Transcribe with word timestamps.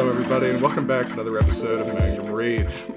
Hello, 0.00 0.12
everybody, 0.12 0.48
and 0.48 0.62
welcome 0.62 0.86
back 0.86 1.08
to 1.08 1.12
another 1.12 1.38
episode 1.38 1.86
of 1.86 1.86
Magnum 1.88 2.32
Reads. 2.32 2.90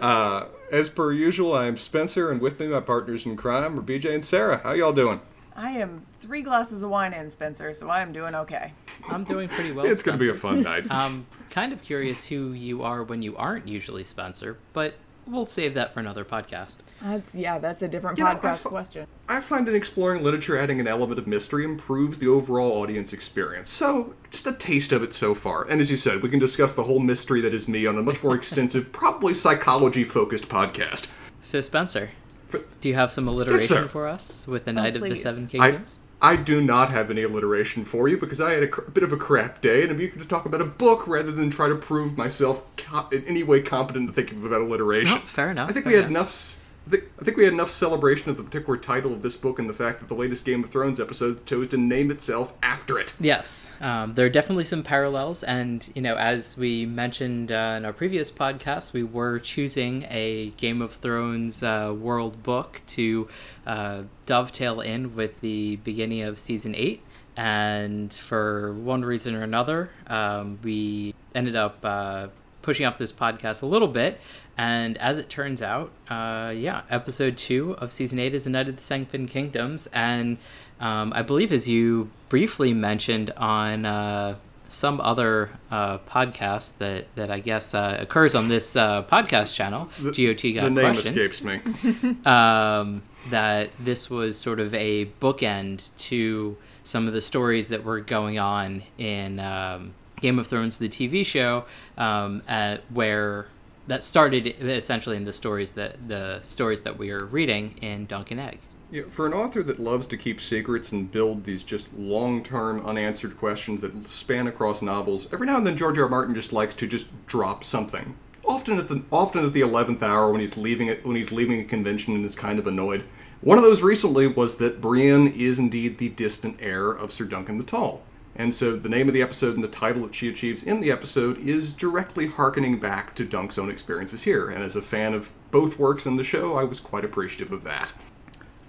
Uh, 0.00 0.48
as 0.70 0.90
per 0.90 1.10
usual, 1.10 1.54
I 1.54 1.64
am 1.66 1.78
Spencer, 1.78 2.30
and 2.30 2.42
with 2.42 2.60
me, 2.60 2.66
my 2.66 2.80
partners 2.80 3.24
in 3.24 3.36
crime 3.36 3.78
are 3.78 3.82
BJ 3.82 4.12
and 4.12 4.22
Sarah. 4.22 4.60
How 4.62 4.74
y'all 4.74 4.92
doing? 4.92 5.22
I 5.56 5.70
am 5.70 6.04
three 6.20 6.42
glasses 6.42 6.82
of 6.82 6.90
wine 6.90 7.14
in, 7.14 7.30
Spencer, 7.30 7.72
so 7.72 7.88
I 7.88 8.02
am 8.02 8.12
doing 8.12 8.34
okay. 8.34 8.74
I'm 9.08 9.24
doing 9.24 9.48
pretty 9.48 9.72
well. 9.72 9.86
It's 9.86 10.02
going 10.02 10.18
to 10.18 10.22
be 10.22 10.28
a 10.28 10.34
fun 10.34 10.62
night. 10.62 10.84
Um, 10.90 11.26
kind 11.48 11.72
of 11.72 11.80
curious 11.80 12.26
who 12.26 12.52
you 12.52 12.82
are 12.82 13.02
when 13.02 13.22
you 13.22 13.34
aren't 13.34 13.66
usually 13.66 14.04
Spencer, 14.04 14.58
but 14.74 14.96
we'll 15.26 15.46
save 15.46 15.72
that 15.72 15.94
for 15.94 16.00
another 16.00 16.26
podcast. 16.26 16.80
That's 17.00 17.34
yeah, 17.34 17.60
that's 17.60 17.80
a 17.80 17.88
different 17.88 18.18
You 18.18 18.24
know, 18.24 18.30
I 18.30 18.34
podcast 18.34 18.64
question. 18.64 19.06
I 19.32 19.40
find 19.40 19.66
that 19.66 19.74
exploring 19.74 20.22
literature 20.22 20.58
adding 20.58 20.78
an 20.78 20.86
element 20.86 21.18
of 21.18 21.26
mystery 21.26 21.64
improves 21.64 22.18
the 22.18 22.28
overall 22.28 22.82
audience 22.82 23.14
experience. 23.14 23.70
So, 23.70 24.12
just 24.30 24.46
a 24.46 24.52
taste 24.52 24.92
of 24.92 25.02
it 25.02 25.14
so 25.14 25.34
far. 25.34 25.66
And 25.66 25.80
as 25.80 25.90
you 25.90 25.96
said, 25.96 26.22
we 26.22 26.28
can 26.28 26.38
discuss 26.38 26.74
the 26.74 26.82
whole 26.82 26.98
mystery 26.98 27.40
that 27.40 27.54
is 27.54 27.66
me 27.66 27.86
on 27.86 27.96
a 27.96 28.02
much 28.02 28.22
more 28.22 28.34
extensive, 28.34 28.92
probably 28.92 29.32
psychology 29.32 30.04
focused 30.04 30.50
podcast. 30.50 31.06
So 31.40 31.62
Spencer, 31.62 32.10
For- 32.48 32.60
do 32.82 32.90
you 32.90 32.94
have 32.94 33.10
some 33.10 33.26
alliteration 33.26 33.66
sir. 33.68 33.88
for 33.88 34.06
us 34.06 34.46
with 34.46 34.66
the 34.66 34.72
oh, 34.72 34.74
Knight 34.74 34.96
of 34.96 35.02
the 35.02 35.08
please. 35.08 35.22
Seven 35.22 35.44
I, 35.44 35.46
Kingdoms? 35.46 35.98
I 36.20 36.36
do 36.36 36.60
not 36.60 36.90
have 36.90 37.10
any 37.10 37.22
alliteration 37.22 37.86
for 37.86 38.08
you 38.08 38.18
because 38.18 38.38
I 38.38 38.52
had 38.52 38.62
a, 38.62 38.68
cr- 38.68 38.82
bit 38.82 39.02
of 39.02 39.14
a 39.14 39.16
crap 39.16 39.62
day 39.62 39.82
and 39.82 39.90
I'm 39.90 40.00
eager 40.02 40.18
to 40.18 40.26
talk 40.26 40.44
about 40.44 40.60
a 40.60 40.66
book 40.66 41.06
rather 41.06 41.32
than 41.32 41.48
try 41.48 41.70
to 41.70 41.74
prove 41.74 42.18
myself 42.18 42.62
co- 42.76 43.08
in 43.10 43.24
any 43.24 43.42
way 43.42 43.62
competent 43.62 44.08
to 44.08 44.12
think 44.12 44.30
about 44.30 44.60
alliteration. 44.60 45.14
No, 45.14 45.20
fair 45.22 45.50
enough, 45.50 45.70
I 45.70 45.72
think 45.72 45.86
we 45.86 45.94
had 45.94 46.04
enough. 46.04 46.10
enough. 46.10 46.61
I 46.86 46.90
think, 46.90 47.04
I 47.20 47.24
think 47.24 47.36
we 47.36 47.44
had 47.44 47.52
enough 47.52 47.70
celebration 47.70 48.30
of 48.30 48.36
the 48.36 48.42
particular 48.42 48.76
title 48.76 49.12
of 49.12 49.22
this 49.22 49.36
book 49.36 49.58
and 49.58 49.68
the 49.68 49.74
fact 49.74 50.00
that 50.00 50.08
the 50.08 50.14
latest 50.14 50.44
Game 50.44 50.64
of 50.64 50.70
Thrones 50.70 50.98
episode 50.98 51.46
chose 51.46 51.68
to 51.68 51.76
name 51.76 52.10
itself 52.10 52.54
after 52.62 52.98
it. 52.98 53.14
Yes, 53.20 53.70
um, 53.80 54.14
there 54.14 54.26
are 54.26 54.30
definitely 54.30 54.64
some 54.64 54.82
parallels, 54.82 55.44
and 55.44 55.88
you 55.94 56.02
know, 56.02 56.16
as 56.16 56.56
we 56.56 56.84
mentioned 56.84 57.52
uh, 57.52 57.74
in 57.78 57.84
our 57.84 57.92
previous 57.92 58.32
podcast, 58.32 58.92
we 58.92 59.04
were 59.04 59.38
choosing 59.38 60.06
a 60.10 60.50
Game 60.56 60.82
of 60.82 60.94
Thrones 60.94 61.62
uh, 61.62 61.94
world 61.96 62.42
book 62.42 62.82
to 62.88 63.28
uh, 63.66 64.02
dovetail 64.26 64.80
in 64.80 65.14
with 65.14 65.40
the 65.40 65.76
beginning 65.76 66.22
of 66.22 66.38
season 66.38 66.74
eight, 66.74 67.02
and 67.36 68.12
for 68.12 68.72
one 68.72 69.04
reason 69.04 69.36
or 69.36 69.42
another, 69.42 69.90
um, 70.08 70.58
we 70.62 71.14
ended 71.34 71.54
up 71.54 71.78
uh, 71.84 72.26
pushing 72.62 72.86
up 72.86 72.98
this 72.98 73.12
podcast 73.12 73.62
a 73.62 73.66
little 73.66 73.88
bit. 73.88 74.20
And 74.56 74.96
as 74.98 75.18
it 75.18 75.28
turns 75.28 75.62
out, 75.62 75.90
uh, 76.08 76.52
yeah, 76.54 76.82
episode 76.90 77.36
two 77.36 77.74
of 77.78 77.92
season 77.92 78.18
eight 78.18 78.34
is 78.34 78.46
United 78.46 78.76
the 78.76 78.82
Seven 78.82 79.26
Kingdoms, 79.26 79.88
and 79.88 80.38
um, 80.80 81.12
I 81.14 81.22
believe, 81.22 81.52
as 81.52 81.68
you 81.68 82.10
briefly 82.28 82.72
mentioned 82.72 83.30
on 83.36 83.86
uh, 83.86 84.36
some 84.68 85.00
other 85.00 85.50
uh, 85.70 85.98
podcast 85.98 86.78
that 86.78 87.06
that 87.14 87.30
I 87.30 87.40
guess 87.40 87.74
uh, 87.74 87.98
occurs 88.00 88.34
on 88.34 88.48
this 88.48 88.74
uh, 88.74 89.02
podcast 89.04 89.54
channel, 89.54 89.88
GOT 90.02 90.54
got 90.54 90.64
the 90.64 90.70
name 90.70 90.92
questions 90.94 91.16
escapes 91.16 91.42
me. 91.42 92.16
um, 92.24 93.02
that 93.30 93.70
this 93.78 94.10
was 94.10 94.36
sort 94.36 94.60
of 94.60 94.74
a 94.74 95.06
bookend 95.20 95.96
to 95.96 96.56
some 96.84 97.06
of 97.06 97.14
the 97.14 97.20
stories 97.20 97.68
that 97.68 97.84
were 97.84 98.00
going 98.00 98.38
on 98.38 98.82
in 98.98 99.38
um, 99.38 99.94
Game 100.22 100.38
of 100.38 100.46
Thrones, 100.46 100.78
the 100.78 100.88
TV 100.88 101.26
show, 101.26 101.66
um, 101.98 102.42
uh, 102.48 102.78
where 102.88 103.48
that 103.88 104.02
started 104.02 104.46
essentially 104.46 105.16
in 105.16 105.24
the 105.24 105.32
stories 105.32 105.72
that 105.72 106.08
the 106.08 106.40
stories 106.42 106.82
that 106.82 106.96
we 106.96 107.10
are 107.10 107.24
reading 107.24 107.76
in 107.82 108.06
Dunk 108.06 108.30
and 108.30 108.40
Egg. 108.40 108.60
Yeah, 108.90 109.04
for 109.10 109.26
an 109.26 109.32
author 109.32 109.62
that 109.62 109.78
loves 109.80 110.06
to 110.08 110.16
keep 110.16 110.40
secrets 110.40 110.92
and 110.92 111.10
build 111.10 111.44
these 111.44 111.64
just 111.64 111.94
long-term 111.94 112.84
unanswered 112.84 113.38
questions 113.38 113.80
that 113.80 114.06
span 114.06 114.46
across 114.46 114.82
novels, 114.82 115.28
every 115.32 115.46
now 115.46 115.56
and 115.56 115.66
then 115.66 115.78
George 115.78 115.96
R. 115.96 116.04
R. 116.04 116.10
Martin 116.10 116.34
just 116.34 116.52
likes 116.52 116.74
to 116.74 116.86
just 116.86 117.06
drop 117.26 117.64
something. 117.64 118.16
Often 118.44 118.78
at 118.78 118.88
the 118.88 119.02
often 119.10 119.44
at 119.44 119.52
the 119.52 119.60
eleventh 119.60 120.02
hour 120.02 120.30
when 120.30 120.40
he's 120.40 120.56
leaving 120.56 120.88
it 120.88 121.04
when 121.04 121.16
he's 121.16 121.32
leaving 121.32 121.60
a 121.60 121.64
convention 121.64 122.14
and 122.14 122.24
is 122.24 122.34
kind 122.34 122.58
of 122.58 122.66
annoyed. 122.66 123.04
One 123.40 123.58
of 123.58 123.64
those 123.64 123.82
recently 123.82 124.28
was 124.28 124.58
that 124.58 124.80
Brienne 124.80 125.26
is 125.26 125.58
indeed 125.58 125.98
the 125.98 126.10
distant 126.10 126.58
heir 126.60 126.92
of 126.92 127.12
Sir 127.12 127.24
Duncan 127.24 127.58
the 127.58 127.64
Tall. 127.64 128.02
And 128.34 128.54
so 128.54 128.76
the 128.76 128.88
name 128.88 129.08
of 129.08 129.14
the 129.14 129.22
episode 129.22 129.54
and 129.54 129.64
the 129.64 129.68
title 129.68 130.02
that 130.02 130.14
she 130.14 130.28
achieves 130.28 130.62
in 130.62 130.80
the 130.80 130.90
episode 130.90 131.38
is 131.38 131.74
directly 131.74 132.28
harkening 132.28 132.80
back 132.80 133.14
to 133.16 133.24
Dunk's 133.24 133.58
own 133.58 133.70
experiences 133.70 134.22
here. 134.22 134.48
And 134.48 134.64
as 134.64 134.74
a 134.74 134.82
fan 134.82 135.12
of 135.12 135.32
both 135.50 135.78
works 135.78 136.06
and 136.06 136.18
the 136.18 136.24
show, 136.24 136.56
I 136.56 136.64
was 136.64 136.80
quite 136.80 137.04
appreciative 137.04 137.52
of 137.52 137.62
that. 137.64 137.92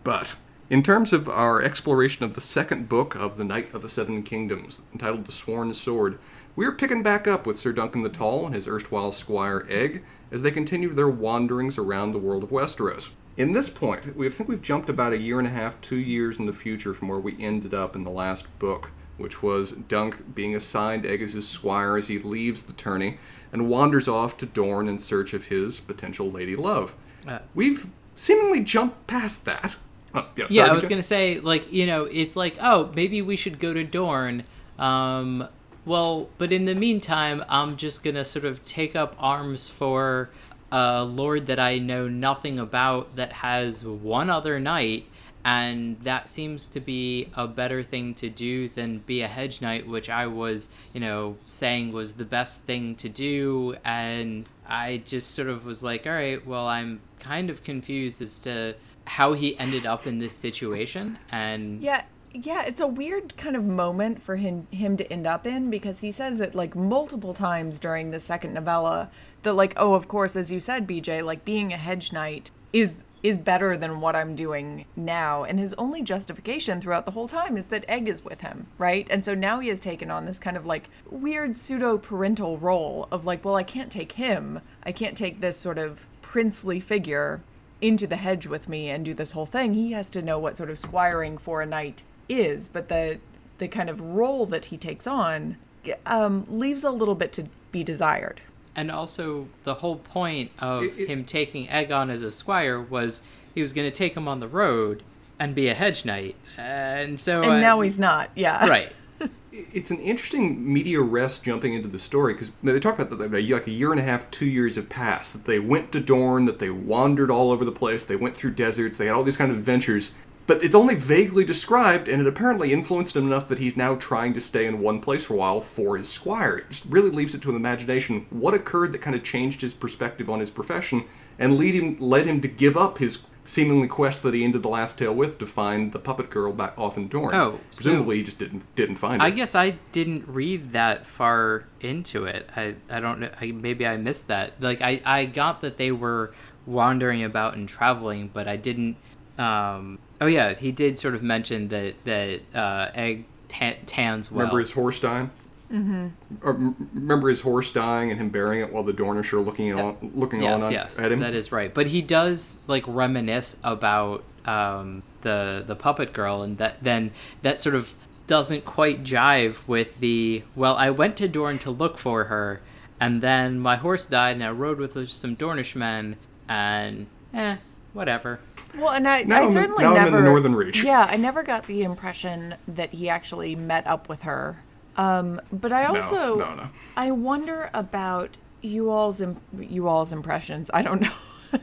But 0.04 0.36
in 0.70 0.84
terms 0.84 1.14
of 1.14 1.30
our 1.30 1.62
exploration 1.62 2.26
of 2.26 2.36
the 2.36 2.42
second 2.42 2.90
book 2.90 3.16
of 3.16 3.38
the 3.38 3.46
Knight 3.46 3.74
of 3.74 3.82
the 3.82 3.90
Seven 3.90 4.24
Kingdoms, 4.24 4.82
entitled 4.92 5.26
The 5.26 5.32
Sworn 5.32 5.74
Sword, 5.74 6.20
we 6.56 6.66
are 6.66 6.72
picking 6.72 7.02
back 7.02 7.28
up 7.28 7.48
with 7.48 7.58
Sir 7.58 7.72
Duncan 7.72 8.04
the 8.04 8.10
Tall 8.10 8.46
and 8.46 8.54
his 8.54 8.68
erstwhile 8.68 9.12
squire 9.12 9.66
Egg 9.70 10.04
as 10.32 10.42
they 10.42 10.52
continue 10.52 10.94
their 10.94 11.10
wanderings 11.10 11.78
around 11.78 12.12
the 12.12 12.20
world 12.20 12.44
of 12.44 12.50
Westeros. 12.50 13.10
In 13.38 13.54
this 13.54 13.70
point, 13.70 14.16
we 14.16 14.30
think 14.30 14.48
we've 14.48 14.62
jumped 14.62 14.90
about 14.90 15.14
a 15.14 15.22
year 15.22 15.40
and 15.40 15.48
a 15.48 15.52
half, 15.52 15.82
two 15.82 15.98
years 15.98 16.38
in 16.38 16.46
the 16.46 16.54
future 16.54 16.94
from 16.94 17.08
where 17.08 17.20
we 17.20 17.42
ended 17.42 17.74
up 17.74 17.96
in 17.96 18.04
the 18.04 18.12
last 18.12 18.46
book, 18.60 18.92
which 19.24 19.42
was 19.42 19.72
Dunk 19.72 20.36
being 20.36 20.54
assigned 20.54 21.06
Egg 21.06 21.22
as 21.24 21.34
his 21.34 21.48
squire 21.48 21.98
as 21.98 22.10
he 22.10 22.20
leaves 22.20 22.64
the 22.64 22.74
tourney 22.74 23.18
and 23.52 23.70
wanders 23.70 24.08
off 24.08 24.38
to 24.40 24.46
Dorne 24.46 24.88
in 24.88 25.00
search 25.00 25.34
of 25.34 25.46
his 25.46 25.80
potential 25.80 26.30
lady 26.30 26.56
love. 26.56 26.94
Uh, 27.28 27.40
We've 27.56 27.88
seemingly 28.16 28.64
jumped 28.64 29.08
past 29.08 29.46
that. 29.46 29.78
Oh, 30.14 30.28
yeah, 30.36 30.46
Yeah, 30.50 30.66
I 30.66 30.74
was 30.74 30.86
BJ. 30.86 30.90
gonna 30.90 31.02
say, 31.04 31.40
like, 31.40 31.72
you 31.72 31.88
know, 31.88 32.04
it's 32.04 32.36
like, 32.36 32.58
oh, 32.62 32.92
maybe 32.96 33.22
we 33.22 33.36
should 33.36 33.58
go 33.58 33.74
to 33.74 33.84
Dorne. 33.84 34.44
Um, 34.78 35.48
well, 35.86 36.30
but 36.38 36.52
in 36.54 36.66
the 36.66 36.76
meantime, 36.76 37.44
I'm 37.50 37.78
just 37.78 38.04
gonna 38.04 38.26
sort 38.26 38.46
of 38.46 38.64
take 38.64 38.96
up 38.96 39.16
arms 39.18 39.70
for 39.70 40.30
a 40.72 41.04
lord 41.06 41.48
that 41.48 41.60
I 41.60 41.78
know 41.78 42.08
nothing 42.08 42.58
about 42.60 43.16
that 43.16 43.32
has 43.34 43.86
one 43.86 44.30
other 44.30 44.60
knight, 44.60 45.06
and 45.46 46.00
that 46.02 46.30
seems 46.30 46.70
to 46.70 46.80
be 46.80 47.30
a 47.36 47.48
better 47.48 47.84
thing 47.84 48.14
to 48.16 48.30
do 48.30 48.70
than 48.70 49.00
be 49.00 49.22
a 49.22 49.28
hedge 49.28 49.62
knight, 49.62 49.88
which 49.88 50.10
I 50.10 50.28
was, 50.28 50.70
you 50.94 51.02
know, 51.02 51.38
saying 51.46 51.92
was 51.92 52.16
the 52.16 52.26
best 52.26 52.64
thing 52.64 52.96
to 52.96 53.10
do, 53.10 53.76
and 53.84 54.48
I 54.68 55.04
just 55.06 55.32
sort 55.32 55.50
of 55.50 55.66
was 55.66 55.84
like, 55.84 56.08
all 56.08 56.14
right, 56.14 56.46
well, 56.46 56.68
I'm 56.68 57.02
kind 57.20 57.50
of 57.50 57.64
confused 57.64 58.22
as 58.22 58.40
to 58.40 58.76
how 59.06 59.34
he 59.34 59.58
ended 59.60 59.86
up 59.86 60.08
in 60.08 60.20
this 60.20 60.36
situation, 60.36 61.18
and 61.30 61.82
Yeah, 61.82 62.04
yeah, 62.34 62.64
it's 62.64 62.82
a 62.82 62.88
weird 62.88 63.36
kind 63.38 63.56
of 63.56 63.64
moment 63.64 64.22
for 64.22 64.38
him 64.38 64.68
him 64.72 64.98
to 64.98 65.12
end 65.12 65.28
up 65.28 65.46
in 65.46 65.70
because 65.70 66.00
he 66.00 66.12
says 66.12 66.42
it 66.42 66.56
like 66.56 66.76
multiple 66.76 67.34
times 67.34 67.80
during 67.80 68.12
the 68.12 68.20
second 68.20 68.54
novella 68.54 69.12
that 69.44 69.54
like, 69.54 69.74
oh, 69.78 69.94
of 69.94 70.08
course, 70.08 70.36
as 70.36 70.52
you 70.52 70.60
said, 70.60 70.88
BJ, 70.88 71.24
like 71.24 71.46
being 71.46 71.74
a 71.74 71.78
hedge 71.78 72.12
knight 72.12 72.50
is 72.72 72.96
is 73.24 73.38
better 73.38 73.78
than 73.78 74.02
what 74.02 74.16
I'm 74.16 74.36
doing 74.36 74.86
now. 74.98 75.46
And 75.46 75.58
his 75.58 75.74
only 75.76 76.02
justification 76.02 76.82
throughout 76.82 77.06
the 77.06 77.12
whole 77.12 77.30
time 77.30 77.58
is 77.58 77.66
that 77.68 77.86
Egg 77.88 78.10
is 78.10 78.24
with 78.24 78.42
him, 78.42 78.68
right? 78.78 79.08
And 79.10 79.24
so 79.24 79.34
now 79.34 79.62
he 79.62 79.70
has 79.70 79.80
taken 79.80 80.12
on 80.12 80.26
this 80.26 80.38
kind 80.38 80.58
of 80.58 80.66
like 80.66 80.90
weird 81.10 81.58
pseudo 81.58 81.98
parental 81.98 82.58
role 82.58 83.08
of 83.12 83.26
like, 83.26 83.46
well, 83.46 83.56
I 83.56 83.64
can't 83.64 83.92
take 83.92 84.12
him. 84.12 84.60
I 84.84 84.92
can't 84.92 85.16
take 85.16 85.40
this 85.40 85.58
sort 85.58 85.78
of 85.78 86.06
princely 86.22 86.82
figure 86.82 87.42
into 87.80 88.08
the 88.08 88.18
hedge 88.18 88.46
with 88.46 88.68
me 88.68 88.90
and 88.90 89.06
do 89.06 89.14
this 89.14 89.32
whole 89.32 89.46
thing. 89.46 89.74
He 89.74 89.94
has 89.94 90.10
to 90.12 90.22
know 90.22 90.38
what 90.38 90.58
sort 90.58 90.70
of 90.70 90.78
squiring 90.78 91.38
for 91.38 91.62
a 91.62 91.66
knight 91.66 92.04
is, 92.28 92.68
but 92.68 92.90
the 92.90 93.20
the 93.60 93.68
kind 93.68 93.90
of 93.90 94.02
role 94.02 94.46
that 94.48 94.66
he 94.66 94.78
takes 94.78 95.06
on 95.06 95.58
um, 96.06 96.46
leaves 96.50 96.84
a 96.84 96.90
little 96.90 97.16
bit 97.16 97.32
to 97.34 97.46
be 97.72 97.84
desired. 97.84 98.42
And 98.76 98.90
also 98.90 99.48
the 99.64 99.76
whole 99.76 99.98
point 99.98 100.52
of 100.60 100.84
It- 100.84 100.94
it- 100.98 101.10
him 101.10 101.26
taking 101.26 101.70
Egg 101.70 101.92
on 101.92 102.10
as 102.10 102.24
a 102.24 102.32
squire 102.32 102.82
was 102.82 103.22
he 103.54 103.62
was 103.62 103.74
going 103.74 103.90
to 103.90 103.96
take 103.96 104.16
him 104.16 104.28
on 104.28 104.40
the 104.40 104.48
road 104.48 105.04
and 105.40 105.54
be 105.54 105.68
a 105.68 105.74
hedge 105.74 106.06
knight, 106.06 106.36
and 106.58 107.20
so 107.20 107.42
And 107.42 107.52
uh, 107.52 107.60
now 107.60 107.82
he's 107.82 108.00
not. 108.00 108.30
Yeah. 108.36 108.68
right. 108.68 108.92
it's 109.52 109.92
an 109.92 110.00
interesting 110.00 110.72
medias 110.74 111.04
res 111.04 111.40
jumping 111.40 111.74
into 111.74 111.88
the 111.88 112.00
story 112.00 112.34
because 112.34 112.52
they 112.64 112.80
talk 112.80 112.98
about 112.98 113.18
that 113.18 113.32
like 113.32 113.68
a 113.68 113.72
year 113.72 113.92
and 113.92 114.00
a 114.00 114.04
half, 114.04 114.30
two 114.32 114.46
years 114.48 114.76
have 114.76 114.90
passed. 114.90 115.34
That 115.34 115.46
they 115.46 115.60
went 115.60 115.92
to 115.92 116.00
Dorne, 116.00 116.46
that 116.46 116.60
they 116.60 116.70
wandered 116.70 117.30
all 117.30 117.52
over 117.52 117.64
the 117.66 117.72
place, 117.72 118.06
they 118.06 118.16
went 118.16 118.36
through 118.36 118.52
deserts, 118.52 118.98
they 118.98 119.06
had 119.08 119.16
all 119.16 119.24
these 119.24 119.38
kind 119.38 119.52
of 119.52 119.58
adventures. 119.58 120.12
But 120.46 120.64
it's 120.64 120.76
only 120.76 120.96
vaguely 120.96 121.46
described, 121.46 122.08
and 122.10 122.22
it 122.22 122.28
apparently 122.28 122.74
influenced 122.74 123.16
him 123.16 123.28
enough 123.28 123.48
that 123.48 123.60
he's 123.60 123.78
now 123.78 123.96
trying 123.96 124.34
to 124.34 124.42
stay 124.42 124.66
in 124.66 124.82
one 124.82 125.00
place 125.00 125.24
for 125.26 125.36
a 125.36 125.38
while 125.38 125.62
for 125.62 125.98
his 125.98 126.10
squire. 126.10 126.58
It 126.58 126.70
just 126.70 126.86
really 126.86 127.10
leaves 127.10 127.34
it 127.34 127.42
to 127.44 127.52
the 127.52 127.56
imagination 127.58 128.26
what 128.30 128.54
occurred 128.54 128.92
that 128.92 129.02
kind 129.02 129.16
of 129.16 129.24
changed 129.24 129.62
his 129.62 129.74
perspective 129.74 130.30
on 130.30 130.42
his 130.42 130.50
profession 130.50 131.06
and 131.40 131.58
lead 131.58 131.76
him 131.76 131.98
led 132.00 132.26
him 132.26 132.42
to 132.42 132.48
give 132.48 132.76
up 132.76 132.98
his 132.98 133.24
seemingly 133.46 133.88
quest 133.88 134.24
that 134.24 134.34
he 134.34 134.44
ended 134.44 134.64
the 134.64 134.70
last 134.70 134.98
tale 134.98 135.14
with 135.14 135.38
to 135.38 135.46
find 135.46 135.92
the 135.92 136.00
puppet 136.00 136.30
girl 136.30 136.52
back 136.54 136.74
off 136.78 136.98
in 136.98 137.08
Dorne. 137.08 137.36
Oh, 137.36 137.60
so- 137.72 137.84
presumably 137.84 138.18
he 138.18 138.24
just 138.24 138.40
didn't 138.40 138.64
didn't 138.76 138.96
find 138.96 139.22
her. 139.22 139.28
I 139.28 139.32
guess 139.32 139.56
I 139.56 139.72
didn't 139.92 140.28
read 140.28 140.72
that 140.74 141.06
far 141.06 141.66
into 141.82 142.26
it. 142.26 142.50
I, 142.56 142.76
I 142.90 143.00
don't 143.00 143.20
know. 143.20 143.30
I, 143.40 143.52
maybe 143.52 143.86
I 143.88 143.98
missed 143.98 144.28
that. 144.28 144.62
Like 144.62 144.82
I, 144.82 145.02
I 145.06 145.26
got 145.26 145.62
that 145.62 145.78
they 145.78 145.92
were 145.92 146.34
wandering 146.66 147.24
about 147.24 147.56
and 147.56 147.68
traveling, 147.68 148.30
but 148.34 148.48
I 148.48 148.58
didn't. 148.58 148.98
Um, 149.38 150.00
oh 150.24 150.28
yeah, 150.28 150.54
he 150.54 150.72
did 150.72 150.98
sort 150.98 151.14
of 151.14 151.22
mention 151.22 151.68
that 151.68 151.96
that 152.06 152.42
uh, 152.56 152.92
Egg 152.96 153.26
ta- 153.48 153.76
tans 153.86 154.32
well. 154.32 154.40
Remember 154.40 154.60
his 154.60 154.72
horse 154.72 155.00
dying? 155.00 155.30
Mm-hmm. 155.72 156.70
remember 156.94 157.30
his 157.30 157.42
horse 157.42 157.72
dying 157.72 158.12
and 158.12 158.20
him 158.20 158.30
burying 158.30 158.62
it 158.62 158.72
while 158.72 158.84
the 158.84 158.94
Dornish 158.94 159.34
are 159.34 159.42
looking 159.42 159.74
on, 159.74 159.98
looking 160.02 160.44
yes, 160.44 160.62
on 160.62 160.72
yes, 160.72 161.00
at 161.00 161.12
him. 161.12 161.22
that 161.22 161.34
is 161.34 161.52
right. 161.52 161.74
But 161.74 161.88
he 161.88 162.04
does 162.04 162.60
like 162.68 162.84
reminisce 162.86 163.58
about 163.64 164.24
um, 164.46 165.02
the 165.22 165.64
the 165.66 165.76
puppet 165.76 166.14
girl, 166.14 166.44
and 166.44 166.60
that 166.60 166.84
then 166.84 167.12
that 167.42 167.60
sort 167.60 167.74
of 167.74 167.96
doesn't 168.28 168.66
quite 168.66 169.04
jive 169.04 169.68
with 169.68 170.00
the 170.00 170.44
well. 170.56 170.76
I 170.76 170.92
went 170.92 171.18
to 171.18 171.28
Dorne 171.28 171.58
to 171.60 171.72
look 171.72 171.98
for 171.98 172.26
her, 172.26 172.62
and 173.00 173.22
then 173.22 173.60
my 173.60 173.78
horse 173.78 174.06
died, 174.06 174.36
and 174.36 174.44
I 174.44 174.52
rode 174.52 174.78
with 174.78 175.10
some 175.10 175.36
Dornish 175.36 175.76
men, 175.76 176.18
and 176.48 177.08
eh, 177.34 177.58
whatever. 177.94 178.40
Well, 178.78 178.90
and 178.90 179.08
I, 179.08 179.24
Now 179.24 179.38
I 179.38 179.44
I'm- 179.44 179.52
certainly 179.52 179.84
now 179.84 179.92
I'm 179.92 179.96
never. 180.06 180.18
in 180.18 180.24
the 180.24 180.30
Northern 180.30 180.56
Reach. 180.56 180.84
Yeah, 180.84 181.08
I 181.10 181.16
never 181.18 181.44
got 181.44 181.68
the 181.68 181.84
impression 181.84 182.56
that 182.68 182.92
he 182.92 183.08
actually 183.10 183.56
met 183.56 183.86
up 183.88 184.10
with 184.10 184.24
her. 184.24 184.58
Um, 184.98 185.42
but 185.52 185.72
I 185.72 185.86
also, 185.86 186.36
no, 186.38 186.56
no. 186.56 186.70
I 186.96 187.12
wonder 187.12 187.70
about 187.74 188.38
you 188.62 188.90
all's 188.92 189.22
im- 189.22 189.38
you 189.60 189.88
all's 189.88 190.14
impressions. 190.14 190.70
I 190.74 190.82
don't 190.84 191.02
know 191.54 191.60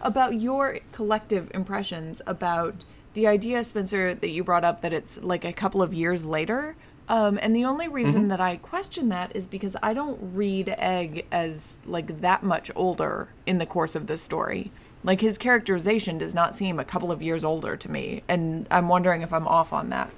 about 0.00 0.40
your 0.40 0.78
collective 0.92 1.50
impressions 1.54 2.22
about 2.26 2.74
the 3.14 3.26
idea, 3.26 3.62
Spencer, 3.62 4.14
that 4.14 4.28
you 4.30 4.42
brought 4.42 4.64
up 4.64 4.80
that 4.82 4.92
it's 4.92 5.20
like 5.22 5.44
a 5.44 5.52
couple 5.52 5.82
of 5.82 5.92
years 5.92 6.24
later. 6.24 6.74
Um, 7.08 7.38
and 7.42 7.54
the 7.54 7.64
only 7.64 7.88
reason 7.88 8.28
that 8.28 8.40
I 8.40 8.56
question 8.56 9.08
that 9.10 9.34
is 9.36 9.46
because 9.46 9.76
I 9.82 9.92
don't 9.92 10.18
read 10.34 10.74
Egg 10.78 11.26
as 11.30 11.78
like 11.84 12.20
that 12.20 12.42
much 12.42 12.70
older 12.74 13.28
in 13.44 13.58
the 13.58 13.66
course 13.66 13.94
of 13.96 14.06
this 14.06 14.22
story. 14.22 14.70
Like 15.04 15.20
his 15.20 15.36
characterization 15.38 16.18
does 16.18 16.34
not 16.34 16.56
seem 16.56 16.78
a 16.78 16.84
couple 16.84 17.10
of 17.10 17.20
years 17.22 17.44
older 17.44 17.76
to 17.76 17.90
me, 17.90 18.22
and 18.28 18.66
I'm 18.70 18.88
wondering 18.88 19.22
if 19.22 19.32
I'm 19.32 19.48
off 19.48 19.72
on 19.72 19.90
that. 19.90 20.10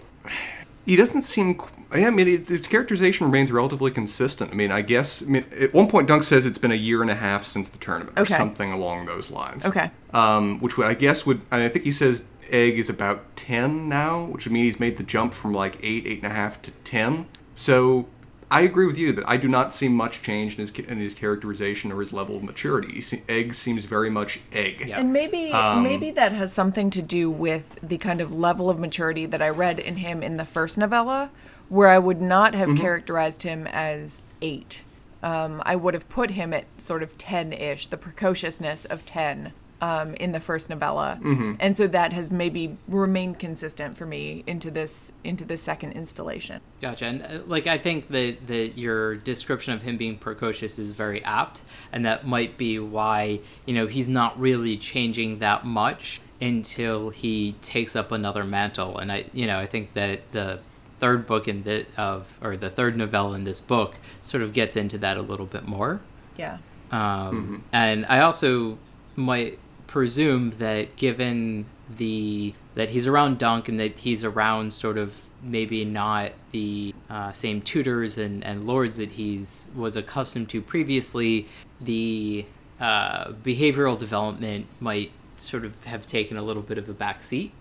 he 0.85 0.97
doesn't 0.97 1.23
seem. 1.23 1.59
Yeah, 1.95 2.09
I 2.09 2.11
mean, 2.11 2.29
it, 2.29 2.49
his 2.49 2.67
characterization 2.67 3.27
remains 3.27 3.51
relatively 3.53 3.91
consistent. 3.91 4.51
I 4.51 4.55
mean, 4.55 4.71
I 4.71 4.83
guess. 4.83 5.23
I 5.23 5.27
mean, 5.27 5.47
at 5.59 5.73
one 5.73 5.89
point, 5.89 6.09
Dunk 6.09 6.23
says 6.23 6.45
it's 6.45 6.59
been 6.59 6.73
a 6.73 6.77
year 6.77 7.01
and 7.03 7.11
a 7.11 7.15
half 7.15 7.45
since 7.45 7.71
the 7.71 7.79
tournament, 7.79 8.19
Okay. 8.19 8.35
or 8.35 8.37
something 8.37 8.73
along 8.73 9.07
those 9.07 9.31
lines. 9.31 9.65
Okay. 9.65 9.91
Um, 10.13 10.61
which 10.61 10.77
would, 10.77 10.87
I 10.87 10.95
guess 10.95 11.25
would. 11.25 11.41
And 11.51 11.63
I 11.63 11.69
think 11.69 11.85
he 11.85 11.93
says 11.93 12.25
Egg 12.51 12.79
is 12.79 12.91
about 12.91 13.37
ten 13.37 13.89
now, 13.89 14.25
which 14.25 14.45
would 14.45 14.53
mean 14.53 14.65
he's 14.65 14.79
made 14.81 14.97
the 14.99 15.03
jump 15.03 15.33
from 15.33 15.55
like 15.55 15.79
eight, 15.83 16.07
eight 16.07 16.23
and 16.23 16.31
a 16.31 16.35
half 16.35 16.61
to 16.63 16.71
ten. 16.83 17.27
So. 17.57 18.07
I 18.55 18.61
agree 18.61 18.87
with 18.87 18.97
you 18.97 19.13
that 19.15 19.29
I 19.29 19.37
do 19.37 19.49
not 19.49 19.73
see 19.73 19.89
much 19.89 20.23
change 20.23 20.57
in 20.57 20.61
his 20.61 20.71
in 20.79 20.99
his 20.99 21.13
characterization 21.13 21.91
or 21.91 22.01
his 22.01 22.13
level 22.13 22.37
of 22.37 22.45
maturity. 22.45 23.01
Se- 23.01 23.25
Egg 23.29 23.53
seems 23.53 23.85
very 23.85 24.11
much 24.11 24.39
Egg. 24.53 24.85
Yeah. 24.87 25.01
And 25.01 25.13
maybe 25.13 25.51
Um, 25.51 25.83
maybe 25.83 26.13
that 26.13 26.31
has 26.31 26.53
something 26.53 26.89
to 26.91 27.03
do 27.03 27.29
with 27.29 27.81
the 27.83 27.99
kind 27.99 28.21
of 28.21 28.33
level 28.33 28.71
of 28.71 28.79
maturity 28.79 29.27
that 29.27 29.43
I 29.43 29.49
read 29.49 29.81
in 29.81 29.97
him 29.97 30.23
in 30.23 30.37
the 30.37 30.45
first 30.45 30.79
novella, 30.79 31.31
where 31.69 31.89
I 31.89 31.99
would 31.99 32.21
not 32.23 32.55
have 32.55 32.77
characterized 32.79 33.43
him 33.43 33.67
as 33.67 34.23
eight. 34.41 34.85
Um, 35.21 35.61
I 35.67 35.75
would 35.75 35.95
have 35.95 36.09
put 36.09 36.31
him 36.33 36.53
at 36.53 36.67
sort 36.79 37.03
of 37.03 37.19
ten-ish, 37.19 37.89
the 37.89 37.97
precociousness 37.97 38.85
of 38.85 39.05
ten 39.05 39.53
um, 39.81 40.15
in 40.15 40.33
the 40.33 40.41
first 40.41 40.71
novella, 40.71 41.19
and 41.61 41.77
so 41.77 41.87
that 41.87 42.13
has 42.13 42.31
maybe 42.31 42.77
remained 42.89 43.39
consistent 43.39 43.97
for 43.97 44.07
me 44.07 44.45
into 44.47 44.71
this 44.71 45.13
into 45.23 45.45
this 45.45 45.63
second 45.63 45.93
installation. 45.93 46.61
Gotcha. 46.81 47.07
And 47.07 47.23
uh, 47.23 47.41
like 47.47 47.67
I 47.67 47.79
think 47.79 48.09
that 48.09 48.47
that 48.47 48.79
your 48.79 49.17
description 49.17 49.75
of 49.75 49.83
him 49.83 49.97
being 49.97 50.17
precocious 50.17 50.79
is 50.79 50.93
very 50.93 51.23
apt, 51.25 51.63
and 51.93 52.05
that 52.07 52.27
might 52.27 52.57
be 52.57 52.79
why 52.79 53.41
you 53.67 53.75
know 53.75 53.87
he's 53.87 54.09
not 54.09 54.39
really 54.41 54.77
changing 54.77 55.41
that 55.41 55.65
much 55.65 56.21
until 56.41 57.11
he 57.11 57.53
takes 57.63 57.95
up 57.95 58.13
another 58.13 58.45
mantle. 58.45 58.99
And 58.99 59.13
I 59.13 59.27
you 59.33 59.47
know 59.47 59.59
I 59.59 59.67
think 59.67 59.95
that 59.95 60.33
the 60.33 60.61
third 61.01 61.27
book 61.27 61.49
in 61.49 61.65
the 61.65 61.85
of 61.97 62.27
or 62.41 62.57
the 62.57 62.71
third 62.71 62.97
novella 62.97 63.35
in 63.35 63.45
this 63.45 63.61
book 63.61 63.97
sort 64.23 64.43
of 64.43 64.53
gets 64.53 64.77
into 64.77 64.97
that 64.99 65.17
a 65.17 65.23
little 65.23 65.47
bit 65.47 65.67
more. 65.67 66.01
Yeah. 66.37 66.59
Um, 66.91 67.65
And 67.73 68.07
I 68.07 68.21
also 68.21 68.79
might 69.17 69.59
presume 69.95 70.51
that 70.59 70.97
given 70.97 71.65
the 71.99 72.53
that 72.75 72.91
he's 72.91 73.07
around 73.07 73.39
Dunk 73.39 73.69
and 73.69 73.79
that 73.79 73.97
he's 73.97 74.25
around 74.25 74.75
sort 74.75 74.99
of 74.99 75.21
maybe 75.41 75.85
not 75.85 76.33
the 76.51 76.93
uh, 77.09 77.31
same 77.31 77.63
tutors 77.63 78.19
and, 78.19 78.43
and 78.43 78.67
lords 78.67 78.97
that 78.97 79.13
he's 79.13 79.71
was 79.77 79.95
accustomed 79.95 80.49
to 80.49 80.61
previously, 80.61 81.47
the 81.81 82.45
uh, 82.81 83.31
behavioral 83.45 83.97
development 83.97 84.67
might 84.81 85.13
sort 85.37 85.65
of 85.65 85.85
have 85.85 86.05
taken 86.07 86.37
a 86.37 86.43
little 86.43 86.63
bit 86.63 86.77
of 86.77 86.89
a 86.89 86.93
back 86.93 87.23
seat, 87.23 87.53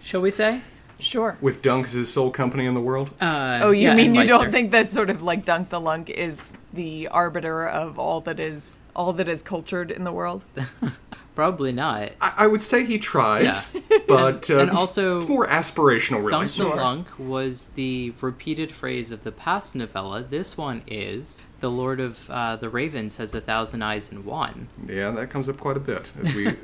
shall 0.00 0.22
we 0.22 0.30
say? 0.30 0.62
Sure. 0.98 1.36
With 1.42 1.60
Dunk 1.60 1.88
as 1.88 1.92
his 1.92 2.10
sole 2.10 2.30
company 2.30 2.64
in 2.64 2.72
the 2.72 2.80
world. 2.80 3.10
Uh, 3.20 3.60
Oh, 3.62 3.72
you 3.72 3.88
yeah, 3.88 3.94
mean 3.94 4.16
and 4.16 4.16
you 4.16 4.26
don't 4.26 4.50
think 4.50 4.70
that 4.70 4.90
sort 4.90 5.10
of 5.10 5.22
like 5.22 5.44
Dunk 5.44 5.68
the 5.68 5.80
Lunk 5.80 6.08
is 6.08 6.40
the 6.72 7.08
arbiter 7.08 7.68
of 7.68 7.98
all 7.98 8.22
that 8.22 8.40
is 8.40 8.74
all 8.96 9.12
that 9.12 9.28
is 9.28 9.42
cultured 9.42 9.90
in 9.90 10.04
the 10.04 10.12
world? 10.12 10.46
Probably 11.38 11.70
not. 11.70 12.10
I, 12.20 12.32
I 12.38 12.46
would 12.48 12.62
say 12.62 12.84
he 12.84 12.98
tries, 12.98 13.70
but 14.08 14.50
uh, 14.50 14.58
and 14.58 14.70
also- 14.72 15.18
it's 15.18 15.28
more 15.28 15.46
aspirational, 15.46 16.16
really. 16.16 16.30
Dunk 16.30 16.52
the 16.54 16.64
Lunk 16.64 17.16
was 17.16 17.66
the 17.76 18.12
repeated 18.20 18.72
phrase 18.72 19.12
of 19.12 19.22
the 19.22 19.30
past 19.30 19.76
novella. 19.76 20.24
This 20.24 20.56
one 20.56 20.82
is 20.88 21.40
the 21.60 21.70
Lord 21.70 22.00
of 22.00 22.28
uh, 22.28 22.56
the 22.56 22.68
Ravens 22.68 23.18
has 23.18 23.34
a 23.34 23.40
thousand 23.40 23.82
eyes 23.82 24.10
in 24.10 24.24
one. 24.24 24.66
Yeah, 24.84 25.12
that 25.12 25.30
comes 25.30 25.48
up 25.48 25.58
quite 25.58 25.76
a 25.76 25.80
bit. 25.80 26.10
As 26.20 26.34
we, 26.34 26.56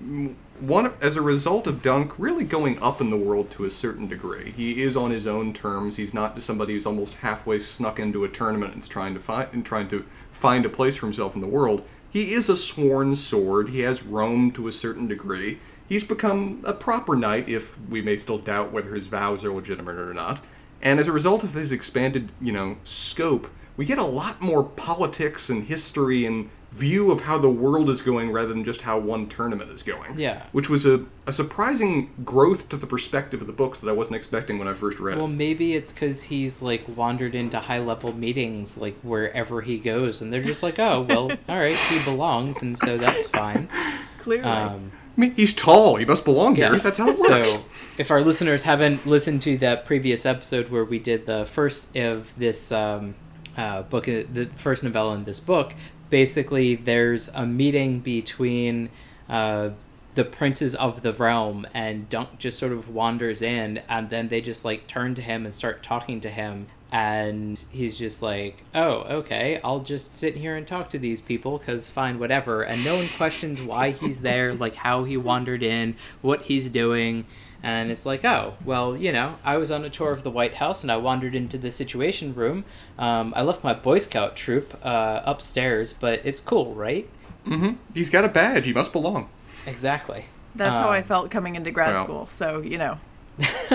one 0.60 0.94
as 1.02 1.16
a 1.16 1.20
result 1.20 1.66
of 1.66 1.82
Dunk 1.82 2.14
really 2.16 2.44
going 2.44 2.82
up 2.82 3.02
in 3.02 3.10
the 3.10 3.18
world 3.18 3.50
to 3.50 3.66
a 3.66 3.70
certain 3.70 4.08
degree. 4.08 4.52
He 4.52 4.80
is 4.80 4.96
on 4.96 5.10
his 5.10 5.26
own 5.26 5.52
terms. 5.52 5.96
He's 5.96 6.14
not 6.14 6.40
somebody 6.40 6.72
who's 6.72 6.86
almost 6.86 7.16
halfway 7.16 7.58
snuck 7.58 7.98
into 7.98 8.24
a 8.24 8.30
tournament 8.30 8.72
and 8.72 8.82
is 8.82 8.88
trying 8.88 9.12
to 9.12 9.20
find 9.20 9.48
and 9.52 9.62
trying 9.62 9.88
to 9.88 10.06
find 10.30 10.64
a 10.64 10.70
place 10.70 10.96
for 10.96 11.04
himself 11.04 11.34
in 11.34 11.42
the 11.42 11.46
world. 11.46 11.86
He 12.12 12.34
is 12.34 12.50
a 12.50 12.58
sworn 12.58 13.16
sword. 13.16 13.70
He 13.70 13.80
has 13.80 14.02
roamed 14.02 14.54
to 14.56 14.68
a 14.68 14.72
certain 14.72 15.08
degree. 15.08 15.58
He's 15.88 16.04
become 16.04 16.60
a 16.64 16.74
proper 16.74 17.16
knight, 17.16 17.48
if 17.48 17.78
we 17.88 18.02
may 18.02 18.16
still 18.16 18.38
doubt 18.38 18.70
whether 18.70 18.94
his 18.94 19.06
vows 19.06 19.46
are 19.46 19.52
legitimate 19.52 19.96
or 19.96 20.12
not. 20.12 20.44
And 20.82 21.00
as 21.00 21.08
a 21.08 21.12
result 21.12 21.42
of 21.42 21.54
his 21.54 21.72
expanded, 21.72 22.30
you 22.40 22.52
know, 22.52 22.76
scope, 22.84 23.48
we 23.78 23.86
get 23.86 23.98
a 23.98 24.04
lot 24.04 24.42
more 24.42 24.62
politics 24.62 25.48
and 25.48 25.64
history 25.64 26.26
and 26.26 26.50
view 26.72 27.10
of 27.10 27.20
how 27.22 27.36
the 27.36 27.50
world 27.50 27.90
is 27.90 28.00
going 28.00 28.32
rather 28.32 28.48
than 28.48 28.64
just 28.64 28.80
how 28.80 28.98
one 28.98 29.28
tournament 29.28 29.70
is 29.70 29.82
going. 29.82 30.18
Yeah. 30.18 30.44
Which 30.52 30.70
was 30.70 30.86
a, 30.86 31.04
a 31.26 31.32
surprising 31.32 32.10
growth 32.24 32.68
to 32.70 32.78
the 32.78 32.86
perspective 32.86 33.42
of 33.42 33.46
the 33.46 33.52
books 33.52 33.80
that 33.80 33.90
I 33.90 33.92
wasn't 33.92 34.16
expecting 34.16 34.58
when 34.58 34.66
I 34.66 34.72
first 34.72 34.98
read 34.98 35.16
Well, 35.16 35.26
it. 35.26 35.28
maybe 35.28 35.74
it's 35.74 35.92
because 35.92 36.22
he's 36.24 36.62
like 36.62 36.84
wandered 36.96 37.34
into 37.34 37.60
high 37.60 37.78
level 37.78 38.14
meetings, 38.14 38.78
like 38.78 38.98
wherever 39.02 39.60
he 39.60 39.78
goes, 39.78 40.22
and 40.22 40.32
they're 40.32 40.42
just 40.42 40.62
like, 40.62 40.78
oh, 40.78 41.02
well, 41.08 41.30
all 41.48 41.58
right, 41.58 41.76
he 41.76 42.02
belongs, 42.04 42.62
and 42.62 42.76
so 42.78 42.96
that's 42.96 43.26
fine. 43.26 43.68
Clearly. 44.18 44.44
Um, 44.44 44.92
I 45.16 45.20
mean, 45.20 45.34
he's 45.34 45.52
tall. 45.52 45.96
He 45.96 46.06
must 46.06 46.24
belong 46.24 46.54
here. 46.54 46.78
That's 46.78 46.96
how 46.96 47.08
it 47.10 47.18
works. 47.18 47.50
So, 47.52 47.64
if 47.98 48.10
our 48.10 48.22
listeners 48.22 48.62
haven't 48.62 49.04
listened 49.06 49.42
to 49.42 49.58
that 49.58 49.84
previous 49.84 50.24
episode 50.24 50.70
where 50.70 50.86
we 50.86 50.98
did 50.98 51.26
the 51.26 51.44
first 51.44 51.94
of 51.98 52.32
this 52.38 52.72
um, 52.72 53.14
uh, 53.58 53.82
book, 53.82 54.08
uh, 54.08 54.22
the 54.32 54.48
first 54.56 54.82
novella 54.82 55.14
in 55.16 55.24
this 55.24 55.38
book, 55.38 55.74
basically 56.12 56.74
there's 56.74 57.28
a 57.30 57.46
meeting 57.46 57.98
between 57.98 58.90
uh, 59.30 59.70
the 60.14 60.24
princes 60.24 60.74
of 60.74 61.00
the 61.00 61.10
realm, 61.14 61.66
and 61.72 62.10
Dunk 62.10 62.38
just 62.38 62.58
sort 62.58 62.70
of 62.70 62.90
wanders 62.90 63.40
in, 63.40 63.80
and 63.88 64.10
then 64.10 64.28
they 64.28 64.42
just 64.42 64.62
like 64.62 64.86
turn 64.86 65.14
to 65.14 65.22
him 65.22 65.46
and 65.46 65.54
start 65.54 65.82
talking 65.82 66.20
to 66.20 66.28
him. 66.28 66.66
And 66.92 67.64
he's 67.70 67.96
just 67.96 68.22
like, 68.22 68.64
oh, 68.74 69.04
okay, 69.20 69.58
I'll 69.64 69.80
just 69.80 70.14
sit 70.14 70.36
here 70.36 70.54
and 70.54 70.66
talk 70.66 70.90
to 70.90 70.98
these 70.98 71.22
people 71.22 71.56
because 71.56 71.88
fine, 71.88 72.18
whatever. 72.18 72.60
And 72.60 72.84
no 72.84 72.96
one 72.96 73.08
questions 73.16 73.62
why 73.62 73.92
he's 73.92 74.20
there, 74.20 74.52
like 74.52 74.74
how 74.74 75.04
he 75.04 75.16
wandered 75.16 75.62
in, 75.62 75.96
what 76.20 76.42
he's 76.42 76.68
doing. 76.68 77.24
And 77.62 77.90
it's 77.90 78.04
like, 78.04 78.24
oh, 78.24 78.54
well, 78.64 78.96
you 78.96 79.12
know, 79.12 79.36
I 79.44 79.56
was 79.56 79.70
on 79.70 79.84
a 79.84 79.90
tour 79.90 80.10
of 80.10 80.24
the 80.24 80.30
White 80.30 80.54
House 80.54 80.82
and 80.82 80.90
I 80.90 80.96
wandered 80.96 81.34
into 81.34 81.56
the 81.56 81.70
Situation 81.70 82.34
Room. 82.34 82.64
Um, 82.98 83.32
I 83.36 83.42
left 83.42 83.62
my 83.62 83.72
Boy 83.72 83.98
Scout 83.98 84.34
troop 84.34 84.78
uh, 84.82 85.22
upstairs, 85.24 85.92
but 85.92 86.20
it's 86.24 86.40
cool, 86.40 86.74
right? 86.74 87.08
Mm-hmm. 87.46 87.74
He's 87.94 88.10
got 88.10 88.24
a 88.24 88.28
badge. 88.28 88.66
He 88.66 88.72
must 88.72 88.92
belong. 88.92 89.28
Exactly. 89.66 90.24
That's 90.54 90.80
how 90.80 90.88
um, 90.88 90.94
I 90.94 91.02
felt 91.02 91.30
coming 91.30 91.54
into 91.54 91.70
grad 91.70 91.94
well. 91.94 92.04
school. 92.04 92.26
So, 92.26 92.60
you 92.60 92.78
know. 92.78 92.98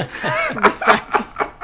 Respect. 0.56 1.12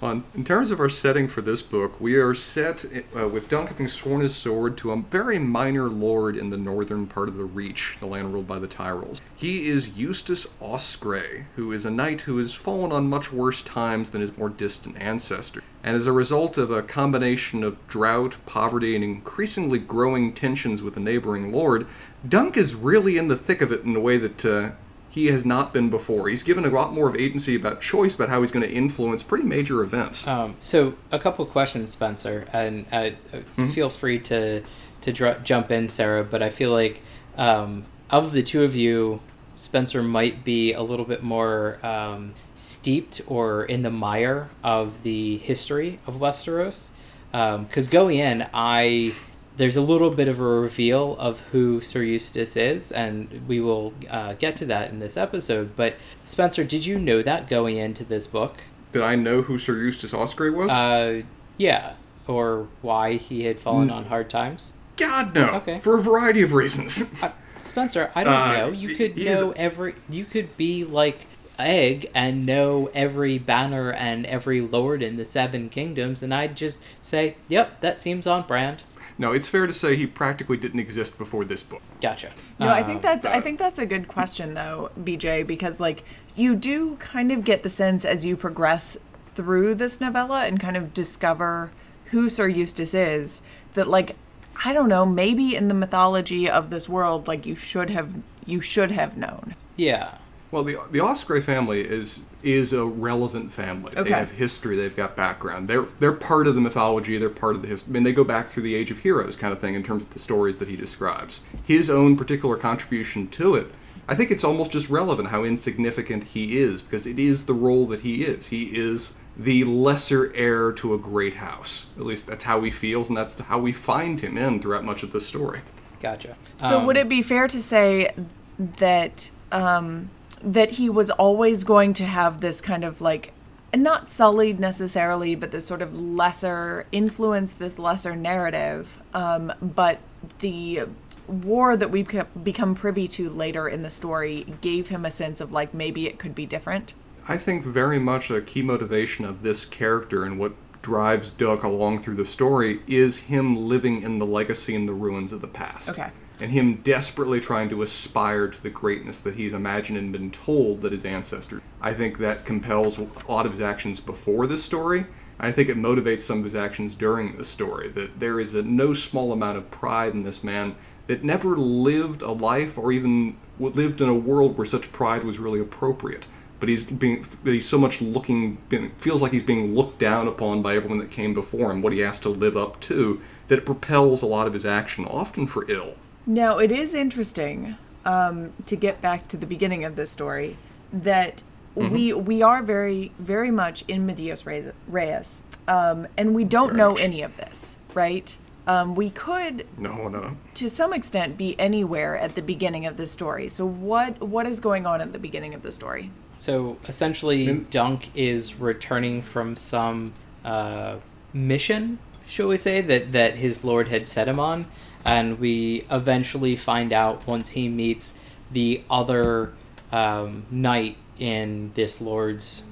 On, 0.00 0.24
in 0.34 0.44
terms 0.44 0.70
of 0.70 0.80
our 0.80 0.90
setting 0.90 1.28
for 1.28 1.42
this 1.42 1.62
book, 1.62 2.00
we 2.00 2.16
are 2.16 2.34
set 2.34 2.84
uh, 3.16 3.28
with 3.28 3.48
Dunk 3.48 3.68
having 3.68 3.88
sworn 3.88 4.20
his 4.20 4.34
sword 4.34 4.76
to 4.78 4.90
a 4.90 4.96
very 4.96 5.38
minor 5.38 5.88
lord 5.88 6.36
in 6.36 6.50
the 6.50 6.56
northern 6.56 7.06
part 7.06 7.28
of 7.28 7.36
the 7.36 7.44
Reach, 7.44 7.96
the 8.00 8.06
land 8.06 8.32
ruled 8.32 8.48
by 8.48 8.58
the 8.58 8.66
Tyrells. 8.66 9.20
He 9.36 9.68
is 9.68 9.90
Eustace 9.90 10.46
Osgrey, 10.60 11.44
who 11.56 11.72
is 11.72 11.84
a 11.84 11.90
knight 11.90 12.22
who 12.22 12.38
has 12.38 12.52
fallen 12.52 12.90
on 12.90 13.08
much 13.08 13.32
worse 13.32 13.62
times 13.62 14.10
than 14.10 14.20
his 14.20 14.36
more 14.36 14.48
distant 14.48 15.00
ancestor. 15.00 15.62
And 15.84 15.96
as 15.96 16.06
a 16.06 16.12
result 16.12 16.58
of 16.58 16.70
a 16.70 16.82
combination 16.82 17.62
of 17.62 17.84
drought, 17.88 18.36
poverty, 18.46 18.94
and 18.94 19.04
increasingly 19.04 19.78
growing 19.78 20.32
tensions 20.32 20.82
with 20.82 20.96
a 20.96 21.00
neighboring 21.00 21.52
lord, 21.52 21.86
Dunk 22.28 22.56
is 22.56 22.74
really 22.74 23.18
in 23.18 23.28
the 23.28 23.36
thick 23.36 23.60
of 23.60 23.72
it 23.72 23.82
in 23.82 23.96
a 23.96 24.00
way 24.00 24.18
that 24.18 24.44
uh, 24.44 24.70
he 25.12 25.26
has 25.26 25.44
not 25.44 25.74
been 25.74 25.90
before. 25.90 26.30
He's 26.30 26.42
given 26.42 26.64
a 26.64 26.70
lot 26.70 26.94
more 26.94 27.06
of 27.06 27.14
agency 27.14 27.54
about 27.54 27.82
choice 27.82 28.14
about 28.14 28.30
how 28.30 28.40
he's 28.40 28.50
going 28.50 28.66
to 28.66 28.74
influence 28.74 29.22
pretty 29.22 29.44
major 29.44 29.82
events. 29.82 30.26
Um, 30.26 30.56
so 30.58 30.94
a 31.10 31.18
couple 31.18 31.44
questions, 31.44 31.92
Spencer, 31.92 32.46
and 32.50 32.86
uh, 32.90 33.10
mm-hmm. 33.30 33.68
feel 33.68 33.90
free 33.90 34.18
to 34.20 34.62
to 35.02 35.12
dr- 35.12 35.44
jump 35.44 35.70
in, 35.70 35.86
Sarah. 35.86 36.24
But 36.24 36.42
I 36.42 36.48
feel 36.48 36.70
like 36.70 37.02
um, 37.36 37.84
of 38.08 38.32
the 38.32 38.42
two 38.42 38.62
of 38.62 38.74
you, 38.74 39.20
Spencer 39.54 40.02
might 40.02 40.44
be 40.44 40.72
a 40.72 40.80
little 40.80 41.04
bit 41.04 41.22
more 41.22 41.78
um, 41.84 42.32
steeped 42.54 43.20
or 43.26 43.66
in 43.66 43.82
the 43.82 43.90
mire 43.90 44.48
of 44.64 45.02
the 45.02 45.36
history 45.38 45.98
of 46.06 46.14
Westeros. 46.14 46.92
Because 47.30 47.86
um, 47.86 47.90
going 47.90 48.18
in, 48.18 48.46
I 48.54 49.14
there's 49.56 49.76
a 49.76 49.82
little 49.82 50.10
bit 50.10 50.28
of 50.28 50.40
a 50.40 50.42
reveal 50.42 51.16
of 51.18 51.40
who 51.52 51.80
Sir 51.80 52.02
Eustace 52.02 52.56
is, 52.56 52.90
and 52.90 53.42
we 53.46 53.60
will 53.60 53.92
uh, 54.08 54.34
get 54.34 54.56
to 54.58 54.64
that 54.66 54.90
in 54.90 54.98
this 54.98 55.16
episode. 55.16 55.76
But 55.76 55.96
Spencer, 56.24 56.64
did 56.64 56.86
you 56.86 56.98
know 56.98 57.22
that 57.22 57.48
going 57.48 57.76
into 57.76 58.04
this 58.04 58.26
book? 58.26 58.62
Did 58.92 59.02
I 59.02 59.14
know 59.14 59.42
who 59.42 59.58
Sir 59.58 59.78
Eustace 59.78 60.12
Osgrey 60.12 60.54
was? 60.54 60.70
Uh, 60.70 61.22
yeah, 61.56 61.94
or 62.26 62.68
why 62.80 63.16
he 63.16 63.44
had 63.44 63.58
fallen 63.58 63.88
mm. 63.88 63.94
on 63.94 64.04
hard 64.06 64.30
times. 64.30 64.74
God 64.96 65.34
no. 65.34 65.50
Okay. 65.56 65.80
For 65.80 65.98
a 65.98 66.02
variety 66.02 66.42
of 66.42 66.52
reasons. 66.52 67.14
uh, 67.22 67.32
Spencer, 67.58 68.10
I 68.14 68.24
don't 68.24 68.32
uh, 68.32 68.52
know. 68.52 68.72
You 68.72 68.96
could 68.96 69.16
know 69.16 69.52
every. 69.52 69.94
You 70.08 70.24
could 70.24 70.56
be 70.56 70.84
like 70.84 71.26
egg 71.58 72.10
and 72.14 72.44
know 72.44 72.90
every 72.94 73.38
banner 73.38 73.92
and 73.92 74.26
every 74.26 74.60
lord 74.60 75.02
in 75.02 75.16
the 75.16 75.24
seven 75.24 75.68
kingdoms, 75.68 76.22
and 76.22 76.34
I'd 76.34 76.56
just 76.56 76.82
say, 77.00 77.36
"Yep, 77.48 77.80
that 77.80 77.98
seems 77.98 78.26
on 78.26 78.46
brand." 78.46 78.82
No, 79.18 79.32
it's 79.32 79.48
fair 79.48 79.66
to 79.66 79.72
say 79.72 79.96
he 79.96 80.06
practically 80.06 80.56
didn't 80.56 80.80
exist 80.80 81.18
before 81.18 81.44
this 81.44 81.62
book. 81.62 81.82
Gotcha. 82.00 82.32
No, 82.58 82.68
I 82.68 82.82
think 82.82 82.96
um, 82.96 83.02
that's 83.02 83.26
I 83.26 83.38
uh, 83.38 83.40
think 83.40 83.58
that's 83.58 83.78
a 83.78 83.86
good 83.86 84.08
question 84.08 84.54
though, 84.54 84.90
BJ, 84.98 85.46
because 85.46 85.78
like 85.78 86.04
you 86.34 86.54
do 86.54 86.96
kind 86.96 87.30
of 87.30 87.44
get 87.44 87.62
the 87.62 87.68
sense 87.68 88.04
as 88.04 88.24
you 88.24 88.36
progress 88.36 88.96
through 89.34 89.74
this 89.74 90.00
novella 90.00 90.44
and 90.44 90.60
kind 90.60 90.76
of 90.76 90.94
discover 90.94 91.70
who 92.06 92.28
Sir 92.28 92.48
Eustace 92.48 92.94
is 92.94 93.42
that 93.74 93.88
like 93.88 94.16
I 94.64 94.72
don't 94.72 94.88
know, 94.88 95.06
maybe 95.06 95.56
in 95.56 95.68
the 95.68 95.74
mythology 95.74 96.48
of 96.48 96.70
this 96.70 96.88
world 96.88 97.28
like 97.28 97.46
you 97.46 97.54
should 97.54 97.90
have 97.90 98.14
you 98.46 98.60
should 98.60 98.90
have 98.90 99.16
known. 99.16 99.54
Yeah. 99.76 100.18
Well, 100.50 100.64
the 100.64 100.78
the 100.90 101.00
Osgrey 101.00 101.42
family 101.42 101.82
is 101.82 102.20
is 102.42 102.72
a 102.72 102.84
relevant 102.84 103.52
family. 103.52 103.92
Okay. 103.92 104.10
They 104.10 104.16
have 104.16 104.32
history. 104.32 104.76
They've 104.76 104.94
got 104.94 105.16
background. 105.16 105.68
They're 105.68 105.86
they're 105.98 106.12
part 106.12 106.46
of 106.46 106.54
the 106.54 106.60
mythology. 106.60 107.18
They're 107.18 107.30
part 107.30 107.56
of 107.56 107.62
the 107.62 107.68
history. 107.68 107.90
I 107.90 107.92
mean, 107.94 108.02
they 108.02 108.12
go 108.12 108.24
back 108.24 108.48
through 108.48 108.64
the 108.64 108.74
Age 108.74 108.90
of 108.90 109.00
Heroes 109.00 109.36
kind 109.36 109.52
of 109.52 109.60
thing 109.60 109.74
in 109.74 109.82
terms 109.82 110.04
of 110.04 110.10
the 110.12 110.18
stories 110.18 110.58
that 110.58 110.68
he 110.68 110.76
describes. 110.76 111.40
His 111.66 111.88
own 111.88 112.16
particular 112.16 112.56
contribution 112.56 113.28
to 113.28 113.54
it, 113.54 113.72
I 114.08 114.14
think 114.14 114.30
it's 114.30 114.44
almost 114.44 114.72
just 114.72 114.90
relevant 114.90 115.28
how 115.28 115.44
insignificant 115.44 116.24
he 116.24 116.58
is 116.58 116.82
because 116.82 117.06
it 117.06 117.18
is 117.18 117.46
the 117.46 117.54
role 117.54 117.86
that 117.86 118.00
he 118.00 118.24
is. 118.24 118.48
He 118.48 118.64
is 118.76 119.14
the 119.36 119.64
lesser 119.64 120.32
heir 120.34 120.72
to 120.72 120.94
a 120.94 120.98
great 120.98 121.34
house. 121.34 121.86
At 121.96 122.04
least 122.04 122.26
that's 122.26 122.44
how 122.44 122.60
he 122.62 122.70
feels, 122.70 123.08
and 123.08 123.16
that's 123.16 123.38
how 123.38 123.58
we 123.58 123.72
find 123.72 124.20
him 124.20 124.36
in 124.36 124.60
throughout 124.60 124.84
much 124.84 125.02
of 125.02 125.12
the 125.12 125.20
story. 125.20 125.60
Gotcha. 126.00 126.36
So, 126.56 126.80
um, 126.80 126.86
would 126.86 126.96
it 126.96 127.08
be 127.08 127.22
fair 127.22 127.46
to 127.46 127.62
say 127.62 128.12
that? 128.58 129.30
Um, 129.50 130.10
that 130.42 130.72
he 130.72 130.88
was 130.88 131.10
always 131.10 131.64
going 131.64 131.92
to 131.94 132.06
have 132.06 132.40
this 132.40 132.60
kind 132.60 132.84
of 132.84 133.00
like 133.00 133.32
not 133.74 134.06
sullied 134.06 134.60
necessarily, 134.60 135.34
but 135.34 135.50
this 135.50 135.66
sort 135.66 135.82
of 135.82 135.98
lesser 135.98 136.86
influence, 136.92 137.54
this 137.54 137.78
lesser 137.78 138.14
narrative. 138.14 139.00
Um, 139.14 139.52
but 139.62 140.00
the 140.40 140.82
war 141.26 141.76
that 141.76 141.90
we 141.90 142.06
become 142.42 142.74
privy 142.74 143.08
to 143.08 143.30
later 143.30 143.68
in 143.68 143.82
the 143.82 143.90
story 143.90 144.54
gave 144.60 144.88
him 144.88 145.04
a 145.04 145.10
sense 145.10 145.40
of 145.40 145.52
like 145.52 145.72
maybe 145.72 146.06
it 146.06 146.18
could 146.18 146.34
be 146.34 146.44
different. 146.44 146.94
I 147.26 147.38
think 147.38 147.64
very 147.64 147.98
much 147.98 148.30
a 148.30 148.42
key 148.42 148.62
motivation 148.62 149.24
of 149.24 149.42
this 149.42 149.64
character 149.64 150.24
and 150.24 150.38
what 150.38 150.52
drives 150.82 151.30
Duck 151.30 151.62
along 151.62 152.00
through 152.00 152.16
the 152.16 152.26
story 152.26 152.80
is 152.88 153.20
him 153.20 153.68
living 153.68 154.02
in 154.02 154.18
the 154.18 154.26
legacy 154.26 154.74
and 154.74 154.88
the 154.88 154.92
ruins 154.92 155.32
of 155.32 155.40
the 155.40 155.46
past. 155.46 155.88
Okay 155.88 156.10
and 156.42 156.50
him 156.50 156.74
desperately 156.82 157.40
trying 157.40 157.68
to 157.68 157.82
aspire 157.82 158.48
to 158.48 158.60
the 158.60 158.68
greatness 158.68 159.20
that 159.20 159.36
he's 159.36 159.52
imagined 159.52 159.96
and 159.96 160.10
been 160.10 160.28
told 160.28 160.80
that 160.80 160.90
his 160.90 161.04
ancestors. 161.04 161.62
I 161.80 161.94
think 161.94 162.18
that 162.18 162.44
compels 162.44 162.98
a 162.98 163.06
lot 163.28 163.46
of 163.46 163.52
his 163.52 163.60
actions 163.60 164.00
before 164.00 164.48
this 164.48 164.64
story. 164.64 165.06
I 165.38 165.52
think 165.52 165.68
it 165.68 165.76
motivates 165.76 166.22
some 166.22 166.38
of 166.38 166.44
his 166.44 166.56
actions 166.56 166.96
during 166.96 167.36
the 167.36 167.44
story. 167.44 167.88
That 167.90 168.18
there 168.18 168.40
is 168.40 168.54
a 168.54 168.62
no 168.62 168.92
small 168.92 169.30
amount 169.30 169.56
of 169.56 169.70
pride 169.70 170.14
in 170.14 170.24
this 170.24 170.42
man 170.42 170.74
that 171.06 171.22
never 171.22 171.56
lived 171.56 172.22
a 172.22 172.32
life 172.32 172.76
or 172.76 172.90
even 172.90 173.36
lived 173.60 174.00
in 174.00 174.08
a 174.08 174.14
world 174.14 174.58
where 174.58 174.66
such 174.66 174.90
pride 174.90 175.22
was 175.22 175.38
really 175.38 175.60
appropriate. 175.60 176.26
But 176.58 176.68
he's 176.68 176.86
being, 176.86 177.24
he's 177.44 177.68
so 177.68 177.78
much 177.78 178.00
looking, 178.00 178.58
feels 178.98 179.22
like 179.22 179.30
he's 179.30 179.44
being 179.44 179.76
looked 179.76 180.00
down 180.00 180.26
upon 180.26 180.60
by 180.60 180.74
everyone 180.74 180.98
that 180.98 181.10
came 181.12 181.34
before 181.34 181.70
him. 181.70 181.82
What 181.82 181.92
he 181.92 182.00
has 182.00 182.18
to 182.20 182.28
live 182.28 182.56
up 182.56 182.80
to, 182.80 183.20
that 183.46 183.60
it 183.60 183.66
propels 183.66 184.22
a 184.22 184.26
lot 184.26 184.48
of 184.48 184.54
his 184.54 184.66
action, 184.66 185.04
often 185.04 185.46
for 185.46 185.64
ill. 185.70 185.94
Now, 186.26 186.58
it 186.58 186.70
is 186.70 186.94
interesting 186.94 187.76
um, 188.04 188.52
to 188.66 188.76
get 188.76 189.00
back 189.00 189.28
to 189.28 189.36
the 189.36 189.46
beginning 189.46 189.84
of 189.84 189.96
this 189.96 190.10
story 190.10 190.56
that 190.92 191.42
mm-hmm. 191.76 191.92
we 191.92 192.12
we 192.12 192.42
are 192.42 192.62
very 192.62 193.12
very 193.18 193.50
much 193.50 193.84
in 193.88 194.06
Medias 194.06 194.46
Res, 194.46 195.42
um, 195.66 196.06
and 196.16 196.34
we 196.34 196.44
don't 196.44 196.68
very 196.68 196.78
know 196.78 196.92
much. 196.92 197.00
any 197.00 197.22
of 197.22 197.36
this, 197.36 197.76
right? 197.94 198.36
Um, 198.64 198.94
we 198.94 199.10
could, 199.10 199.66
no, 199.76 200.06
no, 200.06 200.36
to 200.54 200.70
some 200.70 200.92
extent, 200.92 201.36
be 201.36 201.58
anywhere 201.58 202.16
at 202.16 202.36
the 202.36 202.42
beginning 202.42 202.86
of 202.86 202.96
this 202.96 203.10
story. 203.10 203.48
So, 203.48 203.66
what 203.66 204.20
what 204.20 204.46
is 204.46 204.60
going 204.60 204.86
on 204.86 205.00
at 205.00 205.12
the 205.12 205.18
beginning 205.18 205.54
of 205.54 205.62
the 205.62 205.72
story? 205.72 206.12
So, 206.36 206.78
essentially, 206.86 207.48
In- 207.48 207.66
Dunk 207.70 208.10
is 208.14 208.60
returning 208.60 209.20
from 209.20 209.56
some 209.56 210.12
uh, 210.44 210.98
mission, 211.32 211.98
shall 212.28 212.48
we 212.48 212.56
say, 212.56 212.80
that 212.82 213.10
that 213.10 213.36
his 213.36 213.64
lord 213.64 213.88
had 213.88 214.06
set 214.06 214.28
him 214.28 214.38
on 214.38 214.66
and 215.04 215.38
we 215.38 215.86
eventually 215.90 216.56
find 216.56 216.92
out 216.92 217.26
once 217.26 217.50
he 217.50 217.68
meets 217.68 218.18
the 218.50 218.82
other 218.90 219.52
um, 219.90 220.44
knight 220.50 220.96
in 221.18 221.72
this 221.74 222.00
lord's. 222.00 222.64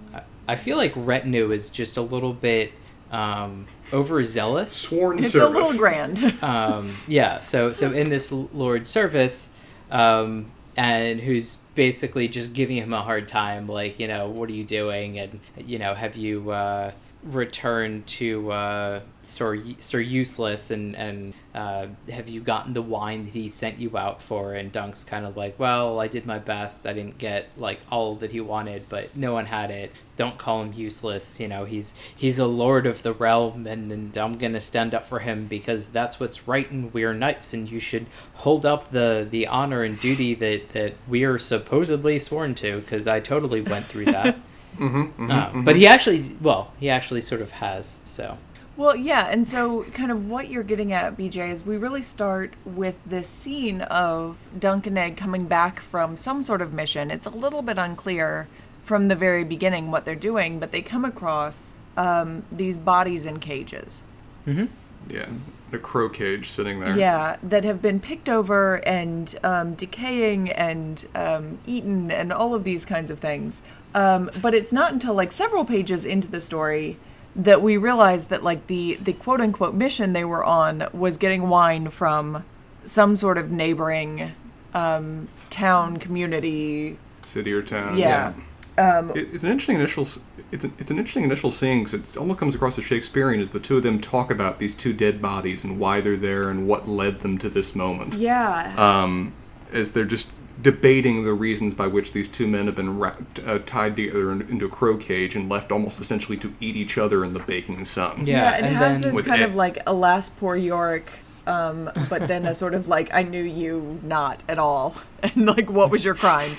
I 0.49 0.57
feel 0.57 0.77
like 0.77 0.93
retinue 0.97 1.53
is 1.53 1.71
just 1.71 1.97
a 1.97 2.03
little 2.03 2.33
bit 2.33 2.73
um, 3.13 3.67
overzealous. 3.93 4.73
Sworn 4.73 5.19
it's 5.19 5.31
service. 5.31 5.55
a 5.55 5.59
little 5.61 5.79
grand. 5.79 6.37
um, 6.43 6.97
yeah. 7.07 7.41
So 7.41 7.73
so 7.73 7.93
in 7.93 8.09
this 8.09 8.33
lord's 8.33 8.89
service, 8.89 9.57
um, 9.91 10.51
and 10.77 11.21
who's 11.21 11.57
basically 11.75 12.29
just 12.29 12.53
giving 12.53 12.77
him 12.77 12.93
a 12.93 13.03
hard 13.03 13.29
time, 13.29 13.67
like 13.67 13.99
you 13.99 14.09
know, 14.09 14.29
what 14.29 14.49
are 14.49 14.53
you 14.53 14.65
doing, 14.65 15.19
and 15.19 15.41
you 15.57 15.79
know, 15.79 15.95
have 15.95 16.17
you. 16.17 16.51
Uh, 16.51 16.93
return 17.23 18.03
to 18.05 18.51
uh, 18.51 19.01
Sir 19.23 19.63
Sir 19.79 20.01
Useless 20.01 20.71
and 20.71 20.97
and 20.97 21.35
uh, 21.55 21.89
have 22.09 22.29
you 22.29 22.41
gotten 22.41 22.73
the 22.73 22.83
wine 22.83 23.25
that 23.25 23.35
he 23.35 23.49
sent 23.49 23.79
you 23.79 23.97
out 23.97 24.23
for? 24.23 24.55
And 24.55 24.73
Dunk's 24.73 25.05
kind 25.05 25.27
of 25.27 25.37
like, 25.37 25.59
well, 25.59 26.01
I 26.01 26.09
did 26.09 26.25
my 26.25 26.39
best. 26.39 26.87
I 26.87 26.93
didn't 26.93 27.19
get 27.19 27.51
like 27.59 27.81
all 27.91 28.15
that 28.17 28.33
he 28.33 28.41
wanted, 28.41 28.89
but 28.89 29.15
no 29.17 29.35
one 29.35 29.47
had 29.47 29.71
it. 29.71 29.93
Don't 30.17 30.39
call 30.39 30.63
him 30.63 30.73
useless. 30.73 31.41
You 31.41 31.49
know, 31.49 31.65
he's 31.65 31.93
he's 32.17 32.39
a 32.39 32.47
lord 32.47 32.87
of 32.87 33.03
the 33.03 33.13
realm, 33.13 33.67
and, 33.67 33.93
and 33.93 34.17
I'm 34.17 34.35
gonna 34.35 34.61
stand 34.61 34.95
up 34.95 35.05
for 35.05 35.19
him 35.19 35.47
because 35.47 35.89
that's 35.93 36.19
what's 36.21 36.49
right. 36.49 36.71
And 36.71 36.93
we're 36.95 37.15
knights, 37.15 37.53
and 37.53 37.71
you 37.71 37.81
should 37.81 38.07
hold 38.35 38.65
up 38.65 38.91
the 38.91 39.27
the 39.29 39.47
honor 39.47 39.83
and 39.83 40.01
duty 40.01 40.35
that 40.35 40.71
that 40.71 40.95
we 41.09 41.25
are 41.25 41.39
supposedly 41.39 42.19
sworn 42.19 42.55
to. 42.57 42.77
Because 42.77 43.07
I 43.07 43.21
totally 43.21 43.61
went 43.61 43.87
through 43.87 44.07
that. 44.07 44.39
Mm-hmm, 44.81 45.01
mm-hmm, 45.03 45.31
uh, 45.31 45.47
mm-hmm. 45.47 45.65
But 45.65 45.77
he 45.77 45.87
actually, 45.87 46.37
well, 46.41 46.73
he 46.81 46.89
actually 46.89 47.21
sort 47.21 47.43
of 47.43 47.51
has. 47.53 48.01
So. 48.05 48.39
Well, 48.77 48.97
yeah, 48.97 49.29
and 49.29 49.47
so 49.47 49.85
kind 49.93 50.11
of 50.11 50.29
what 50.29 50.49
you're 50.49 50.63
getting 50.63 50.93
at, 50.93 51.17
BJ, 51.17 51.51
is 51.51 51.67
we 51.67 51.77
really 51.77 52.03
start 52.03 52.55
with 52.65 52.97
this 53.05 53.29
scene 53.29 53.83
of 53.83 54.39
Dunk 54.59 54.87
and 54.87 54.97
Egg 54.97 55.19
coming 55.19 55.45
back 55.45 55.81
from 55.81 56.17
some 56.17 56.43
sort 56.43 56.63
of 56.63 56.73
mission. 56.73 57.11
It's 57.11 57.27
a 57.27 57.31
little 57.31 57.61
bit 57.61 57.77
unclear 57.77 58.49
from 58.83 59.09
the 59.09 59.15
very 59.15 59.45
beginning 59.45 59.91
what 59.91 60.07
they're 60.07 60.15
doing, 60.15 60.59
but 60.59 60.73
they 60.73 60.81
come 60.81 61.05
across 61.05 61.75
um, 61.97 62.45
these 62.51 62.79
bodies 62.79 63.27
in 63.27 63.39
cages. 63.39 64.05
Mm-hmm. 64.47 64.67
Yeah, 65.13 65.29
a 65.73 65.79
crow 65.79 66.09
cage 66.09 66.49
sitting 66.49 66.81
there. 66.81 66.97
Yeah, 66.97 67.37
that 67.43 67.65
have 67.65 67.83
been 67.83 68.01
picked 68.01 68.29
over 68.29 68.77
and 68.87 69.39
um, 69.45 69.75
decaying 69.75 70.51
and 70.51 71.07
um, 71.15 71.59
eaten 71.67 72.11
and 72.11 72.33
all 72.33 72.55
of 72.55 72.65
these 72.65 72.85
kinds 72.85 73.11
of 73.11 73.19
things. 73.19 73.63
Um, 73.95 74.31
but 74.41 74.55
it's 74.55 74.73
not 74.73 74.93
until 74.93 75.15
like 75.15 75.33
several 75.33 75.65
pages 75.65 76.05
into 76.05 76.29
the 76.29 76.41
story 76.41 76.97
that 77.35 77.63
we 77.63 77.77
realize 77.77 78.27
that 78.27 78.43
like 78.43 78.67
the 78.67 78.99
the 79.03 79.13
quote 79.13 79.41
unquote 79.41 79.75
mission 79.75 80.13
they 80.13 80.25
were 80.25 80.45
on 80.45 80.89
was 80.93 81.17
getting 81.17 81.49
wine 81.49 81.89
from 81.89 82.45
some 82.85 83.17
sort 83.17 83.39
of 83.39 83.51
neighboring 83.51 84.33
um, 84.75 85.29
town 85.49 85.97
community. 85.99 86.99
City 87.25 87.53
or 87.53 87.63
town 87.63 87.97
yeah, 87.97 88.33
yeah. 88.79 88.99
Um, 88.99 89.11
it, 89.11 89.29
it's 89.33 89.45
an 89.45 89.51
interesting 89.51 89.77
initial 89.77 90.09
it's 90.51 90.65
an, 90.65 90.73
it's 90.79 90.91
an 90.91 90.99
interesting 90.99 91.25
initial 91.25 91.51
scene 91.51 91.85
because 91.85 91.95
it 91.95 92.17
almost 92.17 92.41
comes 92.41 92.55
across 92.55 92.79
as 92.79 92.85
shakespearean 92.85 93.41
as 93.41 93.53
the 93.53 93.61
two 93.61 93.77
of 93.77 93.83
them 93.83 94.01
talk 94.01 94.31
about 94.31 94.59
these 94.59 94.75
two 94.75 94.93
dead 94.93 95.21
bodies 95.21 95.63
and 95.63 95.79
why 95.79 96.01
they're 96.01 96.17
there 96.17 96.49
and 96.49 96.67
what 96.67 96.89
led 96.89 97.21
them 97.21 97.39
to 97.39 97.49
this 97.49 97.75
moment. 97.75 98.15
Yeah. 98.15 98.75
Um, 98.77 99.35
as 99.73 99.93
they're 99.93 100.05
just 100.05 100.29
debating 100.61 101.25
the 101.25 101.33
reasons 101.33 101.75
by 101.75 101.87
which 101.87 102.13
these 102.13 102.29
two 102.29 102.47
men 102.47 102.67
have 102.67 102.75
been 102.77 102.99
wrapped, 102.99 103.39
uh, 103.41 103.59
tied 103.67 103.97
together 103.97 104.33
in, 104.33 104.43
into 104.43 104.67
a 104.67 104.69
crow 104.69 104.97
cage 104.97 105.35
and 105.37 105.49
left 105.49 105.71
almost 105.73 106.01
essentially 106.01 106.37
to 106.39 106.53
eat 106.61 106.77
each 106.77 106.99
other 106.99 107.25
in 107.25 107.33
the 107.33 107.39
baking 107.41 107.85
sun. 107.85 108.27
Yeah, 108.27 108.51
and, 108.55 108.67
it 108.67 108.73
has 108.73 109.01
then- 109.01 109.13
this 109.15 109.23
kind 109.23 109.43
Ed- 109.43 109.51
of 109.51 109.57
like 109.57 109.79
alas 109.87 110.29
poor 110.31 110.57
Yorick, 110.57 111.09
um, 111.47 111.91
but 112.09 112.29
then 112.29 112.47
a 112.47 112.55
sort 112.55 112.75
of 112.75 112.89
like 112.89 113.13
I 113.15 113.23
knew 113.23 113.43
you 113.43 113.99
not 114.03 114.45
at 114.49 114.59
all, 114.59 114.95
and 115.23 115.47
like 115.47 115.71
what 115.71 115.91
was 115.91 116.05
your 116.05 116.15
crime? 116.15 116.53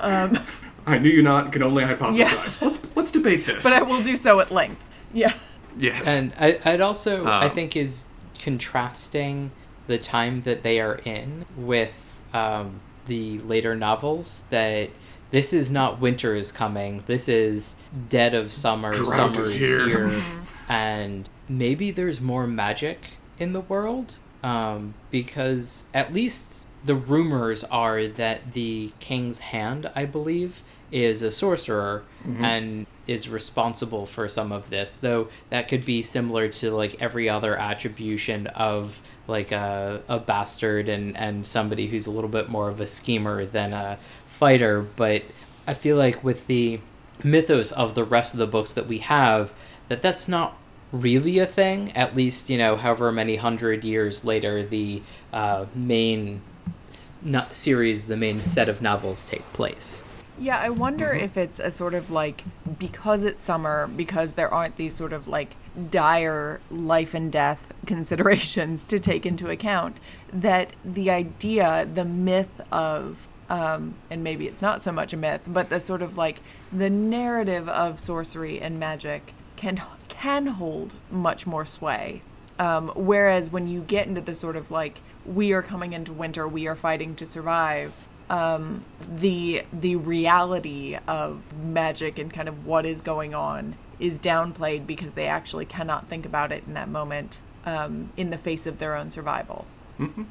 Um, 0.00 0.38
I 0.86 0.98
knew 0.98 1.10
you 1.10 1.22
not 1.22 1.52
can 1.52 1.62
only 1.62 1.84
hypothesize. 1.84 2.16
Yeah. 2.16 2.66
Let's 2.66 2.78
let's 2.96 3.10
debate 3.12 3.44
this. 3.46 3.64
but 3.64 3.72
I 3.72 3.82
will 3.82 4.02
do 4.02 4.16
so 4.16 4.40
at 4.40 4.50
length. 4.50 4.82
Yeah. 5.12 5.32
yes. 5.78 6.18
And 6.18 6.32
I, 6.38 6.58
I'd 6.64 6.80
also, 6.80 7.24
I 7.26 7.46
Um, 7.46 7.50
think, 7.50 7.76
is 7.76 8.06
contrasting 8.38 9.50
the 9.86 9.98
time 9.98 10.42
that 10.42 10.62
they 10.62 10.80
are 10.80 10.96
in 11.04 11.44
with 11.56 12.18
um, 12.34 12.80
the 13.08 13.40
later 13.40 13.74
novels. 13.74 14.46
That 14.50 14.90
this 15.30 15.52
is 15.52 15.70
not 15.70 16.00
winter 16.00 16.34
is 16.34 16.52
coming. 16.52 17.02
This 17.06 17.28
is 17.28 17.76
dead 18.08 18.34
of 18.34 18.52
summer. 18.52 18.92
Drought 18.92 19.14
summer 19.14 19.42
is 19.42 19.54
is 19.54 19.66
here. 19.66 20.08
here, 20.08 20.22
and 20.68 21.28
maybe 21.48 21.90
there's 21.90 22.20
more 22.20 22.46
magic 22.46 23.18
in 23.38 23.52
the 23.52 23.60
world 23.60 24.18
um, 24.42 24.94
because 25.10 25.88
at 25.92 26.12
least 26.12 26.66
the 26.84 26.94
rumors 26.94 27.64
are 27.64 28.06
that 28.06 28.52
the 28.52 28.92
king's 29.00 29.40
hand, 29.40 29.90
I 29.94 30.04
believe, 30.04 30.62
is 30.90 31.22
a 31.22 31.30
sorcerer 31.30 32.04
and 32.40 32.86
is 33.06 33.28
responsible 33.28 34.06
for 34.06 34.28
some 34.28 34.52
of 34.52 34.70
this. 34.70 34.94
Though 34.96 35.28
that 35.50 35.68
could 35.68 35.84
be 35.84 36.02
similar 36.02 36.48
to 36.48 36.70
like 36.70 37.00
every 37.00 37.28
other 37.28 37.56
attribution 37.56 38.46
of 38.48 39.00
like 39.28 39.52
a, 39.52 40.02
a 40.08 40.18
bastard 40.18 40.88
and, 40.88 41.16
and 41.16 41.46
somebody 41.46 41.88
who's 41.88 42.06
a 42.06 42.10
little 42.10 42.30
bit 42.30 42.48
more 42.48 42.68
of 42.68 42.80
a 42.80 42.86
schemer 42.86 43.44
than 43.44 43.72
a 43.72 43.98
fighter. 44.26 44.80
But 44.82 45.22
I 45.66 45.74
feel 45.74 45.96
like 45.96 46.24
with 46.24 46.46
the 46.48 46.80
mythos 47.22 47.72
of 47.72 47.94
the 47.94 48.04
rest 48.04 48.34
of 48.34 48.38
the 48.38 48.46
books 48.46 48.72
that 48.74 48.86
we 48.86 48.98
have, 48.98 49.52
that 49.88 50.02
that's 50.02 50.28
not 50.28 50.56
really 50.92 51.38
a 51.38 51.46
thing. 51.46 51.92
At 51.92 52.16
least 52.16 52.50
you 52.50 52.58
know, 52.58 52.76
however 52.76 53.12
many 53.12 53.36
hundred 53.36 53.84
years 53.84 54.24
later, 54.24 54.62
the 54.64 55.02
uh, 55.32 55.66
main 55.74 56.42
s- 56.88 57.22
series, 57.52 58.06
the 58.06 58.16
main 58.16 58.40
set 58.40 58.68
of 58.68 58.80
novels 58.82 59.26
take 59.26 59.50
place. 59.52 60.04
Yeah, 60.36 60.58
I 60.58 60.70
wonder 60.70 61.08
Mm-hmm. 61.12 61.24
if 61.24 61.36
it's 61.36 61.58
a 61.58 61.70
sort 61.70 61.94
of 61.94 62.10
like 62.10 62.44
because 62.78 63.24
it's 63.24 63.42
summer, 63.42 63.88
because 63.88 64.34
there 64.34 64.52
aren't 64.52 64.76
these 64.76 64.94
sort 64.94 65.12
of 65.12 65.26
like 65.26 65.56
dire 65.90 66.60
life 66.70 67.14
and 67.14 67.30
death 67.30 67.72
considerations 67.86 68.84
to 68.84 68.98
take 68.98 69.24
into 69.24 69.50
account, 69.50 69.98
that 70.32 70.72
the 70.84 71.10
idea, 71.10 71.88
the 71.92 72.04
myth 72.04 72.60
of, 72.70 73.28
um, 73.48 73.94
and 74.10 74.22
maybe 74.22 74.46
it's 74.46 74.62
not 74.62 74.82
so 74.82 74.92
much 74.92 75.12
a 75.12 75.16
myth, 75.16 75.46
but 75.48 75.70
the 75.70 75.80
sort 75.80 76.02
of 76.02 76.16
like 76.16 76.40
the 76.72 76.90
narrative 76.90 77.68
of 77.68 77.98
sorcery 77.98 78.60
and 78.60 78.78
magic 78.78 79.32
can 79.56 79.80
can 80.08 80.46
hold 80.46 80.94
much 81.10 81.46
more 81.46 81.64
sway. 81.64 82.22
Um, 82.58 82.88
whereas 82.96 83.50
when 83.50 83.68
you 83.68 83.82
get 83.82 84.08
into 84.08 84.20
the 84.20 84.34
sort 84.34 84.56
of 84.56 84.70
like 84.70 84.98
we 85.24 85.52
are 85.52 85.62
coming 85.62 85.92
into 85.92 86.12
winter, 86.12 86.46
we 86.48 86.66
are 86.66 86.74
fighting 86.74 87.14
to 87.16 87.26
survive, 87.26 88.08
um, 88.30 88.84
the 89.08 89.64
the 89.72 89.96
reality 89.96 90.98
of 91.06 91.56
magic 91.56 92.18
and 92.18 92.32
kind 92.32 92.48
of 92.48 92.66
what 92.66 92.84
is 92.84 93.00
going 93.00 93.34
on 93.34 93.76
is 93.98 94.18
downplayed 94.18 94.86
because 94.86 95.12
they 95.12 95.26
actually 95.26 95.64
cannot 95.64 96.08
think 96.08 96.24
about 96.26 96.52
it 96.52 96.64
in 96.66 96.74
that 96.74 96.88
moment 96.88 97.40
um, 97.64 98.10
in 98.16 98.30
the 98.30 98.38
face 98.38 98.66
of 98.66 98.78
their 98.78 98.94
own 98.96 99.10
survival. 99.10 99.66
and 99.98 100.28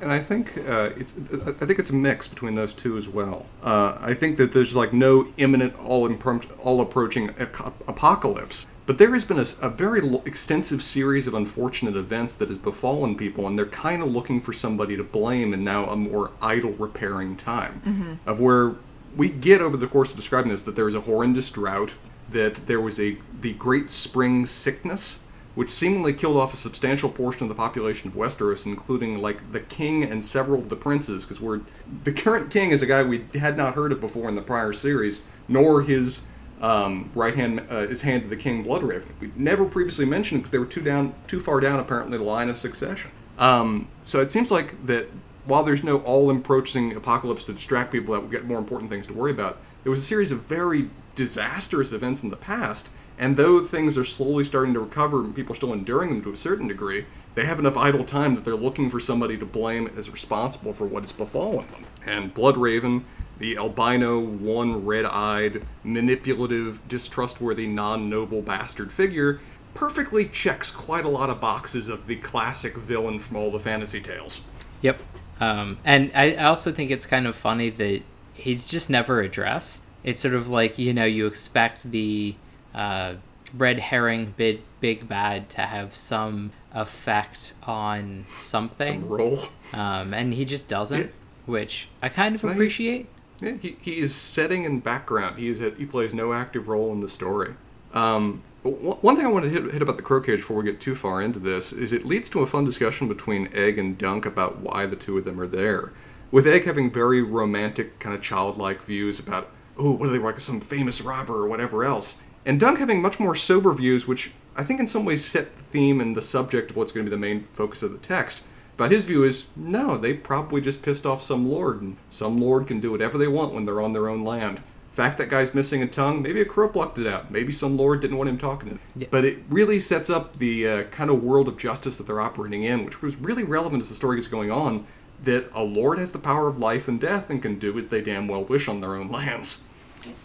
I 0.00 0.18
think 0.20 0.56
uh, 0.56 0.90
it's 0.96 1.12
I 1.58 1.66
think 1.66 1.78
it's 1.78 1.90
a 1.90 1.94
mix 1.94 2.26
between 2.26 2.54
those 2.54 2.72
two 2.72 2.96
as 2.96 3.06
well. 3.06 3.44
Uh, 3.62 3.98
I 4.00 4.14
think 4.14 4.38
that 4.38 4.52
there's 4.52 4.74
like 4.74 4.94
no 4.94 5.28
imminent, 5.36 5.78
all 5.78 6.08
impro- 6.08 6.48
all 6.58 6.80
approaching 6.80 7.34
ac- 7.38 7.72
apocalypse, 7.86 8.66
but 8.86 8.96
there 8.96 9.12
has 9.12 9.26
been 9.26 9.38
a 9.38 9.68
very 9.68 10.00
lo- 10.00 10.22
extensive 10.24 10.82
series 10.82 11.26
of 11.26 11.34
unfortunate 11.34 11.96
events 11.96 12.32
that 12.34 12.48
has 12.48 12.56
befallen 12.56 13.14
people, 13.14 13.46
and 13.46 13.58
they're 13.58 13.66
kind 13.66 14.02
of 14.02 14.10
looking 14.10 14.40
for 14.40 14.54
somebody 14.54 14.96
to 14.96 15.04
blame 15.04 15.52
in 15.52 15.62
now 15.64 15.84
a 15.90 15.96
more 15.96 16.30
idle 16.40 16.72
repairing 16.72 17.36
time 17.36 18.18
of 18.24 18.40
where 18.40 18.76
we 19.14 19.28
get 19.28 19.60
over 19.60 19.76
the 19.76 19.86
course 19.86 20.10
of 20.10 20.16
describing 20.16 20.50
this 20.50 20.62
that 20.62 20.76
there 20.76 20.86
was 20.86 20.94
a 20.94 21.02
horrendous 21.02 21.50
drought, 21.50 21.90
that 22.30 22.66
there 22.66 22.80
was 22.80 22.98
a 23.00 23.18
the 23.40 23.52
great 23.54 23.90
spring 23.90 24.46
sickness 24.46 25.20
which 25.54 25.70
seemingly 25.70 26.12
killed 26.12 26.36
off 26.36 26.54
a 26.54 26.56
substantial 26.56 27.10
portion 27.10 27.42
of 27.42 27.48
the 27.48 27.54
population 27.54 28.08
of 28.08 28.14
Westeros, 28.14 28.64
including 28.64 29.20
like 29.20 29.52
the 29.52 29.60
king 29.60 30.04
and 30.04 30.24
several 30.24 30.60
of 30.60 30.68
the 30.68 30.76
princes. 30.76 31.24
Because 31.24 31.40
we're 31.40 31.60
the 32.04 32.12
current 32.12 32.50
king 32.50 32.70
is 32.70 32.82
a 32.82 32.86
guy 32.86 33.02
we 33.02 33.26
had 33.34 33.56
not 33.56 33.74
heard 33.74 33.92
of 33.92 34.00
before 34.00 34.28
in 34.28 34.36
the 34.36 34.42
prior 34.42 34.72
series, 34.72 35.22
nor 35.48 35.82
his 35.82 36.22
um, 36.60 37.10
right 37.14 37.34
hand, 37.34 37.64
uh, 37.68 37.86
his 37.86 38.02
hand 38.02 38.22
to 38.22 38.28
the 38.28 38.36
king 38.36 38.64
Bloodraven. 38.64 39.08
We 39.18 39.32
never 39.34 39.64
previously 39.64 40.04
mentioned 40.04 40.42
because 40.42 40.50
they 40.52 40.58
were 40.58 40.66
too 40.66 40.82
down, 40.82 41.14
too 41.26 41.40
far 41.40 41.58
down 41.58 41.80
apparently 41.80 42.18
the 42.18 42.24
line 42.24 42.48
of 42.48 42.56
succession. 42.56 43.10
Um, 43.38 43.88
so 44.04 44.20
it 44.20 44.30
seems 44.30 44.50
like 44.50 44.86
that 44.86 45.08
while 45.46 45.62
there's 45.62 45.82
no 45.82 45.98
all-approaching 46.00 46.94
apocalypse 46.94 47.44
to 47.44 47.54
distract 47.54 47.90
people 47.90 48.14
that 48.14 48.20
will 48.20 48.28
get 48.28 48.44
more 48.44 48.58
important 48.58 48.90
things 48.90 49.06
to 49.06 49.14
worry 49.14 49.30
about, 49.30 49.58
there 49.82 49.90
was 49.90 50.00
a 50.00 50.04
series 50.04 50.30
of 50.30 50.42
very 50.42 50.90
disastrous 51.20 51.92
events 51.92 52.22
in 52.22 52.30
the 52.30 52.36
past 52.36 52.88
and 53.20 53.36
though 53.36 53.62
things 53.62 53.98
are 53.98 54.04
slowly 54.04 54.44
starting 54.44 54.72
to 54.72 54.80
recover 54.80 55.20
and 55.20 55.34
people 55.34 55.52
are 55.52 55.56
still 55.56 55.74
enduring 55.74 56.08
them 56.08 56.22
to 56.22 56.32
a 56.32 56.36
certain 56.38 56.66
degree, 56.66 57.04
they 57.34 57.44
have 57.44 57.58
enough 57.58 57.76
idle 57.76 58.02
time 58.02 58.34
that 58.34 58.46
they're 58.46 58.56
looking 58.56 58.88
for 58.88 58.98
somebody 58.98 59.36
to 59.36 59.44
blame 59.44 59.90
as 59.94 60.08
responsible 60.08 60.72
for 60.72 60.86
what 60.86 61.02
has 61.02 61.12
befallen 61.12 61.66
them. 61.70 61.84
And 62.06 62.32
Bloodraven, 62.32 63.02
the 63.38 63.58
albino, 63.58 64.18
one 64.18 64.86
red 64.86 65.04
eyed, 65.04 65.66
manipulative, 65.84 66.80
distrustworthy, 66.88 67.66
non 67.66 68.08
noble 68.08 68.40
bastard 68.40 68.90
figure, 68.90 69.40
perfectly 69.74 70.24
checks 70.24 70.70
quite 70.70 71.04
a 71.04 71.10
lot 71.10 71.28
of 71.28 71.42
boxes 71.42 71.90
of 71.90 72.06
the 72.06 72.16
classic 72.16 72.74
villain 72.74 73.20
from 73.20 73.36
all 73.36 73.50
the 73.50 73.60
fantasy 73.60 74.00
tales. 74.00 74.40
Yep. 74.80 75.02
Um, 75.40 75.76
and 75.84 76.10
I 76.14 76.36
I 76.36 76.44
also 76.44 76.72
think 76.72 76.90
it's 76.90 77.04
kind 77.04 77.26
of 77.26 77.36
funny 77.36 77.68
that 77.68 78.02
he's 78.32 78.64
just 78.64 78.88
never 78.88 79.20
addressed. 79.20 79.82
It's 80.02 80.20
sort 80.20 80.34
of 80.34 80.48
like, 80.48 80.78
you 80.78 80.92
know, 80.94 81.04
you 81.04 81.26
expect 81.26 81.90
the 81.90 82.34
uh, 82.74 83.14
red 83.56 83.78
herring 83.78 84.34
big, 84.36 84.62
big 84.80 85.08
bad 85.08 85.50
to 85.50 85.62
have 85.62 85.94
some 85.94 86.52
effect 86.72 87.54
on 87.64 88.26
something. 88.40 89.00
Some 89.02 89.08
role. 89.08 89.38
Um, 89.72 90.14
and 90.14 90.32
he 90.34 90.44
just 90.44 90.68
doesn't, 90.68 91.00
Yeah. 91.00 91.06
which 91.46 91.88
I 92.02 92.08
kind 92.08 92.34
of 92.34 92.42
No, 92.42 92.48
he- 92.50 92.54
appreciate. 92.54 93.06
Yeah, 93.40 93.52
he, 93.60 93.76
he 93.80 93.98
is 94.00 94.14
setting 94.14 94.64
in 94.64 94.80
background. 94.80 95.38
He 95.38 95.48
is 95.48 95.60
he 95.78 95.86
plays 95.86 96.12
no 96.12 96.34
active 96.34 96.68
role 96.68 96.92
in 96.92 97.00
the 97.00 97.08
story. 97.08 97.54
Um, 97.94 98.42
but 98.62 98.74
one 98.74 98.98
one 98.98 99.16
thing 99.16 99.24
I 99.24 99.30
want 99.30 99.44
to 99.46 99.50
hit, 99.50 99.72
hit 99.72 99.80
about 99.80 99.96
the 99.96 100.02
Crow 100.02 100.20
Cage 100.20 100.40
before 100.40 100.58
we 100.58 100.64
get 100.64 100.78
too 100.78 100.94
far 100.94 101.22
into 101.22 101.38
this 101.38 101.72
is 101.72 101.90
it 101.92 102.04
leads 102.04 102.28
to 102.30 102.40
a 102.42 102.46
fun 102.46 102.66
discussion 102.66 103.08
between 103.08 103.48
Egg 103.54 103.78
and 103.78 103.96
Dunk 103.96 104.26
about 104.26 104.58
why 104.58 104.84
the 104.84 104.94
two 104.94 105.16
of 105.16 105.24
them 105.24 105.40
are 105.40 105.46
there. 105.46 105.90
With 106.30 106.46
Egg 106.46 106.64
having 106.66 106.90
very 106.90 107.22
romantic, 107.22 107.98
kind 107.98 108.14
of 108.14 108.20
childlike 108.20 108.82
views 108.82 109.18
about, 109.18 109.48
oh, 109.80 109.92
what 109.92 110.08
are 110.08 110.12
they 110.12 110.18
like, 110.18 110.38
some 110.40 110.60
famous 110.60 111.00
robber 111.00 111.34
or 111.34 111.48
whatever 111.48 111.84
else, 111.84 112.18
and 112.44 112.58
Dunk 112.58 112.78
having 112.78 113.02
much 113.02 113.20
more 113.20 113.34
sober 113.34 113.72
views, 113.72 114.06
which 114.06 114.32
I 114.56 114.64
think 114.64 114.80
in 114.80 114.86
some 114.86 115.04
ways 115.04 115.24
set 115.24 115.56
the 115.56 115.64
theme 115.64 116.00
and 116.00 116.16
the 116.16 116.22
subject 116.22 116.70
of 116.70 116.76
what's 116.76 116.92
going 116.92 117.04
to 117.04 117.10
be 117.10 117.14
the 117.14 117.20
main 117.20 117.46
focus 117.52 117.82
of 117.82 117.92
the 117.92 117.98
text. 117.98 118.42
But 118.76 118.92
his 118.92 119.04
view 119.04 119.24
is 119.24 119.46
no, 119.56 119.98
they 119.98 120.14
probably 120.14 120.60
just 120.60 120.82
pissed 120.82 121.04
off 121.04 121.22
some 121.22 121.48
lord, 121.50 121.82
and 121.82 121.96
some 122.08 122.38
lord 122.38 122.66
can 122.66 122.80
do 122.80 122.90
whatever 122.90 123.18
they 123.18 123.28
want 123.28 123.52
when 123.52 123.66
they're 123.66 123.80
on 123.80 123.92
their 123.92 124.08
own 124.08 124.24
land. 124.24 124.62
Fact 124.92 125.18
that 125.18 125.28
guy's 125.28 125.54
missing 125.54 125.82
a 125.82 125.86
tongue, 125.86 126.22
maybe 126.22 126.40
a 126.40 126.44
crow 126.44 126.68
plucked 126.68 126.98
it 126.98 127.06
out. 127.06 127.30
Maybe 127.30 127.52
some 127.52 127.76
lord 127.76 128.00
didn't 128.00 128.16
want 128.16 128.30
him 128.30 128.38
talking 128.38 128.70
to 128.70 128.74
him. 128.74 128.80
Yeah. 128.96 129.08
But 129.10 129.24
it 129.24 129.38
really 129.48 129.80
sets 129.80 130.10
up 130.10 130.38
the 130.38 130.66
uh, 130.66 130.82
kind 130.84 131.10
of 131.10 131.22
world 131.22 131.46
of 131.46 131.58
justice 131.58 131.96
that 131.98 132.06
they're 132.06 132.20
operating 132.20 132.64
in, 132.64 132.84
which 132.84 133.02
was 133.02 133.16
really 133.16 133.44
relevant 133.44 133.82
as 133.82 133.90
the 133.90 133.94
story 133.94 134.18
is 134.18 134.28
going 134.28 134.50
on. 134.50 134.86
That 135.22 135.50
a 135.52 135.62
lord 135.62 135.98
has 135.98 136.12
the 136.12 136.18
power 136.18 136.48
of 136.48 136.58
life 136.58 136.88
and 136.88 136.98
death 136.98 137.28
and 137.28 137.42
can 137.42 137.58
do 137.58 137.78
as 137.78 137.88
they 137.88 138.00
damn 138.00 138.26
well 138.26 138.42
wish 138.42 138.66
on 138.66 138.80
their 138.80 138.96
own 138.96 139.10
lands. 139.12 139.68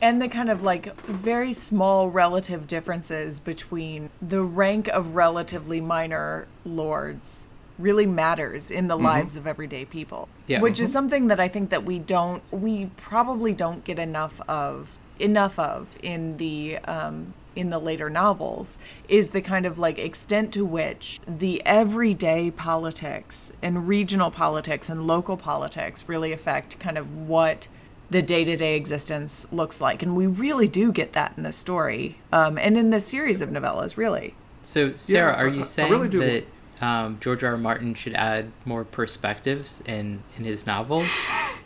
And 0.02 0.22
the 0.22 0.28
kind 0.28 0.50
of 0.50 0.64
like 0.64 0.96
very 1.02 1.54
small 1.54 2.10
relative 2.10 2.68
differences 2.68 3.40
between 3.40 4.10
the 4.22 4.42
rank 4.42 4.88
of 4.88 5.16
relatively 5.16 5.82
minor 5.82 6.48
lords 6.66 7.46
really 7.78 8.06
matters 8.06 8.72
in 8.72 8.88
the 8.88 8.98
lives 8.98 9.36
of 9.36 9.46
everyday 9.46 9.84
people. 9.84 10.30
Yeah. 10.48 10.62
which 10.62 10.80
is 10.80 10.92
something 10.92 11.28
that 11.28 11.40
i 11.40 11.48
think 11.48 11.72
that 11.72 11.84
we 11.84 11.98
don't 11.98 12.44
we 12.52 12.92
probably 12.98 13.52
don't 13.52 13.84
get 13.84 13.98
enough 13.98 14.40
of 14.48 15.00
enough 15.20 15.58
of 15.58 15.98
in 16.04 16.38
the 16.38 16.78
um 16.80 17.34
in 17.56 17.70
the 17.70 17.80
later 17.80 18.10
novels 18.10 18.78
is 19.08 19.30
the 19.30 19.42
kind 19.42 19.66
of 19.66 19.80
like 19.80 19.98
extent 19.98 20.54
to 20.54 20.66
which 20.66 21.20
the 21.28 21.66
everyday 21.66 22.52
politics 22.52 23.52
and 23.62 23.88
regional 23.88 24.30
politics 24.30 24.90
and 24.90 25.08
local 25.08 25.38
politics 25.38 26.08
really 26.08 26.32
affect 26.32 26.80
kind 26.80 26.98
of 26.98 27.16
what 27.16 27.68
the 28.10 28.22
day-to-day 28.22 28.76
existence 28.76 29.46
looks 29.52 29.82
like 29.82 30.04
and 30.04 30.16
we 30.16 30.28
really 30.28 30.68
do 30.68 30.92
get 30.92 31.14
that 31.14 31.34
in 31.38 31.44
this 31.44 31.56
story 31.58 32.18
um, 32.32 32.58
and 32.58 32.78
in 32.78 32.90
this 32.92 33.06
series 33.08 33.42
of 33.42 33.50
novellas 33.50 33.98
really 33.98 34.34
So, 34.64 34.96
Sarah, 34.96 35.34
I- 35.34 35.44
are 35.44 35.48
you 35.48 35.60
I 35.62 35.64
saying 35.64 35.92
really 35.92 36.08
that 36.10 36.46
um, 36.82 37.18
George 37.22 37.44
R. 37.44 37.52
R. 37.52 37.58
Martin 37.58 37.94
should 37.94 38.14
add 38.16 38.52
more 38.66 38.84
perspectives 38.84 39.82
in, 39.86 40.24
in 40.38 40.44
his 40.44 40.66
novels? 40.68 41.08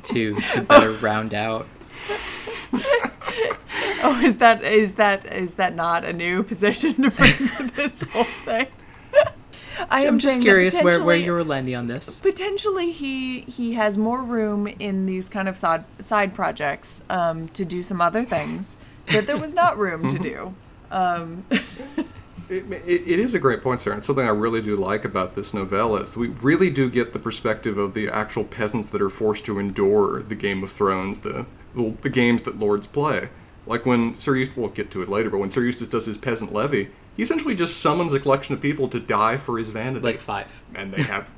to 0.03 0.39
to 0.53 0.61
better 0.61 0.91
round 1.01 1.33
out. 1.33 1.67
Oh, 4.01 4.21
is 4.23 4.37
that 4.37 4.63
is 4.63 4.93
that 4.93 5.25
is 5.25 5.55
that 5.55 5.75
not 5.75 6.05
a 6.05 6.13
new 6.13 6.41
position 6.41 6.93
to 7.01 7.11
bring 7.11 7.33
to 7.33 7.63
this 7.75 8.01
whole 8.03 8.23
thing? 8.23 8.67
I 9.89 10.01
am 10.01 10.15
I'm 10.15 10.19
just 10.19 10.41
curious 10.41 10.77
where, 10.81 11.03
where 11.03 11.15
you 11.15 11.31
were 11.31 11.43
landing 11.43 11.75
on 11.75 11.87
this. 11.87 12.19
potentially 12.19 12.91
he 12.91 13.41
he 13.41 13.73
has 13.73 13.97
more 13.97 14.21
room 14.21 14.67
in 14.67 15.05
these 15.05 15.29
kind 15.29 15.47
of 15.47 15.57
side 15.57 15.83
side 15.99 16.33
projects 16.33 17.01
um, 17.09 17.47
to 17.49 17.65
do 17.65 17.81
some 17.81 18.01
other 18.01 18.25
things 18.25 18.77
that 19.11 19.27
there 19.27 19.37
was 19.37 19.53
not 19.53 19.77
room 19.77 20.07
to 20.09 20.19
do. 20.31 20.55
Um, 20.91 21.45
It, 22.49 22.65
it, 22.71 23.07
it 23.07 23.19
is 23.19 23.35
a 23.35 23.39
great 23.39 23.61
point, 23.61 23.79
sir. 23.81 23.91
And 23.93 24.03
something 24.03 24.25
I 24.25 24.31
really 24.31 24.61
do 24.61 24.75
like 24.75 25.05
about 25.05 25.35
this 25.35 25.53
novella 25.53 26.01
is 26.01 26.17
we 26.17 26.29
really 26.29 26.71
do 26.71 26.89
get 26.89 27.13
the 27.13 27.19
perspective 27.19 27.77
of 27.77 27.93
the 27.93 28.09
actual 28.09 28.43
peasants 28.43 28.89
that 28.89 29.01
are 29.03 29.09
forced 29.09 29.45
to 29.45 29.59
endure 29.59 30.23
the 30.23 30.33
Game 30.33 30.63
of 30.63 30.71
Thrones, 30.71 31.19
the 31.19 31.45
the, 31.75 31.93
the 32.01 32.09
games 32.09 32.41
that 32.43 32.57
lords 32.57 32.87
play. 32.87 33.29
Like 33.69 33.85
when 33.85 34.19
Sir 34.19 34.35
Eustace, 34.35 34.57
we'll 34.57 34.69
get 34.69 34.91
to 34.91 35.01
it 35.01 35.09
later, 35.09 35.29
but 35.29 35.37
when 35.37 35.49
Sir 35.49 35.61
Eustace 35.61 35.87
does 35.87 36.07
his 36.07 36.17
peasant 36.17 36.51
levy, 36.51 36.89
he 37.15 37.23
essentially 37.23 37.55
just 37.55 37.77
summons 37.77 38.11
a 38.13 38.19
collection 38.19 38.55
of 38.55 38.61
people 38.61 38.89
to 38.89 38.99
die 38.99 39.37
for 39.37 39.57
his 39.57 39.69
vanity. 39.69 40.03
Like 40.03 40.19
five. 40.19 40.63
and 40.75 40.93
they 40.93 41.03
have 41.03 41.29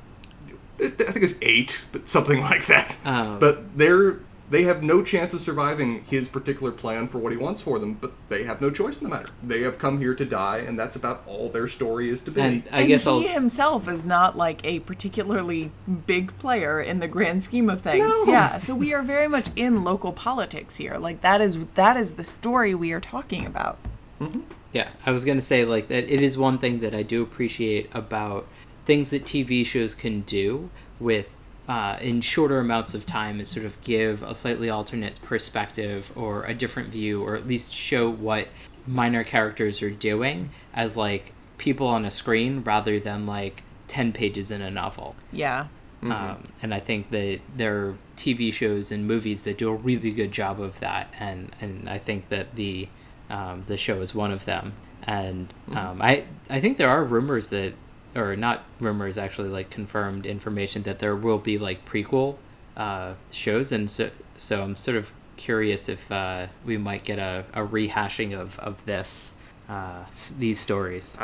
I 0.80 0.88
think 0.88 1.22
it's 1.22 1.34
eight, 1.42 1.84
but 1.92 2.08
something 2.08 2.40
like 2.40 2.66
that. 2.66 2.96
Oh. 3.04 3.38
But 3.38 3.76
they're 3.76 4.20
they 4.52 4.64
have 4.64 4.82
no 4.82 5.02
chance 5.02 5.32
of 5.32 5.40
surviving 5.40 6.04
his 6.04 6.28
particular 6.28 6.70
plan 6.70 7.08
for 7.08 7.16
what 7.16 7.32
he 7.32 7.38
wants 7.38 7.62
for 7.62 7.78
them. 7.78 7.94
But 7.94 8.12
they 8.28 8.44
have 8.44 8.60
no 8.60 8.70
choice 8.70 8.98
in 8.98 9.04
the 9.04 9.08
matter. 9.08 9.32
They 9.42 9.62
have 9.62 9.78
come 9.78 9.98
here 9.98 10.14
to 10.14 10.26
die, 10.26 10.58
and 10.58 10.78
that's 10.78 10.94
about 10.94 11.22
all 11.26 11.48
their 11.48 11.66
story 11.66 12.10
is 12.10 12.20
to 12.22 12.30
be. 12.30 12.40
And 12.42 12.62
I 12.70 12.80
and 12.80 12.88
guess 12.88 13.04
he 13.04 13.10
I'll 13.10 13.20
himself 13.22 13.88
is 13.88 14.04
not 14.04 14.36
like 14.36 14.60
a 14.62 14.80
particularly 14.80 15.72
big 16.06 16.36
player 16.38 16.82
in 16.82 17.00
the 17.00 17.08
grand 17.08 17.42
scheme 17.42 17.70
of 17.70 17.80
things. 17.80 18.00
No. 18.00 18.24
Yeah, 18.26 18.58
so 18.58 18.74
we 18.74 18.92
are 18.92 19.02
very 19.02 19.26
much 19.26 19.48
in 19.56 19.84
local 19.84 20.12
politics 20.12 20.76
here. 20.76 20.98
Like 20.98 21.22
that 21.22 21.40
is 21.40 21.64
that 21.74 21.96
is 21.96 22.12
the 22.12 22.24
story 22.24 22.74
we 22.74 22.92
are 22.92 23.00
talking 23.00 23.46
about. 23.46 23.78
Mm-hmm. 24.20 24.40
Yeah, 24.74 24.90
I 25.06 25.12
was 25.12 25.24
gonna 25.24 25.40
say 25.40 25.64
like 25.64 25.88
that. 25.88 26.12
It 26.12 26.20
is 26.20 26.36
one 26.36 26.58
thing 26.58 26.80
that 26.80 26.94
I 26.94 27.02
do 27.02 27.22
appreciate 27.22 27.88
about 27.94 28.46
things 28.84 29.08
that 29.10 29.24
TV 29.24 29.64
shows 29.64 29.94
can 29.94 30.20
do 30.22 30.68
with 31.00 31.34
uh, 31.72 31.96
in 32.02 32.20
shorter 32.20 32.58
amounts 32.58 32.92
of 32.92 33.06
time 33.06 33.40
is 33.40 33.48
sort 33.48 33.64
of 33.64 33.80
give 33.80 34.22
a 34.22 34.34
slightly 34.34 34.68
alternate 34.68 35.18
perspective 35.22 36.12
or 36.14 36.44
a 36.44 36.52
different 36.52 36.90
view, 36.90 37.22
or 37.22 37.34
at 37.34 37.46
least 37.46 37.72
show 37.72 38.10
what 38.10 38.46
minor 38.86 39.24
characters 39.24 39.80
are 39.80 39.90
doing 39.90 40.50
as 40.74 40.98
like 40.98 41.32
people 41.56 41.86
on 41.86 42.04
a 42.04 42.10
screen 42.10 42.62
rather 42.62 43.00
than 43.00 43.24
like 43.24 43.62
ten 43.88 44.12
pages 44.12 44.50
in 44.50 44.60
a 44.60 44.70
novel. 44.70 45.16
Yeah. 45.32 45.68
Um, 46.02 46.42
and 46.60 46.74
I 46.74 46.80
think 46.80 47.10
that 47.10 47.40
there 47.56 47.74
are 47.78 47.94
TV 48.18 48.52
shows 48.52 48.92
and 48.92 49.06
movies 49.06 49.44
that 49.44 49.56
do 49.56 49.70
a 49.70 49.74
really 49.74 50.10
good 50.10 50.30
job 50.32 50.60
of 50.60 50.78
that, 50.80 51.08
and, 51.18 51.56
and 51.58 51.88
I 51.88 51.96
think 51.96 52.28
that 52.28 52.54
the 52.54 52.88
um, 53.30 53.62
the 53.66 53.78
show 53.78 54.02
is 54.02 54.14
one 54.14 54.30
of 54.30 54.44
them. 54.44 54.74
And 55.04 55.54
um, 55.70 56.02
I 56.02 56.24
I 56.50 56.60
think 56.60 56.76
there 56.76 56.90
are 56.90 57.02
rumors 57.02 57.48
that, 57.48 57.72
or 58.14 58.36
not 58.36 58.64
rumors, 58.80 59.16
actually 59.18 59.48
like 59.48 59.70
confirmed 59.70 60.26
information 60.26 60.82
that 60.82 60.98
there 60.98 61.16
will 61.16 61.38
be 61.38 61.58
like 61.58 61.84
prequel 61.84 62.36
uh, 62.76 63.14
shows, 63.30 63.72
and 63.72 63.90
so 63.90 64.10
so 64.36 64.62
I'm 64.62 64.76
sort 64.76 64.96
of 64.96 65.12
curious 65.36 65.88
if 65.88 66.10
uh, 66.10 66.46
we 66.64 66.76
might 66.76 67.04
get 67.04 67.18
a, 67.18 67.44
a 67.52 67.66
rehashing 67.66 68.38
of 68.38 68.58
of 68.58 68.84
this 68.86 69.36
uh, 69.68 70.04
these 70.38 70.60
stories. 70.60 71.18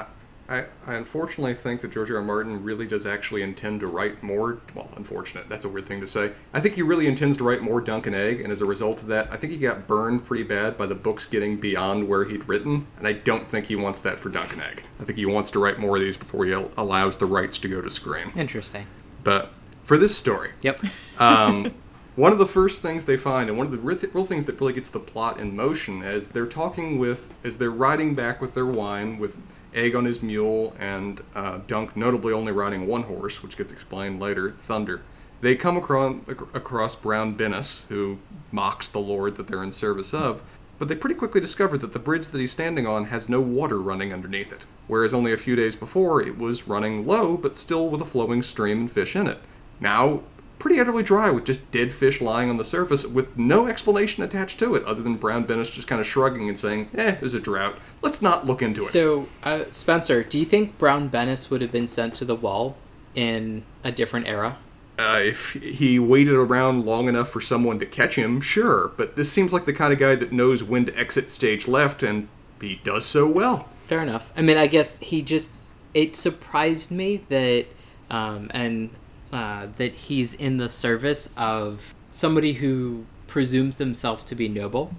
I, 0.48 0.64
I, 0.86 0.94
unfortunately 0.94 1.54
think 1.54 1.82
that 1.82 1.92
George 1.92 2.10
R. 2.10 2.16
R. 2.16 2.22
Martin 2.22 2.62
really 2.64 2.86
does 2.86 3.04
actually 3.04 3.42
intend 3.42 3.80
to 3.80 3.86
write 3.86 4.22
more. 4.22 4.58
Well, 4.74 4.88
unfortunate. 4.96 5.48
That's 5.48 5.66
a 5.66 5.68
weird 5.68 5.86
thing 5.86 6.00
to 6.00 6.06
say. 6.06 6.32
I 6.54 6.60
think 6.60 6.74
he 6.74 6.82
really 6.82 7.06
intends 7.06 7.36
to 7.36 7.44
write 7.44 7.60
more 7.60 7.82
Dunk 7.82 8.06
and 8.06 8.16
Egg, 8.16 8.40
and 8.40 8.50
as 8.50 8.62
a 8.62 8.66
result 8.66 9.02
of 9.02 9.08
that, 9.08 9.30
I 9.30 9.36
think 9.36 9.52
he 9.52 9.58
got 9.58 9.86
burned 9.86 10.24
pretty 10.24 10.44
bad 10.44 10.78
by 10.78 10.86
the 10.86 10.94
books 10.94 11.26
getting 11.26 11.58
beyond 11.58 12.08
where 12.08 12.24
he'd 12.24 12.48
written, 12.48 12.86
and 12.96 13.06
I 13.06 13.12
don't 13.12 13.46
think 13.46 13.66
he 13.66 13.76
wants 13.76 14.00
that 14.00 14.18
for 14.20 14.30
Dunk 14.30 14.54
and 14.54 14.62
Egg. 14.62 14.84
I 14.98 15.04
think 15.04 15.18
he 15.18 15.26
wants 15.26 15.50
to 15.50 15.58
write 15.58 15.78
more 15.78 15.96
of 15.96 16.02
these 16.02 16.16
before 16.16 16.46
he 16.46 16.52
al- 16.54 16.70
allows 16.78 17.18
the 17.18 17.26
rights 17.26 17.58
to 17.58 17.68
go 17.68 17.82
to 17.82 17.90
screen. 17.90 18.32
Interesting. 18.34 18.86
But 19.22 19.52
for 19.84 19.98
this 19.98 20.16
story, 20.16 20.52
Yep. 20.62 20.80
um, 21.18 21.74
one 22.16 22.32
of 22.32 22.38
the 22.38 22.46
first 22.46 22.80
things 22.80 23.04
they 23.04 23.18
find, 23.18 23.50
and 23.50 23.58
one 23.58 23.66
of 23.66 23.70
the 23.70 23.78
real, 23.78 23.98
real 24.14 24.24
things 24.24 24.46
that 24.46 24.58
really 24.60 24.72
gets 24.72 24.90
the 24.90 24.98
plot 24.98 25.38
in 25.38 25.54
motion, 25.54 26.02
as 26.02 26.28
they're 26.28 26.46
talking 26.46 26.98
with, 26.98 27.32
as 27.44 27.58
they're 27.58 27.70
riding 27.70 28.14
back 28.14 28.40
with 28.40 28.54
their 28.54 28.66
wine, 28.66 29.18
with 29.18 29.36
Egg 29.74 29.94
on 29.94 30.04
his 30.04 30.22
mule, 30.22 30.74
and 30.78 31.22
uh, 31.34 31.58
Dunk 31.66 31.96
notably 31.96 32.32
only 32.32 32.52
riding 32.52 32.86
one 32.86 33.04
horse, 33.04 33.42
which 33.42 33.56
gets 33.56 33.72
explained 33.72 34.20
later, 34.20 34.52
Thunder. 34.52 35.02
They 35.40 35.54
come 35.54 35.76
across, 35.76 36.16
across 36.52 36.94
Brown 36.94 37.36
Bennis, 37.36 37.86
who 37.88 38.18
mocks 38.50 38.88
the 38.88 38.98
lord 38.98 39.36
that 39.36 39.46
they're 39.46 39.62
in 39.62 39.72
service 39.72 40.12
of, 40.12 40.42
but 40.78 40.88
they 40.88 40.94
pretty 40.94 41.14
quickly 41.14 41.40
discover 41.40 41.76
that 41.78 41.92
the 41.92 41.98
bridge 41.98 42.28
that 42.28 42.38
he's 42.38 42.52
standing 42.52 42.86
on 42.86 43.06
has 43.06 43.28
no 43.28 43.40
water 43.40 43.80
running 43.80 44.12
underneath 44.12 44.52
it, 44.52 44.64
whereas 44.86 45.14
only 45.14 45.32
a 45.32 45.36
few 45.36 45.56
days 45.56 45.76
before 45.76 46.22
it 46.22 46.38
was 46.38 46.68
running 46.68 47.06
low, 47.06 47.36
but 47.36 47.56
still 47.56 47.88
with 47.88 48.00
a 48.00 48.06
flowing 48.06 48.42
stream 48.42 48.80
and 48.80 48.92
fish 48.92 49.14
in 49.14 49.26
it. 49.26 49.38
Now, 49.80 50.22
pretty 50.58 50.80
utterly 50.80 51.02
dry 51.02 51.30
with 51.30 51.44
just 51.44 51.70
dead 51.70 51.92
fish 51.92 52.20
lying 52.20 52.50
on 52.50 52.56
the 52.56 52.64
surface 52.64 53.06
with 53.06 53.36
no 53.36 53.66
explanation 53.66 54.22
attached 54.22 54.58
to 54.58 54.74
it 54.74 54.84
other 54.84 55.02
than 55.02 55.14
Brown 55.14 55.46
Bennis 55.46 55.72
just 55.72 55.88
kind 55.88 56.00
of 56.00 56.06
shrugging 56.06 56.48
and 56.48 56.58
saying, 56.58 56.88
eh, 56.94 57.12
there's 57.20 57.34
a 57.34 57.40
drought. 57.40 57.76
Let's 58.02 58.20
not 58.20 58.46
look 58.46 58.62
into 58.62 58.80
it. 58.80 58.88
So, 58.88 59.28
uh, 59.42 59.64
Spencer, 59.70 60.22
do 60.22 60.38
you 60.38 60.44
think 60.44 60.78
Brown 60.78 61.10
Bennis 61.10 61.50
would 61.50 61.62
have 61.62 61.72
been 61.72 61.86
sent 61.86 62.14
to 62.16 62.24
the 62.24 62.34
wall 62.34 62.76
in 63.14 63.64
a 63.84 63.92
different 63.92 64.26
era? 64.26 64.58
Uh, 64.98 65.20
if 65.22 65.52
he 65.52 65.98
waited 65.98 66.34
around 66.34 66.84
long 66.84 67.08
enough 67.08 67.28
for 67.28 67.40
someone 67.40 67.78
to 67.78 67.86
catch 67.86 68.16
him, 68.16 68.40
sure, 68.40 68.92
but 68.96 69.14
this 69.14 69.30
seems 69.30 69.52
like 69.52 69.64
the 69.64 69.72
kind 69.72 69.92
of 69.92 69.98
guy 69.98 70.16
that 70.16 70.32
knows 70.32 70.64
when 70.64 70.84
to 70.84 70.98
exit 70.98 71.30
stage 71.30 71.68
left, 71.68 72.02
and 72.02 72.26
he 72.60 72.80
does 72.82 73.06
so 73.06 73.28
well. 73.28 73.68
Fair 73.86 74.02
enough. 74.02 74.32
I 74.36 74.42
mean, 74.42 74.56
I 74.56 74.66
guess 74.66 74.98
he 74.98 75.22
just 75.22 75.54
it 75.94 76.16
surprised 76.16 76.90
me 76.90 77.22
that 77.28 77.66
um, 78.10 78.50
and 78.52 78.90
uh, 79.32 79.66
that 79.76 79.94
he's 79.94 80.32
in 80.34 80.56
the 80.56 80.68
service 80.68 81.32
of 81.36 81.94
somebody 82.10 82.54
who 82.54 83.04
presumes 83.26 83.78
himself 83.78 84.24
to 84.26 84.34
be 84.34 84.48
noble. 84.48 84.94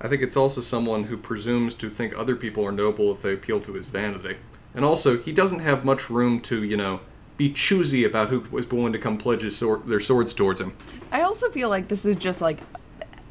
I 0.00 0.08
think 0.08 0.22
it's 0.22 0.36
also 0.36 0.60
someone 0.60 1.04
who 1.04 1.16
presumes 1.16 1.74
to 1.74 1.90
think 1.90 2.16
other 2.16 2.34
people 2.36 2.64
are 2.64 2.72
noble 2.72 3.12
if 3.12 3.20
they 3.22 3.34
appeal 3.34 3.60
to 3.62 3.74
his 3.74 3.86
vanity. 3.86 4.36
And 4.74 4.84
also, 4.84 5.18
he 5.18 5.32
doesn't 5.32 5.58
have 5.60 5.84
much 5.84 6.08
room 6.08 6.40
to, 6.42 6.62
you 6.62 6.76
know, 6.76 7.00
be 7.36 7.52
choosy 7.52 8.04
about 8.04 8.28
who 8.30 8.40
was 8.50 8.70
willing 8.70 8.92
to 8.92 8.98
come 8.98 9.18
pledge 9.18 9.42
his 9.42 9.56
sword, 9.56 9.86
their 9.86 10.00
swords 10.00 10.32
towards 10.32 10.60
him. 10.60 10.72
I 11.10 11.22
also 11.22 11.50
feel 11.50 11.68
like 11.68 11.88
this 11.88 12.06
is 12.06 12.16
just 12.16 12.40
like, 12.40 12.60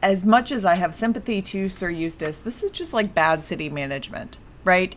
as 0.01 0.25
much 0.25 0.51
as 0.51 0.65
I 0.65 0.75
have 0.75 0.93
sympathy 0.93 1.41
to 1.43 1.69
Sir 1.69 1.89
Eustace, 1.89 2.37
this 2.39 2.61
is 2.61 2.71
just 2.71 2.93
like 2.93 3.13
bad 3.13 3.45
city 3.45 3.69
management, 3.69 4.37
right? 4.63 4.95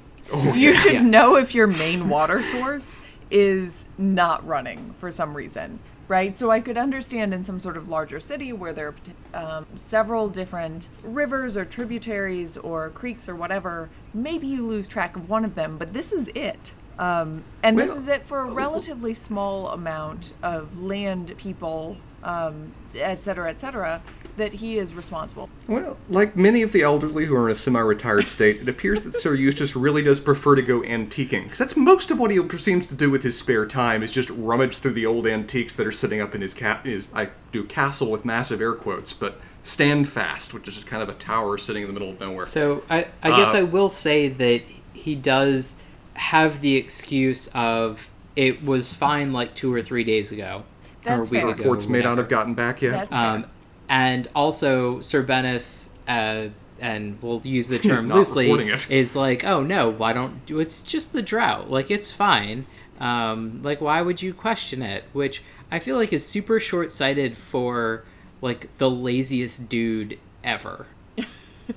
you 0.55 0.75
should 0.75 0.95
Yeah. 0.95 1.03
know 1.03 1.37
if 1.37 1.55
your 1.55 1.67
main 1.67 2.09
water 2.09 2.43
source 2.43 2.99
is 3.33 3.87
not 3.97 4.47
running 4.47 4.95
for 4.99 5.11
some 5.11 5.35
reason, 5.35 5.79
right? 6.07 6.37
So 6.37 6.51
I 6.51 6.61
could 6.61 6.77
understand 6.77 7.33
in 7.33 7.43
some 7.43 7.59
sort 7.59 7.79
of 7.79 7.89
larger 7.89 8.21
city 8.21 8.53
where 8.53 8.75
there 8.75 8.95
are 9.35 9.59
um, 9.59 9.67
several 9.75 10.29
different 10.29 10.89
rivers 11.03 11.57
or 11.57 11.65
tributaries 11.65 12.59
or 12.59 12.91
creeks 12.91 13.29
or 13.29 13.35
whatever, 13.35 13.89
maybe 14.13 14.47
you 14.47 14.67
lose 14.67 14.87
track 14.87 15.17
of 15.17 15.31
one 15.31 15.45
of 15.45 15.55
them, 15.55 15.79
but 15.79 15.95
this 15.95 16.13
is 16.13 16.31
it. 16.35 16.75
Um, 16.99 17.43
and 17.63 17.79
this 17.79 17.91
is 17.91 18.07
it 18.07 18.23
for 18.23 18.41
a 18.41 18.51
relatively 18.51 19.15
small 19.15 19.69
amount 19.69 20.35
of 20.43 20.79
land, 20.79 21.35
people, 21.39 21.97
um, 22.23 22.73
et 22.95 23.25
cetera, 23.25 23.49
et 23.49 23.59
cetera, 23.59 24.03
that 24.37 24.55
he 24.55 24.79
is 24.79 24.95
responsible. 24.95 25.51
Well, 25.69 25.97
like 26.09 26.37
many 26.37 26.63
of 26.63 26.73
the 26.73 26.83
elderly 26.83 27.27
who 27.27 27.37
are 27.37 27.49
in 27.49 27.53
a 27.53 27.55
semi-retired 27.55 28.29
state, 28.29 28.63
it 28.63 28.69
appears 28.69 29.03
that 29.03 29.15
Sir 29.15 29.35
Eustace 29.35 29.77
really 29.77 30.03
does 30.03 30.21
prefer 30.21 30.55
to 30.55 30.63
go 30.63 30.81
antiquing, 30.81 31.45
because 31.45 31.59
that's 31.59 31.77
most 31.77 32.11
of 32.11 32.19
what 32.19 32.31
he 32.31 32.41
seems 32.59 32.87
to 32.87 32.95
do 32.95 33.11
with 33.11 33.23
his 33.23 33.39
spare 33.39 33.67
time 33.67 34.03
is 34.03 34.11
just 34.11 34.31
rummage 34.31 34.77
through 34.79 34.93
the 34.93 35.05
old 35.07 35.27
antiques 35.27 35.77
that 35.77 35.87
are 35.87 35.93
sitting 35.93 36.21
up 36.21 36.35
in 36.35 36.41
his 36.41 36.55
cat. 36.55 36.87
His, 36.87 37.07
I 37.15 37.29
do 37.53 37.65
castle 37.65 38.11
with 38.11 38.25
massive 38.25 38.61
air 38.61 38.73
quotes, 38.73 39.13
but 39.13 39.41
Standfast, 39.65 40.53
which 40.53 40.67
is 40.67 40.75
just 40.75 40.87
kind 40.89 41.03
of 41.05 41.09
a 41.09 41.15
tower 41.15 41.57
sitting 41.57 41.83
in 41.83 41.89
the 41.89 41.93
middle 41.93 42.11
of 42.11 42.19
nowhere. 42.19 42.47
So 42.47 42.83
I, 42.91 43.07
I 43.23 43.37
guess 43.37 43.55
Uh, 43.55 43.59
I 43.59 43.63
will 43.63 43.89
say 43.89 44.27
that 44.29 44.63
he 44.93 45.15
does 45.15 45.77
have 46.15 46.61
the 46.61 46.77
excuse 46.77 47.49
of 47.55 48.11
it 48.35 48.65
was 48.65 48.93
fine 48.93 49.33
like 49.33 49.55
two 49.55 49.73
or 49.73 49.81
three 49.81 50.03
days 50.03 50.33
ago 50.33 50.65
or 51.07 51.15
a 51.15 51.17
That's 51.19 51.31
week 51.31 51.43
fair. 51.43 51.51
ago. 51.51 51.63
Reports 51.63 51.87
may 51.87 52.01
not 52.03 52.19
have 52.19 52.29
gotten 52.29 52.55
back 52.55 52.83
yet. 52.83 52.93
That's 53.09 53.15
Um, 53.15 53.43
fair. 53.43 53.51
And 53.93 54.27
also, 54.35 55.03
Sir 55.03 55.23
Bennis, 55.23 55.91
uh, 56.09 56.49
and 56.81 57.21
we'll 57.21 57.43
use 57.45 57.69
the 57.69 57.79
term 57.79 58.09
loosely, 58.09 58.51
is 58.89 59.15
like, 59.15 59.45
oh 59.45 59.63
no, 59.63 59.91
why 59.91 60.15
don't 60.15 60.41
it's 60.49 60.81
just 60.81 61.13
the 61.13 61.21
drought? 61.21 61.71
Like 61.71 61.91
it's 61.91 62.11
fine. 62.11 62.65
Um, 62.99 63.61
like 63.63 63.83
why 63.83 64.01
would 64.01 64.23
you 64.23 64.33
question 64.33 64.81
it? 64.81 65.05
Which 65.13 65.43
I 65.71 65.79
feel 65.79 65.97
like 65.97 66.11
is 66.11 66.27
super 66.27 66.59
short-sighted 66.59 67.37
for 67.37 68.05
like 68.41 68.77
the 68.79 68.89
laziest 68.89 69.69
dude 69.69 70.19
ever. 70.43 70.87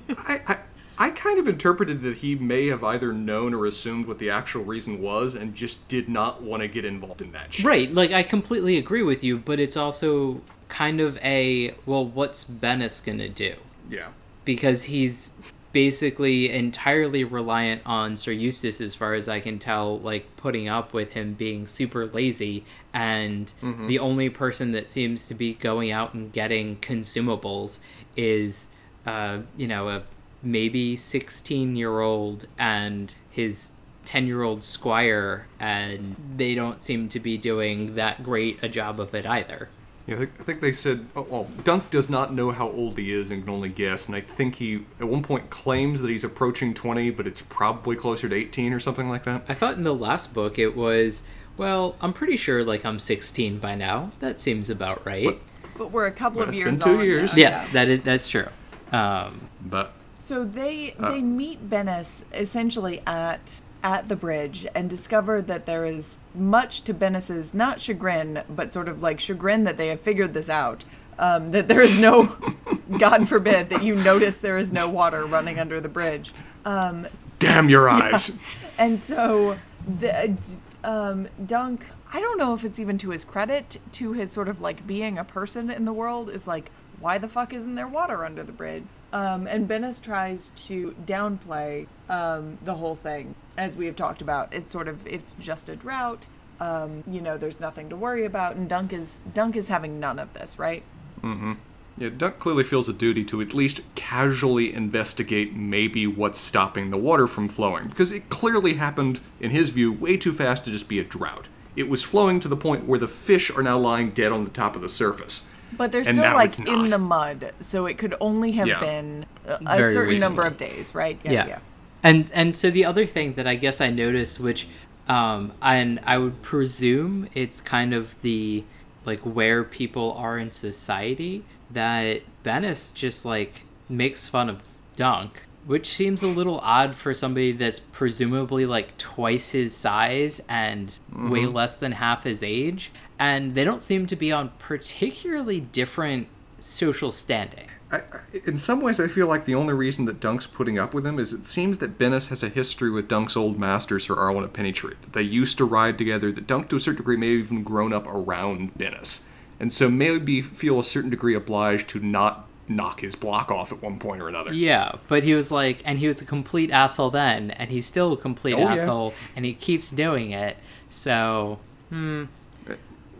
I, 0.08 0.40
I, 0.46 0.58
I 0.96 1.10
kind 1.10 1.38
of 1.38 1.46
interpreted 1.46 2.00
that 2.00 2.18
he 2.18 2.34
may 2.34 2.68
have 2.68 2.82
either 2.82 3.12
known 3.12 3.52
or 3.52 3.66
assumed 3.66 4.06
what 4.06 4.18
the 4.18 4.30
actual 4.30 4.64
reason 4.64 5.02
was 5.02 5.34
and 5.34 5.54
just 5.54 5.86
did 5.88 6.08
not 6.08 6.42
want 6.42 6.62
to 6.62 6.68
get 6.68 6.86
involved 6.86 7.20
in 7.20 7.32
that 7.32 7.52
shit. 7.52 7.66
Right, 7.66 7.92
like 7.92 8.12
I 8.12 8.22
completely 8.22 8.78
agree 8.78 9.02
with 9.02 9.22
you, 9.22 9.36
but 9.36 9.60
it's 9.60 9.76
also 9.76 10.40
kind 10.68 11.00
of 11.00 11.18
a 11.18 11.74
well, 11.86 12.06
what's 12.06 12.44
Bennis 12.44 13.04
gonna 13.04 13.28
do? 13.28 13.54
Yeah. 13.90 14.08
Because 14.44 14.84
he's 14.84 15.40
basically 15.72 16.48
entirely 16.50 17.22
reliant 17.22 17.82
on 17.84 18.16
Sir 18.16 18.32
Eustace, 18.32 18.80
as 18.80 18.94
far 18.94 19.12
as 19.12 19.28
I 19.28 19.40
can 19.40 19.58
tell, 19.58 19.98
like 19.98 20.34
putting 20.36 20.68
up 20.68 20.94
with 20.94 21.12
him 21.12 21.34
being 21.34 21.66
super 21.66 22.06
lazy, 22.06 22.64
and 22.94 23.52
the 23.86 23.98
only 23.98 24.30
person 24.30 24.72
that 24.72 24.88
seems 24.88 25.28
to 25.28 25.34
be 25.34 25.52
going 25.52 25.90
out 25.90 26.14
and 26.14 26.32
getting 26.32 26.76
consumables 26.76 27.80
is, 28.16 28.68
uh, 29.04 29.40
you 29.56 29.66
know, 29.66 29.88
a 29.90 30.02
maybe 30.42 30.96
16 30.96 31.76
year 31.76 32.00
old 32.00 32.46
and 32.58 33.14
his 33.30 33.72
10 34.06 34.26
year 34.26 34.42
old 34.42 34.64
squire, 34.64 35.46
and 35.60 36.16
they 36.36 36.54
don't 36.54 36.80
seem 36.80 37.08
to 37.10 37.20
be 37.20 37.36
doing 37.36 37.96
that 37.96 38.22
great 38.22 38.58
a 38.62 38.68
job 38.68 38.98
of 38.98 39.14
it 39.14 39.26
either. 39.26 39.68
Yeah, 40.06 40.20
I 40.22 40.26
think, 40.44 40.60
they 40.60 40.70
said, 40.70 41.06
oh, 41.16 41.26
well, 41.28 41.48
Dunk 41.64 41.90
does 41.90 42.08
not 42.08 42.32
know 42.32 42.52
how 42.52 42.68
old 42.70 42.96
he 42.96 43.12
is 43.12 43.30
and 43.30 43.42
can 43.44 43.52
only 43.52 43.68
guess. 43.68 44.06
And 44.06 44.14
I 44.14 44.20
think 44.20 44.54
he, 44.56 44.84
at 45.00 45.08
one 45.08 45.22
point, 45.24 45.50
claims 45.50 46.00
that 46.00 46.08
he's 46.10 46.22
approaching 46.22 46.74
20, 46.74 47.10
but 47.10 47.26
it's 47.26 47.42
probably 47.42 47.96
closer 47.96 48.28
to 48.28 48.34
18 48.36 48.72
or 48.72 48.78
something 48.78 49.08
like 49.08 49.24
that. 49.24 49.44
I 49.48 49.54
thought 49.54 49.74
in 49.76 49.82
the 49.82 49.94
last 49.94 50.32
book 50.32 50.60
it 50.60 50.76
was, 50.76 51.26
well, 51.56 51.96
I'm 52.00 52.12
pretty 52.12 52.36
sure 52.36 52.62
like 52.62 52.84
I'm 52.84 53.00
16 53.00 53.58
by 53.58 53.74
now. 53.74 54.12
That 54.20 54.40
seems 54.40 54.70
about 54.70 55.04
right. 55.04 55.40
But 55.76 55.90
we're 55.90 56.06
a 56.06 56.12
couple 56.12 56.38
Well, 56.38 56.48
of 56.48 56.54
it's 56.54 56.60
years 56.60 56.78
been 56.82 56.98
two 56.98 57.04
years. 57.04 57.32
now, 57.32 57.38
yes, 57.42 57.64
yeah. 57.66 57.72
that 57.72 57.88
is, 57.88 58.02
that's 58.04 58.28
true. 58.28 58.46
Um, 58.92 59.48
But 59.60 59.92
So 60.14 60.44
they 60.44 60.94
Uh. 61.00 61.10
they 61.10 61.20
meet 61.20 61.68
Bennis 61.68 62.22
essentially 62.32 63.02
at 63.08 63.60
at 63.86 64.08
the 64.08 64.16
bridge 64.16 64.66
and 64.74 64.90
discover 64.90 65.40
that 65.40 65.64
there 65.64 65.86
is 65.86 66.18
much 66.34 66.82
to 66.82 66.92
Bennis's 66.92 67.54
not 67.54 67.80
chagrin, 67.80 68.42
but 68.50 68.72
sort 68.72 68.88
of 68.88 69.00
like 69.00 69.20
chagrin 69.20 69.62
that 69.62 69.76
they 69.76 69.86
have 69.86 70.00
figured 70.00 70.34
this 70.34 70.50
out. 70.50 70.82
Um, 71.20 71.52
that 71.52 71.68
there 71.68 71.80
is 71.80 71.96
no, 71.96 72.36
God 72.98 73.28
forbid, 73.28 73.70
that 73.70 73.84
you 73.84 73.94
notice 73.94 74.38
there 74.38 74.58
is 74.58 74.72
no 74.72 74.88
water 74.88 75.24
running 75.24 75.60
under 75.60 75.80
the 75.80 75.88
bridge. 75.88 76.34
Um, 76.64 77.06
damn 77.38 77.68
your 77.68 77.88
eyes. 77.88 78.36
and 78.78 78.98
so 78.98 79.56
the 80.00 80.36
um, 80.82 81.28
Dunk, 81.46 81.86
I 82.12 82.20
don't 82.20 82.38
know 82.38 82.54
if 82.54 82.64
it's 82.64 82.80
even 82.80 82.98
to 82.98 83.10
his 83.10 83.24
credit, 83.24 83.80
to 83.92 84.14
his 84.14 84.32
sort 84.32 84.48
of 84.48 84.60
like 84.60 84.84
being 84.84 85.16
a 85.16 85.24
person 85.24 85.70
in 85.70 85.84
the 85.84 85.92
world, 85.92 86.28
is 86.28 86.48
like, 86.48 86.72
why 86.98 87.18
the 87.18 87.28
fuck 87.28 87.52
isn't 87.52 87.76
there 87.76 87.86
water 87.86 88.24
under 88.24 88.42
the 88.42 88.52
bridge? 88.52 88.82
Um, 89.12 89.46
and 89.46 89.68
Bennis 89.68 90.02
tries 90.02 90.50
to 90.66 90.94
downplay 91.06 91.86
um, 92.08 92.58
the 92.64 92.74
whole 92.74 92.96
thing, 92.96 93.34
as 93.56 93.76
we 93.76 93.86
have 93.86 93.96
talked 93.96 94.20
about. 94.20 94.52
It's 94.52 94.70
sort 94.70 94.88
of 94.88 95.06
it's 95.06 95.34
just 95.40 95.68
a 95.68 95.76
drought. 95.76 96.26
Um, 96.58 97.04
you 97.06 97.20
know, 97.20 97.36
there's 97.38 97.60
nothing 97.60 97.88
to 97.90 97.96
worry 97.96 98.24
about, 98.24 98.56
and 98.56 98.68
Dunk 98.68 98.92
is 98.92 99.22
Dunk 99.32 99.56
is 99.56 99.68
having 99.68 100.00
none 100.00 100.18
of 100.18 100.32
this, 100.32 100.58
right? 100.58 100.82
Mm-hmm. 101.22 101.52
Yeah, 101.98 102.10
Dunk 102.10 102.38
clearly 102.38 102.64
feels 102.64 102.88
a 102.88 102.92
duty 102.92 103.24
to 103.24 103.40
at 103.40 103.54
least 103.54 103.80
casually 103.94 104.74
investigate 104.74 105.54
maybe 105.54 106.06
what's 106.06 106.38
stopping 106.38 106.90
the 106.90 106.98
water 106.98 107.26
from 107.26 107.48
flowing, 107.48 107.88
because 107.88 108.12
it 108.12 108.28
clearly 108.28 108.74
happened, 108.74 109.20
in 109.40 109.50
his 109.50 109.70
view, 109.70 109.92
way 109.92 110.16
too 110.18 110.32
fast 110.32 110.64
to 110.64 110.70
just 110.70 110.88
be 110.88 110.98
a 110.98 111.04
drought. 111.04 111.48
It 111.74 111.88
was 111.88 112.02
flowing 112.02 112.40
to 112.40 112.48
the 112.48 112.56
point 112.56 112.86
where 112.86 112.98
the 112.98 113.08
fish 113.08 113.50
are 113.50 113.62
now 113.62 113.78
lying 113.78 114.10
dead 114.10 114.32
on 114.32 114.44
the 114.44 114.50
top 114.50 114.76
of 114.76 114.82
the 114.82 114.88
surface. 114.88 115.46
But 115.72 115.92
they're 115.92 116.00
And 116.02 116.08
still 116.08 116.24
now 116.24 116.34
like 116.34 116.58
in 116.58 116.88
the 116.90 116.98
mud, 116.98 117.52
so 117.60 117.86
it 117.86 117.98
could 117.98 118.14
only 118.20 118.52
have 118.52 118.68
Yeah. 118.68 118.80
been 118.80 119.26
a, 119.46 119.58
a 119.66 119.76
Very 119.78 119.92
certain 119.92 120.10
recent. 120.14 120.20
number 120.30 120.42
of 120.46 120.56
days, 120.56 120.94
right? 120.94 121.18
yeah. 121.24 121.58
And 122.02 122.30
and 122.32 122.56
so 122.56 122.70
the 122.70 122.84
other 122.84 123.04
thing 123.06 123.34
that 123.34 123.46
I 123.46 123.56
guess 123.56 123.80
I 123.80 123.90
noticed, 123.90 124.38
which 124.38 124.68
um, 125.08 125.52
and 125.62 126.00
I 126.04 126.18
would 126.18 126.42
presume 126.42 127.28
it's 127.34 127.60
kind 127.60 127.92
of 127.94 128.14
the 128.22 128.64
like 129.04 129.20
where 129.20 129.64
people 129.64 130.12
are 130.12 130.38
in 130.38 130.50
society 130.52 131.44
that 131.70 132.22
Bennis 132.44 132.94
just 132.94 133.24
like 133.24 133.62
makes 133.88 134.26
fun 134.28 134.48
of 134.48 134.62
Dunk, 134.96 135.42
which 135.66 135.88
seems 135.88 136.22
a 136.22 136.26
little 136.28 136.58
odd 136.60 136.94
for 136.94 137.12
somebody 137.14 137.52
that's 137.52 137.80
presumably 137.80 138.66
like 138.66 138.96
twice 138.98 139.50
his 139.52 139.76
size 139.76 140.40
and 140.48 140.98
way 141.12 141.46
less 141.46 141.76
than 141.76 141.92
half 141.92 142.24
his 142.24 142.42
age, 142.42 142.92
and 143.18 143.54
they 143.54 143.64
don't 143.64 143.80
seem 143.82 144.06
to 144.06 144.16
be 144.16 144.30
on 144.32 144.50
particularly 144.58 145.60
different 145.60 146.28
social 146.60 147.12
standing. 147.12 147.68
I, 147.92 148.00
in 148.44 148.58
some 148.58 148.80
ways, 148.80 148.98
I 148.98 149.06
feel 149.06 149.28
like 149.28 149.44
the 149.44 149.54
only 149.54 149.72
reason 149.72 150.06
that 150.06 150.18
Dunk's 150.18 150.46
putting 150.46 150.76
up 150.78 150.92
with 150.92 151.06
him 151.06 151.20
is 151.20 151.32
it 151.32 151.44
seems 151.46 151.78
that 151.78 151.98
Bennis 151.98 152.28
has 152.28 152.42
a 152.42 152.48
history 152.48 152.90
with 152.90 153.06
Dunk's 153.08 153.36
old 153.36 153.58
master, 153.60 154.00
Sir 154.00 154.16
Arlan 154.16 154.42
of 154.42 154.52
Pennytree. 154.52 155.00
That 155.02 155.12
they 155.12 155.22
used 155.22 155.56
to 155.58 155.64
ride 155.64 155.96
together, 155.96 156.32
that 156.32 156.48
Dunk, 156.48 156.68
to 156.70 156.76
a 156.76 156.80
certain 156.80 156.96
degree, 156.98 157.16
may 157.16 157.36
have 157.36 157.46
even 157.46 157.62
grown 157.62 157.92
up 157.92 158.06
around 158.08 158.74
Bennis. 158.74 159.20
And 159.60 159.72
so 159.72 159.88
maybe 159.88 160.42
feel 160.42 160.80
a 160.80 160.84
certain 160.84 161.10
degree 161.10 161.34
obliged 161.36 161.88
to 161.90 162.00
not 162.00 162.48
knock 162.68 163.00
his 163.02 163.14
block 163.14 163.52
off 163.52 163.70
at 163.70 163.80
one 163.80 164.00
point 164.00 164.20
or 164.20 164.28
another. 164.28 164.52
Yeah, 164.52 164.96
but 165.06 165.22
he 165.22 165.34
was 165.34 165.52
like, 165.52 165.80
and 165.84 166.00
he 166.00 166.08
was 166.08 166.20
a 166.20 166.24
complete 166.24 166.72
asshole 166.72 167.10
then, 167.10 167.52
and 167.52 167.70
he's 167.70 167.86
still 167.86 168.14
a 168.14 168.16
complete 168.16 168.54
Oh, 168.54 168.58
yeah. 168.58 168.72
asshole, 168.72 169.14
and 169.36 169.44
he 169.44 169.54
keeps 169.54 169.92
doing 169.92 170.32
it. 170.32 170.56
So, 170.90 171.60
Ma- 171.90 172.26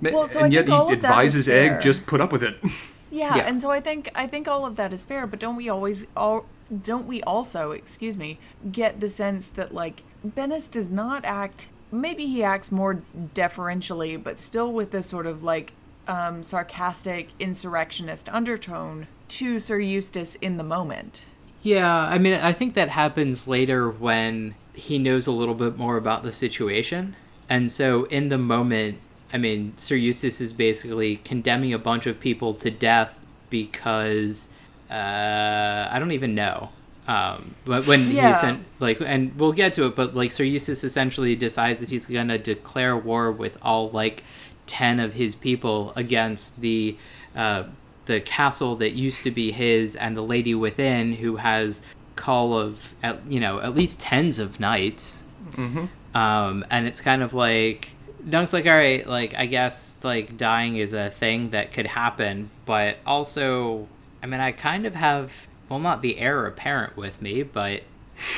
Well, 0.02 0.28
so 0.28 0.40
I 0.40 0.44
and 0.44 0.52
yet 0.52 0.66
think 0.66 0.74
he 0.76 0.82
of 0.82 0.88
that 0.88 0.94
is 0.98 1.04
advises. 1.04 1.48
Egg, 1.48 1.80
just 1.80 2.06
put 2.06 2.20
up 2.20 2.32
with 2.32 2.42
it. 2.42 2.56
Yeah, 3.10 3.36
Yeah. 3.36 3.46
and 3.46 3.60
so 3.62 3.70
I 3.70 3.80
think 3.80 4.10
I 4.14 4.26
think 4.26 4.46
all 4.48 4.66
of 4.66 4.76
that 4.76 4.92
is 4.92 5.04
fair, 5.04 5.26
but 5.26 5.38
don't 5.38 5.56
we 5.56 5.68
always 5.68 6.06
all 6.16 6.44
don't 6.82 7.06
we 7.06 7.22
also, 7.22 7.70
excuse 7.70 8.16
me, 8.16 8.38
get 8.72 9.00
the 9.00 9.08
sense 9.08 9.46
that 9.48 9.72
like 9.72 10.02
Bennis 10.26 10.68
does 10.70 10.90
not 10.90 11.24
act 11.24 11.68
maybe 11.92 12.26
he 12.26 12.42
acts 12.42 12.72
more 12.72 13.00
deferentially, 13.34 14.16
but 14.16 14.38
still 14.38 14.72
with 14.72 14.90
this 14.90 15.06
sort 15.06 15.26
of 15.26 15.42
like 15.42 15.72
um, 16.08 16.42
sarcastic 16.42 17.28
insurrectionist 17.38 18.28
undertone 18.30 19.06
to 19.28 19.58
Sir 19.60 19.78
Eustace 19.78 20.34
in 20.36 20.56
the 20.56 20.64
moment. 20.64 21.26
yeah, 21.62 21.96
I 21.98 22.18
mean, 22.18 22.34
I 22.34 22.52
think 22.52 22.74
that 22.74 22.88
happens 22.90 23.48
later 23.48 23.90
when 23.90 24.54
he 24.74 24.98
knows 24.98 25.26
a 25.26 25.32
little 25.32 25.54
bit 25.54 25.76
more 25.78 25.96
about 25.96 26.22
the 26.22 26.32
situation. 26.32 27.16
And 27.48 27.70
so, 27.72 28.04
in 28.04 28.28
the 28.28 28.38
moment, 28.38 28.98
I 29.32 29.38
mean, 29.38 29.72
Sir 29.76 29.96
Eustace 29.96 30.40
is 30.40 30.52
basically 30.52 31.16
condemning 31.16 31.72
a 31.72 31.78
bunch 31.78 32.06
of 32.06 32.20
people 32.20 32.54
to 32.54 32.70
death 32.70 33.18
because 33.50 34.52
uh, 34.90 34.94
I 35.90 35.96
don't 35.98 36.12
even 36.12 36.34
know. 36.34 36.70
Um, 37.08 37.54
but 37.64 37.86
when 37.86 38.10
Yeah. 38.10 38.28
he 38.28 38.34
sent 38.34 38.64
like, 38.80 39.00
and 39.00 39.36
we'll 39.38 39.52
get 39.52 39.72
to 39.74 39.86
it, 39.86 39.94
but 39.96 40.14
like 40.14 40.32
Sir 40.32 40.44
Eustace 40.44 40.82
essentially 40.84 41.36
decides 41.36 41.80
that 41.80 41.90
he's 41.90 42.06
gonna 42.06 42.38
declare 42.38 42.96
war 42.96 43.30
with 43.30 43.58
all 43.62 43.90
like 43.90 44.22
ten 44.66 44.98
of 45.00 45.14
his 45.14 45.34
people 45.34 45.92
against 45.96 46.60
the 46.60 46.96
uh, 47.36 47.64
the 48.06 48.20
castle 48.20 48.76
that 48.76 48.92
used 48.92 49.22
to 49.24 49.30
be 49.30 49.52
his 49.52 49.94
and 49.96 50.16
the 50.16 50.22
lady 50.22 50.54
within, 50.54 51.14
who 51.14 51.36
has 51.36 51.82
call 52.16 52.54
of 52.54 52.94
at 53.02 53.20
you 53.28 53.38
know 53.40 53.60
at 53.60 53.74
least 53.74 54.00
tens 54.00 54.38
of 54.38 54.58
knights. 54.60 55.22
Um, 56.14 56.64
and 56.70 56.86
it's 56.86 57.00
kind 57.00 57.22
of 57.22 57.34
like 57.34 57.92
Dunk's 58.28 58.52
like, 58.52 58.66
all 58.66 58.74
right, 58.74 59.06
like 59.06 59.34
I 59.34 59.46
guess 59.46 59.98
like 60.02 60.36
dying 60.36 60.76
is 60.76 60.92
a 60.92 61.10
thing 61.10 61.50
that 61.50 61.72
could 61.72 61.86
happen, 61.86 62.50
but 62.64 62.96
also, 63.06 63.88
I 64.22 64.26
mean, 64.26 64.40
I 64.40 64.52
kind 64.52 64.86
of 64.86 64.94
have 64.94 65.48
well, 65.68 65.78
not 65.78 66.02
the 66.02 66.18
heir 66.18 66.46
apparent 66.46 66.96
with 66.96 67.20
me, 67.20 67.42
but 67.42 67.82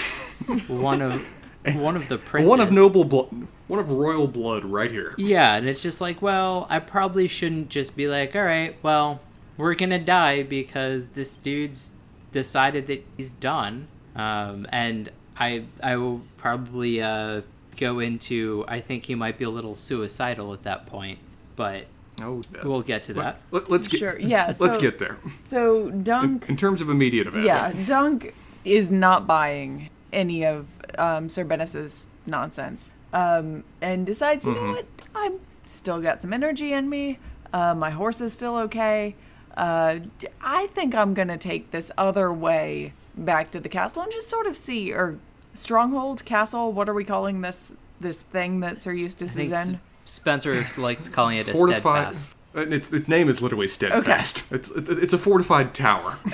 one 0.68 1.03
of 1.03 1.27
one 1.74 1.96
of 1.96 2.09
the 2.09 2.18
princes. 2.18 2.48
One 2.48 2.61
of 2.61 2.72
noble 2.72 3.05
blood, 3.05 3.48
one 3.66 3.81
of 3.81 3.92
royal 3.92 4.29
blood, 4.29 4.64
right 4.64 4.90
here. 4.90 5.14
Yeah, 5.18 5.57
and 5.57 5.68
it's 5.68 5.83
just 5.83 6.01
like, 6.01 6.22
well, 6.22 6.66
I 6.70 6.79
probably 6.79 7.29
shouldn't 7.29 7.68
just 7.68 7.96
be 7.96 8.09
like, 8.09 8.35
all 8.35 8.44
right, 8.44 8.77
well, 8.83 9.20
we're 9.57 9.74
gonna 9.74 9.98
die 9.98 10.42
because 10.42 11.09
this 11.09 11.35
dude's 11.35 11.96
decided 12.33 12.87
that 12.87 13.05
he's 13.16 13.33
done. 13.33 13.88
Um, 14.16 14.66
and 14.70 15.11
I 15.37 15.64
I 15.83 15.96
will 15.96 16.22
probably 16.37 17.03
uh, 17.03 17.42
go 17.79 18.01
into 18.01 18.64
I 18.69 18.81
think 18.81 19.07
he 19.07 19.14
might 19.14 19.38
be 19.38 19.45
a 19.45 19.51
little 19.51 19.75
suicidal 19.75 20.53
at 20.53 20.64
that 20.64 20.87
point, 20.87 21.19
but 21.57 21.87
Oh, 22.21 22.43
we'll 22.64 22.83
get 22.83 23.05
to 23.05 23.14
that. 23.14 23.41
Let, 23.51 23.71
us 23.71 23.88
get. 23.88 23.99
Sure, 23.99 24.19
yeah, 24.19 24.51
so, 24.51 24.64
Let's 24.64 24.77
get 24.77 24.99
there. 24.99 25.19
So 25.41 25.91
Dunk 25.91 26.49
In 26.49 26.57
terms 26.57 26.81
of 26.81 26.88
immediate 26.88 27.27
events. 27.27 27.47
Yeah, 27.47 27.87
Dunk 27.87 28.35
is 28.64 28.91
not 28.91 29.27
buying 29.27 29.91
any 30.12 30.45
of 30.45 30.67
um, 30.99 31.29
Sir 31.29 31.45
Bennis's 31.45 32.09
nonsense, 32.27 32.91
um, 33.12 33.64
and 33.81 34.05
decides, 34.05 34.47
you 34.47 34.55
know 34.55 34.73
what, 34.73 34.87
I've 35.14 35.38
still 35.64 36.01
got 36.01 36.23
some 36.23 36.33
energy 36.33 36.73
in 36.73 36.88
me. 36.88 37.19
Uh, 37.53 37.75
my 37.75 37.91
horse 37.91 38.21
is 38.21 38.33
still 38.33 38.57
okay. 38.57 39.14
Uh, 39.57 40.01
d- 40.19 40.29
I 40.41 40.67
think 40.69 40.95
I'm 40.95 41.14
gonna 41.14 41.38
take 41.38 41.71
this 41.71 41.91
other 41.97 42.33
way 42.33 42.95
back 43.17 43.51
to 43.53 43.61
the 43.61 43.69
castle 43.69 44.03
and 44.03 44.12
just 44.12 44.29
sort 44.29 44.47
of 44.47 44.57
see, 44.57 44.93
or 44.93 45.19
stronghold 45.59 46.25
castle. 46.25 46.73
What 46.73 46.88
are 46.88 46.94
we 46.94 47.05
calling 47.05 47.40
this? 47.40 47.73
This 48.01 48.23
thing 48.23 48.61
that 48.61 48.81
Sir 48.81 48.92
Eustace 48.92 49.37
is 49.37 49.51
in. 49.51 49.81
Spencer 50.05 50.64
likes 50.77 51.09
calling 51.09 51.38
it 51.38 51.49
a 51.49 51.53
fortified. 51.53 52.16
steadfast. 52.16 52.37
And 52.55 52.73
its 52.73 52.92
its 52.92 53.09
name 53.09 53.29
is 53.29 53.42
literally 53.42 53.68
steadfast. 53.68 54.47
Okay. 54.47 54.57
It's 54.57 54.71
it, 54.71 54.88
it's 54.88 55.12
a 55.12 55.18
fortified 55.18 55.75
tower. 55.75 56.18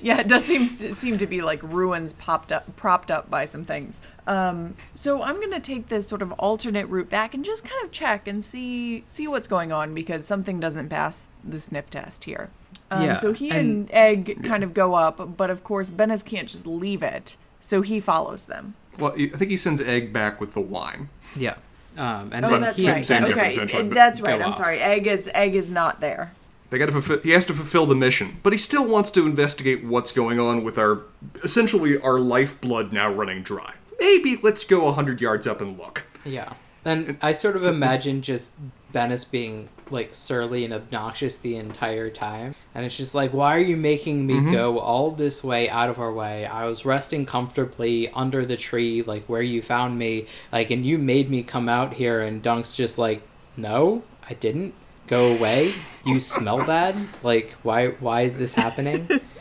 yeah, 0.00 0.20
it 0.20 0.28
does 0.28 0.44
seem 0.44 0.68
to, 0.76 0.94
seem 0.94 1.18
to 1.18 1.26
be 1.26 1.40
like 1.40 1.62
ruins 1.62 2.12
popped 2.14 2.52
up, 2.52 2.76
propped 2.76 3.10
up 3.10 3.30
by 3.30 3.44
some 3.44 3.64
things. 3.64 4.00
Um, 4.26 4.74
so 4.94 5.22
I'm 5.22 5.40
gonna 5.40 5.60
take 5.60 5.88
this 5.88 6.06
sort 6.08 6.22
of 6.22 6.32
alternate 6.32 6.86
route 6.86 7.10
back 7.10 7.34
and 7.34 7.44
just 7.44 7.64
kind 7.64 7.84
of 7.84 7.90
check 7.92 8.26
and 8.26 8.44
see 8.44 9.04
see 9.06 9.26
what's 9.26 9.48
going 9.48 9.72
on 9.72 9.94
because 9.94 10.24
something 10.24 10.60
doesn't 10.60 10.88
pass 10.88 11.28
the 11.44 11.58
sniff 11.58 11.90
test 11.90 12.24
here. 12.24 12.50
Um, 12.90 13.02
Yeah, 13.04 13.14
so 13.14 13.32
he 13.32 13.50
and- 13.50 13.90
and, 13.90 13.90
Egg 13.92 14.44
kind 14.44 14.62
of 14.62 14.74
go 14.74 14.94
up, 14.94 15.36
but 15.36 15.50
of 15.50 15.64
course 15.64 15.90
Bennis 15.90 16.24
can't 16.24 16.48
just 16.48 16.66
leave 16.66 17.02
it, 17.02 17.36
so 17.62 17.80
he 17.80 17.98
follows 18.00 18.44
them. 18.44 18.74
Well, 18.98 19.12
I 19.14 19.28
think 19.28 19.50
he 19.50 19.56
sends 19.56 19.80
Egg 19.80 20.12
back 20.12 20.38
with 20.40 20.52
the 20.52 20.60
wine. 20.60 21.08
Yeah. 21.34 21.54
Um, 21.96 22.30
and 22.34 22.44
Oh, 22.44 22.50
then 22.50 22.60
that's 22.60 22.76
he, 22.76 22.84
same- 22.84 22.94
right. 22.94 23.06
same 23.06 23.24
difference, 23.24 23.56
okay, 23.58 23.88
that's 23.88 24.20
right. 24.20 24.40
I'm 24.40 24.50
off. 24.50 24.56
sorry. 24.56 24.80
Egg 24.80 25.06
is 25.06 25.30
Egg 25.32 25.54
is 25.54 25.70
not 25.70 26.00
there. 26.00 26.32
They 26.70 26.78
got 26.78 26.86
to 26.86 26.92
fulfill. 26.92 27.18
He 27.20 27.30
has 27.30 27.44
to 27.46 27.54
fulfill 27.54 27.84
the 27.86 27.94
mission, 27.94 28.38
but 28.42 28.52
he 28.54 28.58
still 28.58 28.86
wants 28.86 29.10
to 29.12 29.26
investigate 29.26 29.84
what's 29.84 30.10
going 30.12 30.38
on 30.40 30.64
with 30.64 30.78
our, 30.78 31.02
essentially 31.44 31.98
our 32.00 32.18
lifeblood 32.18 32.92
now 32.94 33.12
running 33.12 33.42
dry. 33.42 33.74
Maybe 34.00 34.38
let's 34.42 34.64
go 34.64 34.88
a 34.88 34.92
hundred 34.92 35.20
yards 35.20 35.46
up 35.46 35.60
and 35.60 35.78
look. 35.78 36.04
Yeah. 36.24 36.54
And 36.84 37.18
I 37.22 37.32
sort 37.32 37.56
of 37.56 37.64
imagine 37.64 38.22
just 38.22 38.56
Bennis 38.92 39.28
being 39.28 39.68
like 39.90 40.14
surly 40.14 40.64
and 40.64 40.72
obnoxious 40.72 41.38
the 41.38 41.56
entire 41.56 42.10
time. 42.10 42.54
And 42.74 42.84
it's 42.84 42.96
just 42.96 43.14
like, 43.14 43.32
why 43.32 43.54
are 43.54 43.60
you 43.60 43.76
making 43.76 44.26
me 44.26 44.34
mm-hmm. 44.34 44.52
go 44.52 44.78
all 44.78 45.10
this 45.10 45.44
way 45.44 45.68
out 45.68 45.88
of 45.88 45.98
our 45.98 46.12
way? 46.12 46.46
I 46.46 46.64
was 46.66 46.84
resting 46.84 47.26
comfortably 47.26 48.08
under 48.10 48.44
the 48.44 48.56
tree, 48.56 49.02
like 49.02 49.24
where 49.26 49.42
you 49.42 49.62
found 49.62 49.98
me. 49.98 50.26
Like, 50.50 50.70
and 50.70 50.84
you 50.84 50.98
made 50.98 51.30
me 51.30 51.42
come 51.42 51.68
out 51.68 51.94
here. 51.94 52.20
And 52.20 52.42
Dunk's 52.42 52.74
just 52.74 52.98
like, 52.98 53.22
no, 53.56 54.02
I 54.28 54.34
didn't. 54.34 54.74
Go 55.08 55.34
away. 55.34 55.74
You 56.06 56.20
smell 56.20 56.64
bad. 56.64 56.96
Like, 57.22 57.52
why? 57.62 57.88
Why 57.88 58.22
is 58.22 58.38
this 58.38 58.54
happening? 58.54 59.08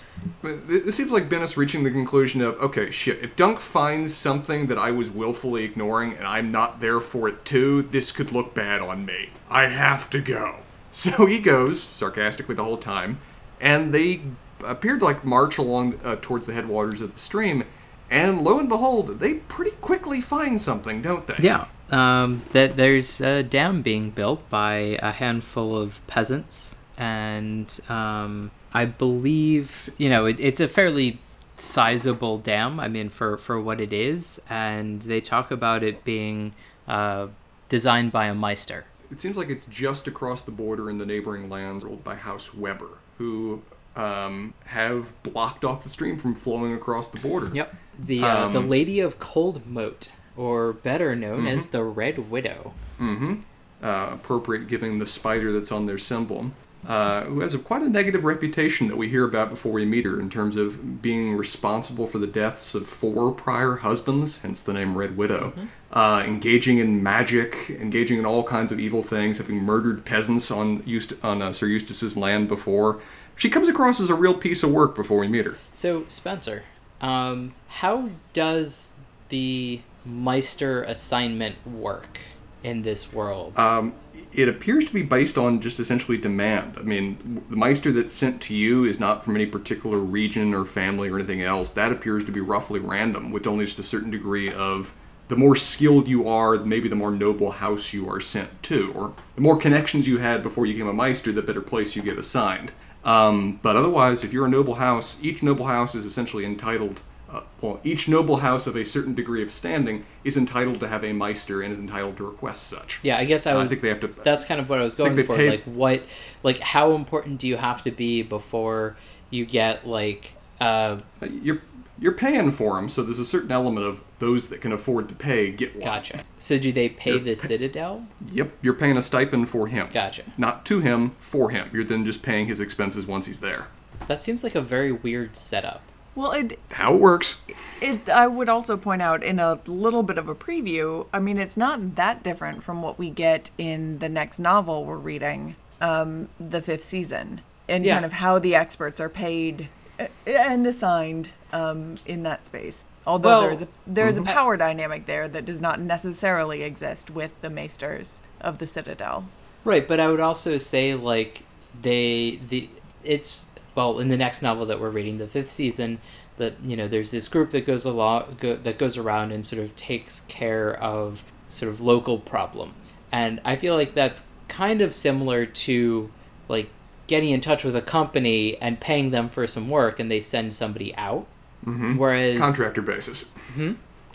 It 0.44 0.94
seems 0.94 1.12
like 1.12 1.30
Bennis 1.30 1.58
reaching 1.58 1.84
the 1.84 1.92
conclusion 1.92 2.42
of, 2.42 2.56
okay, 2.60 2.92
shit, 2.92 3.24
if 3.24 3.36
Dunk 3.36 3.60
finds 3.60 4.14
something 4.14 4.68
that 4.68 4.78
I 4.78 4.92
was 4.92 5.10
willfully 5.10 5.64
ignoring 5.64 6.14
and 6.14 6.26
I'm 6.28 6.52
not 6.52 6.80
there 6.80 7.00
for 7.00 7.28
it 7.28 7.46
too, 7.46 7.84
this 7.84 8.12
could 8.12 8.32
look 8.32 8.54
bad 8.54 8.82
on 8.82 9.06
me. 9.06 9.30
I 9.50 9.68
have 9.68 10.10
to 10.12 10.20
go. 10.20 10.58
So 10.94 11.26
he 11.26 11.40
goes, 11.40 11.84
sarcastically 11.96 12.54
the 12.54 12.66
whole 12.66 12.78
time, 12.78 13.20
and 13.62 13.94
they 13.94 14.20
appear 14.62 14.98
to 14.98 15.06
like 15.06 15.24
march 15.24 15.58
along 15.58 15.98
uh, 16.04 16.18
towards 16.22 16.48
the 16.48 16.54
headwaters 16.54 17.00
of 17.00 17.14
the 17.14 17.20
stream, 17.20 17.64
and 18.10 18.44
lo 18.44 18.60
and 18.60 18.68
behold, 18.68 19.22
they 19.22 19.36
pretty 19.36 19.72
quickly 19.78 20.20
find 20.20 20.60
something, 20.60 21.02
don't 21.02 21.28
they? 21.28 21.36
Yeah. 21.40 21.68
Um, 21.92 22.42
that 22.52 22.76
there's 22.76 23.22
a 23.22 23.42
dam 23.42 23.82
being 23.82 24.10
built 24.10 24.50
by 24.50 24.98
a 25.02 25.14
handful 25.14 25.78
of 25.78 26.06
peasants, 26.08 26.76
and 26.98 27.80
um, 27.88 28.52
I 28.74 28.86
believe 28.86 29.90
you 29.98 30.10
know 30.10 30.26
it, 30.26 30.40
it's 30.40 30.60
a 30.60 30.68
fairly 30.68 31.20
sizable 31.58 32.38
dam. 32.38 32.80
I 32.80 32.88
mean, 32.88 33.10
for 33.10 33.38
for 33.38 33.62
what 33.62 33.80
it 33.82 33.94
is, 33.94 34.42
and 34.50 35.02
they 35.02 35.22
talk 35.22 35.52
about 35.52 35.84
it 35.84 36.04
being 36.04 36.54
uh, 36.88 37.28
designed 37.70 38.12
by 38.12 38.28
a 38.28 38.36
maester. 38.36 38.86
It 39.12 39.20
seems 39.20 39.36
like 39.36 39.50
it's 39.50 39.66
just 39.66 40.08
across 40.08 40.44
the 40.44 40.52
border 40.52 40.90
in 40.90 40.98
the 40.98 41.06
neighboring 41.06 41.50
lands 41.50 41.84
ruled 41.84 42.04
by 42.04 42.16
House 42.16 42.54
Webber, 42.54 43.00
who 43.18 43.62
um, 43.96 44.54
have 44.66 45.22
blocked 45.24 45.66
off 45.66 45.84
the 45.84 45.90
stream 45.90 46.18
from 46.18 46.34
flowing 46.34 46.74
across 46.74 47.10
the 47.10 47.20
border. 47.20 47.52
Yep. 47.54 47.76
The 48.00 48.24
uh, 48.24 48.48
the 48.50 48.60
Um, 48.60 48.70
Lady 48.70 49.02
of 49.02 49.20
Cold 49.20 49.68
Moat, 49.68 50.12
or 50.38 50.72
better 50.72 51.14
known 51.16 51.46
as 51.46 51.68
the 51.68 51.84
Red 51.84 52.30
Widow. 52.32 52.74
uh, 53.02 54.10
appropriate 54.14 54.68
given 54.68 55.00
the 55.00 55.08
spider 55.08 55.52
that's 55.52 55.72
on 55.72 55.88
their 55.88 55.98
symbol, 55.98 56.52
uh, 56.88 57.24
who 57.26 57.41
has 57.41 57.54
a, 57.54 57.60
quite 57.60 57.82
a 57.82 57.89
negative 57.89 58.24
reputation 58.24 58.88
that 58.88 58.96
we 58.98 59.10
hear 59.10 59.24
about 59.24 59.50
before 59.50 59.72
we 59.72 59.86
meet 59.86 60.06
her 60.06 60.20
in 60.20 60.30
terms 60.30 60.56
of 60.56 61.02
being 61.02 61.36
responsible 61.36 62.08
for 62.08 62.17
the 62.17 62.28
deaths 62.28 62.74
of 62.74 62.88
four 62.88 63.32
prior 63.32 63.78
husbands, 63.78 64.38
hence 64.39 64.62
the 64.62 64.74
name 64.74 64.98
Red 64.98 65.15
Widow, 65.15 65.54
uh, 65.94 66.24
engaging 66.26 66.80
in 66.80 67.04
magic, 67.04 67.70
engaging 67.70 68.17
in 68.17 68.26
all 68.26 68.44
kinds 68.44 68.72
of 68.72 68.80
evil 68.80 69.04
things, 69.04 69.38
having 69.38 69.58
murdered 69.58 70.06
peasants 70.06 70.50
on, 70.50 70.82
Eust- 70.86 71.13
on 71.24 71.41
uh, 71.41 71.54
Sir 71.54 71.67
Eustace's 71.67 72.17
land 72.17 72.48
before. 72.48 73.00
She 73.36 73.50
comes 73.50 73.67
across 73.67 74.00
as 74.00 74.10
a 74.10 74.15
real 74.15 74.34
piece 74.34 74.63
of 74.63 74.72
work 74.72 74.96
before 74.96 75.20
we 75.20 75.28
meet 75.28 75.46
her. 75.46 75.58
So, 75.72 76.06
Spencer, 76.08 76.63
um, 77.00 77.54
how 77.67 78.10
does 78.34 78.94
the 79.30 79.82
Maester 80.06 80.84
assignment 80.84 81.56
work 81.65 82.20
in 82.63 82.82
this 82.82 83.12
world? 83.13 83.58
Um, 83.58 83.94
it 84.34 84.48
appears 84.48 84.86
to 84.86 84.94
be 84.94 85.02
based 85.02 85.38
on 85.38 85.60
just 85.60 85.80
essentially 85.80 86.17
demand. 86.17 86.76
I 86.78 86.84
mean, 86.84 87.44
the 87.50 87.56
Maester 87.56 87.91
that's 87.91 88.13
sent 88.13 88.41
to 88.44 88.56
you 88.56 88.86
is 88.86 89.00
not 89.00 89.26
from 89.26 89.36
any 89.36 89.46
particular 89.46 90.00
region 90.00 90.54
or 90.54 90.65
family 90.65 91.10
or 91.10 91.17
anything 91.17 91.41
else. 91.41 91.74
That 91.74 91.91
appears 91.91 92.26
to 92.26 92.32
be 92.32 92.39
roughly 92.39 92.80
random, 92.80 93.32
with 93.32 93.48
only 93.48 93.65
just 93.65 93.80
a 93.80 93.84
certain 93.84 94.12
degree 94.12 94.52
of 94.52 94.94
the 95.28 95.36
more 95.36 95.56
skilled 95.56 96.08
you 96.08 96.28
are, 96.28 96.58
maybe 96.58 96.89
the 96.89 96.96
more 96.96 97.12
noble 97.12 97.52
house 97.52 97.94
you 97.94 98.10
are 98.10 98.20
sent 98.20 98.62
to, 98.63 98.91
or 98.94 99.13
the 99.36 99.41
more 99.41 99.58
connections 99.58 100.08
you 100.08 100.17
had 100.17 100.44
before 100.44 100.65
you 100.65 100.74
became 100.74 100.89
a 100.89 100.94
Maester, 100.94 101.32
the 101.32 101.41
better 101.41 101.62
place 101.62 101.96
you 101.96 102.02
get 102.02 102.17
assigned. 102.17 102.72
Um, 103.04 103.60
but 103.63 103.76
otherwise, 103.76 104.24
if 104.24 104.34
you're 104.34 104.46
a 104.46 104.50
noble 104.50 104.76
house, 104.76 105.17
each 105.22 105.41
noble 105.41 105.65
house 105.65 105.96
is 105.96 106.06
essentially 106.06 106.46
entitled 106.46 107.02
uh, 107.32 107.41
well, 107.62 107.80
each 107.84 108.08
noble 108.10 108.38
house 108.38 108.67
of 108.67 108.76
a 108.76 108.84
certain 108.84 109.13
degree 109.15 109.41
of 109.41 109.52
standing 109.52 110.04
is 110.24 110.36
entitled 110.38 110.80
to 110.82 110.88
have 110.88 111.04
a 111.04 111.13
Maester 111.13 111.62
and 111.62 111.72
is 111.74 111.80
entitled 111.80 112.17
to 112.17 112.26
request 112.26 112.67
such. 112.67 113.00
yeah, 113.04 113.17
I 113.17 113.26
guess 113.26 113.48
I 113.48 113.54
was. 113.56 113.65
I 113.65 113.67
think 113.70 113.82
they 113.82 113.89
have 113.89 114.02
to- 114.02 114.08
That's 114.24 114.44
kind 114.46 114.60
of 114.60 114.70
what 114.70 114.80
I 114.80 114.84
was 114.84 114.96
going 114.96 115.15
for. 115.26 115.36
pay- 115.36 115.50
Like, 115.50 115.63
what, 115.63 116.04
like, 116.44 116.60
how 116.60 116.94
important 116.94 117.39
do 117.39 117.48
you 117.48 117.58
have 117.58 117.82
to 117.84 117.91
be 117.91 118.22
before 118.22 118.98
you 119.30 119.46
get 119.46 119.88
like, 119.88 120.34
uh, 120.60 120.98
Uh, 121.22 121.26
You're 121.41 121.62
you're 122.00 122.12
paying 122.13 122.50
for 122.50 122.76
them, 122.78 122.89
so 122.89 123.04
there's 123.04 123.20
a 123.20 123.26
certain 123.26 123.52
element 123.52 123.86
of 123.86 124.02
those 124.17 124.50
that 124.50 124.60
can 124.60 124.72
afford 124.72 125.08
to 125.10 125.13
pay 125.13 125.52
get 125.52 125.76
one. 125.76 125.84
gotcha? 125.84 126.24
So, 126.39 126.58
do 126.58 126.72
they 126.72 126.89
pay 126.89 127.12
You're 127.12 127.20
the 127.20 127.36
pa- 127.36 127.41
Citadel? 127.48 128.08
Yep, 128.32 128.52
you're 128.63 128.74
paying 128.74 128.98
a 128.98 129.04
stipend 129.04 129.50
for 129.50 129.67
him. 129.67 129.88
Gotcha. 129.94 130.24
Not 130.36 130.65
to 130.65 130.80
him, 130.80 131.12
for 131.20 131.52
him. 131.52 131.70
You're 131.72 131.84
then 131.84 132.04
just 132.04 132.24
paying 132.24 132.48
his 132.48 132.60
expenses 132.60 133.06
once 133.06 133.28
he's 133.28 133.39
there. 133.39 133.67
That 134.08 134.24
seems 134.24 134.44
like 134.44 134.56
a 134.56 134.62
very 134.62 134.91
weird 134.91 135.36
setup. 135.36 135.84
Well, 136.15 136.32
it 136.34 136.60
How 136.74 136.93
it 136.95 137.00
works. 137.00 137.39
It, 137.82 138.10
I 138.10 138.28
would 138.28 138.50
also 138.50 138.78
point 138.78 139.02
out 139.02 139.24
in 139.24 139.39
a 139.39 139.60
little 139.65 140.04
bit 140.04 140.17
of 140.17 140.28
a 140.30 140.36
preview, 140.36 141.08
I 141.13 141.19
mean, 141.19 141.38
it's 141.38 141.58
not 141.58 141.95
that 141.95 142.21
different 142.21 142.63
from 142.63 142.82
what 142.82 143.00
we 143.00 143.10
get 143.10 143.50
in 143.58 144.00
the 144.00 144.10
next 144.10 144.38
novel 144.38 144.86
we're 144.86 144.97
reading, 144.97 145.56
um, 145.80 146.28
the 146.39 146.62
fifth 146.62 146.84
season, 146.84 147.41
and 147.67 147.84
Yeah. 147.86 147.95
kind 147.95 148.06
of 148.06 148.13
how 148.13 148.38
the 148.39 148.54
experts 148.56 149.00
are 149.00 149.10
paid 149.10 149.69
uh, 150.00 150.08
and 150.28 150.67
assigned 150.67 151.32
um, 151.54 151.95
in 152.06 152.24
that 152.24 152.45
space. 152.45 152.86
Although 153.08 153.30
Well- 153.30 153.41
there's 153.43 153.62
a 153.63 153.67
there's 153.88 154.19
Mm-hmm. 154.19 154.28
a 154.28 154.34
power 154.34 154.58
dynamic 154.58 155.06
there 155.06 155.28
that 155.28 155.45
does 155.45 155.60
not 155.62 155.80
necessarily 155.80 156.62
exist 156.63 157.10
with 157.10 157.32
the 157.41 157.50
maesters 157.50 158.21
of 158.39 158.58
the 158.60 158.67
Citadel. 158.67 159.26
Right, 159.63 159.88
but 159.88 160.00
I 160.00 160.08
would 160.08 160.19
also 160.19 160.58
say 160.58 160.93
like 160.93 161.43
they 161.82 162.39
the 162.50 162.69
it's 163.04 163.47
well 163.76 164.00
in 164.00 164.10
the 164.10 164.18
next 164.18 164.42
novel 164.42 164.66
that 164.66 164.80
we're 164.80 164.90
reading, 164.90 165.18
the 165.18 165.28
fifth 165.28 165.50
season, 165.52 166.00
that 166.38 166.54
you 166.64 166.76
know 166.76 166.88
there's 166.88 167.12
this 167.12 167.28
group 167.28 167.52
that 167.52 167.66
goes 167.66 167.86
along 167.86 168.38
go, 168.40 168.56
that 168.56 168.78
goes 168.78 168.98
around 168.98 169.32
and 169.32 169.46
sort 169.46 169.62
of 169.62 169.76
takes 169.76 170.22
care 170.28 170.74
of 170.82 171.24
sort 171.50 171.70
of 171.70 171.82
local 171.82 172.18
problems, 172.18 172.92
and 173.12 173.42
I 173.46 173.56
feel 173.56 173.76
like 173.76 173.94
that's 173.94 174.28
kind 174.48 174.82
of 174.82 174.94
similar 174.94 175.46
to 175.46 176.12
like 176.48 176.70
getting 177.08 177.30
in 177.30 177.42
touch 177.42 177.64
with 177.64 177.76
a 177.76 177.82
company 177.82 178.58
and 178.62 178.80
paying 178.80 179.12
them 179.12 179.30
for 179.30 179.46
some 179.48 179.70
work, 179.70 180.00
and 180.00 180.10
they 180.10 180.22
send 180.22 180.54
somebody 180.54 180.96
out. 180.96 181.28
Mm-hmm. 181.66 181.98
Whereas 181.98 182.40
Contractor 182.40 182.82
basis. 182.82 183.26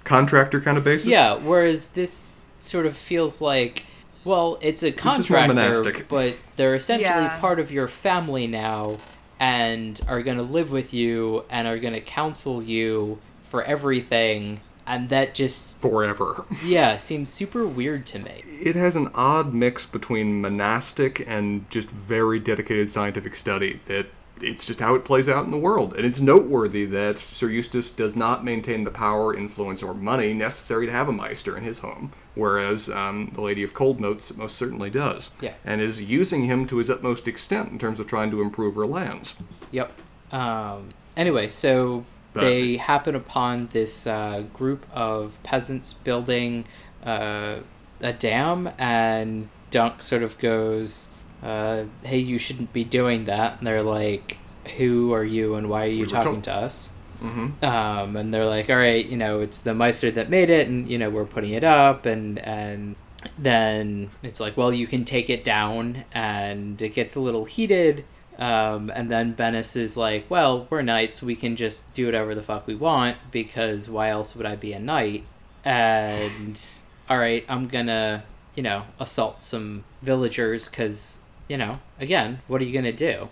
Contractor 0.04 0.60
kind 0.60 0.78
of 0.78 0.84
basis? 0.84 1.06
yeah, 1.06 1.34
whereas 1.34 1.90
this 1.90 2.28
sort 2.58 2.86
of 2.86 2.96
feels 2.96 3.40
like, 3.40 3.86
well, 4.24 4.58
it's 4.60 4.82
a 4.82 4.92
contractor, 4.92 6.04
but 6.08 6.34
they're 6.56 6.74
essentially 6.74 7.08
Yeah. 7.08 7.38
part 7.40 7.58
of 7.60 7.70
your 7.70 7.86
family 7.88 8.46
now 8.46 8.96
and 9.38 10.00
are 10.08 10.22
going 10.22 10.36
to 10.38 10.42
live 10.42 10.70
with 10.70 10.94
you 10.94 11.44
and 11.50 11.68
are 11.68 11.78
going 11.78 11.94
to 11.94 12.00
counsel 12.00 12.62
you 12.62 13.18
for 13.42 13.62
everything. 13.62 14.60
And 14.86 15.08
that 15.08 15.34
just, 15.34 15.80
Forever. 15.80 16.44
yeah, 16.64 16.96
seems 16.96 17.30
super 17.30 17.66
weird 17.66 18.06
to 18.06 18.20
me. 18.20 18.42
It 18.46 18.76
has 18.76 18.94
an 18.94 19.10
odd 19.14 19.52
mix 19.52 19.84
between 19.84 20.40
monastic 20.40 21.24
and 21.26 21.68
just 21.70 21.90
very 21.90 22.38
dedicated 22.38 22.88
scientific 22.88 23.34
study 23.34 23.80
that 23.86 24.06
it's 24.40 24.64
just 24.64 24.80
how 24.80 24.94
it 24.94 25.04
plays 25.04 25.28
out 25.28 25.44
in 25.44 25.50
the 25.50 25.58
world. 25.58 25.94
And 25.96 26.04
it's 26.06 26.20
noteworthy 26.20 26.84
that 26.86 27.18
Sir 27.18 27.48
Eustace 27.48 27.90
does 27.90 28.14
not 28.14 28.44
maintain 28.44 28.84
the 28.84 28.90
power, 28.90 29.34
influence, 29.34 29.82
or 29.82 29.94
money 29.94 30.32
necessary 30.34 30.86
to 30.86 30.92
have 30.92 31.08
a 31.08 31.12
Maester 31.12 31.56
in 31.56 31.64
his 31.64 31.80
home, 31.80 32.12
whereas 32.36 32.88
um, 32.88 33.30
the 33.34 33.40
Lady 33.40 33.64
of 33.64 33.74
Cold 33.74 33.98
Moat 33.98 34.30
most 34.36 34.54
certainly 34.56 34.90
does. 34.90 35.30
Yeah. 35.40 35.54
And 35.64 35.80
is 35.80 36.00
using 36.00 36.44
him 36.44 36.66
to 36.68 36.76
his 36.76 36.88
utmost 36.88 37.26
extent 37.26 37.70
in 37.72 37.78
terms 37.80 37.98
of 37.98 38.06
trying 38.06 38.30
to 38.30 38.40
improve 38.40 38.76
her 38.76 38.86
lands. 38.86 39.34
Yep. 39.72 39.90
Um, 40.30 40.90
anyway, 41.16 41.48
so 41.48 42.04
But- 42.32 42.42
they 42.42 42.76
happen 42.76 43.14
upon 43.16 43.66
this 43.72 44.06
uh, 44.06 44.44
group 44.54 44.86
of 44.92 45.42
peasants 45.42 45.92
building 45.92 46.66
uh, 47.04 47.56
a 48.00 48.12
dam, 48.12 48.70
and 48.78 49.48
Dunk 49.70 50.02
sort 50.02 50.22
of 50.22 50.36
goes, 50.38 51.08
uh, 51.42 51.84
"Hey, 52.04 52.18
you 52.18 52.38
shouldn't 52.38 52.72
be 52.72 52.84
doing 52.84 53.24
that." 53.24 53.58
And 53.58 53.66
they're 53.66 53.82
like, 53.82 54.38
who 54.76 55.12
are 55.12 55.24
you 55.24 55.54
and 55.54 55.68
why 55.68 55.84
are 55.84 55.90
you 55.90 56.06
talking 56.06 56.32
told- 56.32 56.44
to 56.44 56.52
us? 56.54 56.90
Mm-hmm. 57.20 57.64
um, 57.64 58.16
and 58.16 58.32
they're 58.32 58.46
like, 58.46 58.68
all 58.70 58.76
right, 58.76 59.04
you 59.04 59.16
know, 59.16 59.40
it's 59.40 59.60
the 59.60 59.74
Maester 59.74 60.10
that 60.10 60.30
made 60.30 60.50
it, 60.50 60.68
and 60.68 60.88
you 60.88 60.98
know, 60.98 61.10
we're 61.10 61.24
putting 61.24 61.52
it 61.52 61.64
up, 61.64 62.06
and 62.06 62.38
and 62.38 62.96
then 63.38 64.10
it's 64.22 64.40
like, 64.40 64.56
well, 64.56 64.72
you 64.72 64.86
can 64.86 65.04
take 65.04 65.30
it 65.30 65.44
down, 65.44 66.04
and 66.12 66.80
it 66.80 66.90
gets 66.90 67.14
a 67.14 67.20
little 67.20 67.44
heated, 67.44 68.04
um, 68.38 68.90
and 68.94 69.10
then 69.10 69.34
Bennis 69.34 69.76
is 69.76 69.96
like, 69.96 70.26
well, 70.28 70.66
we're 70.68 70.82
knights, 70.82 71.22
we 71.22 71.36
can 71.36 71.56
just 71.56 71.94
do 71.94 72.06
whatever 72.06 72.34
the 72.34 72.42
fuck 72.42 72.66
we 72.66 72.74
want 72.74 73.16
because 73.30 73.88
why 73.88 74.10
else 74.10 74.36
would 74.36 74.46
I 74.46 74.56
be 74.56 74.72
a 74.72 74.78
knight? 74.78 75.24
And 75.64 76.60
all 77.08 77.18
right, 77.18 77.44
I'm 77.48 77.66
gonna, 77.68 78.24
you 78.54 78.62
know, 78.62 78.84
assault 79.00 79.42
some 79.42 79.84
villagers 80.02 80.68
because, 80.68 81.20
you 81.48 81.56
know, 81.56 81.80
again, 81.98 82.40
what 82.46 82.60
are 82.60 82.64
you 82.64 82.74
gonna 82.74 82.92
do? 82.92 83.28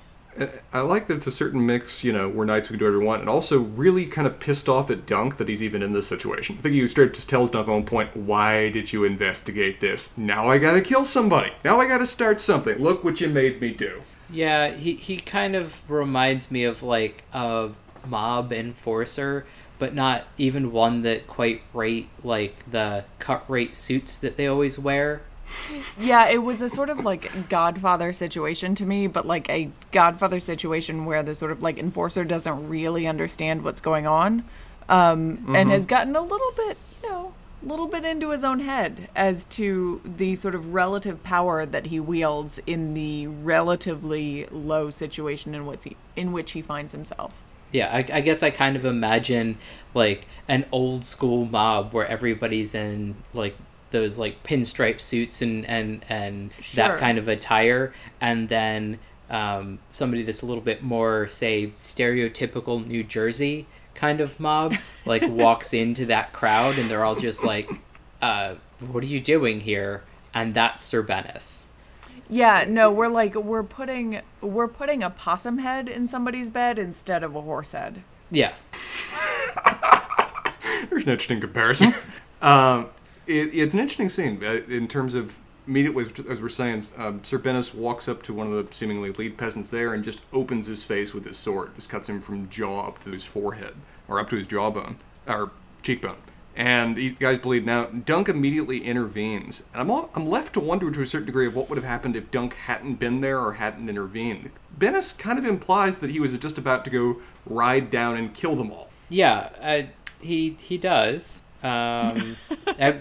I 0.72 0.80
like 0.80 1.06
that 1.06 1.16
it's 1.16 1.26
a 1.26 1.32
certain 1.32 1.64
mix, 1.64 2.02
you 2.02 2.12
know, 2.12 2.28
we're 2.28 2.44
knights, 2.44 2.68
we 2.68 2.74
can 2.74 2.80
do 2.80 2.84
whatever 2.86 3.00
we 3.00 3.06
want, 3.06 3.20
and 3.20 3.28
also 3.28 3.60
really 3.60 4.06
kind 4.06 4.26
of 4.26 4.40
pissed 4.40 4.68
off 4.68 4.90
at 4.90 5.06
Dunk 5.06 5.36
that 5.36 5.48
he's 5.48 5.62
even 5.62 5.82
in 5.82 5.92
this 5.92 6.06
situation. 6.06 6.56
I 6.58 6.62
think 6.62 6.74
he 6.74 6.86
straight 6.88 7.14
just 7.14 7.28
tells 7.28 7.50
Dunk 7.50 7.68
on 7.68 7.74
one 7.74 7.84
point, 7.84 8.16
Why 8.16 8.70
did 8.70 8.92
you 8.92 9.04
investigate 9.04 9.80
this? 9.80 10.16
Now 10.16 10.50
I 10.50 10.58
gotta 10.58 10.80
kill 10.80 11.04
somebody. 11.04 11.52
Now 11.64 11.80
I 11.80 11.86
gotta 11.86 12.06
start 12.06 12.40
something. 12.40 12.78
Look 12.78 13.04
what 13.04 13.20
you 13.20 13.28
made 13.28 13.60
me 13.60 13.70
do. 13.70 14.02
Yeah, 14.30 14.70
he, 14.70 14.94
he 14.94 15.18
kind 15.18 15.54
of 15.54 15.88
reminds 15.90 16.50
me 16.50 16.64
of 16.64 16.82
like 16.82 17.24
a 17.32 17.70
mob 18.06 18.52
enforcer, 18.52 19.46
but 19.78 19.94
not 19.94 20.24
even 20.38 20.72
one 20.72 21.02
that 21.02 21.26
quite 21.26 21.62
rate 21.72 22.08
like 22.22 22.70
the 22.70 23.04
cut 23.18 23.48
rate 23.48 23.76
suits 23.76 24.18
that 24.18 24.36
they 24.36 24.46
always 24.46 24.78
wear. 24.78 25.22
Yeah, 25.98 26.28
it 26.28 26.42
was 26.42 26.62
a 26.62 26.68
sort 26.68 26.90
of 26.90 27.04
like 27.04 27.48
Godfather 27.48 28.12
situation 28.12 28.74
to 28.76 28.86
me, 28.86 29.06
but 29.06 29.26
like 29.26 29.48
a 29.48 29.70
Godfather 29.92 30.40
situation 30.40 31.04
where 31.04 31.22
the 31.22 31.34
sort 31.34 31.52
of 31.52 31.62
like 31.62 31.78
enforcer 31.78 32.24
doesn't 32.24 32.68
really 32.68 33.06
understand 33.06 33.62
what's 33.62 33.80
going 33.80 34.06
on, 34.06 34.44
um, 34.88 35.54
and 35.54 35.70
has 35.70 35.86
gotten 35.86 36.14
a 36.16 36.20
little 36.20 36.52
bit, 36.56 36.76
you 37.02 37.08
know, 37.08 37.34
a 37.64 37.66
little 37.66 37.86
bit 37.86 38.04
into 38.04 38.30
his 38.30 38.44
own 38.44 38.60
head 38.60 39.08
as 39.16 39.44
to 39.46 40.00
the 40.04 40.34
sort 40.34 40.54
of 40.54 40.74
relative 40.74 41.22
power 41.22 41.64
that 41.64 41.86
he 41.86 41.98
wields 41.98 42.60
in 42.66 42.94
the 42.94 43.26
relatively 43.26 44.46
low 44.50 44.90
situation 44.90 45.54
in 45.54 45.66
which 45.66 45.84
he 45.84 45.96
in 46.16 46.32
which 46.32 46.52
he 46.52 46.62
finds 46.62 46.92
himself. 46.92 47.32
Yeah, 47.72 47.88
I, 47.90 48.04
I 48.12 48.20
guess 48.20 48.42
I 48.42 48.50
kind 48.50 48.76
of 48.76 48.84
imagine 48.84 49.58
like 49.94 50.26
an 50.46 50.66
old 50.70 51.04
school 51.04 51.46
mob 51.46 51.92
where 51.92 52.06
everybody's 52.06 52.74
in 52.74 53.16
like 53.32 53.56
those 53.94 54.18
like 54.18 54.42
pinstripe 54.42 55.00
suits 55.00 55.40
and 55.40 55.64
and 55.66 56.04
and 56.10 56.54
Sure. 56.60 56.88
that 56.88 56.98
kind 56.98 57.16
of 57.16 57.28
attire, 57.28 57.94
and 58.20 58.48
then 58.50 58.98
um, 59.30 59.78
somebody 59.88 60.22
that's 60.22 60.42
a 60.42 60.46
little 60.46 60.62
bit 60.62 60.82
more 60.82 61.26
say 61.28 61.68
stereotypical 61.78 62.86
New 62.86 63.02
Jersey 63.02 63.66
kind 63.94 64.20
of 64.20 64.38
mob 64.38 64.74
like 65.06 65.22
walks 65.28 65.72
into 65.72 66.04
that 66.06 66.32
crowd 66.32 66.76
and 66.76 66.90
they're 66.90 67.04
all 67.04 67.16
just 67.16 67.42
like, 67.42 67.70
uh, 68.20 68.56
"What 68.80 69.02
are 69.02 69.06
you 69.06 69.20
doing 69.20 69.60
here?" 69.60 70.02
And 70.34 70.52
that's 70.52 70.82
Sir 70.82 71.02
Bennis. 71.02 71.66
Yeah, 72.28 72.64
no, 72.68 72.90
we're 72.90 73.08
like 73.08 73.34
we're 73.34 73.62
putting 73.62 74.20
we're 74.40 74.68
putting 74.68 75.02
a 75.02 75.10
possum 75.10 75.58
head 75.58 75.88
in 75.88 76.08
somebody's 76.08 76.50
bed 76.50 76.78
instead 76.78 77.22
of 77.22 77.36
a 77.36 77.40
horse 77.42 77.72
head. 77.72 78.02
Yeah, 78.30 78.52
There's 80.90 81.04
an 81.04 81.10
interesting 81.10 81.40
comparison. 81.40 81.94
um, 82.42 82.88
it, 83.26 83.54
it's 83.54 83.74
an 83.74 83.80
interesting 83.80 84.08
scene 84.08 84.42
uh, 84.42 84.60
in 84.68 84.88
terms 84.88 85.14
of 85.14 85.38
immediately, 85.66 86.04
as 86.28 86.40
we're 86.40 86.48
saying, 86.48 86.84
um, 86.96 87.22
Sir 87.24 87.38
Bennis 87.38 87.74
walks 87.74 88.08
up 88.08 88.22
to 88.24 88.34
one 88.34 88.52
of 88.52 88.52
the 88.52 88.74
seemingly 88.74 89.10
lead 89.12 89.38
peasants 89.38 89.70
there 89.70 89.94
and 89.94 90.04
just 90.04 90.20
opens 90.32 90.66
his 90.66 90.84
face 90.84 91.14
with 91.14 91.24
his 91.24 91.38
sword, 91.38 91.74
just 91.74 91.88
cuts 91.88 92.08
him 92.08 92.20
from 92.20 92.48
jaw 92.50 92.88
up 92.88 93.02
to 93.04 93.10
his 93.10 93.24
forehead, 93.24 93.74
or 94.08 94.20
up 94.20 94.28
to 94.30 94.36
his 94.36 94.46
jawbone, 94.46 94.98
or 95.26 95.50
cheekbone. 95.82 96.16
And 96.56 96.96
these 96.96 97.18
guys 97.18 97.38
bleed 97.38 97.66
now. 97.66 97.86
Dunk 97.86 98.28
immediately 98.28 98.84
intervenes, 98.84 99.64
and 99.72 99.82
I'm 99.82 99.90
all, 99.90 100.10
I'm 100.14 100.28
left 100.28 100.54
to 100.54 100.60
wonder 100.60 100.90
to 100.90 101.02
a 101.02 101.06
certain 101.06 101.26
degree 101.26 101.46
of 101.46 101.56
what 101.56 101.68
would 101.68 101.76
have 101.76 101.84
happened 101.84 102.14
if 102.14 102.30
Dunk 102.30 102.54
hadn't 102.54 102.96
been 102.96 103.20
there 103.20 103.40
or 103.40 103.54
hadn't 103.54 103.88
intervened. 103.88 104.50
Bennis 104.78 105.18
kind 105.18 105.38
of 105.38 105.44
implies 105.44 105.98
that 105.98 106.10
he 106.10 106.20
was 106.20 106.36
just 106.38 106.58
about 106.58 106.84
to 106.84 106.90
go 106.90 107.16
ride 107.46 107.90
down 107.90 108.16
and 108.16 108.34
kill 108.34 108.54
them 108.54 108.70
all. 108.70 108.90
Yeah, 109.08 109.50
uh, 109.60 109.82
he 110.20 110.56
he 110.60 110.78
does. 110.78 111.42
Um, 111.64 112.36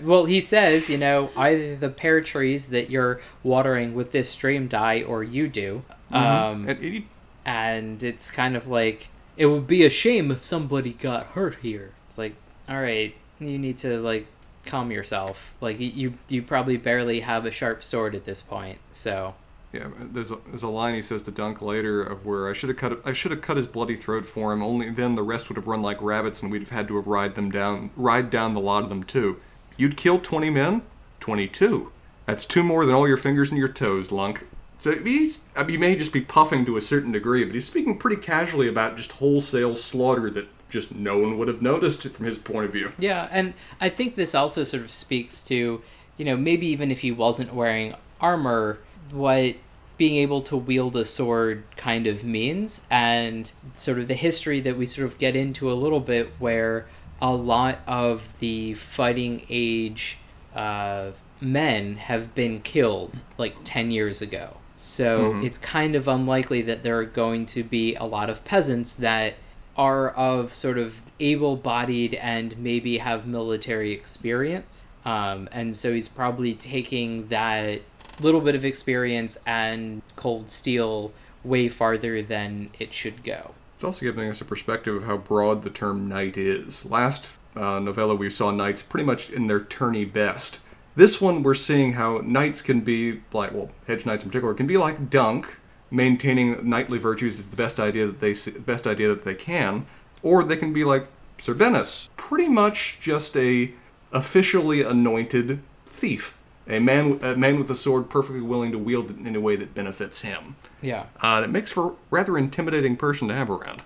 well, 0.04 0.26
he 0.26 0.40
says, 0.40 0.90
you 0.90 0.98
know, 0.98 1.30
either 1.36 1.76
the 1.76 1.90
pear 1.90 2.22
trees 2.22 2.68
that 2.68 2.90
you're 2.90 3.20
watering 3.44 3.94
with 3.94 4.12
this 4.12 4.30
stream 4.30 4.68
die, 4.68 5.04
or 5.04 5.24
you 5.24 5.48
do. 5.50 5.84
Um, 6.12 6.70
And 6.70 6.80
he, 6.80 7.08
and 7.46 8.02
it's 8.02 8.32
kind 8.32 8.56
of 8.56 8.68
like 8.68 9.10
it 9.36 9.48
would 9.48 9.68
be 9.68 9.84
a 9.86 9.90
shame 9.90 10.32
if 10.32 10.44
somebody 10.44 10.94
got 10.94 11.28
hurt 11.28 11.58
here. 11.62 11.92
It's 12.08 12.18
like, 12.18 12.36
all 12.70 12.82
right, 12.82 13.14
you 13.40 13.60
need 13.60 13.78
to 13.80 14.00
like 14.00 14.28
calm 14.66 14.92
yourself. 14.92 15.54
Like 15.60 15.80
you, 15.80 16.14
you 16.30 16.42
probably 16.42 16.78
barely 16.78 17.20
have 17.20 17.46
a 17.46 17.52
sharp 17.52 17.84
sword 17.84 18.16
at 18.16 18.24
this 18.26 18.42
point, 18.42 18.78
so. 18.92 19.36
Yeah, 19.74 19.88
there's 20.00 20.30
a, 20.30 20.38
there's 20.48 20.62
a 20.62 20.68
line 20.68 20.94
he 20.94 21.02
says 21.02 21.24
to 21.24 21.32
Dunk 21.32 21.60
later 21.60 22.04
of 22.04 22.28
where 22.28 22.48
I 22.48 22.54
should 22.54 22.70
have 22.70 22.78
cut 22.78 23.02
I 23.04 23.12
should 23.12 23.32
have 23.32 23.42
cut 23.42 23.58
his 23.58 23.66
bloody 23.66 23.96
throat 23.96 24.26
for 24.26 24.54
him. 24.54 24.62
Only 24.62 24.92
then 24.92 25.16
the 25.16 25.24
rest 25.24 25.50
would 25.50 25.58
have 25.58 25.66
run 25.66 25.82
like 25.82 26.00
rabbits, 26.00 26.44
and 26.44 26.52
we'd 26.52 26.62
have 26.62 26.70
had 26.70 26.88
to 26.90 26.96
have 26.98 27.08
ride 27.08 27.34
them 27.34 27.50
down, 27.50 27.90
ride 27.96 28.30
down 28.30 28.54
the 28.54 28.60
lot 28.60 28.84
of 28.84 28.90
them 28.90 29.04
too. 29.04 29.42
You'd 29.76 29.98
kill 29.98 30.20
twenty 30.20 30.52
men, 30.52 30.84
twenty 31.20 31.48
two. 31.48 31.92
That's 32.28 32.46
two 32.46 32.62
more 32.62 32.86
than 32.86 32.94
all 32.94 33.08
your 33.08 33.18
fingers 33.18 33.50
and 33.50 33.58
your 33.58 33.68
toes, 33.68 34.12
Lunk. 34.12 34.46
So 34.78 34.96
he's 34.96 35.46
I 35.56 35.62
mean, 35.64 35.70
he 35.72 35.78
may 35.78 35.96
just 35.96 36.14
be 36.14 36.22
puffing 36.22 36.66
to 36.66 36.78
a 36.78 36.82
certain 36.82 37.12
degree, 37.12 37.44
but 37.44 37.56
he's 37.56 37.66
speaking 37.66 37.98
pretty 37.98 38.22
casually 38.22 38.68
about 38.68 38.96
just 38.96 39.14
wholesale 39.14 39.76
slaughter 39.76 40.30
that 40.30 40.48
just 40.70 40.94
no 40.94 41.18
one 41.18 41.40
would 41.40 41.48
have 41.48 41.64
noticed 41.64 42.04
from 42.04 42.26
his 42.28 42.38
point 42.38 42.66
of 42.66 42.74
view. 42.74 42.92
Yeah, 43.00 43.28
and 43.32 43.56
I 43.82 43.90
think 43.90 44.16
this 44.16 44.36
also 44.36 44.64
sort 44.64 44.84
of 44.84 44.92
speaks 44.92 45.42
to, 45.46 45.82
you 46.18 46.26
know, 46.26 46.38
maybe 46.38 46.68
even 46.68 46.92
if 46.92 47.00
he 47.00 47.12
wasn't 47.12 47.54
wearing 47.54 47.96
armor, 48.22 48.80
what 49.12 49.56
being 49.98 50.16
able 50.16 50.42
to 50.42 50.58
wield 50.58 50.96
a 50.96 51.06
sword 51.06 51.64
kind 51.78 52.08
of 52.08 52.24
means, 52.24 52.86
and 52.90 53.52
sort 53.76 54.00
of 54.00 54.08
the 54.08 54.16
history 54.16 54.60
that 54.62 54.78
we 54.78 54.86
sort 54.86 55.06
of 55.06 55.18
get 55.18 55.36
into 55.36 55.72
a 55.72 55.74
little 55.74 56.00
bit 56.00 56.32
where 56.40 56.88
a 57.22 57.34
lot 57.34 57.80
of 57.88 58.34
the 58.40 58.74
fighting 58.74 59.46
age 59.50 60.18
uh, 60.56 61.12
men 61.40 61.96
have 61.96 62.34
been 62.36 62.60
killed 62.62 63.22
like 63.38 63.56
10 63.64 63.92
years 63.92 64.22
ago. 64.22 64.58
So 64.76 65.38
it's 65.42 65.58
kind 65.58 65.96
of 65.96 66.08
unlikely 66.08 66.64
that 66.64 66.84
there 66.84 66.98
are 66.98 67.06
going 67.06 67.46
to 67.48 67.64
be 67.64 67.96
a 67.96 68.04
lot 68.04 68.30
of 68.30 68.44
peasants 68.44 68.96
that 68.96 69.36
are 69.78 70.10
of 70.12 70.52
sort 70.52 70.78
of 70.78 71.02
able 71.20 71.56
bodied 71.56 72.16
and 72.16 72.58
maybe 72.58 72.98
have 72.98 73.26
military 73.26 73.92
experience. 73.92 74.84
Um, 75.06 75.50
and 75.52 75.76
so 75.76 75.94
he's 75.94 76.08
probably 76.08 76.54
taking 76.54 77.28
that 77.28 77.82
little 78.20 78.42
bit 78.42 78.56
of 78.56 78.64
experience 78.64 79.40
and 79.46 80.02
cold 80.16 80.50
steel 80.50 81.12
way 81.44 81.68
farther 81.68 82.22
than 82.22 82.70
it 82.80 82.94
should 82.94 83.24
go. 83.24 83.54
It's 83.76 83.84
also 83.84 84.06
giving 84.06 84.30
us 84.30 84.40
a 84.40 84.46
perspective 84.46 84.96
of 84.96 85.04
how 85.04 85.18
broad 85.18 85.64
the 85.64 85.70
term 85.70 86.08
knight 86.08 86.38
is. 86.38 86.86
Last 86.86 87.28
uh, 87.56 87.80
novella, 87.80 88.16
we 88.16 88.30
saw 88.30 88.52
knights 88.52 88.82
pretty 88.82 89.06
much 89.06 89.30
in 89.30 89.48
their 89.48 89.60
tourney 89.60 90.06
best. 90.06 90.60
This 90.96 91.20
one, 91.20 91.44
we're 91.44 91.56
seeing 91.56 91.94
how 91.94 92.20
knights 92.20 92.62
can 92.62 92.82
be 92.82 93.22
like, 93.34 93.52
well, 93.52 93.72
hedge 93.88 94.06
knights 94.06 94.24
in 94.24 94.30
particular, 94.30 94.54
can 94.54 94.68
be 94.68 94.78
like 94.78 95.10
Dunk, 95.10 95.58
maintaining 95.90 96.68
knightly 96.68 96.98
virtues 96.98 97.40
is 97.40 97.46
the 97.48 97.56
best 97.56 97.80
idea 97.80 98.06
that 98.06 98.20
they 98.20 98.32
s- 98.32 98.48
best 98.48 98.86
idea 98.88 99.10
that 99.10 99.26
they 99.26 99.36
can, 99.36 99.86
or 100.22 100.44
they 100.44 100.56
can 100.56 100.72
be 100.72 100.84
like 100.84 101.08
Sir 101.40 101.54
Bennis, 101.54 102.10
pretty 102.16 102.48
much 102.48 103.00
just 103.02 103.36
a 103.36 103.72
officially 104.12 104.82
anointed 104.82 105.60
thief, 105.86 106.38
a 106.68 106.80
man 106.80 107.20
a 107.22 107.36
man 107.36 107.58
with 107.58 107.70
a 107.70 107.76
sword 107.76 108.10
perfectly 108.10 108.42
willing 108.42 108.72
to 108.72 108.78
wield 108.78 109.12
it 109.12 109.18
in 109.18 109.36
a 109.36 109.40
way 109.42 109.56
that 109.56 109.74
benefits 109.74 110.22
him. 110.22 110.56
Yeah. 110.82 111.06
Uh, 111.22 111.42
it 111.44 111.50
makes 111.50 111.72
for 111.72 111.92
a 111.92 111.94
rather 112.10 112.38
intimidating 112.38 112.96
person 112.98 113.28
to 113.28 113.34
have 113.34 113.50
around. 113.50 113.82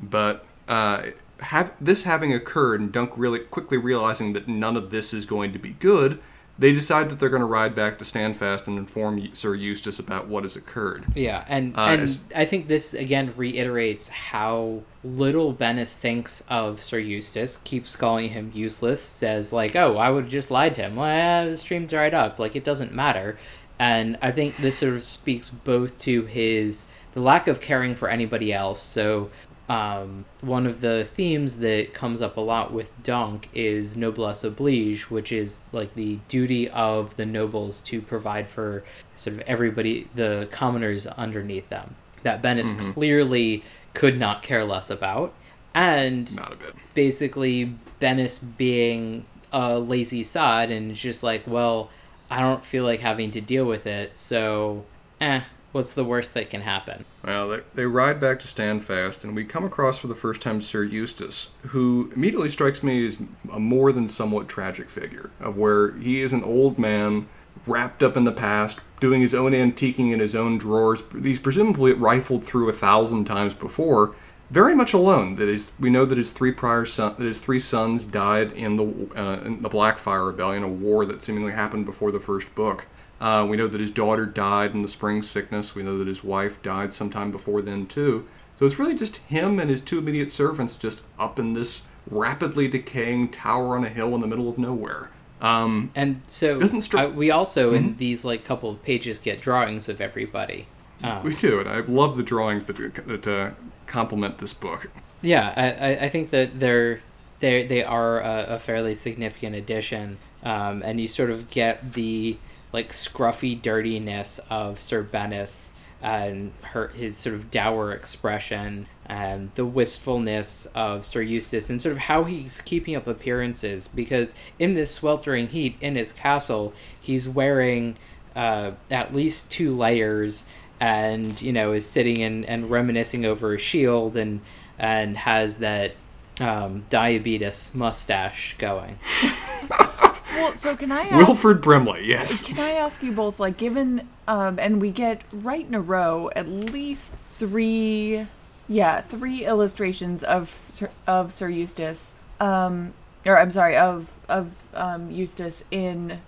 But 0.00 0.44
uh, 0.68 1.10
have 1.40 1.72
this 1.80 2.04
having 2.04 2.32
occurred 2.32 2.80
and 2.80 2.92
Dunk 2.92 3.12
really 3.16 3.40
quickly 3.40 3.78
realizing 3.78 4.32
that 4.34 4.48
none 4.48 4.76
of 4.76 4.90
this 4.90 5.14
is 5.14 5.26
going 5.26 5.52
to 5.52 5.58
be 5.58 5.70
good, 5.70 6.20
they 6.60 6.72
decide 6.74 7.08
that 7.08 7.18
they're 7.18 7.30
going 7.30 7.40
to 7.40 7.46
ride 7.46 7.74
back 7.74 7.98
to 7.98 8.04
Standfast 8.04 8.68
and 8.68 8.78
inform 8.78 9.34
Sir 9.34 9.54
Eustace 9.54 9.98
about 9.98 10.28
what 10.28 10.42
has 10.44 10.56
occurred. 10.56 11.06
Yeah, 11.14 11.42
and 11.48 11.74
Uh, 11.76 11.86
and 11.88 12.20
I 12.36 12.44
think 12.44 12.68
this 12.68 12.92
again 12.92 13.32
reiterates 13.34 14.10
how 14.10 14.82
little 15.02 15.54
Bennis 15.54 15.98
thinks 15.98 16.44
of 16.50 16.82
Sir 16.84 16.98
Eustace. 16.98 17.56
Keeps 17.64 17.96
calling 17.96 18.28
him 18.28 18.52
useless. 18.54 19.02
Says 19.02 19.54
like, 19.54 19.74
"Oh, 19.74 19.96
I 19.96 20.10
would 20.10 20.24
have 20.24 20.32
just 20.32 20.50
lied 20.50 20.74
to 20.74 20.82
him. 20.82 20.96
Well, 20.96 21.48
the 21.48 21.56
stream 21.56 21.86
dried 21.86 22.12
up. 22.12 22.38
Like 22.38 22.54
it 22.54 22.62
doesn't 22.62 22.92
matter." 22.92 23.38
And 23.78 24.18
I 24.20 24.30
think 24.30 24.58
this 24.58 24.76
sort 24.76 24.92
of 24.92 25.02
speaks 25.02 25.48
both 25.48 25.96
to 26.00 26.26
his 26.26 26.84
the 27.14 27.20
lack 27.20 27.46
of 27.48 27.60
caring 27.60 27.94
for 27.94 28.08
anybody 28.10 28.52
else. 28.52 28.82
So 28.82 29.30
um, 29.70 30.24
one 30.40 30.66
of 30.66 30.80
the 30.80 31.04
themes 31.04 31.58
that 31.58 31.94
comes 31.94 32.20
up 32.20 32.36
a 32.36 32.40
lot 32.40 32.72
with 32.72 32.90
Dunk 33.04 33.48
is 33.54 33.96
noblesse 33.96 34.42
oblige, 34.42 35.02
which 35.10 35.30
is 35.30 35.62
like 35.70 35.94
the 35.94 36.18
duty 36.28 36.68
of 36.70 37.16
the 37.16 37.24
nobles 37.24 37.80
to 37.82 38.02
provide 38.02 38.48
for 38.48 38.82
sort 39.14 39.36
of 39.36 39.40
everybody, 39.42 40.08
the 40.14 40.48
commoners 40.50 41.06
underneath 41.06 41.68
them. 41.68 41.94
that 42.24 42.42
Bennis 42.42 42.68
clearly 42.94 43.62
could 43.94 44.18
not 44.18 44.42
care 44.42 44.64
less 44.64 44.90
about. 44.90 45.32
And 45.74 46.34
Not 46.36 46.52
a 46.52 46.56
bit. 46.56 46.74
basically 46.94 47.76
Bennis 48.00 48.42
being 48.56 49.24
a 49.52 49.78
lazy 49.78 50.24
sod 50.24 50.70
and 50.70 50.94
just 50.96 51.22
like, 51.22 51.46
well, 51.46 51.90
I 52.28 52.40
don't 52.40 52.64
feel 52.64 52.82
like 52.84 53.00
having 53.00 53.30
to 53.32 53.40
deal 53.40 53.64
with 53.64 53.86
it, 53.86 54.16
so 54.16 54.84
eh, 55.20 55.42
what's 55.72 55.94
the 55.94 56.04
worst 56.04 56.34
that 56.34 56.50
can 56.50 56.62
happen? 56.62 57.04
Well, 57.24 57.48
they, 57.48 57.60
they 57.74 57.86
ride 57.86 58.20
back 58.20 58.40
to 58.40 58.46
Standfast, 58.46 59.24
and 59.24 59.34
we 59.34 59.44
come 59.44 59.64
across 59.64 59.98
for 59.98 60.06
the 60.06 60.14
first 60.14 60.42
time 60.42 60.60
Sir 60.60 60.82
Eustace, 60.82 61.50
who 61.68 62.10
immediately 62.14 62.48
strikes 62.48 62.82
me 62.82 63.06
as 63.06 63.16
a 63.52 63.60
more 63.60 63.92
than 63.92 64.08
somewhat 64.08 64.48
tragic 64.48 64.88
figure, 64.90 65.30
of 65.40 65.56
where 65.56 65.92
he 65.92 66.20
is 66.20 66.32
an 66.32 66.44
old 66.44 66.78
man 66.78 67.28
wrapped 67.66 68.02
up 68.02 68.16
in 68.16 68.24
the 68.24 68.32
past, 68.32 68.80
doing 69.00 69.20
his 69.20 69.34
own 69.34 69.52
antiquing 69.52 70.12
in 70.12 70.20
his 70.20 70.34
own 70.34 70.58
drawers. 70.58 71.02
He's 71.22 71.38
presumably 71.38 71.92
rifled 71.92 72.44
through 72.44 72.68
a 72.68 72.72
thousand 72.72 73.24
times 73.24 73.54
before, 73.54 74.14
very 74.50 74.74
much 74.74 74.92
alone. 74.92 75.36
That 75.36 75.48
is, 75.48 75.70
we 75.78 75.90
know 75.90 76.04
that 76.04 76.18
his 76.18 76.32
three 76.32 76.52
prior 76.52 76.84
son, 76.84 77.14
that 77.18 77.24
his 77.24 77.40
three 77.40 77.60
sons 77.60 78.06
died 78.06 78.52
in 78.52 78.76
the 78.76 78.84
uh, 79.16 79.40
in 79.44 79.62
the 79.62 79.70
Blackfyre 79.70 80.26
Rebellion, 80.26 80.62
a 80.62 80.68
war 80.68 81.04
that 81.06 81.22
seemingly 81.22 81.52
happened 81.52 81.86
before 81.86 82.10
the 82.10 82.20
first 82.20 82.52
book. 82.54 82.86
Uh, 83.20 83.46
we 83.48 83.56
know 83.56 83.66
that 83.68 83.80
his 83.80 83.90
daughter 83.90 84.24
died 84.26 84.72
in 84.74 84.82
the 84.82 84.88
spring 84.88 85.22
sickness. 85.22 85.74
We 85.74 85.82
know 85.82 85.98
that 85.98 86.06
his 86.08 86.24
wife 86.24 86.62
died 86.62 86.92
sometime 86.92 87.30
before 87.30 87.60
then 87.62 87.86
too. 87.86 88.26
So 88.58 88.66
it's 88.66 88.78
really 88.78 88.94
just 88.94 89.16
him 89.18 89.58
and 89.58 89.70
his 89.70 89.82
two 89.82 89.98
immediate 89.98 90.30
servants 90.30 90.76
just 90.76 91.02
up 91.18 91.38
in 91.38 91.52
this 91.52 91.82
rapidly 92.10 92.66
decaying 92.68 93.30
tower 93.30 93.76
on 93.76 93.84
a 93.84 93.88
hill 93.88 94.14
in 94.14 94.20
the 94.20 94.26
middle 94.26 94.48
of 94.48 94.58
nowhere. 94.58 95.10
Um, 95.40 95.90
And 95.94 96.20
so 96.26 96.58
Doesn't 96.58 96.94
uh, 96.94 97.10
we 97.14 97.30
also 97.30 97.72
in 97.72 97.96
these 97.96 98.24
like 98.24 98.44
couple 98.44 98.70
of 98.70 98.82
pages 98.82 99.18
get 99.18 99.40
drawings 99.40 99.88
of 99.88 100.00
everybody. 100.00 100.66
Um, 101.02 101.22
we 101.22 101.34
do, 101.34 101.60
and 101.60 101.68
I 101.68 101.80
love 101.80 102.18
the 102.18 102.22
drawings 102.22 102.66
that 102.66 102.76
that 103.06 103.26
uh, 103.26 103.50
complement 103.86 104.38
this 104.38 104.52
book. 104.52 104.90
Yeah, 105.22 105.52
I, 105.56 105.70
I- 105.92 106.04
I 106.04 106.08
think 106.10 106.30
that 106.30 106.60
they're 106.60 107.00
they 107.40 107.66
they 107.66 107.82
are 107.82 108.20
a, 108.20 108.46
a 108.50 108.58
fairly 108.58 108.94
significant 108.94 109.54
addition, 109.56 110.18
um, 110.42 110.82
and 110.84 111.00
you 111.00 111.08
sort 111.08 111.30
of 111.30 111.48
get 111.48 111.94
the 111.94 112.36
like 112.72 112.90
scruffy 112.90 113.60
dirtiness 113.60 114.38
of 114.50 114.80
Sir 114.80 115.02
Bennis 115.02 115.70
and 116.02 116.52
her 116.62 116.88
his 116.88 117.16
sort 117.16 117.34
of 117.34 117.50
dour 117.50 117.92
expression 117.92 118.86
and 119.04 119.50
the 119.54 119.66
wistfulness 119.66 120.66
of 120.74 121.04
Sir 121.04 121.20
Eustace 121.20 121.68
and 121.68 121.80
sort 121.80 121.92
of 121.92 121.98
how 121.98 122.24
he's 122.24 122.60
keeping 122.60 122.96
up 122.96 123.06
appearances 123.06 123.86
because 123.86 124.34
in 124.58 124.74
this 124.74 124.90
sweltering 124.90 125.48
heat 125.48 125.76
in 125.80 125.96
his 125.96 126.12
castle 126.12 126.72
he's 126.98 127.28
wearing 127.28 127.96
uh, 128.34 128.72
at 128.90 129.14
least 129.14 129.50
two 129.50 129.70
layers 129.72 130.48
and 130.78 131.42
you 131.42 131.52
know 131.52 131.72
is 131.72 131.84
sitting 131.84 132.22
and, 132.22 132.46
and 132.46 132.70
reminiscing 132.70 133.26
over 133.26 133.54
a 133.54 133.58
shield 133.58 134.16
and 134.16 134.40
and 134.78 135.18
has 135.18 135.58
that 135.58 135.92
um, 136.40 136.84
diabetes 136.88 137.72
mustache 137.74 138.56
going. 138.56 138.98
Well, 140.34 140.54
so 140.54 140.76
can 140.76 140.92
I 140.92 141.02
ask? 141.02 141.16
Wilford 141.26 141.60
Brimley, 141.60 142.06
yes. 142.06 142.42
Can 142.42 142.58
I 142.58 142.70
ask 142.72 143.02
you 143.02 143.12
both, 143.12 143.40
like, 143.40 143.56
given, 143.56 144.08
um, 144.28 144.58
and 144.58 144.80
we 144.80 144.90
get 144.90 145.22
right 145.32 145.66
in 145.66 145.74
a 145.74 145.80
row 145.80 146.30
at 146.36 146.48
least 146.48 147.14
three, 147.38 148.26
yeah, 148.68 149.00
three 149.02 149.44
illustrations 149.44 150.22
of 150.22 150.54
Sir, 150.56 150.90
of 151.06 151.32
Sir 151.32 151.48
Eustace, 151.48 152.14
um, 152.38 152.94
or 153.26 153.38
I'm 153.38 153.50
sorry, 153.50 153.76
of 153.76 154.10
of 154.28 154.50
um, 154.74 155.10
Eustace 155.10 155.64
in 155.70 156.20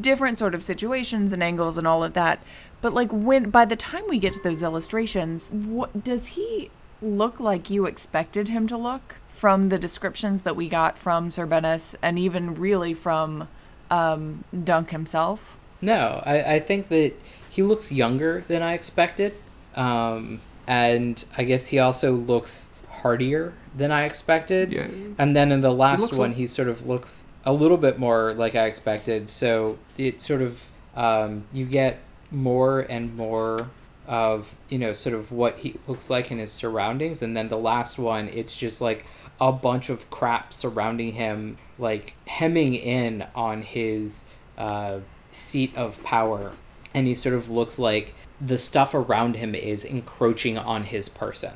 different 0.00 0.38
sort 0.38 0.54
of 0.54 0.62
situations 0.62 1.32
and 1.32 1.42
angles 1.42 1.76
and 1.76 1.86
all 1.86 2.04
of 2.04 2.14
that. 2.14 2.40
But 2.80 2.94
like, 2.94 3.10
when 3.10 3.50
by 3.50 3.64
the 3.64 3.76
time 3.76 4.04
we 4.08 4.18
get 4.18 4.34
to 4.34 4.42
those 4.42 4.62
illustrations, 4.62 5.50
what 5.50 6.04
does 6.04 6.28
he 6.28 6.70
look 7.02 7.40
like 7.40 7.70
you 7.70 7.86
expected 7.86 8.48
him 8.48 8.66
to 8.68 8.76
look 8.76 9.16
from 9.38 9.68
the 9.68 9.78
descriptions 9.78 10.42
that 10.42 10.56
we 10.56 10.68
got 10.68 10.98
from 10.98 11.30
Sir 11.30 11.46
Bennis 11.46 11.94
and 12.02 12.18
even 12.18 12.56
really 12.56 12.92
from 12.92 13.46
um, 13.88 14.42
Dunk 14.64 14.90
himself? 14.90 15.56
No, 15.80 16.20
I, 16.26 16.54
I 16.54 16.58
think 16.58 16.88
that 16.88 17.14
he 17.48 17.62
looks 17.62 17.92
younger 17.92 18.40
than 18.40 18.62
I 18.64 18.74
expected. 18.74 19.34
Um, 19.76 20.40
and 20.66 21.24
I 21.36 21.44
guess 21.44 21.68
he 21.68 21.78
also 21.78 22.12
looks 22.14 22.70
hardier 22.88 23.54
than 23.76 23.92
I 23.92 24.06
expected. 24.06 24.72
Yeah. 24.72 24.88
And 25.18 25.36
then 25.36 25.52
in 25.52 25.60
the 25.60 25.72
last 25.72 26.00
looks 26.00 26.16
one, 26.18 26.30
like- 26.30 26.36
he 26.36 26.46
sort 26.48 26.66
of 26.66 26.84
looks 26.84 27.24
a 27.44 27.52
little 27.52 27.76
bit 27.76 27.96
more 27.96 28.34
like 28.34 28.56
I 28.56 28.66
expected. 28.66 29.30
So 29.30 29.78
it 29.96 30.20
sort 30.20 30.42
of, 30.42 30.72
um, 30.96 31.44
you 31.52 31.64
get 31.64 32.00
more 32.32 32.80
and 32.80 33.16
more 33.16 33.70
of, 34.08 34.56
you 34.68 34.78
know, 34.78 34.94
sort 34.94 35.14
of 35.14 35.30
what 35.30 35.58
he 35.58 35.76
looks 35.86 36.10
like 36.10 36.32
in 36.32 36.38
his 36.38 36.50
surroundings. 36.50 37.22
And 37.22 37.36
then 37.36 37.50
the 37.50 37.56
last 37.56 38.00
one, 38.00 38.28
it's 38.30 38.56
just 38.56 38.80
like 38.80 39.06
a 39.40 39.52
bunch 39.52 39.88
of 39.88 40.10
crap 40.10 40.52
surrounding 40.52 41.12
him, 41.14 41.58
like 41.78 42.14
hemming 42.26 42.74
in 42.74 43.26
on 43.34 43.62
his 43.62 44.24
uh, 44.56 45.00
seat 45.30 45.76
of 45.76 46.02
power. 46.02 46.52
And 46.94 47.06
he 47.06 47.14
sort 47.14 47.34
of 47.34 47.50
looks 47.50 47.78
like 47.78 48.14
the 48.40 48.58
stuff 48.58 48.94
around 48.94 49.36
him 49.36 49.54
is 49.54 49.84
encroaching 49.84 50.58
on 50.58 50.84
his 50.84 51.08
person. 51.08 51.54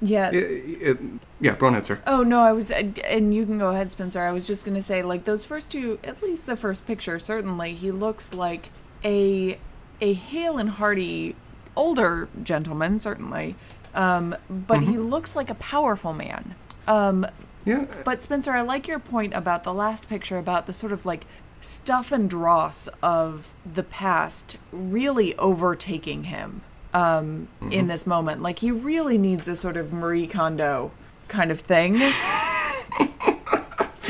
Yeah. 0.00 0.30
It, 0.30 0.34
it, 0.82 0.98
yeah, 1.40 1.56
go 1.56 1.66
ahead, 1.68 1.86
sir. 1.86 2.00
Oh 2.06 2.22
no, 2.22 2.40
I 2.40 2.52
was, 2.52 2.70
and 2.70 3.34
you 3.34 3.46
can 3.46 3.58
go 3.58 3.70
ahead, 3.70 3.92
Spencer. 3.92 4.20
I 4.20 4.32
was 4.32 4.46
just 4.46 4.64
gonna 4.64 4.82
say, 4.82 5.02
like 5.02 5.24
those 5.24 5.44
first 5.44 5.70
two, 5.70 5.98
at 6.04 6.22
least 6.22 6.46
the 6.46 6.56
first 6.56 6.86
picture, 6.86 7.18
certainly 7.18 7.74
he 7.74 7.90
looks 7.90 8.34
like 8.34 8.70
a 9.04 9.58
a 10.00 10.12
hale 10.12 10.58
and 10.58 10.70
hearty 10.70 11.36
older 11.76 12.28
gentleman, 12.42 12.98
certainly, 12.98 13.56
um, 13.94 14.36
but 14.48 14.82
he 14.82 14.98
looks 14.98 15.34
like 15.36 15.50
a 15.50 15.54
powerful 15.54 16.12
man. 16.12 16.54
Um, 16.86 17.26
Yeah, 17.64 17.86
but 18.04 18.22
Spencer, 18.22 18.52
I 18.52 18.60
like 18.60 18.86
your 18.86 18.98
point 18.98 19.34
about 19.34 19.64
the 19.64 19.72
last 19.72 20.08
picture 20.08 20.38
about 20.38 20.66
the 20.66 20.72
sort 20.72 20.92
of 20.92 21.06
like 21.06 21.26
stuff 21.60 22.12
and 22.12 22.28
dross 22.28 22.88
of 23.02 23.50
the 23.64 23.82
past 23.82 24.56
really 24.70 25.36
overtaking 25.38 26.24
him 26.24 26.62
um, 26.92 27.48
in 27.70 27.88
this 27.88 28.06
moment. 28.06 28.42
Like 28.42 28.58
he 28.58 28.70
really 28.70 29.18
needs 29.18 29.48
a 29.48 29.56
sort 29.56 29.76
of 29.76 29.92
Marie 29.92 30.26
Kondo 30.26 30.92
kind 31.28 31.50
of 31.50 31.60
thing 31.60 31.94
to 31.94 32.00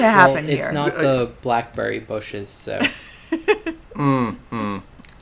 happen 0.02 0.46
well, 0.46 0.48
it's 0.48 0.66
here. 0.66 0.74
not 0.74 0.94
the 0.94 1.30
blackberry 1.42 2.00
bushes, 2.00 2.50
so 2.50 2.80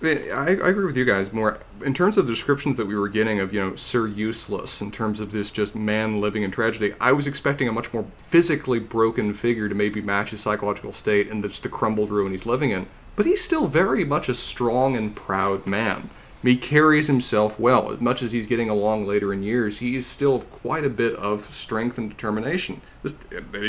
I, 0.03 0.47
I 0.47 0.69
agree 0.69 0.87
with 0.87 0.97
you 0.97 1.05
guys 1.05 1.33
more 1.33 1.61
in 1.83 1.95
terms 1.95 2.17
of 2.17 2.27
the 2.27 2.33
descriptions 2.33 2.77
that 2.77 2.87
we 2.87 2.95
were 2.95 3.09
getting 3.09 3.41
of 3.41 3.53
you 3.53 3.61
know 3.61 3.77
Sir 3.77 4.07
Useless 4.07 4.81
in 4.81 4.91
terms 4.91 5.21
of 5.21 5.33
this 5.33 5.51
just 5.51 5.75
man 5.75 6.21
living 6.21 6.43
in 6.43 6.51
tragedy. 6.51 6.95
I 7.01 7.13
was 7.13 7.27
expecting 7.27 7.69
a 7.69 7.73
much 7.73 7.93
more 7.93 8.07
physically 8.19 8.79
broken 8.79 9.35
figure 9.35 9.69
to 9.69 9.75
maybe 9.75 10.01
match 10.01 10.31
his 10.31 10.41
psychological 10.41 10.93
state 10.93 11.31
and 11.31 11.43
just 11.43 11.63
the 11.63 11.69
crumbled 11.69 12.11
ruin 12.11 12.33
he's 12.33 12.47
living 12.47 12.71
in. 12.71 12.87
But 13.15 13.27
he's 13.27 13.45
still 13.45 13.67
very 13.67 14.05
much 14.05 14.29
a 14.29 14.35
strong 14.35 14.97
and 14.97 15.15
proud 15.15 15.67
man. 15.67 16.09
He 16.43 16.57
carries 16.57 17.07
himself 17.07 17.61
well. 17.61 17.93
As 17.93 18.01
much 18.01 18.21
as 18.21 18.33
he's 18.33 18.49
getting 18.49 18.69
along 18.69 19.07
later 19.07 19.33
in 19.33 19.45
years, 19.45 19.79
he's 19.79 20.07
still 20.07 20.41
quite 20.41 20.85
a 20.85 20.91
bit 20.91 21.15
of 21.15 21.55
strength 21.55 21.99
and 21.99 22.11
determination. 22.11 22.81
As, 23.05 23.15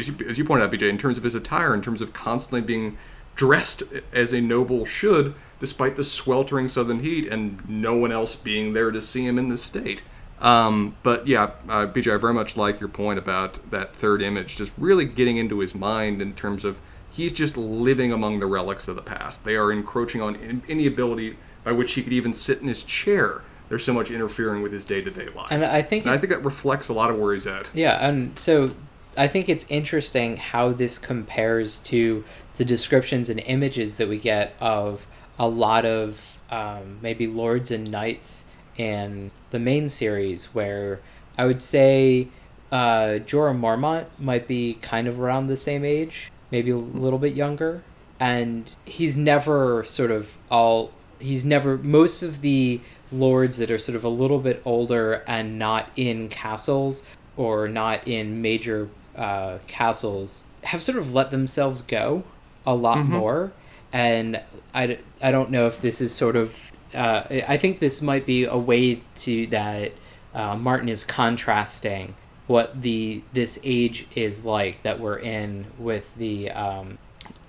you, 0.07 0.15
as 0.27 0.37
you 0.39 0.45
pointed 0.45 0.63
out, 0.63 0.71
BJ, 0.71 0.89
in 0.89 0.97
terms 0.97 1.19
of 1.19 1.23
his 1.23 1.35
attire, 1.35 1.75
in 1.75 1.83
terms 1.83 2.01
of 2.01 2.13
constantly 2.13 2.61
being 2.61 2.97
dressed 3.35 3.83
as 4.11 4.33
a 4.33 4.41
noble 4.41 4.85
should, 4.85 5.35
despite 5.63 5.95
the 5.95 6.03
sweltering 6.03 6.67
southern 6.67 6.99
heat 6.99 7.25
and 7.25 7.57
no 7.69 7.95
one 7.95 8.11
else 8.11 8.35
being 8.35 8.73
there 8.73 8.91
to 8.91 8.99
see 8.99 9.25
him 9.25 9.39
in 9.39 9.47
this 9.47 9.63
state. 9.63 10.03
Um, 10.41 10.97
but 11.03 11.25
yeah, 11.25 11.51
uh, 11.69 11.87
BJ, 11.87 12.13
I 12.13 12.17
very 12.17 12.33
much 12.33 12.57
like 12.57 12.81
your 12.81 12.89
point 12.89 13.17
about 13.17 13.71
that 13.71 13.95
third 13.95 14.21
image, 14.21 14.57
just 14.57 14.73
really 14.77 15.05
getting 15.05 15.37
into 15.37 15.59
his 15.59 15.73
mind 15.73 16.21
in 16.21 16.33
terms 16.33 16.65
of 16.65 16.81
he's 17.09 17.31
just 17.31 17.55
living 17.55 18.11
among 18.11 18.41
the 18.41 18.45
relics 18.45 18.89
of 18.89 18.97
the 18.97 19.01
past. 19.01 19.45
They 19.45 19.55
are 19.55 19.71
encroaching 19.71 20.19
on 20.19 20.63
any 20.67 20.85
ability 20.85 21.37
by 21.63 21.71
which 21.71 21.93
he 21.93 22.03
could 22.03 22.11
even 22.11 22.33
sit 22.33 22.59
in 22.59 22.67
his 22.67 22.83
chair. 22.83 23.43
They're 23.69 23.79
so 23.79 23.93
much 23.93 24.11
interfering 24.11 24.63
with 24.63 24.73
his 24.73 24.83
day 24.83 24.99
to 24.99 25.11
day 25.11 25.27
life. 25.27 25.47
And 25.49 25.63
I 25.63 25.81
think 25.81 26.03
And 26.03 26.13
I 26.13 26.17
think 26.17 26.33
that 26.33 26.43
reflects 26.43 26.89
a 26.89 26.93
lot 26.93 27.09
of 27.09 27.17
where 27.17 27.33
he's 27.33 27.47
at. 27.47 27.69
yeah, 27.73 28.05
and 28.05 28.37
so 28.37 28.71
I 29.17 29.29
think 29.29 29.47
it's 29.47 29.65
interesting 29.69 30.35
how 30.35 30.73
this 30.73 30.99
compares 30.99 31.79
to 31.83 32.25
the 32.55 32.65
descriptions 32.65 33.29
and 33.29 33.39
images 33.39 33.95
that 33.95 34.09
we 34.09 34.17
get 34.17 34.55
of 34.59 35.07
a 35.39 35.47
lot 35.47 35.85
of 35.85 36.37
um, 36.49 36.99
maybe 37.01 37.27
lords 37.27 37.71
and 37.71 37.89
knights 37.89 38.45
in 38.77 39.31
the 39.51 39.59
main 39.59 39.89
series, 39.89 40.45
where 40.53 40.99
I 41.37 41.45
would 41.45 41.61
say 41.61 42.27
uh, 42.71 43.19
Jorah 43.25 43.57
Mormont 43.57 44.05
might 44.19 44.47
be 44.47 44.75
kind 44.75 45.07
of 45.07 45.19
around 45.19 45.47
the 45.47 45.57
same 45.57 45.83
age, 45.83 46.31
maybe 46.51 46.71
a 46.71 46.77
little 46.77 47.19
bit 47.19 47.33
younger, 47.33 47.83
and 48.19 48.75
he's 48.85 49.17
never 49.17 49.83
sort 49.83 50.11
of 50.11 50.37
all. 50.49 50.91
He's 51.19 51.45
never 51.45 51.77
most 51.77 52.21
of 52.21 52.41
the 52.41 52.81
lords 53.11 53.57
that 53.57 53.71
are 53.71 53.77
sort 53.77 53.95
of 53.95 54.03
a 54.03 54.09
little 54.09 54.39
bit 54.39 54.61
older 54.65 55.23
and 55.27 55.57
not 55.57 55.89
in 55.95 56.27
castles 56.27 57.03
or 57.37 57.67
not 57.67 58.07
in 58.07 58.41
major 58.41 58.89
uh, 59.15 59.59
castles 59.67 60.43
have 60.63 60.81
sort 60.81 60.97
of 60.97 61.13
let 61.13 61.31
themselves 61.31 61.81
go 61.81 62.23
a 62.65 62.75
lot 62.75 63.05
more 63.05 63.51
and 63.93 64.41
I, 64.73 64.97
I 65.21 65.31
don't 65.31 65.51
know 65.51 65.67
if 65.67 65.79
this 65.79 66.01
is 66.01 66.13
sort 66.13 66.35
of 66.35 66.73
uh, 66.93 67.23
I 67.47 67.57
think 67.57 67.79
this 67.79 68.01
might 68.01 68.25
be 68.25 68.43
a 68.43 68.57
way 68.57 69.01
to 69.15 69.47
that 69.47 69.93
uh, 70.33 70.55
Martin 70.55 70.89
is 70.89 71.03
contrasting 71.03 72.15
what 72.47 72.81
the 72.81 73.23
this 73.31 73.59
age 73.63 74.07
is 74.15 74.45
like 74.45 74.83
that 74.83 74.99
we're 74.99 75.17
in 75.17 75.65
with 75.79 76.13
the 76.15 76.51
um, 76.51 76.97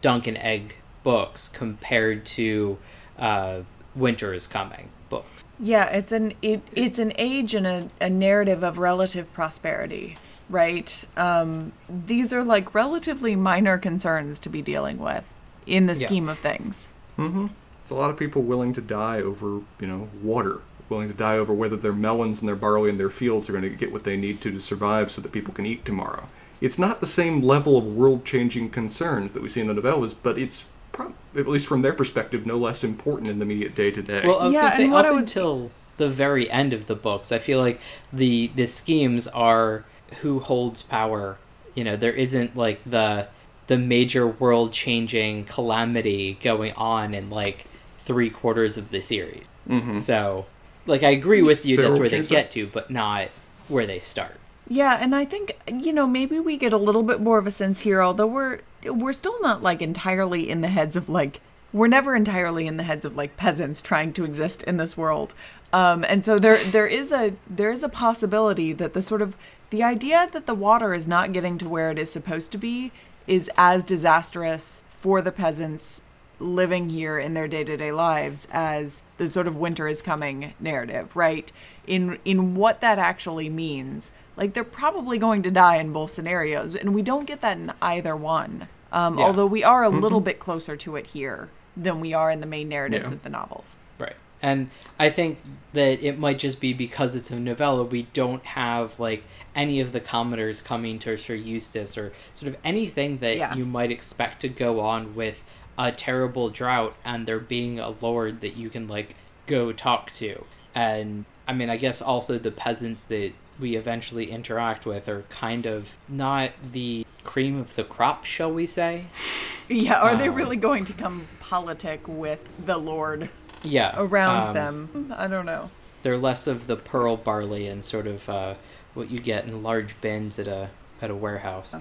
Dunk 0.02 0.26
and 0.26 0.38
Egg 0.38 0.76
books 1.02 1.48
compared 1.48 2.24
to 2.26 2.78
uh, 3.18 3.60
Winter 3.94 4.32
is 4.32 4.46
Coming 4.46 4.90
books. 5.08 5.44
Yeah, 5.58 5.86
it's 5.86 6.12
an 6.12 6.34
it, 6.40 6.62
it's 6.72 6.98
an 6.98 7.12
age 7.16 7.54
and 7.54 7.66
a, 7.66 7.90
a 8.00 8.08
narrative 8.08 8.62
of 8.62 8.78
relative 8.78 9.32
prosperity, 9.32 10.16
right? 10.48 11.04
Um, 11.16 11.72
these 11.88 12.32
are 12.32 12.44
like 12.44 12.74
relatively 12.74 13.36
minor 13.36 13.78
concerns 13.78 14.40
to 14.40 14.48
be 14.48 14.62
dealing 14.62 14.98
with 14.98 15.33
in 15.66 15.86
the 15.86 15.94
Yeah. 15.94 16.06
scheme 16.06 16.28
of 16.28 16.38
things. 16.38 16.88
Mm-hmm. 17.18 17.46
It's 17.82 17.90
a 17.90 17.94
lot 17.94 18.10
of 18.10 18.16
people 18.18 18.42
willing 18.42 18.72
to 18.74 18.80
die 18.80 19.20
over, 19.20 19.60
you 19.80 19.86
know, 19.86 20.08
water. 20.22 20.60
Willing 20.88 21.08
to 21.08 21.14
die 21.14 21.36
over 21.38 21.52
whether 21.52 21.76
their 21.76 21.92
melons 21.92 22.40
and 22.40 22.48
their 22.48 22.56
barley 22.56 22.90
and 22.90 22.98
their 23.00 23.10
fields 23.10 23.48
are 23.48 23.52
going 23.52 23.62
to 23.64 23.70
get 23.70 23.92
what 23.92 24.04
they 24.04 24.16
need 24.16 24.40
to 24.42 24.50
to 24.52 24.60
survive 24.60 25.10
so 25.10 25.20
that 25.22 25.32
people 25.32 25.52
can 25.54 25.64
eat 25.66 25.84
tomorrow. 25.84 26.24
It's 26.60 26.78
not 26.78 27.00
the 27.00 27.06
same 27.06 27.42
level 27.42 27.76
of 27.76 27.84
world-changing 27.94 28.70
concerns 28.70 29.32
that 29.34 29.42
we 29.42 29.48
see 29.48 29.60
in 29.60 29.66
the 29.66 29.74
novellas, 29.74 30.14
but 30.22 30.38
it's, 30.38 30.64
prob- 30.92 31.14
at 31.36 31.48
least 31.48 31.66
from 31.66 31.82
their 31.82 31.92
perspective, 31.92 32.46
no 32.46 32.56
less 32.58 32.84
important 32.84 33.28
in 33.28 33.38
the 33.38 33.44
immediate 33.44 33.74
day-to-day. 33.74 34.22
Well, 34.26 34.38
I 34.40 34.46
was 34.46 34.54
Yeah, 34.54 34.60
gonna 34.62 34.74
say 34.76 34.88
up 34.90 35.12
was- 35.12 35.24
until 35.24 35.70
the 35.96 36.08
very 36.08 36.50
end 36.50 36.72
of 36.72 36.86
the 36.86 36.94
books, 36.94 37.32
I 37.32 37.38
feel 37.38 37.58
like 37.58 37.80
the 38.12 38.50
the 38.54 38.66
schemes 38.66 39.26
are 39.28 39.84
who 40.22 40.38
holds 40.40 40.82
power. 40.82 41.38
You 41.74 41.84
know, 41.84 41.96
there 41.96 42.12
isn't 42.12 42.56
like 42.56 42.80
the 42.86 43.28
the 43.66 43.78
major 43.78 44.26
world 44.26 44.72
changing 44.72 45.44
calamity 45.44 46.38
going 46.42 46.72
on 46.74 47.14
in 47.14 47.30
like 47.30 47.66
three 47.98 48.30
quarters 48.30 48.76
of 48.76 48.90
the 48.90 49.00
series. 49.00 49.46
Mhm. 49.68 49.98
So, 50.00 50.46
like, 50.86 51.02
I 51.02 51.10
agree 51.10 51.42
with 51.42 51.64
you. 51.64 51.76
So 51.76 51.82
that's 51.82 51.98
where 51.98 52.08
they 52.08 52.18
change 52.18 52.28
that. 52.28 52.34
get 52.34 52.50
to, 52.52 52.66
but 52.66 52.90
not 52.90 53.28
where 53.68 53.86
they 53.86 53.98
start. 53.98 54.36
Yeah, 54.68 54.98
and 55.00 55.14
I 55.14 55.24
think 55.24 55.56
you 55.66 55.92
know 55.92 56.06
maybe 56.06 56.38
we 56.40 56.56
get 56.56 56.72
a 56.72 56.78
little 56.78 57.02
bit 57.02 57.20
more 57.20 57.38
of 57.38 57.46
a 57.46 57.50
sense 57.50 57.80
here, 57.80 58.02
although 58.02 58.26
we're 58.26 58.60
we're 58.84 59.12
still 59.12 59.40
not 59.40 59.62
like 59.62 59.80
entirely 59.82 60.48
in 60.48 60.60
the 60.60 60.68
heads 60.68 60.96
of 60.96 61.08
like 61.08 61.40
we're 61.72 61.88
never 61.88 62.14
entirely 62.14 62.66
in 62.66 62.76
the 62.76 62.82
heads 62.84 63.04
of 63.04 63.16
like 63.16 63.36
peasants 63.36 63.82
trying 63.82 64.12
to 64.14 64.24
exist 64.24 64.62
in 64.62 64.76
this 64.76 64.96
world. 64.96 65.34
Um, 65.72 66.04
and 66.08 66.24
so 66.24 66.38
there 66.38 66.56
there 66.64 66.86
is 66.86 67.12
a 67.12 67.32
there 67.48 67.72
is 67.72 67.82
a 67.82 67.88
possibility 67.88 68.72
that 68.72 68.94
the 68.94 69.02
sort 69.02 69.20
of 69.22 69.36
the 69.70 69.82
idea 69.82 70.28
that 70.32 70.46
the 70.46 70.54
water 70.54 70.94
is 70.94 71.08
not 71.08 71.32
getting 71.32 71.58
to 71.58 71.68
where 71.68 71.90
it 71.90 71.98
is 71.98 72.10
supposed 72.12 72.52
to 72.52 72.58
be 72.58 72.92
is 73.26 73.50
as 73.56 73.84
disastrous 73.84 74.84
for 74.88 75.20
the 75.22 75.32
peasants 75.32 76.02
living 76.40 76.90
here 76.90 77.18
in 77.18 77.34
their 77.34 77.46
day-to-day 77.48 77.92
lives 77.92 78.48
as 78.50 79.02
the 79.18 79.28
sort 79.28 79.46
of 79.46 79.56
winter 79.56 79.86
is 79.86 80.02
coming 80.02 80.52
narrative 80.58 81.14
right 81.14 81.52
in 81.86 82.18
in 82.24 82.54
what 82.56 82.80
that 82.80 82.98
actually 82.98 83.48
means 83.48 84.10
like 84.36 84.52
they're 84.52 84.64
probably 84.64 85.16
going 85.16 85.42
to 85.42 85.50
die 85.50 85.76
in 85.76 85.92
both 85.92 86.10
scenarios 86.10 86.74
and 86.74 86.92
we 86.94 87.02
don't 87.02 87.26
get 87.26 87.40
that 87.40 87.56
in 87.56 87.72
either 87.80 88.16
one 88.16 88.66
um, 88.92 89.16
Yeah. 89.18 89.24
although 89.26 89.46
we 89.46 89.62
are 89.62 89.84
a 89.84 89.88
little 89.88 90.20
bit 90.20 90.38
closer 90.40 90.76
to 90.76 90.96
it 90.96 91.08
here 91.08 91.50
than 91.76 92.00
we 92.00 92.12
are 92.12 92.30
in 92.30 92.40
the 92.40 92.46
main 92.46 92.68
narratives 92.68 93.10
Yeah. 93.10 93.14
of 93.16 93.22
the 93.22 93.30
novels 93.30 93.78
Right. 93.98 94.16
And 94.42 94.70
I 94.98 95.08
think 95.10 95.38
that 95.72 96.02
it 96.04 96.18
might 96.18 96.38
just 96.40 96.60
be 96.60 96.74
because 96.74 97.14
it's 97.14 97.30
a 97.30 97.38
novella, 97.38 97.84
we 97.84 98.02
don't 98.12 98.44
have 98.44 98.98
like 98.98 99.22
any 99.54 99.80
of 99.80 99.92
the 99.92 100.00
commoners 100.00 100.60
coming 100.62 100.98
to 101.00 101.16
Sir 101.16 101.34
Eustace 101.34 101.96
or 101.96 102.12
sort 102.34 102.52
of 102.52 102.58
anything 102.64 103.18
that 103.18 103.36
Yeah. 103.36 103.54
you 103.54 103.64
might 103.64 103.90
expect 103.90 104.40
to 104.42 104.48
go 104.48 104.80
on 104.80 105.14
with 105.14 105.42
a 105.78 105.90
terrible 105.92 106.50
drought 106.50 106.94
and 107.04 107.26
there 107.26 107.38
being 107.40 107.78
a 107.78 107.90
lord 108.00 108.40
that 108.40 108.56
you 108.56 108.70
can 108.70 108.86
like 108.88 109.14
go 109.46 109.72
talk 109.72 110.10
to. 110.12 110.44
And 110.74 111.24
I 111.46 111.52
mean, 111.52 111.68
I 111.70 111.76
guess 111.76 112.00
also 112.02 112.38
the 112.38 112.50
peasants 112.50 113.04
that 113.04 113.32
we 113.60 113.76
eventually 113.76 114.30
interact 114.30 114.86
with 114.86 115.08
are 115.08 115.22
kind 115.28 115.66
of 115.66 115.94
not 116.08 116.50
the 116.72 117.06
cream 117.22 117.58
of 117.58 117.74
the 117.76 117.84
crop, 117.84 118.24
shall 118.24 118.52
we 118.52 118.66
say? 118.66 119.04
yeah 119.68 119.94
are 119.94 120.14
they 120.14 120.28
Um, 120.28 120.34
really 120.34 120.56
going 120.56 120.84
to 120.84 120.92
come 120.92 121.26
politic 121.40 122.06
with 122.06 122.46
the 122.66 122.76
lord 122.76 123.30
Yeah. 123.62 123.94
around 123.96 124.48
um, 124.48 124.52
them 124.54 125.14
i 125.16 125.26
don't 125.26 125.46
know 125.46 125.70
they're 126.02 126.18
less 126.18 126.46
of 126.46 126.66
the 126.66 126.76
pearl 126.76 127.16
barley 127.16 127.66
and 127.66 127.82
sort 127.82 128.06
of 128.06 128.28
uh, 128.28 128.54
what 128.94 129.10
you 129.10 129.20
get 129.20 129.44
in 129.46 129.62
large 129.62 130.00
bins 130.00 130.38
at 130.38 130.46
a 130.46 130.70
at 131.02 131.10
a 131.10 131.14
warehouse. 131.14 131.74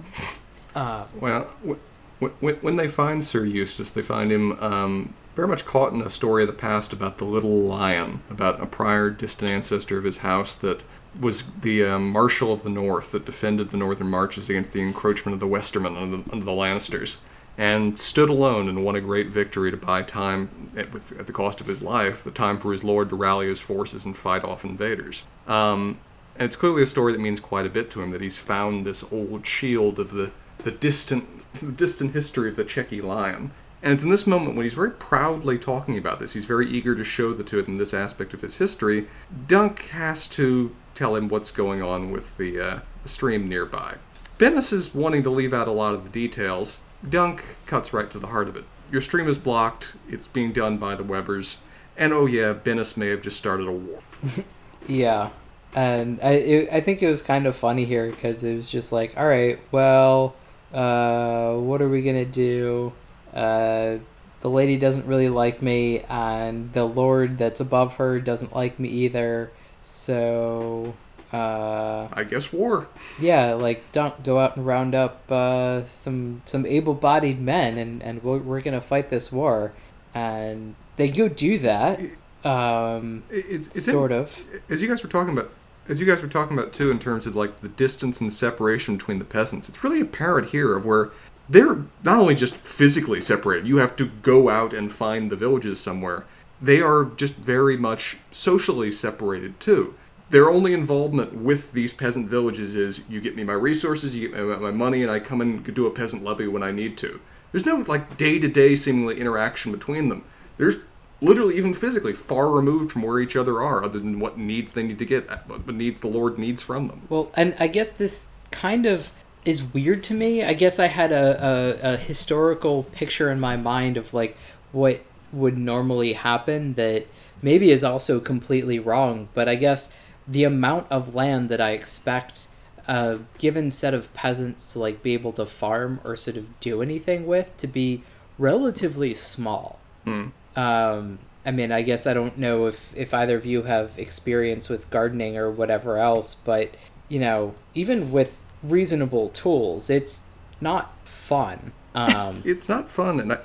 Uh, 0.74 1.04
Well, 1.20 1.50
w- 1.62 1.80
w- 2.20 2.58
when 2.60 2.76
they 2.76 2.88
find 2.88 3.22
Sir 3.24 3.44
Eustace, 3.44 3.92
they 3.92 4.02
find 4.02 4.30
him 4.30 4.52
um, 4.60 5.14
very 5.36 5.48
much 5.48 5.64
caught 5.64 5.92
in 5.92 6.02
a 6.02 6.10
story 6.10 6.42
of 6.42 6.48
the 6.48 6.52
past 6.52 6.92
about 6.92 7.18
the 7.18 7.24
little 7.24 7.62
lion, 7.62 8.22
about 8.28 8.60
a 8.60 8.66
prior 8.66 9.10
distant 9.10 9.50
ancestor 9.50 9.98
of 9.98 10.04
his 10.04 10.18
house 10.18 10.56
that 10.56 10.82
was 11.18 11.44
the 11.60 11.84
um, 11.84 12.10
Marshal 12.10 12.52
of 12.52 12.64
the 12.64 12.70
North 12.70 13.12
that 13.12 13.24
defended 13.24 13.70
the 13.70 13.76
northern 13.76 14.08
marches 14.08 14.50
against 14.50 14.72
the 14.72 14.82
encroachment 14.82 15.32
of 15.34 15.40
the 15.40 15.46
Westermen 15.46 15.96
under 15.96 16.16
the, 16.18 16.32
under 16.32 16.44
the 16.44 16.52
Lannisters, 16.52 17.16
and 17.56 17.98
stood 17.98 18.28
alone 18.28 18.68
and 18.68 18.84
won 18.84 18.96
a 18.96 19.00
great 19.00 19.28
victory 19.28 19.70
to 19.70 19.76
buy 19.76 20.02
time, 20.02 20.70
at, 20.76 20.92
with, 20.92 21.12
at 21.18 21.28
the 21.28 21.32
cost 21.32 21.60
of 21.60 21.68
his 21.68 21.80
life, 21.82 22.24
the 22.24 22.32
time 22.32 22.58
for 22.58 22.72
his 22.72 22.82
lord 22.82 23.08
to 23.10 23.16
rally 23.16 23.46
his 23.46 23.60
forces 23.60 24.04
and 24.04 24.16
fight 24.16 24.42
off 24.44 24.64
invaders. 24.64 25.22
Um, 25.46 25.98
and 26.36 26.46
it's 26.46 26.56
clearly 26.56 26.82
a 26.82 26.86
story 26.86 27.12
that 27.12 27.20
means 27.20 27.40
quite 27.40 27.66
a 27.66 27.70
bit 27.70 27.90
to 27.92 28.02
him 28.02 28.10
that 28.10 28.20
he's 28.20 28.38
found 28.38 28.84
this 28.84 29.04
old 29.12 29.46
shield 29.46 29.98
of 29.98 30.12
the, 30.12 30.32
the 30.58 30.70
distant 30.70 31.28
distant 31.76 32.12
history 32.12 32.48
of 32.48 32.56
the 32.56 32.64
Chequy 32.64 33.00
lion. 33.00 33.52
And 33.82 33.92
it's 33.92 34.02
in 34.02 34.10
this 34.10 34.26
moment 34.26 34.56
when 34.56 34.64
he's 34.64 34.74
very 34.74 34.90
proudly 34.90 35.58
talking 35.58 35.98
about 35.98 36.18
this, 36.18 36.32
he's 36.32 36.46
very 36.46 36.68
eager 36.68 36.94
to 36.94 37.04
show 37.04 37.34
the 37.34 37.44
to 37.44 37.58
it 37.58 37.68
in 37.68 37.76
this 37.76 37.92
aspect 37.92 38.32
of 38.32 38.40
his 38.40 38.56
history. 38.56 39.06
Dunk 39.46 39.88
has 39.90 40.26
to 40.28 40.74
tell 40.94 41.14
him 41.16 41.28
what's 41.28 41.50
going 41.50 41.82
on 41.82 42.10
with 42.10 42.36
the, 42.38 42.58
uh, 42.58 42.80
stream 43.04 43.48
nearby. 43.48 43.96
Bennis 44.38 44.72
is 44.72 44.94
wanting 44.94 45.22
to 45.22 45.30
leave 45.30 45.52
out 45.52 45.68
a 45.68 45.72
lot 45.72 45.94
of 45.94 46.02
the 46.02 46.08
details. 46.08 46.80
Dunk 47.08 47.44
cuts 47.66 47.92
right 47.92 48.10
to 48.10 48.18
the 48.18 48.28
heart 48.28 48.48
of 48.48 48.56
it. 48.56 48.64
Your 48.90 49.02
stream 49.02 49.28
is 49.28 49.38
blocked. 49.38 49.96
It's 50.08 50.26
being 50.26 50.52
done 50.52 50.78
by 50.78 50.94
the 50.94 51.04
Webbers. 51.04 51.56
And 51.96 52.12
oh 52.12 52.26
yeah, 52.26 52.54
Bennis 52.54 52.96
may 52.96 53.08
have 53.08 53.22
just 53.22 53.36
started 53.36 53.68
a 53.68 53.72
war. 53.72 54.00
yeah, 54.88 55.30
and 55.74 56.20
I 56.22 56.30
it, 56.32 56.68
I 56.72 56.80
think 56.80 57.02
it 57.02 57.08
was 57.08 57.22
kind 57.22 57.46
of 57.46 57.56
funny 57.56 57.84
here 57.84 58.08
because 58.10 58.42
it 58.44 58.54
was 58.56 58.70
just 58.70 58.92
like, 58.92 59.16
all 59.16 59.26
right, 59.26 59.58
well, 59.72 60.34
uh, 60.72 61.54
what 61.54 61.80
are 61.82 61.88
we 61.88 62.02
gonna 62.02 62.24
do? 62.24 62.92
Uh, 63.32 63.98
the 64.40 64.50
lady 64.50 64.76
doesn't 64.76 65.06
really 65.06 65.28
like 65.28 65.62
me, 65.62 66.00
and 66.08 66.72
the 66.72 66.84
lord 66.84 67.38
that's 67.38 67.60
above 67.60 67.94
her 67.94 68.20
doesn't 68.20 68.54
like 68.54 68.78
me 68.78 68.88
either. 68.88 69.50
So, 69.82 70.94
uh, 71.32 72.08
I 72.12 72.24
guess 72.24 72.52
war. 72.52 72.86
yeah, 73.20 73.54
like 73.54 73.90
don't 73.92 74.22
go 74.22 74.38
out 74.38 74.56
and 74.56 74.66
round 74.66 74.94
up 74.94 75.30
uh, 75.30 75.84
some 75.86 76.42
some 76.44 76.66
able-bodied 76.66 77.40
men, 77.40 77.78
and 77.78 78.02
and 78.02 78.22
we're, 78.22 78.38
we're 78.38 78.60
gonna 78.60 78.80
fight 78.80 79.08
this 79.10 79.32
war, 79.32 79.72
and 80.14 80.74
they 80.96 81.08
go 81.08 81.28
do 81.28 81.58
that. 81.60 82.00
Um, 82.44 83.22
It's, 83.30 83.68
it's 83.68 83.86
sort 83.86 84.12
in- 84.12 84.18
of. 84.18 84.44
as 84.68 84.82
you 84.82 84.88
guys 84.88 85.02
were 85.02 85.08
talking 85.08 85.32
about 85.36 85.50
as 85.88 86.00
you 86.00 86.06
guys 86.06 86.22
were 86.22 86.28
talking 86.28 86.56
about 86.56 86.72
too 86.72 86.90
in 86.90 86.98
terms 86.98 87.26
of 87.26 87.36
like 87.36 87.60
the 87.60 87.68
distance 87.68 88.20
and 88.20 88.32
separation 88.32 88.96
between 88.96 89.18
the 89.18 89.24
peasants 89.24 89.68
it's 89.68 89.84
really 89.84 90.00
apparent 90.00 90.50
here 90.50 90.76
of 90.76 90.84
where 90.84 91.10
they're 91.48 91.84
not 92.02 92.18
only 92.18 92.34
just 92.34 92.54
physically 92.56 93.20
separated 93.20 93.66
you 93.66 93.76
have 93.76 93.96
to 93.96 94.06
go 94.22 94.48
out 94.48 94.72
and 94.72 94.92
find 94.92 95.30
the 95.30 95.36
villages 95.36 95.80
somewhere. 95.80 96.24
They 96.60 96.80
are 96.80 97.04
just 97.04 97.34
very 97.34 97.76
much 97.76 98.18
socially 98.30 98.90
separated 98.90 99.60
too. 99.60 99.94
Their 100.30 100.48
only 100.48 100.72
involvement 100.72 101.34
with 101.34 101.72
these 101.72 101.92
peasant 101.92 102.28
villages 102.28 102.74
is 102.74 103.02
you 103.08 103.20
get 103.20 103.36
me 103.36 103.44
my 103.44 103.52
resources 103.52 104.14
you 104.14 104.28
get 104.28 104.38
me 104.38 104.56
my 104.56 104.70
money 104.70 105.02
and 105.02 105.10
i 105.10 105.20
come 105.20 105.40
and 105.40 105.62
do 105.74 105.86
a 105.86 105.90
peasant 105.90 106.24
levy 106.24 106.48
when 106.48 106.62
i 106.62 106.70
need 106.70 106.96
to. 106.98 107.20
There's 107.52 107.66
no 107.66 107.84
like 107.86 108.16
day-to-day 108.16 108.74
seemingly 108.74 109.20
interaction 109.20 109.70
between 109.70 110.08
them. 110.08 110.24
There's 110.56 110.78
literally 111.20 111.56
even 111.56 111.72
physically 111.72 112.12
far 112.12 112.50
removed 112.50 112.92
from 112.92 113.02
where 113.02 113.20
each 113.20 113.36
other 113.36 113.62
are 113.62 113.84
other 113.84 113.98
than 113.98 114.20
what 114.20 114.36
needs 114.36 114.72
they 114.72 114.82
need 114.82 114.98
to 114.98 115.04
get 115.04 115.28
what 115.48 115.66
needs 115.74 116.00
the 116.00 116.08
lord 116.08 116.38
needs 116.38 116.62
from 116.62 116.88
them 116.88 117.02
Well, 117.08 117.30
and 117.34 117.54
I 117.58 117.68
guess 117.68 117.92
this 117.92 118.28
kind 118.50 118.86
of 118.86 119.12
is 119.44 119.62
weird 119.62 120.02
to 120.04 120.14
me. 120.14 120.42
I 120.42 120.54
guess 120.54 120.78
I 120.78 120.86
had 120.86 121.12
a, 121.12 121.82
a, 121.82 121.94
a 121.94 121.96
historical 121.96 122.84
picture 122.84 123.30
in 123.30 123.40
my 123.40 123.56
mind 123.56 123.96
of 123.96 124.14
like 124.14 124.36
what 124.72 125.02
would 125.32 125.58
normally 125.58 126.14
happen 126.14 126.74
that 126.74 127.06
maybe 127.42 127.70
is 127.70 127.84
also 127.84 128.20
completely 128.20 128.78
wrong. 128.78 129.28
But 129.34 129.48
I 129.48 129.56
guess 129.56 129.92
the 130.26 130.44
amount 130.44 130.86
of 130.90 131.14
land 131.14 131.48
that 131.50 131.60
I 131.60 131.70
expect 131.70 132.46
a 132.86 133.20
given 133.38 133.70
set 133.70 133.94
of 133.94 134.12
peasants 134.14 134.72
to 134.72 134.78
like 134.78 135.02
be 135.02 135.14
able 135.14 135.32
to 135.32 135.46
farm 135.46 136.00
or 136.04 136.16
sort 136.16 136.36
of 136.36 136.58
do 136.60 136.80
anything 136.80 137.26
with 137.26 137.54
to 137.58 137.66
be 137.66 138.02
relatively 138.38 139.14
small. 139.14 139.78
Hmm. 140.04 140.28
Um, 140.56 141.18
I 141.46 141.50
mean, 141.50 141.72
I 141.72 141.82
guess 141.82 142.06
I 142.06 142.14
don't 142.14 142.38
know 142.38 142.66
if, 142.66 142.94
if 142.96 143.12
either 143.12 143.36
of 143.36 143.44
you 143.44 143.62
have 143.62 143.98
experience 143.98 144.68
with 144.68 144.88
gardening 144.90 145.36
or 145.36 145.50
whatever 145.50 145.98
else, 145.98 146.34
but, 146.34 146.74
you 147.08 147.20
know, 147.20 147.54
even 147.74 148.10
with 148.10 148.36
reasonable 148.62 149.28
tools, 149.28 149.90
it's 149.90 150.30
not 150.60 151.06
fun. 151.06 151.72
Um, 151.94 152.42
it's 152.46 152.68
not 152.68 152.88
fun 152.88 153.20
and 153.20 153.34
I, 153.34 153.38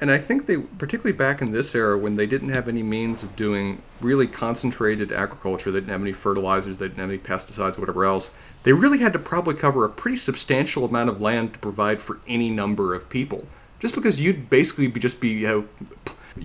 And, 0.00 0.10
I 0.10 0.18
think 0.18 0.46
they, 0.46 0.56
particularly 0.56 1.16
back 1.16 1.40
in 1.40 1.52
this 1.52 1.74
era 1.74 1.96
when 1.96 2.16
they 2.16 2.26
didn't 2.26 2.48
have 2.48 2.68
any 2.68 2.82
means 2.82 3.22
of 3.22 3.36
doing 3.36 3.80
really 4.00 4.26
concentrated 4.26 5.12
agriculture, 5.12 5.70
they 5.70 5.78
didn't 5.78 5.92
have 5.92 6.02
any 6.02 6.12
fertilizers, 6.12 6.78
they 6.78 6.88
didn't 6.88 6.98
have 6.98 7.10
any 7.10 7.18
pesticides, 7.18 7.78
whatever 7.78 8.04
else, 8.04 8.30
they 8.64 8.72
really 8.72 8.98
had 8.98 9.12
to 9.12 9.20
probably 9.20 9.54
cover 9.54 9.84
a 9.84 9.88
pretty 9.88 10.16
substantial 10.16 10.84
amount 10.84 11.08
of 11.08 11.20
land 11.20 11.52
to 11.52 11.60
provide 11.60 12.02
for 12.02 12.18
any 12.26 12.50
number 12.50 12.94
of 12.94 13.08
people. 13.08 13.46
Just 13.78 13.94
because 13.94 14.20
you'd 14.20 14.50
basically 14.50 14.88
be 14.88 14.98
just 14.98 15.20
be, 15.20 15.28
you 15.28 15.46
know, 15.46 15.68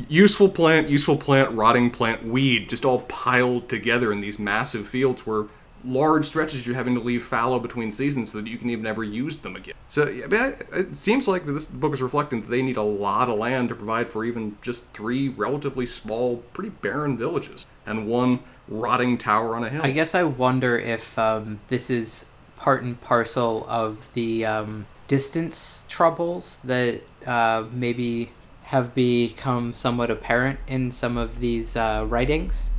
useful 0.08 0.50
plant, 0.50 0.90
useful 0.90 1.18
plant, 1.18 1.52
rotting 1.52 1.92
plant, 1.92 2.26
weed, 2.26 2.70
just 2.70 2.86
all 2.86 3.02
piled 3.02 3.70
together 3.70 4.12
in 4.12 4.22
these 4.22 4.40
massive 4.40 4.88
fields 4.88 5.26
where 5.26 5.46
large 5.84 6.26
stretches 6.26 6.66
you're 6.66 6.76
having 6.76 6.94
to 6.94 7.02
leave 7.02 7.24
fallow 7.24 7.60
between 7.60 7.92
seasons 7.92 8.32
so 8.32 8.40
that 8.40 8.48
you 8.48 8.58
can 8.58 8.70
even 8.70 8.86
ever 8.86 9.04
use 9.04 9.40
them 9.40 9.56
again. 9.56 9.74
So 9.90 10.04
it 10.04 10.96
seems 10.96 11.28
like 11.28 11.46
this 11.46 11.66
book 11.66 11.94
is 11.94 12.02
reflecting 12.02 12.42
that 12.42 12.50
they 12.50 12.62
need 12.62 12.78
a 12.78 12.84
lot 12.84 13.30
of 13.30 13.40
land 13.40 13.70
to 13.70 13.76
provide 13.76 14.10
for 14.10 14.24
even 14.24 14.58
just 14.62 14.86
three 14.94 15.30
relatively 15.30 15.86
small, 15.86 16.38
pretty 16.54 16.70
barren 16.70 17.18
villages 17.18 17.66
and 17.86 18.08
one 18.08 18.40
rotting 18.68 19.18
tower 19.18 19.56
on 19.56 19.64
a 19.64 19.70
hill. 19.70 19.82
I 19.84 19.92
guess 19.92 20.16
I 20.16 20.24
wonder 20.24 20.78
if 20.78 21.18
um, 21.18 21.60
this 21.68 21.90
is 21.90 22.30
part 22.58 22.84
and 22.84 23.00
parcel 23.02 23.66
of 23.68 24.08
the 24.14 24.46
um, 24.46 24.86
distance 25.08 25.86
troubles 25.90 26.60
that 26.60 27.02
uh, 27.26 27.66
maybe 27.72 28.32
have 28.72 28.96
become 28.96 29.74
somewhat 29.74 30.10
apparent 30.10 30.58
in 30.66 30.90
some 30.92 31.18
of 31.18 31.40
these 31.40 31.76
uh, 31.76 32.06
writings, 32.08 32.70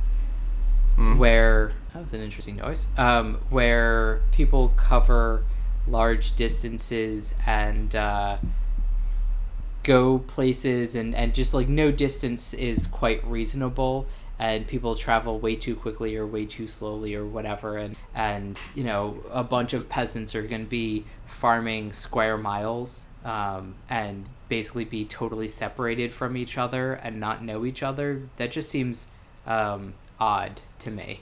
Mm. 0.97 1.17
where 1.17 1.71
that 1.93 2.01
was 2.03 2.13
an 2.13 2.21
interesting 2.21 2.55
noise. 2.57 2.87
Um, 2.97 3.39
where 3.49 4.21
people 4.31 4.73
cover 4.75 5.43
large 5.87 6.35
distances 6.35 7.33
and 7.47 7.95
uh, 7.95 8.37
go 9.83 10.19
places, 10.19 10.95
and 10.95 11.15
and 11.15 11.33
just 11.33 11.53
like 11.53 11.67
no 11.67 11.91
distance 11.91 12.53
is 12.53 12.85
quite 12.87 13.25
reasonable. 13.25 14.05
And 14.43 14.67
people 14.67 14.93
travel 14.95 15.39
way 15.39 15.55
too 15.55 15.73
quickly 15.73 16.17
or 16.17 16.27
way 16.27 16.45
too 16.45 16.67
slowly 16.67 17.15
or 17.15 17.25
whatever, 17.25 17.77
and 17.77 17.95
and 18.13 18.59
you 18.75 18.83
know 18.83 19.23
a 19.31 19.41
bunch 19.41 19.71
of 19.71 19.87
peasants 19.87 20.35
are 20.35 20.41
going 20.41 20.65
to 20.65 20.69
be 20.69 21.05
farming 21.25 21.93
square 21.93 22.37
miles 22.37 23.07
um, 23.23 23.75
and 23.89 24.29
basically 24.49 24.83
be 24.83 25.05
totally 25.05 25.47
separated 25.47 26.11
from 26.11 26.35
each 26.35 26.57
other 26.57 26.93
and 26.95 27.21
not 27.21 27.41
know 27.41 27.65
each 27.65 27.81
other. 27.81 28.23
That 28.35 28.51
just 28.51 28.69
seems 28.69 29.11
um, 29.47 29.93
odd 30.19 30.59
to 30.79 30.91
me. 30.91 31.21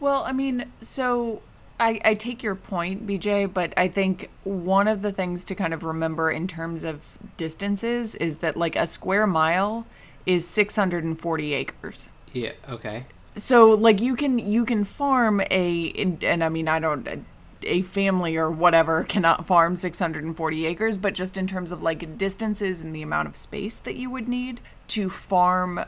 Well, 0.00 0.24
I 0.24 0.32
mean, 0.32 0.72
so 0.80 1.40
I, 1.78 2.00
I 2.04 2.14
take 2.14 2.42
your 2.42 2.54
point, 2.54 3.06
BJ, 3.06 3.52
but 3.52 3.72
I 3.76 3.88
think 3.88 4.30
one 4.44 4.88
of 4.88 5.02
the 5.02 5.12
things 5.12 5.44
to 5.46 5.54
kind 5.54 5.72
of 5.72 5.82
remember 5.82 6.30
in 6.30 6.46
terms 6.46 6.84
of 6.84 7.00
distances 7.36 8.14
is 8.16 8.38
that 8.38 8.56
like 8.56 8.76
a 8.76 8.86
square 8.86 9.26
mile 9.26 9.86
is 10.26 10.46
640 10.46 11.54
acres. 11.54 12.08
Yeah. 12.34 12.52
Okay. 12.68 13.06
So 13.36 13.70
like 13.70 14.00
you 14.00 14.14
can 14.14 14.38
you 14.38 14.64
can 14.66 14.84
farm 14.84 15.40
a 15.50 16.14
and 16.22 16.44
I 16.44 16.48
mean 16.48 16.68
I 16.68 16.78
don't 16.78 17.24
a 17.66 17.82
family 17.82 18.36
or 18.36 18.50
whatever 18.50 19.04
cannot 19.04 19.46
farm 19.46 19.74
640 19.76 20.66
acres, 20.66 20.98
but 20.98 21.14
just 21.14 21.38
in 21.38 21.46
terms 21.46 21.72
of 21.72 21.82
like 21.82 22.18
distances 22.18 22.80
and 22.80 22.94
the 22.94 23.02
amount 23.02 23.28
of 23.28 23.36
space 23.36 23.76
that 23.78 23.96
you 23.96 24.10
would 24.10 24.28
need 24.28 24.60
to 24.88 25.08
farm 25.08 25.80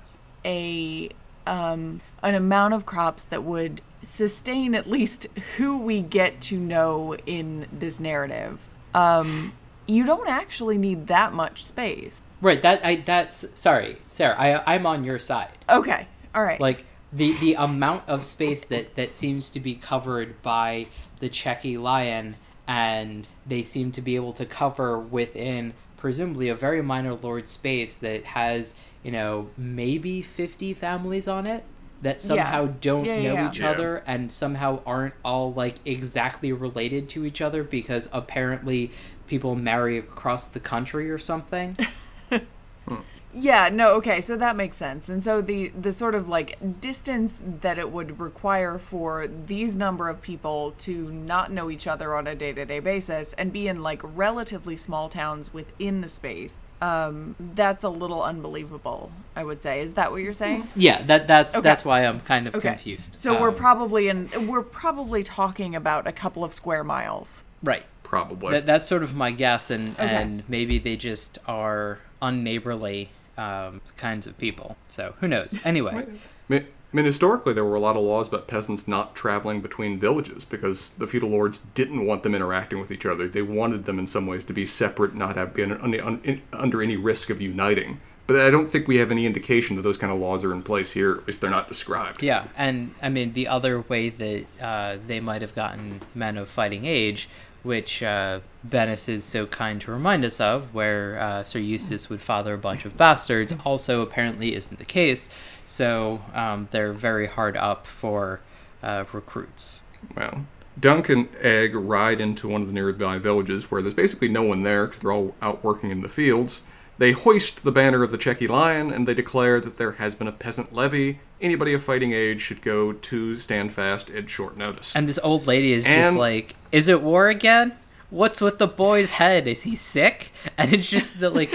a 0.44 1.10
um, 1.46 2.00
an 2.22 2.34
amount 2.34 2.74
of 2.74 2.86
crops 2.86 3.24
that 3.24 3.44
would 3.44 3.80
sustain 4.02 4.74
at 4.74 4.88
least 4.88 5.26
who 5.56 5.78
we 5.78 6.00
get 6.00 6.40
to 6.40 6.58
know 6.58 7.16
in 7.26 7.66
this 7.72 8.00
narrative. 8.00 8.66
Um, 8.94 9.52
you 9.86 10.04
don't 10.04 10.28
actually 10.28 10.78
need 10.78 11.06
that 11.06 11.32
much 11.32 11.64
space. 11.64 12.22
Right. 12.40 12.60
That 12.60 12.84
I 12.84 12.96
that's 12.96 13.44
sorry, 13.58 13.98
Sarah. 14.08 14.36
I 14.36 14.74
I'm 14.74 14.86
on 14.86 15.04
your 15.04 15.18
side. 15.18 15.52
Okay. 15.68 16.08
All 16.36 16.44
right. 16.44 16.60
Like 16.60 16.84
the 17.12 17.32
the 17.38 17.54
amount 17.54 18.04
of 18.08 18.22
space 18.22 18.64
that 18.66 18.94
that 18.96 19.14
seems 19.14 19.50
to 19.50 19.60
be 19.60 19.74
covered 19.74 20.42
by 20.42 20.86
the 21.20 21.28
Chequy 21.28 21.78
lion, 21.78 22.36
and 22.68 23.28
they 23.46 23.62
seem 23.62 23.92
to 23.92 24.02
be 24.02 24.16
able 24.16 24.34
to 24.34 24.46
cover 24.46 24.98
within 24.98 25.72
presumably 25.96 26.48
a 26.48 26.54
very 26.54 26.82
minor 26.82 27.14
lord 27.14 27.48
space 27.48 27.96
that 27.96 28.22
has 28.24 28.74
you 29.02 29.10
know 29.10 29.48
maybe 29.56 30.20
50 30.22 30.74
families 30.74 31.26
on 31.26 31.46
it 31.46 31.64
that 32.02 32.20
somehow 32.20 32.66
don't 32.82 33.06
Yeah, 33.06 33.16
yeah, 33.16 33.28
know 33.28 33.34
yeah. 33.34 33.48
each 33.48 33.60
Yeah. 33.60 33.70
other 33.70 34.02
and 34.06 34.30
somehow 34.30 34.82
aren't 34.86 35.14
all 35.24 35.52
like 35.54 35.76
exactly 35.86 36.52
related 36.52 37.08
to 37.10 37.24
each 37.24 37.40
other 37.40 37.64
because 37.64 38.08
apparently 38.12 38.90
people 39.26 39.54
marry 39.54 39.98
across 39.98 40.48
the 40.48 40.60
country 40.60 41.10
or 41.10 41.18
something 41.18 41.76
hmm. 42.88 42.96
Yeah, 43.38 43.68
no, 43.68 43.92
okay, 43.96 44.22
so 44.22 44.34
that 44.38 44.56
makes 44.56 44.78
sense. 44.78 45.10
And 45.10 45.22
so 45.22 45.42
the 45.42 45.68
the 45.68 45.92
sort 45.92 46.14
of 46.14 46.26
like 46.28 46.80
distance 46.80 47.38
that 47.60 47.78
it 47.78 47.90
would 47.92 48.18
require 48.18 48.78
for 48.78 49.26
these 49.28 49.76
number 49.76 50.08
of 50.08 50.22
people 50.22 50.72
to 50.78 51.10
not 51.12 51.52
know 51.52 51.70
each 51.70 51.86
other 51.86 52.14
on 52.14 52.26
a 52.26 52.34
day-to-day 52.34 52.80
basis 52.80 53.34
and 53.34 53.52
be 53.52 53.68
in 53.68 53.82
like 53.82 54.00
relatively 54.02 54.76
small 54.76 55.10
towns 55.10 55.52
within 55.52 56.00
the 56.00 56.08
space. 56.08 56.60
Um 56.80 57.36
that's 57.54 57.84
a 57.84 57.88
little 57.90 58.22
unbelievable, 58.22 59.10
I 59.34 59.44
would 59.44 59.62
say. 59.62 59.80
Is 59.80 59.94
that 59.94 60.10
what 60.12 60.22
you're 60.22 60.32
saying? 60.32 60.66
yeah 60.74 61.02
that 61.02 61.26
that's 61.26 61.54
Okay. 61.54 61.62
that's 61.62 61.84
why 61.84 62.06
i'm 62.06 62.20
kind 62.20 62.46
of 62.46 62.54
Okay. 62.54 62.68
confused 62.70 63.16
So 63.16 63.38
we're 63.40 63.48
Um, 63.48 63.54
probably 63.54 64.08
in 64.08 64.30
we're 64.46 64.62
probably 64.62 65.22
talking 65.22 65.74
about 65.76 66.06
a 66.06 66.12
couple 66.12 66.42
of 66.44 66.52
square 66.54 66.84
miles. 66.84 67.44
right 67.62 67.84
Probably. 68.02 68.52
That, 68.52 68.66
that's 68.66 68.86
sort 68.86 69.02
of 69.02 69.16
my 69.16 69.32
guess, 69.32 69.68
and 69.68 69.98
Okay. 69.98 70.06
and 70.06 70.44
maybe 70.48 70.78
they 70.78 70.96
just 70.96 71.38
are 71.48 71.98
unneighborly 72.22 73.08
um, 73.36 73.80
kinds 73.96 74.26
of 74.26 74.36
people. 74.38 74.76
So 74.88 75.14
who 75.20 75.28
knows? 75.28 75.58
Anyway, 75.64 76.06
I 76.50 76.96
mean, 76.96 77.04
historically, 77.04 77.52
there 77.52 77.64
were 77.64 77.74
a 77.74 77.80
lot 77.80 77.96
of 77.96 78.02
laws 78.04 78.28
about 78.28 78.46
peasants 78.46 78.86
not 78.86 79.14
traveling 79.14 79.60
between 79.60 79.98
villages 79.98 80.44
because 80.44 80.90
the 80.90 81.06
feudal 81.06 81.30
lords 81.30 81.60
didn't 81.74 82.06
want 82.06 82.22
them 82.22 82.34
interacting 82.34 82.80
with 82.80 82.92
each 82.92 83.04
other. 83.04 83.28
They 83.28 83.42
wanted 83.42 83.84
them 83.84 83.98
in 83.98 84.06
some 84.06 84.26
ways 84.26 84.44
to 84.44 84.52
be 84.52 84.66
separate, 84.66 85.14
not 85.14 85.36
have 85.36 85.52
been 85.52 85.72
un, 85.72 86.00
un, 86.00 86.42
under 86.52 86.82
any 86.82 86.96
risk 86.96 87.28
of 87.28 87.40
uniting. 87.40 88.00
But 88.26 88.40
I 88.40 88.50
don't 88.50 88.68
think 88.68 88.88
we 88.88 88.96
have 88.96 89.10
any 89.10 89.26
indication 89.26 89.76
that 89.76 89.82
those 89.82 89.98
kind 89.98 90.12
of 90.12 90.18
laws 90.18 90.44
are 90.44 90.52
in 90.52 90.62
place 90.62 90.92
here. 90.92 91.12
At 91.18 91.26
least 91.26 91.40
they're 91.40 91.50
not 91.50 91.68
described. 91.68 92.22
yeah, 92.22 92.46
and 92.56 92.94
I 93.02 93.08
mean 93.08 93.34
the 93.34 93.46
other 93.48 93.82
way 93.82 94.08
that 94.10 94.46
uh, 94.60 94.96
they 95.06 95.20
might 95.20 95.42
have 95.42 95.54
gotten 95.54 96.00
men 96.14 96.36
of 96.38 96.48
fighting 96.48 96.86
age, 96.86 97.28
which 97.66 98.02
uh, 98.02 98.40
Bennis 98.66 99.08
is 99.08 99.24
so 99.24 99.46
kind 99.46 99.80
to 99.82 99.90
remind 99.90 100.24
us 100.24 100.40
of, 100.40 100.72
where 100.72 101.18
uh, 101.18 101.42
Sir 101.42 101.58
Eustace 101.58 102.08
would 102.08 102.22
father 102.22 102.54
a 102.54 102.58
bunch 102.58 102.84
of 102.84 102.96
bastards, 102.96 103.52
also 103.64 104.02
apparently 104.02 104.54
isn't 104.54 104.78
the 104.78 104.84
case. 104.84 105.28
So 105.64 106.20
um, 106.32 106.68
they're 106.70 106.92
very 106.92 107.26
hard 107.26 107.56
up 107.56 107.86
for 107.86 108.40
uh, 108.82 109.04
recruits. 109.12 109.82
Well, 110.16 110.46
Dunk 110.78 111.08
and 111.08 111.28
Egg 111.40 111.74
ride 111.74 112.20
into 112.20 112.48
one 112.48 112.62
of 112.62 112.68
the 112.68 112.72
nearby 112.72 113.18
villages 113.18 113.70
where 113.70 113.82
there's 113.82 113.94
basically 113.94 114.28
no 114.28 114.42
one 114.42 114.62
there 114.62 114.86
because 114.86 115.00
they're 115.00 115.12
all 115.12 115.34
out 115.42 115.64
working 115.64 115.90
in 115.90 116.02
the 116.02 116.08
fields. 116.08 116.62
They 116.98 117.12
hoist 117.12 117.62
the 117.62 117.72
banner 117.72 118.02
of 118.02 118.10
the 118.10 118.18
Chequy 118.18 118.46
Lion 118.46 118.90
and 118.90 119.06
they 119.06 119.14
declare 119.14 119.60
that 119.60 119.76
there 119.76 119.92
has 119.92 120.14
been 120.14 120.28
a 120.28 120.32
peasant 120.32 120.72
levy. 120.72 121.20
Anybody 121.40 121.74
of 121.74 121.82
fighting 121.82 122.12
age 122.12 122.40
should 122.40 122.62
go 122.62 122.92
to 122.92 123.36
Standfast 123.36 124.08
at 124.16 124.30
short 124.30 124.56
notice. 124.56 124.96
And 124.96 125.08
this 125.08 125.18
old 125.22 125.46
lady 125.46 125.72
is 125.72 125.84
just 125.84 126.16
like, 126.16 126.56
"Is 126.72 126.88
it 126.88 127.02
war 127.02 127.28
again? 127.28 127.74
What's 128.08 128.40
with 128.40 128.58
the 128.58 128.66
boy's 128.66 129.10
head? 129.10 129.46
Is 129.46 129.64
he 129.64 129.76
sick?" 129.76 130.32
And 130.58 130.72
it's 130.72 130.88
just 130.88 131.20
the 131.20 131.28
like 131.28 131.52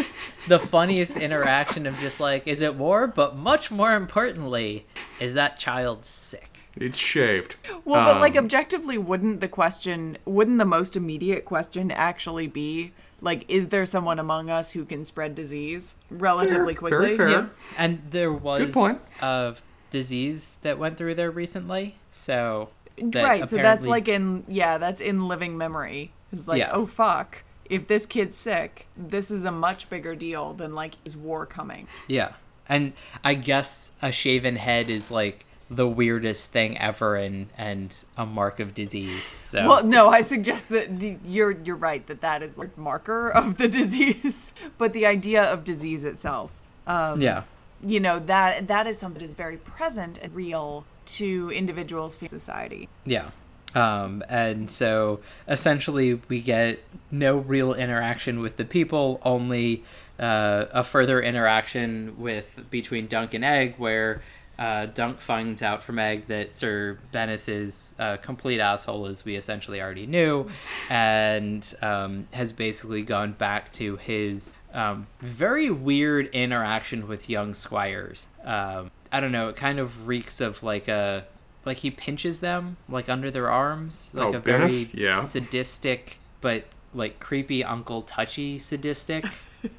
the 0.48 0.60
funniest 0.60 1.18
interaction 1.18 1.88
of 1.88 1.98
just 1.98 2.20
like, 2.20 2.48
"Is 2.48 2.62
it 2.62 2.76
war?" 2.76 3.08
But 3.08 3.36
much 3.36 3.72
more 3.72 3.96
importantly, 3.96 4.86
is 5.20 5.34
that 5.34 5.58
child 5.58 6.06
sick? 6.06 6.52
it's 6.78 6.98
shaved. 6.98 7.56
Well, 7.84 8.14
but 8.14 8.22
like 8.22 8.38
Um, 8.38 8.46
objectively, 8.46 8.98
wouldn't 8.98 9.42
the 9.42 9.48
question, 9.48 10.18
wouldn't 10.24 10.58
the 10.58 10.66
most 10.66 10.96
immediate 10.96 11.44
question 11.44 11.92
actually 11.92 12.48
be 12.48 12.94
like, 13.22 13.46
is 13.48 13.68
there 13.68 13.86
someone 13.86 14.20
among 14.20 14.50
us 14.50 14.72
who 14.72 14.84
can 14.86 15.06
spread 15.06 15.36
disease 15.36 15.96
relatively 16.10 16.74
Fair, 16.76 16.90
very 16.90 17.16
quickly? 17.16 17.18
fair. 17.18 17.30
Yeah. 17.30 17.46
And 17.78 18.02
there 18.10 18.34
was 18.34 18.74
point. 18.74 19.00
a 19.22 19.56
disease 19.92 20.60
that 20.64 20.78
went 20.80 20.98
through 20.98 21.16
there 21.16 21.32
recently, 21.32 21.98
so 22.12 22.70
that 22.98 23.24
right. 23.24 23.50
So 23.50 23.58
that's 23.58 23.88
like 23.88 24.08
in 24.08 24.44
yeah, 24.48 24.78
that's 24.78 25.02
in 25.02 25.28
living 25.28 25.58
memory. 25.58 26.12
Is 26.32 26.48
like, 26.48 26.60
Yeah. 26.60 26.72
oh 26.74 26.86
fuck, 26.86 27.44
if 27.66 27.88
this 27.88 28.06
kid's 28.06 28.38
sick, 28.38 28.88
this 28.98 29.30
is 29.30 29.46
a 29.46 29.52
much 29.52 29.90
bigger 29.90 30.16
deal 30.16 30.54
than 30.54 30.74
like 30.76 30.96
is 31.06 31.16
war 31.16 31.46
coming. 31.46 31.88
Yeah. 32.08 32.34
And 32.70 32.94
I 33.24 33.34
guess 33.34 33.92
a 34.02 34.12
shaven 34.12 34.56
head 34.56 34.90
is 34.90 35.12
like 35.12 35.46
the 35.72 35.88
weirdest 35.88 36.52
thing 36.52 36.78
ever 36.78 37.16
and 37.16 37.48
and 37.58 38.04
a 38.18 38.26
mark 38.26 38.60
of 38.60 38.74
disease. 38.74 39.32
So 39.40 39.68
Well, 39.68 39.84
no, 39.86 40.10
I 40.10 40.22
suggest 40.22 40.68
that 40.70 41.00
d- 41.00 41.18
you're 41.26 41.52
you're 41.52 41.78
right 41.78 42.06
that 42.08 42.20
that 42.22 42.44
is 42.44 42.58
like 42.58 42.78
marker 42.78 43.30
of 43.30 43.58
the 43.58 43.68
disease, 43.80 44.54
but 44.78 44.92
the 44.94 45.06
idea 45.06 45.42
of 45.42 45.64
disease 45.64 46.04
itself. 46.04 46.52
Um, 46.86 47.22
yeah. 47.22 47.44
you 47.86 48.00
know 48.00 48.20
that 48.20 48.68
that 48.68 48.86
is 48.86 48.98
something 48.98 49.20
that 49.20 49.26
is 49.26 49.34
very 49.34 49.56
present 49.58 50.18
and 50.22 50.36
real 50.36 50.86
to 51.06 51.50
individuals 51.52 52.22
in 52.22 52.28
society. 52.28 52.90
Yeah. 53.06 53.30
Um, 53.74 54.22
and 54.28 54.70
so 54.70 55.22
essentially, 55.48 56.20
we 56.28 56.42
get 56.42 56.80
no 57.10 57.38
real 57.38 57.74
interaction 57.74 58.42
with 58.42 58.58
the 58.58 58.66
people, 58.66 59.22
only 59.24 59.86
uh, 60.20 60.66
a 60.74 60.84
further 60.84 61.22
interaction 61.22 62.16
with 62.18 62.60
between 62.70 63.08
Dunk 63.08 63.34
and 63.34 63.46
Egg, 63.46 63.76
where 63.78 64.22
uh, 64.62 64.86
Dunk 64.86 65.20
finds 65.22 65.64
out 65.64 65.82
from 65.82 65.98
Egg 65.98 66.28
that 66.28 66.54
Sir 66.54 67.00
Bennis 67.12 67.50
is 67.50 67.96
a 67.98 68.18
complete 68.18 68.60
asshole, 68.60 69.08
as 69.08 69.26
we 69.26 69.36
essentially 69.36 69.82
already 69.82 70.06
knew, 70.06 70.48
and 70.90 71.74
um, 71.82 72.28
has 72.32 72.52
basically 72.54 73.02
gone 73.02 73.32
back 73.32 73.72
to 73.74 73.96
his 73.98 74.54
um, 74.74 75.08
very 75.20 75.70
weird 75.72 76.28
interaction 76.28 77.08
with 77.08 77.30
young 77.30 77.54
squires. 77.54 78.28
Um, 78.44 78.92
I 79.12 79.20
don't 79.20 79.32
know. 79.32 79.50
It 79.50 79.56
kind 79.56 79.80
of 79.80 80.08
reeks 80.08 80.40
of 80.42 80.62
like 80.64 80.88
a 80.88 81.26
like 81.66 81.78
he 81.78 81.92
pinches 81.92 82.40
them 82.40 82.78
like 82.88 83.10
under 83.10 83.32
their 83.32 83.50
arms, 83.50 84.12
like 84.14 84.34
Oh, 84.34 84.38
a 84.38 84.40
very 84.40 84.90
Yeah. 84.94 85.22
sadistic 85.22 86.20
but 86.40 86.66
like 86.94 87.20
creepy 87.20 87.64
Uncle 87.64 88.02
Touchy 88.04 88.60
sadistic. 88.60 89.26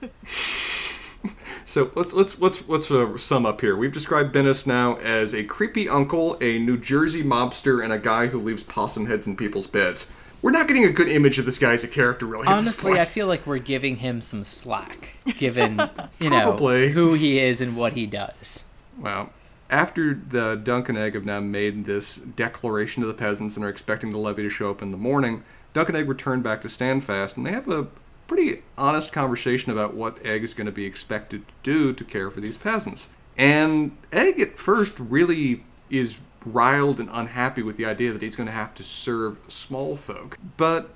So 1.65 1.91
let's 1.95 2.13
let's 2.13 2.39
let's 2.41 2.69
let's 2.69 2.91
uh, 2.91 3.17
sum 3.17 3.47
up 3.47 3.61
here. 3.61 3.77
We've 3.77 3.93
described 3.93 4.35
Bennis 4.35 4.67
now 4.67 4.97
as 4.97 5.33
a 5.33 5.45
creepy 5.45 5.89
uncle, 5.89 6.37
a 6.41 6.59
New 6.59 6.77
Jersey 6.77 7.23
mobster, 7.23 7.83
and 7.83 7.93
a 7.93 7.99
guy 7.99 8.27
who 8.27 8.41
leaves 8.41 8.63
possum 8.63 9.07
heads 9.07 9.27
in 9.27 9.37
people's 9.37 9.69
beds. 9.69 10.11
We're 10.43 10.51
not 10.51 10.67
getting 10.67 10.85
a 10.85 10.91
good 10.91 11.09
image 11.09 11.39
of 11.39 11.47
this 11.47 11.59
guy 11.59 11.73
as 11.73 11.85
a 11.85 11.89
character, 11.89 12.27
really. 12.27 12.49
Honestly, 12.49 12.99
I 12.99 13.05
feel 13.05 13.29
like 13.29 13.47
we're 13.47 13.59
giving 13.59 13.97
him 13.97 14.21
some 14.21 14.43
slack, 14.43 15.17
given 15.37 15.81
you 16.19 16.31
know 16.31 16.57
who 16.57 17.15
he 17.15 17.39
is 17.39 17.61
and 17.61 17.77
what 17.77 17.93
he 17.93 18.07
does. 18.07 18.65
Well, 18.99 19.31
after 19.71 20.15
the 20.15 20.57
Dunk 20.57 20.89
and 20.89 20.99
Egg 20.99 21.15
have 21.15 21.25
now 21.25 21.41
made 21.41 21.85
this 21.85 22.17
declaration 22.17 23.03
to 23.03 23.07
the 23.07 23.15
peasants 23.15 23.57
and 23.57 23.65
are 23.65 23.69
expecting 23.69 24.11
the 24.11 24.19
levy 24.19 24.43
to 24.43 24.51
show 24.51 24.71
up 24.71 24.83
in 24.83 24.91
the 24.91 24.99
morning, 24.99 25.45
Dunk 25.75 25.89
and 25.89 25.97
Egg 25.97 26.09
return 26.09 26.43
back 26.43 26.61
to 26.63 26.69
Standfast, 26.69 27.37
and 27.37 27.47
they 27.47 27.53
have 27.53 27.69
a 27.69 27.87
pretty 28.33 28.63
honest 28.79 29.13
conversation 29.13 29.71
about 29.73 29.93
what 29.93 30.25
Egg 30.25 30.43
is 30.43 30.55
going 30.55 30.65
to 30.65 30.73
be 30.73 30.87
expected 30.87 31.47
to 31.47 31.55
do 31.63 31.93
to 31.93 32.03
care 32.03 32.31
for 32.31 32.41
these 32.41 32.57
peasants. 32.57 33.11
And 33.37 33.99
Egg 34.11 34.41
at 34.41 34.59
first 34.59 34.99
really 34.99 35.65
is 35.91 36.17
riled 36.47 36.99
and 36.99 37.11
unhappy 37.13 37.63
with 37.63 37.77
the 37.77 37.85
idea 37.85 38.11
that 38.11 38.23
he's 38.23 38.35
going 38.35 38.47
to 38.47 38.53
have 38.53 38.75
to 38.77 38.83
serve 38.83 39.39
small 39.49 39.97
folk. 39.97 40.39
But 40.57 40.95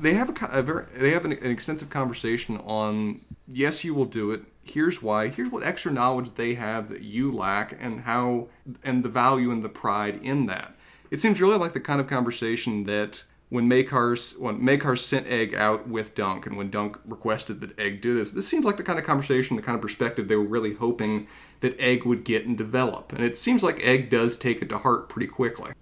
they 0.00 0.14
have 0.14 0.30
a, 0.30 0.46
a 0.46 0.62
very, 0.62 0.86
they 0.96 1.10
have 1.10 1.26
an, 1.26 1.32
an 1.32 1.50
extensive 1.50 1.90
conversation 1.90 2.56
on 2.56 3.20
yes 3.46 3.84
you 3.84 3.94
will 3.94 4.06
do 4.06 4.32
it 4.32 4.42
here's 4.64 5.00
why 5.02 5.28
here's 5.28 5.52
what 5.52 5.62
extra 5.62 5.92
knowledge 5.92 6.32
they 6.32 6.54
have 6.54 6.88
that 6.88 7.02
you 7.02 7.32
lack 7.32 7.76
and 7.80 8.00
how 8.00 8.48
and 8.82 9.04
the 9.04 9.08
value 9.08 9.52
and 9.52 9.62
the 9.62 9.68
pride 9.68 10.18
in 10.20 10.46
that 10.46 10.74
it 11.12 11.20
seems 11.20 11.40
really 11.40 11.56
like 11.56 11.74
the 11.74 11.80
kind 11.80 12.00
of 12.00 12.08
conversation 12.08 12.84
that 12.84 13.22
when 13.52 13.68
Maekar's 13.68 14.34
when 14.38 14.62
Maekar's 14.62 15.04
sent 15.04 15.26
Egg 15.26 15.54
out 15.54 15.86
with 15.86 16.14
Dunk 16.14 16.46
and 16.46 16.56
when 16.56 16.70
Dunk 16.70 16.96
requested 17.04 17.60
that 17.60 17.78
Egg 17.78 18.00
do 18.00 18.14
this 18.14 18.32
this 18.32 18.48
seems 18.48 18.64
like 18.64 18.78
the 18.78 18.82
kind 18.82 18.98
of 18.98 19.04
conversation 19.04 19.56
the 19.56 19.62
kind 19.62 19.76
of 19.76 19.82
perspective 19.82 20.26
they 20.26 20.36
were 20.36 20.42
really 20.42 20.72
hoping 20.72 21.26
that 21.60 21.78
Egg 21.78 22.06
would 22.06 22.24
get 22.24 22.46
and 22.46 22.56
develop. 22.56 23.12
And 23.12 23.22
it 23.22 23.36
seems 23.36 23.62
like 23.62 23.78
Egg 23.84 24.08
does 24.08 24.38
take 24.38 24.62
it 24.62 24.70
to 24.70 24.78
heart 24.78 25.10
pretty 25.10 25.26
quickly. 25.26 25.72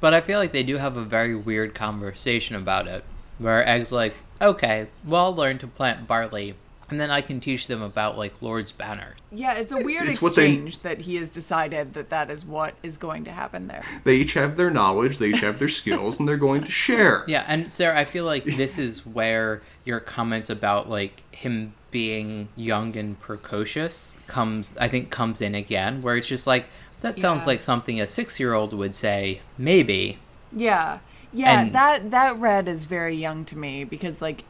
But 0.00 0.14
I 0.14 0.20
feel 0.20 0.40
like 0.40 0.50
they 0.50 0.64
do 0.64 0.78
have 0.78 0.96
a 0.96 1.04
very 1.04 1.36
weird 1.36 1.76
conversation 1.76 2.56
about 2.56 2.88
it, 2.88 3.04
where 3.38 3.64
Egg's 3.64 3.92
like, 3.92 4.14
"Okay, 4.42 4.88
well, 5.04 5.26
I'll 5.26 5.34
learn 5.34 5.58
to 5.58 5.68
plant 5.68 6.08
barley, 6.08 6.56
and 6.90 7.00
then 7.00 7.10
I 7.10 7.20
can 7.20 7.40
teach 7.40 7.66
them 7.66 7.80
about 7.82 8.18
like 8.18 8.34
Lord's 8.42 8.72
Banner." 8.72 9.14
Yeah, 9.32 9.54
it's 9.54 9.72
a 9.72 9.78
weird 9.78 10.06
It's 10.08 10.20
what 10.20 10.34
they- 10.34 10.46
exchange 10.52 10.78
that 10.80 10.98
he 11.00 11.16
has 11.16 11.30
decided 11.30 11.94
that 11.94 12.10
that 12.10 12.30
is 12.30 12.44
what 12.44 12.74
is 12.82 12.98
going 12.98 13.24
to 13.24 13.32
happen 13.32 13.68
there. 13.68 13.84
they 14.04 14.16
each 14.16 14.34
have 14.34 14.56
their 14.56 14.70
knowledge 14.70 15.18
they 15.18 15.28
each 15.28 15.40
have 15.40 15.58
their 15.58 15.68
skills 15.68 16.18
and 16.18 16.28
they're 16.28 16.36
going 16.36 16.62
to 16.64 16.70
share 16.70 17.24
Yeah, 17.28 17.44
and 17.46 17.72
Sarah, 17.72 17.98
I 17.98 18.04
feel 18.04 18.24
like 18.24 18.44
this 18.44 18.78
is 18.78 19.06
where 19.06 19.62
your 19.84 20.00
comment 20.00 20.50
about 20.50 20.88
like 20.90 21.22
him 21.34 21.74
being 21.90 22.48
young 22.56 22.96
and 22.96 23.18
precocious 23.20 24.14
comes 24.26 24.76
I 24.78 24.88
think 24.88 25.10
comes 25.10 25.40
in 25.40 25.54
again, 25.54 26.02
where 26.02 26.16
it's 26.16 26.28
just 26.28 26.46
like 26.46 26.66
that 27.02 27.18
sounds 27.18 27.42
Yeah. 27.44 27.50
like 27.52 27.60
something 27.62 27.98
a 28.00 28.04
6-year-old 28.04 28.74
would 28.74 28.94
say, 28.94 29.40
maybe. 29.56 30.18
Yeah. 30.52 30.98
Yeah, 31.32 31.60
And- 31.60 31.72
that 31.74 32.10
that 32.10 32.38
red 32.40 32.68
is 32.68 32.84
very 32.86 33.14
young 33.14 33.44
to 33.46 33.56
me 33.58 33.84
because 33.84 34.20
like 34.20 34.44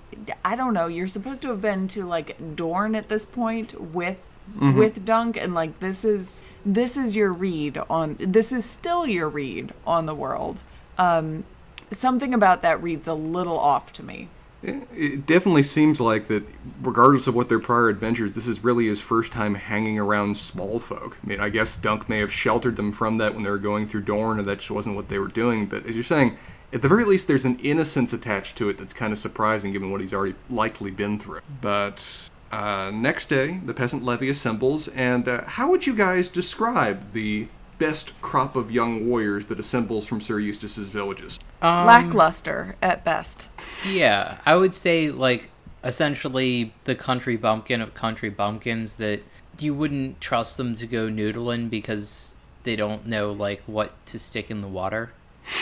I 0.44 0.56
don't 0.56 0.74
know, 0.74 0.86
you're 0.86 1.08
supposed 1.08 1.42
to 1.42 1.48
have 1.48 1.60
been 1.62 1.88
to 1.88 2.04
like 2.06 2.36
Dorne 2.56 2.94
at 2.94 3.08
this 3.08 3.24
point 3.26 3.78
with 3.80 4.18
with 4.60 5.04
Dunk 5.04 5.36
and 5.36 5.54
like 5.54 5.78
this 5.80 6.04
is 6.04 6.42
this 6.66 6.96
is 6.96 7.14
your 7.14 7.32
read 7.32 7.78
on 7.88 8.16
this 8.18 8.50
is 8.52 8.64
still 8.64 9.06
your 9.06 9.28
read 9.28 9.72
on 9.86 10.06
the 10.06 10.14
world. 10.14 10.62
Um 10.98 11.44
something 11.92 12.32
about 12.34 12.62
that 12.62 12.82
reads 12.82 13.06
a 13.08 13.14
little 13.14 13.58
off 13.58 13.92
to 13.94 14.02
me. 14.02 14.28
It- 14.62 14.88
It 14.94 15.26
definitely 15.26 15.62
seems 15.62 16.00
like 16.00 16.28
that, 16.28 16.44
regardless 16.82 17.26
of 17.26 17.34
what 17.34 17.48
their 17.48 17.58
prior 17.60 17.88
adventures, 17.88 18.34
this 18.34 18.46
is 18.46 18.62
really 18.64 18.86
his 18.88 19.00
first 19.00 19.32
time 19.32 19.54
hanging 19.54 19.98
around 19.98 20.36
small 20.36 20.78
folk. 20.78 21.16
I 21.24 21.26
mean, 21.28 21.40
I 21.40 21.48
guess 21.48 21.76
Dunk 21.76 22.08
may 22.08 22.18
have 22.18 22.32
sheltered 22.32 22.76
them 22.76 22.92
from 22.92 23.18
that 23.18 23.34
when 23.34 23.42
they 23.44 23.50
were 23.50 23.58
going 23.58 23.86
through 23.86 24.02
Dorne, 24.02 24.38
and 24.38 24.46
that 24.48 24.58
just 24.58 24.70
wasn't 24.70 24.96
what 24.96 25.08
they 25.08 25.18
were 25.18 25.28
doing. 25.28 25.66
But 25.66 25.86
as 25.86 25.94
you're 25.94 26.04
saying, 26.04 26.36
at 26.72 26.82
the 26.82 26.88
very 26.88 27.04
least, 27.04 27.26
there's 27.26 27.44
an 27.44 27.58
innocence 27.58 28.12
attached 28.12 28.56
to 28.58 28.68
it 28.68 28.78
that's 28.78 28.92
kind 28.92 29.12
of 29.12 29.18
surprising 29.18 29.72
given 29.72 29.90
what 29.90 30.00
he's 30.00 30.14
already 30.14 30.36
likely 30.48 30.90
been 30.90 31.18
through. 31.18 31.40
But 31.60 32.30
uh, 32.52 32.90
next 32.92 33.28
day, 33.28 33.60
the 33.64 33.74
peasant 33.74 34.04
levy 34.04 34.28
assembles, 34.28 34.88
and 34.88 35.28
uh, 35.28 35.44
how 35.44 35.70
would 35.70 35.86
you 35.86 35.94
guys 35.94 36.28
describe 36.28 37.12
the 37.12 37.48
best 37.78 38.12
crop 38.20 38.56
of 38.56 38.70
young 38.70 39.08
warriors 39.08 39.46
that 39.46 39.58
assembles 39.58 40.06
from 40.06 40.20
Sir 40.20 40.38
Eustace's 40.38 40.88
villages? 40.88 41.38
Um, 41.62 41.86
Lackluster 41.86 42.76
at 42.82 43.04
best. 43.04 43.48
Yeah, 43.88 44.38
I 44.46 44.54
would 44.54 44.74
say 44.74 45.10
like 45.10 45.50
essentially 45.82 46.72
the 46.84 46.94
country 46.94 47.36
bumpkin 47.36 47.80
of 47.80 47.94
country 47.94 48.28
bumpkins 48.28 48.96
that 48.96 49.22
you 49.58 49.74
wouldn't 49.74 50.20
trust 50.20 50.56
them 50.56 50.74
to 50.74 50.86
go 50.86 51.08
noodling 51.08 51.70
because 51.70 52.36
they 52.64 52.76
don't 52.76 53.06
know 53.06 53.32
like 53.32 53.62
what 53.64 53.94
to 54.06 54.18
stick 54.18 54.50
in 54.50 54.60
the 54.60 54.68
water. 54.68 55.12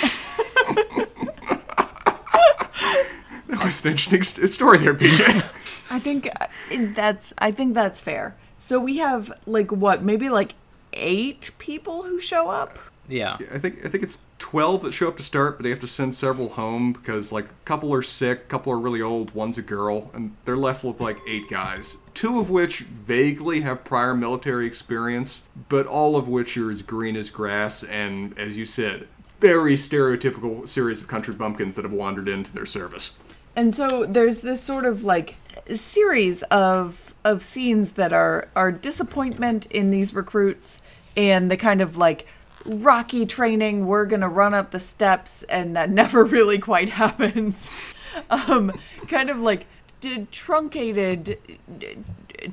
That 3.48 3.64
was 3.64 3.84
an 3.84 3.92
interesting 3.92 4.22
story 4.22 4.78
there, 4.78 4.94
BJ. 4.94 5.24
I 5.90 5.98
think 5.98 6.28
uh, 6.38 6.46
that's 6.94 7.32
I 7.38 7.50
think 7.50 7.74
that's 7.74 8.00
fair. 8.00 8.36
So 8.58 8.78
we 8.78 8.98
have 8.98 9.32
like 9.46 9.72
what, 9.72 10.02
maybe 10.02 10.28
like 10.28 10.54
8 10.92 11.52
people 11.58 12.02
who 12.02 12.20
show 12.20 12.50
up? 12.50 12.78
Yeah. 13.08 13.38
I 13.52 13.58
think 13.58 13.84
I 13.84 13.88
think 13.88 14.04
it's 14.04 14.18
twelve 14.38 14.82
that 14.82 14.92
show 14.92 15.08
up 15.08 15.16
to 15.16 15.22
start, 15.22 15.56
but 15.56 15.64
they 15.64 15.70
have 15.70 15.80
to 15.80 15.86
send 15.86 16.14
several 16.14 16.50
home 16.50 16.92
because 16.92 17.32
like 17.32 17.46
a 17.46 17.64
couple 17.64 17.92
are 17.94 18.02
sick, 18.02 18.40
a 18.40 18.44
couple 18.44 18.72
are 18.72 18.78
really 18.78 19.00
old, 19.00 19.34
one's 19.34 19.56
a 19.56 19.62
girl, 19.62 20.10
and 20.12 20.36
they're 20.44 20.56
left 20.56 20.84
with 20.84 21.00
like 21.00 21.18
eight 21.26 21.48
guys. 21.48 21.96
Two 22.12 22.38
of 22.38 22.50
which 22.50 22.80
vaguely 22.80 23.62
have 23.62 23.82
prior 23.84 24.14
military 24.14 24.66
experience, 24.66 25.42
but 25.70 25.86
all 25.86 26.16
of 26.16 26.28
which 26.28 26.56
are 26.58 26.70
as 26.70 26.82
green 26.82 27.16
as 27.16 27.30
grass, 27.30 27.82
and 27.82 28.38
as 28.38 28.58
you 28.58 28.66
said, 28.66 29.08
very 29.40 29.76
stereotypical 29.76 30.66
series 30.66 31.00
of 31.00 31.08
country 31.08 31.34
bumpkins 31.34 31.76
that 31.76 31.84
have 31.84 31.92
wandered 31.92 32.28
into 32.28 32.52
their 32.52 32.66
service. 32.66 33.18
And 33.54 33.74
so 33.74 34.04
there's 34.04 34.38
this 34.38 34.62
sort 34.62 34.84
of 34.84 35.04
like 35.04 35.36
series 35.74 36.42
of 36.44 37.14
of 37.24 37.42
scenes 37.42 37.92
that 37.92 38.12
are 38.12 38.48
are 38.54 38.70
disappointment 38.72 39.66
in 39.66 39.90
these 39.90 40.14
recruits 40.14 40.80
and 41.16 41.50
the 41.50 41.56
kind 41.56 41.80
of 41.82 41.96
like 41.96 42.26
rocky 42.64 43.26
training 43.26 43.86
we're 43.86 44.06
going 44.06 44.20
to 44.20 44.28
run 44.28 44.54
up 44.54 44.70
the 44.70 44.78
steps 44.78 45.42
and 45.44 45.76
that 45.76 45.90
never 46.02 46.24
really 46.24 46.58
quite 46.58 46.88
happens. 46.90 47.70
um 48.30 48.72
kind 49.08 49.30
of 49.30 49.38
like 49.38 49.66
truncated 50.30 51.24
d- 51.24 51.36
d- 51.78 51.96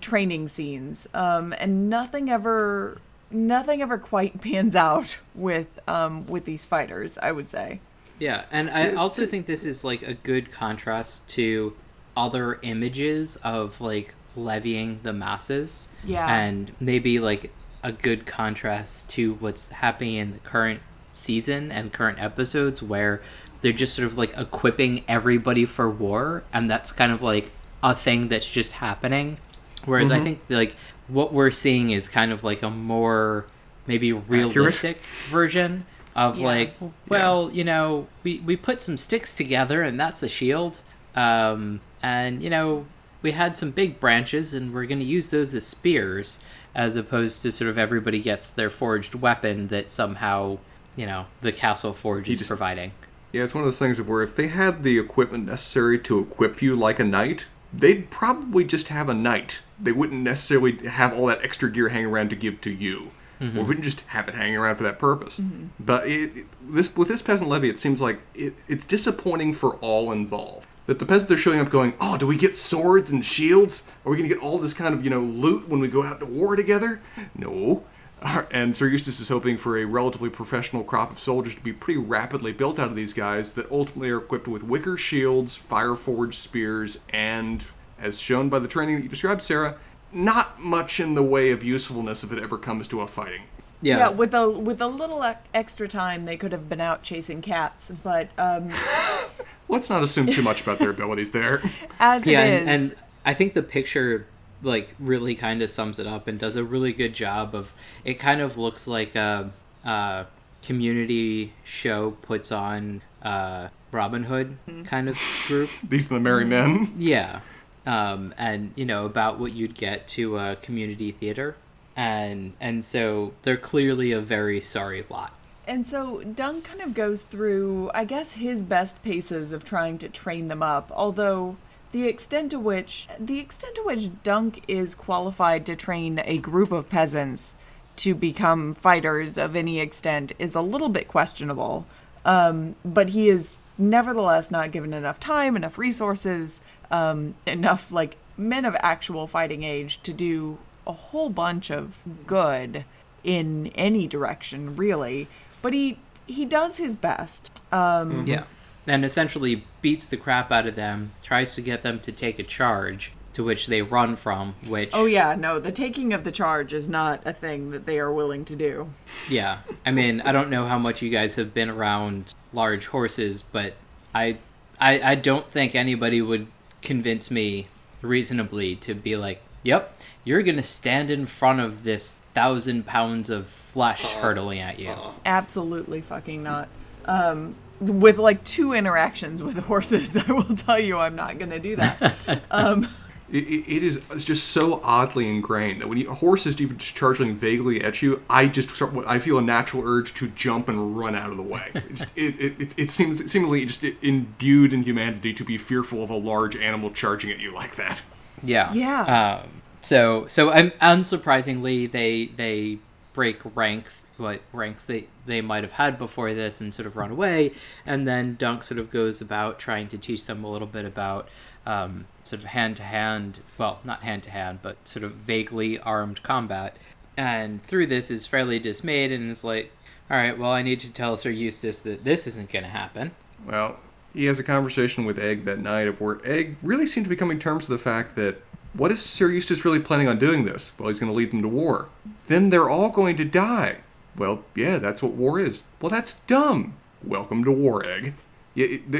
training 0.02 0.48
scenes 0.48 1.08
um 1.14 1.54
and 1.60 1.90
nothing 1.90 2.30
ever 2.30 2.98
nothing 3.36 3.82
ever 3.82 3.98
quite 3.98 4.42
pans 4.42 4.76
out 4.76 5.18
with 5.34 5.68
um 5.88 6.26
with 6.28 6.46
these 6.46 6.66
fighters, 6.66 7.18
I 7.18 7.32
would 7.32 7.50
say. 7.50 7.82
Yeah, 8.18 8.46
and 8.50 8.70
I 8.70 8.94
also 8.94 9.26
think 9.26 9.46
this 9.46 9.66
is 9.66 9.84
like 9.84 10.02
a 10.02 10.14
good 10.14 10.52
contrast 10.52 11.28
to 11.32 11.76
other 12.16 12.60
images 12.62 13.36
of 13.38 13.82
like 13.82 14.14
levying 14.36 15.00
the 15.04 15.14
masses. 15.14 15.88
Yeah. 16.04 16.28
And 16.28 16.72
maybe 16.80 17.20
like 17.20 17.52
a 17.84 17.92
good 17.92 18.26
contrast 18.26 19.10
to 19.12 19.36
what's 19.36 19.70
happening 19.70 20.16
in 20.16 20.32
the 20.34 20.40
current 20.40 20.82
season 21.12 21.72
and 21.72 21.94
current 21.94 22.22
episodes 22.22 22.82
where 22.82 23.22
they're 23.62 23.72
just 23.72 23.94
sort 23.96 24.06
of 24.06 24.18
like 24.18 24.38
equipping 24.38 25.04
everybody 25.08 25.66
for 25.66 25.90
war 25.90 26.44
and 26.52 26.70
that's 26.70 26.92
kind 26.92 27.12
of 27.12 27.22
like 27.22 27.52
a 27.84 27.96
thing 27.96 28.28
that's 28.28 28.50
just 28.50 28.74
happening. 28.74 29.38
Whereas 29.86 30.10
I 30.10 30.20
think 30.20 30.42
like 30.50 30.76
what 31.08 31.34
we're 31.34 31.52
seeing 31.52 31.90
is 31.92 32.10
kind 32.10 32.32
of 32.32 32.44
like 32.44 32.64
a 32.64 32.70
more 32.70 33.46
maybe 33.88 34.12
realistic 34.14 34.98
version 35.30 35.86
of 36.16 36.40
Yeah. 36.40 36.46
like 36.46 36.74
well 37.08 37.52
you 37.52 37.64
know 37.64 38.08
we 38.24 38.40
we 38.40 38.56
put 38.56 38.82
some 38.82 38.98
sticks 38.98 39.36
together 39.36 39.82
and 39.84 40.00
that's 40.00 40.24
a 40.24 40.30
shield 40.30 40.80
um 41.16 41.82
and 42.02 42.42
you 42.42 42.50
know 42.50 42.86
we 43.22 43.32
had 43.32 43.58
some 43.58 43.72
big 43.72 44.00
branches 44.00 44.54
and 44.54 44.74
we're 44.74 44.86
going 44.86 45.00
to 45.00 45.06
use 45.06 45.30
those 45.30 45.54
as 45.54 45.66
spears 45.66 46.40
as 46.74 46.96
opposed 46.96 47.42
to 47.42 47.52
sort 47.52 47.70
of 47.70 47.78
everybody 47.78 48.20
gets 48.20 48.50
their 48.52 48.70
forged 48.70 49.16
weapon 49.16 49.68
that 49.70 49.90
somehow 49.92 50.58
you 50.96 51.06
know 51.06 51.26
the 51.42 51.52
Castle 51.52 51.94
Forge 51.94 52.30
is 52.30 52.40
just- 52.40 52.48
providing. 52.48 52.92
Yeah, 53.34 53.44
it's 53.44 53.54
one 53.54 53.64
of 53.64 53.68
those 53.68 53.80
things 53.80 54.00
of 54.00 54.08
where 54.08 54.24
if 54.24 54.38
they 54.38 54.48
had 54.48 54.84
the 54.84 54.98
equipment 54.98 55.46
necessary 55.48 56.00
to 56.00 56.20
equip 56.20 56.62
you 56.62 56.74
like 56.74 57.00
a 57.02 57.04
knight, 57.04 57.48
they'd 57.78 58.10
probably 58.10 58.64
just 58.64 58.88
have 58.90 59.10
a 59.10 59.14
knight. 59.14 59.62
They 59.80 59.92
wouldn't 59.92 60.22
necessarily 60.22 60.88
have 60.88 61.14
all 61.14 61.26
that 61.28 61.44
extra 61.44 61.70
gear 61.72 61.90
hanging 61.90 62.08
around 62.08 62.30
to 62.30 62.36
give 62.36 62.62
to 62.62 62.72
you. 62.72 63.12
Mm-hmm. 63.42 63.58
We 63.58 63.64
wouldn't 63.66 63.84
just 63.84 64.02
have 64.08 64.30
it 64.30 64.36
hanging 64.36 64.56
around 64.56 64.78
for 64.78 64.84
that 64.84 64.98
purpose. 64.98 65.40
Mm-hmm. 65.40 65.68
But 65.80 66.08
it, 66.08 66.38
it- 66.38 66.46
this 66.68 66.96
with 66.96 67.10
this 67.10 67.22
peasant 67.22 67.50
levy, 67.50 67.70
it 67.70 67.78
seems 67.78 68.02
like 68.02 68.22
it, 68.34 68.56
it's 68.68 68.86
disappointing 68.86 69.54
for 69.54 69.76
all 69.76 70.12
involved. 70.12 70.68
That 70.88 71.00
the 71.00 71.06
peasants 71.06 71.32
are 71.32 71.38
showing 71.38 71.60
up 71.60 71.70
going, 71.72 71.94
oh, 72.00 72.16
do 72.18 72.28
we 72.28 72.38
get 72.38 72.56
swords 72.56 73.10
and 73.10 73.26
shields? 73.26 73.84
Are 74.06 74.12
we 74.12 74.18
going 74.18 74.30
to 74.30 74.36
get 74.36 74.44
all 74.44 74.60
this 74.60 74.74
kind 74.74 74.94
of, 74.94 75.04
you 75.04 75.10
know, 75.10 75.20
loot 75.20 75.68
when 75.68 75.80
we 75.80 75.88
go 75.88 76.04
out 76.04 76.20
to 76.20 76.28
war 76.28 76.56
together? 76.56 77.02
No. 77.36 77.84
And 78.52 78.76
Sir 78.76 78.88
Eustace 78.88 79.20
is 79.20 79.30
hoping 79.30 79.58
for 79.58 79.78
a 79.78 79.86
relatively 79.86 80.30
professional 80.30 80.84
crop 80.84 81.12
of 81.12 81.20
soldiers 81.20 81.56
to 81.56 81.62
be 81.62 81.74
pretty 81.74 82.00
rapidly 82.00 82.54
built 82.54 82.80
out 82.80 82.88
of 82.88 82.96
these 82.96 83.14
guys 83.14 83.54
that 83.54 83.70
ultimately 83.72 84.10
are 84.10 84.18
equipped 84.18 84.48
with 84.48 84.64
wicker 84.64 84.98
shields, 84.98 85.56
fire 85.56 85.96
forged 85.96 86.36
spears, 86.40 86.98
and, 87.10 87.68
as 88.00 88.20
shown 88.20 88.50
by 88.50 88.60
the 88.60 88.68
training 88.68 88.96
that 88.96 89.04
you 89.04 89.10
described, 89.10 89.42
Sarah, 89.42 89.76
not 90.12 90.60
much 90.62 91.00
in 91.00 91.14
the 91.14 91.24
way 91.24 91.52
of 91.52 91.64
usefulness 91.64 92.24
if 92.24 92.32
it 92.32 92.42
ever 92.42 92.58
comes 92.58 92.88
to 92.88 93.02
a 93.02 93.08
fighting. 93.08 93.44
Yeah, 93.82 93.98
Yeah, 93.98 94.10
with 94.10 94.34
a 94.34 94.50
with 94.50 94.82
a 94.82 94.88
little 94.88 95.24
e- 95.24 95.34
extra 95.54 95.88
time, 95.88 96.26
they 96.26 96.38
could 96.38 96.54
have 96.54 96.70
been 96.70 96.82
out 96.82 97.04
chasing 97.04 97.42
cats. 97.42 97.92
But 98.04 98.30
um, 98.38 98.72
Let's 99.68 99.90
not 99.90 100.04
assume 100.04 100.28
too 100.28 100.42
much 100.42 100.62
about 100.62 100.80
their 100.80 100.92
abilities 100.92 101.32
there. 101.32 101.62
as 102.00 102.26
yeah, 102.26 102.44
it 102.44 102.62
is, 102.62 102.68
and, 102.68 102.70
and 102.70 102.96
I 103.26 103.34
think 103.34 103.54
the 103.54 103.64
picture 103.64 104.28
like 104.66 104.96
really 105.00 105.36
kind 105.36 105.62
of 105.62 105.70
sums 105.70 106.00
it 106.00 106.08
up 106.08 106.28
and 106.28 106.40
does 106.40 106.56
a 106.56 106.64
really 106.64 106.92
good 106.94 107.14
job 107.14 107.56
of. 107.56 107.74
It 108.04 108.16
kind 108.16 108.42
of 108.42 108.58
looks 108.58 108.88
like 108.88 109.16
a, 109.16 109.52
a 109.84 110.26
community 110.62 111.54
show 111.64 112.12
puts 112.22 112.52
on 112.52 113.02
uh, 113.22 113.70
Robin 113.92 114.24
Hood 114.24 114.58
kind 114.86 115.08
of 115.08 115.18
group. 115.48 115.70
These 115.88 116.12
are 116.12 116.16
the 116.16 116.20
merry 116.20 116.46
men. 116.46 116.94
Yeah. 116.98 117.42
Um, 117.86 118.34
and 118.38 118.72
you 118.76 118.84
know 118.84 119.06
about 119.06 119.40
what 119.40 119.54
you'd 119.54 119.76
get 119.76 120.08
to 120.10 120.38
a 120.40 120.56
community 120.56 121.12
theater, 121.12 121.56
and 121.96 122.54
and 122.60 122.84
so 122.84 123.34
they're 123.44 123.58
clearly 123.58 124.12
a 124.12 124.22
very 124.22 124.60
sorry 124.60 125.06
lot. 125.08 125.34
And 125.68 125.86
so 125.86 126.22
Dunk 126.22 126.64
kind 126.64 126.82
of 126.82 126.96
goes 126.96 127.22
through, 127.22 127.92
I 127.94 128.06
guess, 128.06 128.34
his 128.34 128.64
best 128.64 129.04
paces 129.04 129.52
of 129.52 129.64
trying 129.64 130.00
to 130.00 130.10
train 130.10 130.48
them 130.48 130.64
up. 130.64 130.92
Although 130.96 131.58
the 131.96 132.10
extent 132.10 132.52
to 132.52 132.60
which 132.60 133.08
the 133.18 133.40
extent 133.40 133.74
to 133.74 133.82
which 133.84 134.10
Dunk 134.22 134.62
is 134.68 134.94
qualified 134.94 135.66
to 135.66 135.78
train 135.78 136.22
a 136.26 136.38
group 136.40 136.74
of 136.74 136.90
peasants 136.90 137.56
to 137.96 138.14
become 138.14 138.74
fighters 138.74 139.38
of 139.38 139.56
any 139.56 139.80
extent 139.80 140.34
is 140.38 140.56
a 140.56 140.62
little 140.62 140.90
bit 140.90 141.08
questionable. 141.08 141.86
Um, 142.26 142.76
but 142.84 143.12
he 143.12 143.30
is 143.30 143.60
nevertheless 143.78 144.52
not 144.52 144.74
given 144.74 144.94
enough 144.94 145.22
time, 145.22 145.56
enough 145.56 145.78
resources, 145.78 146.60
um, 146.92 147.36
enough 147.48 147.94
like 147.94 148.18
men 148.36 148.66
of 148.66 148.76
actual 148.82 149.26
fighting 149.26 149.64
age 149.64 150.04
to 150.04 150.12
do 150.12 150.58
a 150.86 150.92
whole 150.92 151.30
bunch 151.30 151.72
of 151.72 152.00
good 152.28 152.84
in 153.24 153.68
any 153.68 154.06
direction, 154.06 154.76
really. 154.76 155.30
But 155.62 155.72
he 155.72 155.98
he 156.28 156.44
does 156.44 156.76
his 156.76 156.98
best. 156.98 157.52
Um, 157.72 158.28
Yeah. 158.28 158.44
And 158.88 159.04
essentially 159.04 159.64
beats 159.82 160.06
the 160.06 160.18
crap 160.18 160.52
out 160.52 160.68
of 160.68 160.76
them, 160.76 161.12
tries 161.24 161.56
to 161.56 161.62
get 161.62 161.82
them 161.82 162.00
to 162.02 162.12
take 162.12 162.38
a 162.40 162.44
charge, 162.44 163.12
to 163.36 163.44
which 163.44 163.68
they 163.68 163.82
run 163.82 164.16
from, 164.16 164.56
which 164.66 164.90
Oh 164.94 165.06
yeah, 165.06 165.36
no, 165.36 165.60
the 165.60 165.72
taking 165.72 166.14
of 166.14 166.24
the 166.24 166.32
charge 166.32 166.72
is 166.72 166.88
not 166.88 167.22
a 167.26 167.34
thing 167.34 167.72
that 167.72 167.86
they 167.86 168.00
are 168.00 168.12
willing 168.12 168.46
to 168.46 168.56
do. 168.56 168.90
Yeah, 169.30 169.60
I 169.86 169.92
mean, 169.92 170.22
I 170.22 170.32
don't 170.32 170.50
know 170.50 170.66
how 170.66 170.80
much 170.80 171.02
you 171.02 171.10
guys 171.10 171.36
have 171.36 171.54
been 171.54 171.70
around 171.70 172.34
large 172.54 172.88
horses, 172.88 173.44
but 173.44 173.74
I, 174.14 174.38
I, 174.80 175.12
I 175.12 175.16
don't 175.16 175.50
think 175.52 175.76
anybody 175.76 176.22
would 176.22 176.48
convince 176.82 177.30
me 177.30 177.68
reasonably 178.02 178.76
to 178.78 178.94
be 178.94 179.18
like, 179.18 179.42
"Yep, 179.64 180.00
you're 180.24 180.42
gonna 180.42 180.64
stand 180.64 181.12
in 181.12 181.26
front 181.26 181.60
of 181.60 181.84
this 181.84 182.20
thousand 182.34 182.86
pounds 182.86 183.30
of 183.30 183.48
flesh 183.48 184.04
hurtling 184.14 184.60
at 184.60 184.80
you." 184.80 184.94
Absolutely 185.26 186.00
fucking 186.00 186.42
not. 186.42 186.70
Um, 187.04 187.56
with 187.80 188.18
like 188.18 188.44
two 188.44 188.74
interactions 188.74 189.44
with 189.44 189.58
horses, 189.66 190.16
I 190.28 190.32
will 190.32 190.56
tell 190.56 190.80
you 190.80 190.98
I'm 190.98 191.16
not 191.16 191.40
gonna 191.40 191.60
do 191.60 191.76
that. 191.76 192.16
um, 192.52 192.88
It, 193.28 193.44
it, 193.48 193.78
it 193.78 193.84
is 193.84 193.98
it's 194.12 194.24
just 194.24 194.50
so 194.50 194.80
oddly 194.84 195.28
ingrained 195.28 195.82
that 195.82 195.88
when 195.88 195.98
you, 195.98 196.10
a 196.12 196.14
horse 196.14 196.46
is 196.46 196.62
even 196.62 196.78
just 196.78 196.96
charging 196.96 197.36
vaguely 197.36 197.82
at 197.82 198.02
you, 198.04 198.22
I 198.30 198.46
just 198.48 198.70
start, 198.70 198.94
I 199.08 199.18
feel 199.18 199.40
a 199.40 199.42
natural 199.42 199.82
urge 199.84 200.14
to 200.16 200.28
jump 200.30 200.70
and 200.70 200.96
run 200.96 201.16
out 201.16 201.32
of 201.32 201.38
the 201.38 201.44
way. 201.44 201.72
It's, 201.74 202.04
it, 202.16 202.40
it, 202.40 202.62
it, 202.62 202.74
it 202.78 202.92
seems 202.92 203.30
seemingly 203.32 203.66
just 203.66 203.84
imbued 203.84 204.74
in 204.74 204.84
humanity 204.84 205.34
to 205.34 205.44
be 205.44 205.58
fearful 205.58 206.04
of 206.04 206.12
a 206.12 206.16
large 206.16 206.56
animal 206.56 206.92
charging 206.92 207.32
at 207.32 207.40
you 207.40 207.52
like 207.52 207.76
that. 207.78 208.04
Yeah. 208.44 208.72
Yeah. 208.74 209.42
Um, 209.44 209.50
so 209.82 210.28
so 210.28 210.52
um, 210.54 210.72
unsurprisingly, 210.80 211.92
they 211.92 212.28
they 212.28 212.78
break 213.16 213.40
ranks, 213.56 214.06
what 214.18 214.42
ranks 214.52 214.86
they 214.86 215.08
they 215.26 215.42
might 215.42 215.64
have 215.64 215.72
had 215.72 215.98
before 215.98 216.34
this, 216.34 216.60
and 216.60 216.74
sort 216.74 216.86
of 216.86 216.98
run 216.98 217.10
away. 217.10 217.54
And 217.86 218.06
then 218.06 218.36
Dunk 218.36 218.62
sort 218.62 218.80
of 218.80 218.92
goes 218.92 219.22
about 219.22 219.58
trying 219.58 219.88
to 219.88 219.98
teach 219.98 220.26
them 220.26 220.44
a 220.44 220.52
little 220.52 220.68
bit 220.68 220.86
about 220.86 221.30
um, 221.66 222.06
sort 222.22 222.42
of 222.42 222.50
hand 222.50 222.76
to 222.76 222.84
hand, 222.84 223.40
well, 223.58 223.80
not 223.84 224.04
hand 224.04 224.24
to 224.24 224.32
hand, 224.32 224.60
but 224.62 224.86
sort 224.88 225.04
of 225.04 225.14
vaguely 225.14 225.80
armed 225.80 226.22
combat. 226.22 226.76
And 227.18 227.64
through 227.64 227.88
this 227.88 228.12
is 228.12 228.28
fairly 228.28 228.60
dismayed 228.60 229.14
and 229.14 229.32
is 229.32 229.46
like, 229.46 229.72
all 230.12 230.18
right, 230.18 230.38
well, 230.38 230.52
I 230.52 230.62
need 230.62 230.82
to 230.82 230.92
tell 230.92 231.16
Sir 231.16 231.30
Eustace 231.30 231.80
that 231.80 232.04
this 232.04 232.28
isn't 232.28 232.52
going 232.52 232.64
to 232.64 232.70
happen. 232.70 233.12
Well, 233.48 233.80
he 234.14 234.26
has 234.26 234.40
a 234.40 234.44
conversation 234.44 235.06
with 235.06 235.18
Egg 235.18 235.46
that 235.46 235.60
night 235.60 235.88
of 235.88 236.02
where 236.02 236.20
Egg 236.26 236.58
really 236.62 236.86
seemed 236.86 237.06
to 237.06 237.10
be 237.10 237.16
coming 237.16 237.40
terms 237.40 237.70
with 237.70 237.80
the 237.80 237.84
fact 237.84 238.16
that 238.18 238.42
what 238.76 238.92
is 238.92 239.02
Sir 239.02 239.32
Eustace 239.32 239.64
really 239.64 239.80
planning 239.80 240.08
on 240.08 240.20
doing 240.20 240.46
this? 240.46 240.74
Well, 240.78 240.90
he's 240.90 241.00
going 241.00 241.12
to 241.12 241.18
lead 241.18 241.32
them 241.32 241.42
to 241.42 241.48
war. 241.48 241.90
Then 242.28 242.50
they're 242.50 242.70
all 242.70 242.90
going 242.90 243.16
to 243.18 243.26
die. 243.26 243.80
Well, 244.16 244.44
yeah, 244.54 244.80
that's 244.80 245.02
what 245.02 245.14
war 245.14 245.40
is. 245.40 245.64
Well, 245.82 245.90
that's 245.90 246.22
dumb. 246.22 246.76
Welcome 247.04 247.44
to 247.44 247.52
war, 247.52 247.86
Egg. 247.86 248.14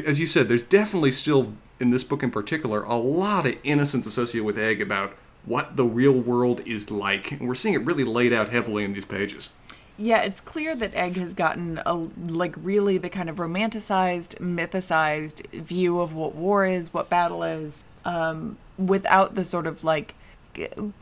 As 0.06 0.20
you 0.20 0.28
said, 0.28 0.48
there's 0.48 0.64
definitely 0.64 1.12
still 1.12 1.54
in 1.80 1.90
this 1.90 2.04
book 2.04 2.24
in 2.24 2.32
particular 2.32 2.84
a 2.84 2.96
lot 2.96 3.46
of 3.46 3.58
innocence 3.64 4.06
associated 4.06 4.46
with 4.46 4.58
Egg 4.58 4.82
about 4.82 5.14
what 5.46 5.76
the 5.76 5.86
real 5.86 6.14
world 6.14 6.62
is 6.66 6.90
like, 6.90 7.32
and 7.32 7.48
we're 7.48 7.56
seeing 7.56 7.76
it 7.76 7.86
really 7.86 8.04
laid 8.04 8.34
out 8.34 8.50
heavily 8.50 8.84
in 8.84 8.94
these 8.94 9.06
pages. 9.06 9.50
Yeah, 9.98 10.22
it's 10.22 10.42
clear 10.42 10.76
that 10.76 10.94
Egg 10.94 11.16
has 11.16 11.34
gotten 11.34 11.82
a 11.86 11.94
like 11.94 12.56
really 12.58 12.98
the 12.98 13.10
kind 13.10 13.30
of 13.30 13.38
romanticized, 13.38 14.36
mythicized 14.40 15.50
view 15.52 16.00
of 16.00 16.14
what 16.14 16.36
war 16.36 16.66
is, 16.66 16.94
what 16.94 17.10
battle 17.10 17.44
is, 17.44 17.84
um, 18.04 18.58
without 18.78 19.36
the 19.36 19.44
sort 19.44 19.68
of 19.68 19.84
like 19.84 20.16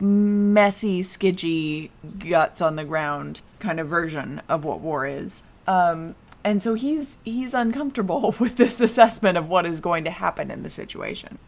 messy, 0.00 1.02
skidgy 1.02 1.90
guts 2.18 2.60
on 2.60 2.76
the 2.76 2.84
ground 2.84 3.40
kind 3.58 3.80
of 3.80 3.88
version 3.88 4.42
of 4.48 4.64
what 4.64 4.80
war 4.80 5.06
is. 5.06 5.42
Um, 5.66 6.14
and 6.44 6.62
so 6.62 6.74
he's 6.74 7.18
he's 7.24 7.54
uncomfortable 7.54 8.34
with 8.40 8.56
this 8.56 8.80
assessment 8.80 9.38
of 9.38 9.48
what 9.48 9.66
is 9.66 9.80
going 9.80 10.04
to 10.04 10.10
happen 10.10 10.50
in 10.50 10.62
the 10.62 10.70
situation. 10.70 11.38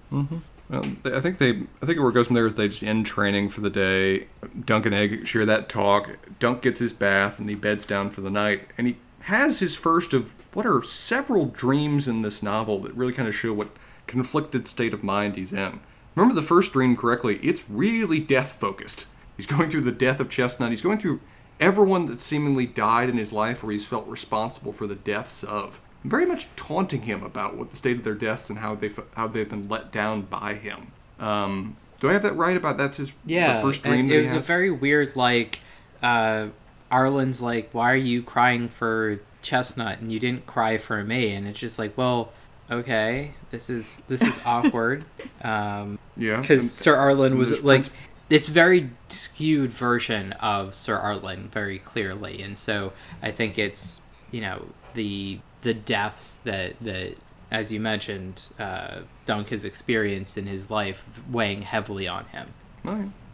Um, 0.68 1.00
well, 1.04 1.16
I 1.16 1.20
think 1.20 1.38
they. 1.38 1.50
I 1.82 1.86
think 1.86 1.98
where 1.98 2.08
it 2.08 2.14
goes 2.14 2.26
from 2.26 2.34
there 2.34 2.46
is 2.46 2.56
they 2.56 2.68
just 2.68 2.82
end 2.82 3.06
training 3.06 3.50
for 3.50 3.60
the 3.60 3.70
day. 3.70 4.26
Dunk 4.64 4.86
and 4.86 4.94
Egg 4.94 5.26
share 5.26 5.46
that 5.46 5.68
talk. 5.68 6.18
Dunk 6.38 6.62
gets 6.62 6.80
his 6.80 6.92
bath 6.92 7.38
and 7.38 7.48
he 7.48 7.54
beds 7.54 7.86
down 7.86 8.10
for 8.10 8.20
the 8.20 8.30
night. 8.30 8.68
And 8.76 8.86
he 8.88 8.96
has 9.20 9.60
his 9.60 9.74
first 9.74 10.12
of 10.12 10.34
what 10.52 10.66
are 10.66 10.82
several 10.82 11.46
dreams 11.46 12.08
in 12.08 12.22
this 12.22 12.42
novel 12.42 12.80
that 12.80 12.94
really 12.94 13.12
kind 13.12 13.28
of 13.28 13.34
show 13.34 13.52
what 13.52 13.76
conflicted 14.06 14.68
state 14.68 14.94
of 14.94 15.04
mind 15.04 15.36
he's 15.36 15.52
in. 15.52 15.80
Remember 16.14 16.34
the 16.34 16.46
first 16.46 16.72
dream 16.72 16.96
correctly? 16.96 17.38
It's 17.42 17.68
really 17.68 18.20
death 18.20 18.52
focused. 18.52 19.06
He's 19.36 19.46
going 19.46 19.70
through 19.70 19.82
the 19.82 19.92
death 19.92 20.18
of 20.18 20.30
Chestnut. 20.30 20.70
He's 20.70 20.82
going 20.82 20.98
through 20.98 21.20
everyone 21.60 22.06
that 22.06 22.20
seemingly 22.20 22.66
died 22.66 23.08
in 23.08 23.18
his 23.18 23.32
life 23.32 23.62
or 23.62 23.70
he's 23.70 23.86
felt 23.86 24.06
responsible 24.06 24.72
for 24.72 24.86
the 24.86 24.94
deaths 24.94 25.42
of 25.42 25.80
very 26.08 26.26
much 26.26 26.46
taunting 26.56 27.02
him 27.02 27.22
about 27.22 27.56
what 27.56 27.70
the 27.70 27.76
state 27.76 27.96
of 27.98 28.04
their 28.04 28.14
deaths 28.14 28.50
and 28.50 28.58
how 28.60 28.74
they 28.74 28.90
how 29.14 29.28
they've 29.28 29.48
been 29.48 29.68
let 29.68 29.92
down 29.92 30.22
by 30.22 30.54
him. 30.54 30.92
Um, 31.18 31.76
do 32.00 32.08
I 32.08 32.12
have 32.12 32.22
that 32.22 32.36
right 32.36 32.56
about 32.56 32.76
that's 32.78 32.98
his 32.98 33.12
Yeah, 33.24 33.56
the 33.56 33.62
first 33.62 33.82
dream 33.82 34.10
it 34.10 34.22
was 34.22 34.32
a 34.32 34.40
very 34.40 34.70
weird 34.70 35.16
like 35.16 35.60
uh 36.02 36.48
Arlan's 36.90 37.40
like, 37.42 37.70
Why 37.72 37.92
are 37.92 37.96
you 37.96 38.22
crying 38.22 38.68
for 38.68 39.20
Chestnut 39.42 40.00
and 40.00 40.12
you 40.12 40.20
didn't 40.20 40.46
cry 40.46 40.76
for 40.78 41.02
me? 41.02 41.32
And 41.32 41.46
it's 41.46 41.58
just 41.58 41.78
like, 41.78 41.96
Well, 41.96 42.32
okay, 42.70 43.32
this 43.50 43.70
is 43.70 44.02
this 44.08 44.22
is 44.22 44.40
awkward. 44.46 45.04
Um 45.42 45.98
yeah, 46.16 46.40
because 46.40 46.72
Sir 46.72 46.96
Arlan 46.96 47.36
was 47.36 47.62
like 47.62 47.82
Prince- 47.82 47.90
it's 48.28 48.48
very 48.48 48.90
skewed 49.08 49.70
version 49.70 50.32
of 50.32 50.74
Sir 50.74 50.98
Arlan 50.98 51.48
very 51.48 51.78
clearly, 51.78 52.42
and 52.42 52.58
so 52.58 52.92
I 53.22 53.30
think 53.30 53.58
it's 53.58 54.00
you 54.32 54.40
know 54.40 54.66
the 54.94 55.38
the 55.62 55.74
deaths 55.74 56.38
that 56.40 56.78
that 56.80 57.16
as 57.50 57.72
you 57.72 57.80
mentioned 57.80 58.50
uh, 58.58 59.00
Dunk 59.24 59.48
has 59.50 59.64
experienced 59.64 60.36
in 60.36 60.46
his 60.46 60.70
life 60.70 61.20
weighing 61.30 61.62
heavily 61.62 62.08
on 62.08 62.26
him. 62.26 62.52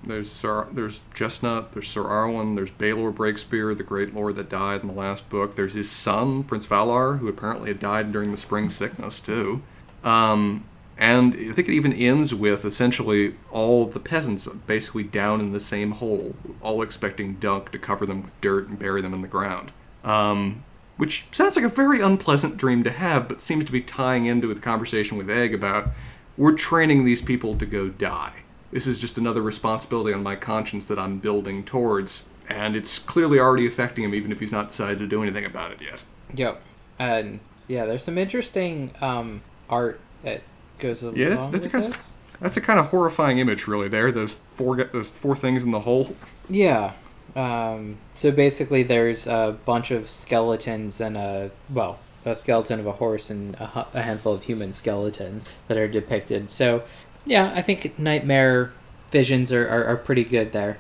There's 0.05 0.31
Sir, 0.31 0.67
there's 0.73 1.03
Chestnut, 1.15 1.73
there's 1.73 1.89
Sir 1.89 2.03
Arlan, 2.03 2.57
there's 2.57 2.73
Baelor 2.73 3.15
Breakspear, 3.15 3.77
the 3.77 3.85
great 3.85 4.15
lord 4.15 4.37
that 4.37 4.49
died 4.49 4.83
in 4.83 4.89
the 4.89 4.95
last 4.95 5.29
book. 5.29 5.55
There's 5.55 5.75
his 5.75 5.91
son, 5.91 6.43
Prince 6.43 6.67
Valarr, 6.67 7.19
who 7.19 7.29
apparently 7.29 7.69
had 7.69 7.79
died 7.79 8.13
during 8.13 8.33
the 8.33 8.37
spring 8.37 8.69
sickness 8.69 9.21
too. 9.21 9.63
Um, 10.03 10.65
and 10.99 11.35
I 11.35 11.53
think 11.53 11.69
it 11.69 11.73
even 11.73 11.93
ends 11.93 12.35
with 12.35 12.65
essentially 12.65 13.37
all 13.51 13.87
the 13.87 14.01
peasants 14.01 14.47
basically 14.67 15.05
down 15.05 15.41
in 15.41 15.53
the 15.53 15.61
same 15.61 15.93
hole, 15.93 16.35
all 16.61 16.83
expecting 16.83 17.35
Dunk 17.35 17.71
to 17.73 17.79
cover 17.79 18.05
them 18.05 18.23
with 18.23 18.39
dirt 18.41 18.69
and 18.69 18.79
bury 18.79 19.03
them 19.03 19.15
in 19.15 19.23
the 19.23 19.29
ground. 19.29 19.73
Um, 20.05 20.65
which 20.97 21.25
sounds 21.33 21.57
like 21.57 21.65
a 21.65 21.69
very 21.69 22.01
unpleasant 22.01 22.57
dream 22.57 22.83
to 22.85 22.91
have, 22.91 23.29
but 23.29 23.43
seems 23.43 23.65
to 23.65 23.73
be 23.73 23.81
tying 23.81 24.27
into 24.27 24.53
the 24.53 24.61
conversation 24.61 25.17
with 25.17 25.31
Egg 25.31 25.55
about 25.55 25.89
we're 26.37 26.53
training 26.53 27.05
these 27.05 27.23
people 27.23 27.57
to 27.57 27.67
go 27.67 27.89
die. 27.89 28.43
This 28.71 28.87
is 28.87 28.99
just 28.99 29.19
another 29.19 29.43
responsibility 29.43 30.15
on 30.15 30.23
my 30.23 30.35
conscience 30.37 30.87
that 30.89 30.99
I'm 30.99 31.19
building 31.19 31.63
towards, 31.65 32.27
and 32.49 32.75
it's 32.75 32.99
clearly 32.99 33.39
already 33.39 33.67
affecting 33.67 34.05
him, 34.05 34.15
even 34.15 34.33
if 34.33 34.41
he's 34.41 34.53
not 34.53 34.69
decided 34.69 34.99
to 35.01 35.07
do 35.07 35.23
anything 35.23 35.45
about 35.45 35.73
it 35.73 35.83
yet. 35.83 36.03
Yep. 36.35 36.63
And 36.99 37.41
yeah, 37.69 37.85
there's 37.85 38.05
some 38.05 38.17
interesting 38.17 38.93
um, 39.01 39.43
art 39.69 40.01
that 40.23 40.43
goes 40.79 41.03
along 41.03 41.17
Yeah, 41.17 41.31
that's, 41.31 41.49
that's 41.49 41.67
a 41.67 41.69
with 41.69 41.73
kind 41.73 41.85
of, 41.85 41.93
this. 41.93 42.13
that's 42.41 42.57
a 42.57 42.61
kind 42.63 42.81
of 42.81 42.87
horrifying 42.87 43.39
image, 43.39 43.67
really. 43.67 43.89
There, 43.89 44.11
those 44.11 44.39
four 44.39 44.77
those 44.85 45.11
four 45.13 45.37
things 45.37 45.65
in 45.65 45.71
the 45.71 45.81
hole. 45.81 46.17
Yeah. 46.49 46.93
Um, 47.35 47.99
so 48.13 48.31
basically, 48.31 48.83
there's 48.83 49.27
a 49.27 49.57
bunch 49.65 49.91
of 49.91 50.11
skeletons 50.11 51.01
and 51.01 51.17
a 51.17 51.51
well, 51.73 51.99
a 52.25 52.37
skeleton 52.37 52.79
of 52.81 52.87
a 52.87 52.93
horse 52.93 53.31
and 53.31 53.55
a, 53.57 53.87
a 53.95 54.03
handful 54.03 54.35
of 54.35 54.45
human 54.45 54.73
skeletons 54.73 55.49
that 55.69 55.77
are 55.77 55.89
depicted. 55.89 56.51
So, 56.51 56.85
yeah, 57.25 57.53
I 57.55 57.63
think 57.63 57.99
nightmare 57.99 58.73
visions 59.11 59.53
are, 59.53 59.69
are, 59.69 59.85
are 59.85 59.97
pretty 59.97 60.25
good 60.25 60.53
there. 60.53 60.79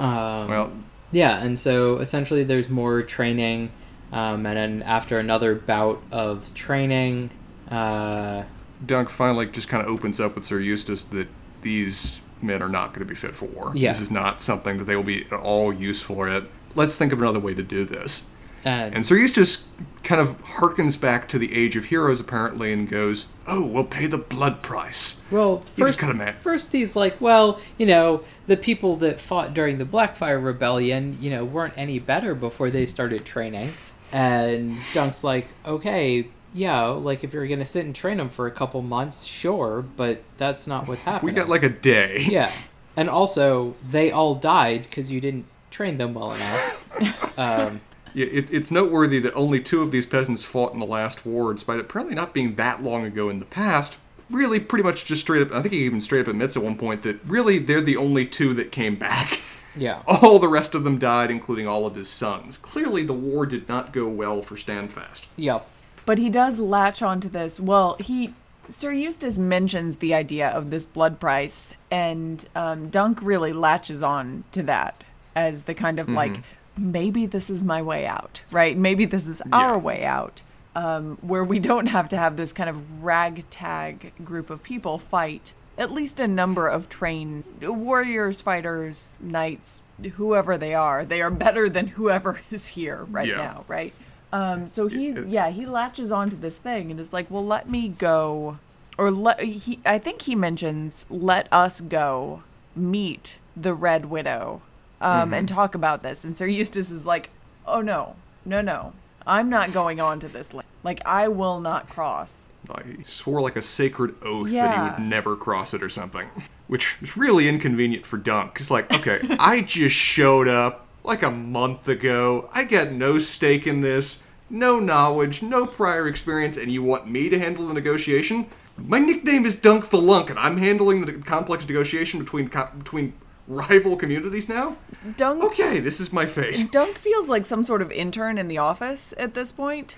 Um, 0.00 0.48
Well, 0.48 0.72
yeah, 1.10 1.42
and 1.42 1.58
so 1.58 1.98
essentially, 1.98 2.44
there's 2.44 2.68
more 2.68 3.02
training, 3.02 3.70
um, 4.12 4.46
and 4.46 4.56
then 4.56 4.82
after 4.82 5.18
another 5.18 5.54
bout 5.54 6.02
of 6.12 6.54
training, 6.54 7.30
uh, 7.70 8.44
Dunk 8.84 9.10
finally 9.10 9.46
just 9.46 9.68
kind 9.68 9.84
of 9.84 9.88
opens 9.88 10.20
up 10.20 10.36
with 10.36 10.44
Sir 10.44 10.60
Eustace 10.60 11.04
that 11.04 11.28
these 11.62 12.20
men 12.42 12.62
are 12.62 12.68
not 12.68 12.88
going 12.94 13.00
to 13.00 13.08
be 13.08 13.14
fit 13.14 13.34
for 13.36 13.46
war. 13.46 13.72
Yeah. 13.74 13.92
This 13.92 14.02
is 14.02 14.10
not 14.10 14.40
something 14.40 14.78
that 14.78 14.84
they 14.84 14.96
will 14.96 15.02
be 15.02 15.24
at 15.26 15.32
all 15.32 15.72
useful 15.72 16.24
at. 16.24 16.44
Let's 16.74 16.96
think 16.96 17.12
of 17.12 17.20
another 17.20 17.40
way 17.40 17.54
to 17.54 17.62
do 17.62 17.84
this. 17.84 18.24
and, 18.64 18.94
And 18.94 19.06
Sir 19.06 19.16
Eustace 19.16 19.64
kind 20.02 20.20
of 20.20 20.42
harkens 20.44 21.00
back 21.00 21.28
to 21.30 21.38
the 21.38 21.54
Age 21.54 21.76
of 21.76 21.86
Heroes, 21.86 22.20
apparently, 22.20 22.72
and 22.72 22.88
goes, 22.88 23.26
Oh, 23.46 23.66
we'll 23.66 23.84
pay 23.84 24.06
the 24.06 24.18
blood 24.18 24.62
price. 24.62 25.22
Well, 25.30 25.60
first, 25.60 25.98
kinda 25.98 26.14
mad. 26.14 26.42
first 26.42 26.72
he's 26.72 26.94
like, 26.94 27.18
well, 27.20 27.60
you 27.78 27.86
know, 27.86 28.22
the 28.46 28.56
people 28.58 28.96
that 28.96 29.18
fought 29.18 29.54
during 29.54 29.78
the 29.78 29.86
Blackfyre 29.86 30.42
Rebellion, 30.42 31.16
you 31.20 31.30
know, 31.30 31.44
weren't 31.44 31.72
any 31.76 31.98
better 31.98 32.34
before 32.34 32.70
they 32.70 32.84
started 32.84 33.24
training. 33.24 33.72
And 34.12 34.78
Dunk's 34.94 35.24
like, 35.24 35.48
okay, 35.66 36.28
yeah, 36.52 36.86
like 36.86 37.22
if 37.24 37.32
you're 37.32 37.46
gonna 37.46 37.66
sit 37.66 37.84
and 37.84 37.94
train 37.94 38.18
them 38.18 38.28
for 38.30 38.46
a 38.46 38.50
couple 38.50 38.80
months, 38.82 39.24
sure, 39.24 39.82
but 39.82 40.22
that's 40.36 40.66
not 40.66 40.86
what's 40.88 41.02
happening. 41.08 41.34
We 41.34 41.38
got 41.40 41.48
like 41.48 41.62
a 41.62 41.68
day. 41.68 42.24
yeah, 42.28 42.52
and 42.96 43.08
also 43.08 43.74
they 43.88 44.10
all 44.10 44.34
died 44.34 44.82
because 44.82 45.10
you 45.10 45.20
didn't 45.20 45.46
train 45.70 45.96
them 45.98 46.14
well 46.14 46.32
enough. 46.32 47.38
um, 47.38 47.80
Yeah, 48.14 48.26
it, 48.26 48.50
it's 48.50 48.70
noteworthy 48.70 49.20
that 49.20 49.34
only 49.34 49.60
two 49.60 49.82
of 49.82 49.90
these 49.90 50.06
peasants 50.06 50.42
fought 50.42 50.72
in 50.72 50.80
the 50.80 50.86
last 50.86 51.26
war, 51.26 51.52
despite 51.52 51.78
it 51.78 51.82
apparently 51.82 52.14
not 52.14 52.32
being 52.32 52.54
that 52.56 52.82
long 52.82 53.04
ago 53.04 53.28
in 53.28 53.38
the 53.38 53.44
past. 53.44 53.96
Really, 54.30 54.60
pretty 54.60 54.82
much 54.82 55.04
just 55.04 55.22
straight 55.22 55.42
up. 55.42 55.52
I 55.52 55.62
think 55.62 55.74
he 55.74 55.84
even 55.84 56.02
straight 56.02 56.22
up 56.22 56.28
admits 56.28 56.56
at 56.56 56.62
one 56.62 56.76
point 56.76 57.02
that 57.02 57.22
really 57.24 57.58
they're 57.58 57.80
the 57.80 57.96
only 57.96 58.26
two 58.26 58.54
that 58.54 58.72
came 58.72 58.96
back. 58.96 59.40
yeah, 59.76 60.02
All 60.06 60.38
the 60.38 60.48
rest 60.48 60.74
of 60.74 60.84
them 60.84 60.98
died, 60.98 61.30
including 61.30 61.66
all 61.66 61.86
of 61.86 61.94
his 61.94 62.08
sons. 62.08 62.56
Clearly, 62.56 63.04
the 63.04 63.12
war 63.14 63.46
did 63.46 63.68
not 63.68 63.92
go 63.92 64.08
well 64.08 64.42
for 64.42 64.56
Standfast. 64.56 65.22
yep, 65.36 65.68
But 66.08 66.16
he 66.16 66.30
does 66.30 66.58
latch 66.58 67.02
onto 67.02 67.28
this. 67.28 67.60
Well, 67.60 67.96
he 68.00 68.32
Sir 68.70 68.92
Eustace 68.92 69.36
mentions 69.36 69.96
the 69.96 70.14
idea 70.14 70.48
of 70.48 70.70
this 70.70 70.86
blood 70.86 71.20
price, 71.20 71.74
and 71.90 72.48
um, 72.56 72.88
Dunk 72.88 73.18
really 73.20 73.52
latches 73.52 74.02
on 74.02 74.44
to 74.52 74.62
that 74.62 75.04
as 75.36 75.62
the 75.64 75.74
kind 75.74 75.98
of 75.98 76.08
like 76.08 76.38
maybe 76.78 77.26
this 77.26 77.50
is 77.50 77.62
my 77.62 77.82
way 77.82 78.06
out, 78.06 78.40
right? 78.50 78.74
Maybe 78.74 79.04
this 79.04 79.28
is 79.28 79.42
our 79.52 79.72
Yeah. 79.74 79.76
way 79.76 80.04
out, 80.06 80.40
um, 80.74 81.18
where 81.20 81.44
we 81.44 81.58
don't 81.58 81.88
have 81.88 82.08
to 82.08 82.16
have 82.16 82.38
this 82.38 82.54
kind 82.54 82.70
of 82.70 83.04
ragtag 83.04 84.12
group 84.24 84.48
of 84.48 84.62
people 84.62 84.96
fight 84.96 85.52
at 85.76 85.92
least 85.92 86.20
a 86.20 86.26
number 86.26 86.68
of 86.68 86.88
trained 86.88 87.44
warriors, 87.60 88.40
fighters, 88.40 89.12
knights, 89.20 89.82
whoever 90.14 90.56
they 90.56 90.72
are. 90.72 91.04
They 91.04 91.20
are 91.20 91.30
better 91.30 91.68
than 91.68 91.88
whoever 91.88 92.40
is 92.50 92.68
here 92.68 93.04
right 93.10 93.28
Yeah. 93.28 93.36
now, 93.36 93.64
right? 93.68 93.92
Um, 94.32 94.68
so 94.68 94.88
he, 94.88 95.10
yeah, 95.10 95.50
he 95.50 95.66
latches 95.66 96.12
onto 96.12 96.36
this 96.36 96.58
thing 96.58 96.90
and 96.90 97.00
is 97.00 97.12
like, 97.12 97.30
well, 97.30 97.44
let 97.44 97.68
me 97.70 97.88
go, 97.88 98.58
or 98.96 99.10
let 99.10 99.40
he. 99.40 99.80
I 99.86 99.98
think 99.98 100.22
he 100.22 100.34
mentions, 100.34 101.06
let 101.08 101.50
us 101.52 101.80
go 101.80 102.42
meet 102.76 103.38
the 103.56 103.74
Red 103.74 104.06
Widow, 104.06 104.62
um, 105.00 105.32
and 105.32 105.48
talk 105.48 105.74
about 105.74 106.02
this. 106.02 106.24
And 106.24 106.36
Sir 106.36 106.46
Eustace 106.46 106.90
is 106.90 107.06
like, 107.06 107.30
oh 107.66 107.80
no, 107.80 108.16
no, 108.44 108.60
no, 108.60 108.92
I'm 109.26 109.50
not 109.50 109.72
going 109.72 110.00
on 110.00 110.20
to 110.20 110.28
this. 110.28 110.52
Land. 110.52 110.66
Like, 110.82 111.02
I 111.04 111.28
will 111.28 111.60
not 111.60 111.88
cross. 111.88 112.48
He 112.84 113.04
swore 113.04 113.40
like 113.40 113.56
a 113.56 113.62
sacred 113.62 114.14
oath 114.22 114.50
that 114.50 114.74
he 114.74 115.02
would 115.02 115.08
never 115.08 115.36
cross 115.36 115.74
it 115.74 115.82
or 115.82 115.88
something. 115.88 116.28
Which 116.66 116.96
is 117.00 117.16
really 117.16 117.48
inconvenient 117.48 118.04
for 118.04 118.18
Dunk. 118.18 118.58
It's 118.60 118.70
like, 118.70 118.92
okay, 118.92 119.20
I 119.38 119.62
just 119.62 119.96
showed 119.96 120.48
up 120.48 120.87
like 121.04 121.22
a 121.22 121.30
month 121.30 121.88
ago. 121.88 122.48
I 122.52 122.64
got 122.64 122.92
no 122.92 123.18
stake 123.18 123.66
in 123.66 123.80
this, 123.80 124.22
no 124.50 124.78
knowledge, 124.78 125.42
no 125.42 125.66
prior 125.66 126.06
experience, 126.06 126.56
and 126.56 126.72
you 126.72 126.82
want 126.82 127.08
me 127.08 127.28
to 127.28 127.38
handle 127.38 127.66
the 127.66 127.74
negotiation? 127.74 128.46
My 128.76 128.98
nickname 128.98 129.44
is 129.44 129.56
Dunk 129.56 129.90
the 129.90 129.98
Lunk, 130.00 130.30
and 130.30 130.38
I'm 130.38 130.58
handling 130.58 131.04
the 131.04 131.12
complex 131.14 131.66
negotiation 131.66 132.20
between 132.20 132.48
co- 132.48 132.70
between 132.78 133.14
rival 133.48 133.96
communities 133.96 134.48
now? 134.48 134.76
Dunk 135.16 135.42
Okay, 135.42 135.80
this 135.80 136.00
is 136.00 136.12
my 136.12 136.26
fate. 136.26 136.70
Dunk 136.70 136.98
feels 136.98 137.28
like 137.28 137.46
some 137.46 137.64
sort 137.64 137.82
of 137.82 137.90
intern 137.90 138.38
in 138.38 138.46
the 138.46 138.58
office 138.58 139.14
at 139.18 139.34
this 139.34 139.50
point. 139.52 139.96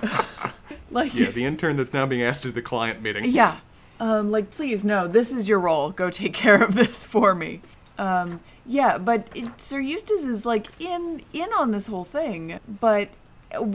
like 0.90 1.12
Yeah, 1.12 1.30
the 1.30 1.44
intern 1.44 1.76
that's 1.76 1.92
now 1.92 2.06
being 2.06 2.22
asked 2.22 2.42
to 2.44 2.52
the 2.52 2.62
client 2.62 3.02
meeting. 3.02 3.24
Yeah. 3.26 3.58
Um, 3.98 4.30
like, 4.30 4.50
please, 4.50 4.82
no, 4.82 5.06
this 5.06 5.30
is 5.32 5.48
your 5.48 5.60
role. 5.60 5.90
Go 5.90 6.10
take 6.10 6.32
care 6.44 6.62
of 6.62 6.74
this 6.74 7.04
for 7.04 7.34
me. 7.34 7.60
Um, 8.00 8.40
yeah, 8.66 8.98
but 8.98 9.28
it, 9.34 9.60
Sir 9.60 9.78
Eustace 9.80 10.22
is 10.22 10.46
like 10.46 10.66
in 10.80 11.22
in 11.32 11.50
on 11.58 11.70
this 11.70 11.86
whole 11.86 12.04
thing, 12.04 12.58
but 12.80 13.08